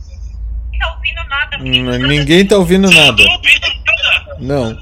tá 0.78 0.94
ouvindo 0.94 1.24
nada. 1.24 1.58
Hum, 1.58 2.06
ninguém 2.06 2.46
tá 2.46 2.56
ouvindo 2.58 2.90
nada. 2.90 3.10
Não 3.10 3.16
tô 3.16 3.32
ouvindo 3.32 3.66
nada. 3.86 4.36
Não. 4.38 4.76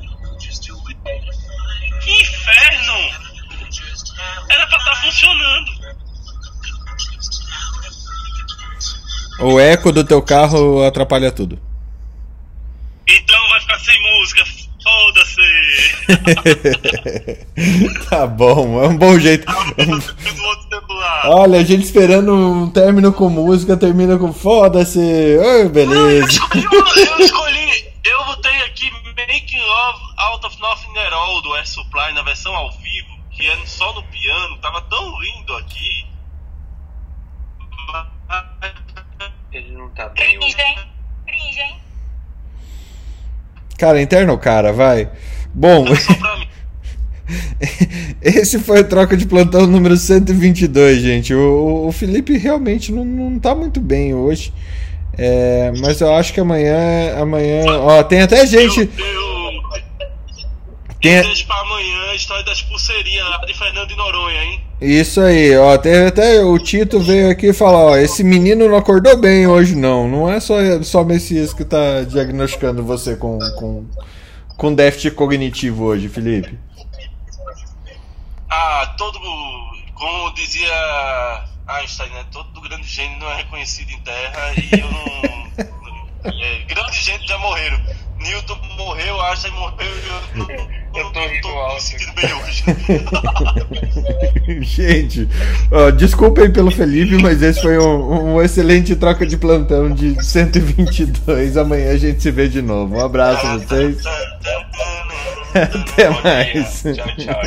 Que 2.01 2.20
inferno! 2.20 2.95
Era 4.51 4.66
pra 4.66 4.79
estar 4.79 4.91
tá 4.91 4.97
funcionando. 4.97 5.73
O 9.39 9.61
eco 9.61 9.93
do 9.93 10.05
teu 10.05 10.20
carro 10.20 10.85
atrapalha 10.85 11.31
tudo. 11.31 11.62
Então 13.07 13.49
vai 13.49 13.61
ficar 13.61 13.79
sem 13.79 14.03
música. 14.03 14.45
Foda-se! 14.82 15.42
tá 18.10 18.26
bom, 18.26 18.82
é 18.82 18.88
um 18.88 18.96
bom 18.96 19.18
jeito. 19.18 19.46
Olha, 21.24 21.60
a 21.60 21.64
gente 21.64 21.84
esperando 21.84 22.34
um 22.34 22.70
término 22.70 23.12
com 23.12 23.28
música, 23.28 23.76
termina 23.76 24.18
com 24.18 24.32
foda-se. 24.32 24.98
Oh, 25.38 25.68
beleza. 25.68 26.40
Eu 26.54 27.24
escolhi, 27.24 27.92
eu 28.04 28.24
botei 28.24 28.62
aqui 28.62 28.90
Making 29.32 29.60
Love 29.60 30.02
Out 30.18 30.46
of 30.46 30.60
Nothing 30.60 30.98
at 30.98 31.12
All 31.12 31.40
do 31.42 31.54
Air 31.54 31.66
Supply 31.66 32.12
na 32.12 32.22
versão 32.22 32.54
ao 32.54 32.70
vivo, 32.72 33.18
que 33.30 33.46
é 33.46 33.66
só 33.66 33.92
no 33.94 34.02
piano, 34.04 34.59
tava 34.59 34.80
tão 34.82 35.20
lindo 35.20 35.56
aqui. 35.56 36.06
Ele 39.52 39.72
não 39.72 39.88
tá 39.90 40.09
bem. 40.09 40.38
Cringe, 40.38 40.60
hein? 40.60 40.78
Cringe, 41.26 41.60
hein? 41.60 41.80
Cara, 43.82 44.00
interno 44.00 44.38
cara, 44.38 44.72
vai. 44.72 45.10
Bom. 45.52 45.84
Esse 48.22 48.60
foi 48.60 48.82
o 48.82 48.88
troca 48.88 49.16
de 49.16 49.26
plantão 49.26 49.66
número 49.66 49.96
122, 49.96 51.02
gente. 51.02 51.34
O, 51.34 51.88
o 51.88 51.90
Felipe 51.90 52.38
realmente 52.38 52.92
não, 52.92 53.04
não 53.04 53.40
tá 53.40 53.56
muito 53.56 53.80
bem 53.80 54.14
hoje. 54.14 54.54
É, 55.18 55.72
mas 55.80 56.00
eu 56.00 56.14
acho 56.14 56.32
que 56.32 56.38
amanhã. 56.38 57.20
Amanhã. 57.20 57.64
Ó, 57.80 58.00
tem 58.04 58.22
até 58.22 58.46
gente. 58.46 58.86
Tem... 61.00 61.22
Deixa 61.22 61.44
pra 61.44 61.59
amanhã 61.59 62.10
a 62.12 62.14
história 62.14 62.44
das 62.44 62.62
pulseirinhas 62.62 63.28
lá 63.30 63.38
de 63.38 63.52
Fernando 63.52 63.88
de 63.88 63.96
Noronha, 63.96 64.44
hein? 64.44 64.60
Isso 64.82 65.20
aí, 65.20 65.56
ó. 65.56 65.78
Tem 65.78 66.06
até 66.06 66.42
o 66.44 66.59
Tito 66.59 66.98
veio 66.98 67.30
aqui 67.30 67.52
falar, 67.52 67.78
ó. 67.78 67.96
Esse 67.96 68.24
menino 68.24 68.68
não 68.68 68.76
acordou 68.76 69.16
bem 69.16 69.46
hoje, 69.46 69.76
não. 69.76 70.09
Não 70.09 70.28
é 70.28 70.40
só, 70.40 70.56
só 70.82 71.04
Messias 71.04 71.54
que 71.54 71.64
tá 71.64 72.02
diagnosticando 72.02 72.82
você 72.82 73.14
com, 73.14 73.38
com, 73.56 73.86
com 74.56 74.74
déficit 74.74 75.12
cognitivo 75.12 75.84
hoje, 75.84 76.09
Felipe. 76.09 76.59
Ah, 78.50 78.92
todo. 78.98 79.20
Como 79.94 80.34
dizia 80.34 81.44
Einstein, 81.68 82.10
né? 82.10 82.26
Todo 82.32 82.60
grande 82.60 82.88
gênio 82.88 83.20
não 83.20 83.30
é 83.30 83.36
reconhecido 83.36 83.88
em 83.90 84.00
terra 84.00 84.52
e 84.56 84.80
eu 84.80 84.90
não. 84.90 86.32
é, 86.42 86.64
grandes 86.64 87.04
gênios 87.04 87.28
já 87.28 87.38
morreram. 87.38 87.80
Newton 88.18 88.59
morreu, 88.76 89.20
Einstein 89.20 89.52
morreu 89.52 89.86
e 89.86 90.09
eu 90.09 90.38
não. 90.38 90.81
Eu 90.94 91.10
tô 91.10 91.27
rindo 91.27 91.48
alto. 91.48 91.82
bem 92.14 92.35
hoje. 92.35 92.64
Gente, 94.62 95.28
ó, 95.70 95.90
desculpem 95.90 96.51
pelo 96.51 96.70
Felipe, 96.70 97.16
mas 97.23 97.43
esse 97.43 97.62
foi 97.62 97.78
um, 97.78 98.35
um, 98.35 98.43
excelente 98.43 98.94
troca 98.97 99.27
de 99.27 99.36
plantão 99.36 99.90
de 99.90 100.23
122. 100.23 101.56
Amanhã 101.56 101.93
a 101.93 101.97
gente 101.97 102.23
se 102.23 102.31
vê 102.31 102.48
de 102.48 102.60
novo. 102.60 102.97
Um 102.97 103.05
abraço 103.05 103.47
a 103.47 103.56
vocês. 103.56 104.02
Até 105.55 106.10
mais. 106.10 106.82
Tchau, 106.82 107.06
tchau, 107.16 107.40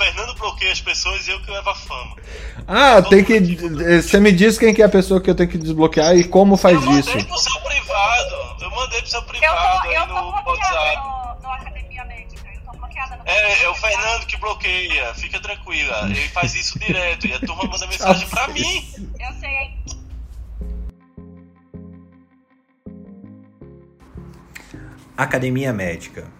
Fernando 0.00 0.34
bloqueia 0.34 0.72
as 0.72 0.80
pessoas 0.80 1.28
e 1.28 1.30
eu 1.30 1.40
que 1.42 1.50
levo 1.50 1.68
a 1.68 1.74
fama. 1.74 2.16
Ah, 2.66 3.02
tem 3.02 3.22
que. 3.22 3.38
Você 3.38 4.18
me 4.18 4.32
diz 4.32 4.58
quem 4.58 4.72
que 4.72 4.80
é 4.80 4.86
a 4.86 4.88
pessoa 4.88 5.20
que 5.20 5.28
eu 5.28 5.34
tenho 5.34 5.50
que 5.50 5.58
desbloquear 5.58 6.16
e 6.16 6.24
como 6.24 6.56
faz 6.56 6.82
eu 6.82 6.98
isso. 6.98 7.10
Pro 7.26 7.38
seu 7.38 7.60
privado. 7.60 8.56
Eu 8.62 8.70
mandei 8.70 9.00
pro 9.02 9.10
seu 9.10 9.22
privado 9.24 9.86
eu 9.88 9.92
tô, 9.92 9.92
eu 9.92 10.06
no 10.06 10.30
WhatsApp. 10.30 10.96
No, 10.96 11.42
no 11.42 11.52
Academia 11.52 12.04
Médica. 12.06 12.48
Eu 12.48 12.60
tô 12.62 12.78
bloqueada 12.78 13.16
no 13.16 13.22
É, 13.26 13.62
é 13.62 13.68
o 13.68 13.74
Fernando 13.74 14.26
que 14.26 14.36
bloqueia. 14.38 15.14
Fica 15.14 15.38
tranquila. 15.38 16.06
Ele 16.06 16.28
faz 16.28 16.54
isso 16.54 16.78
direto. 16.78 17.26
E 17.26 17.34
a 17.34 17.40
turma 17.40 17.64
manda 17.64 17.84
mensagem 17.86 18.26
pra 18.26 18.48
mim. 18.48 18.88
Eu 19.20 19.34
sei? 19.38 19.76
Academia 25.14 25.74
Médica. 25.74 26.39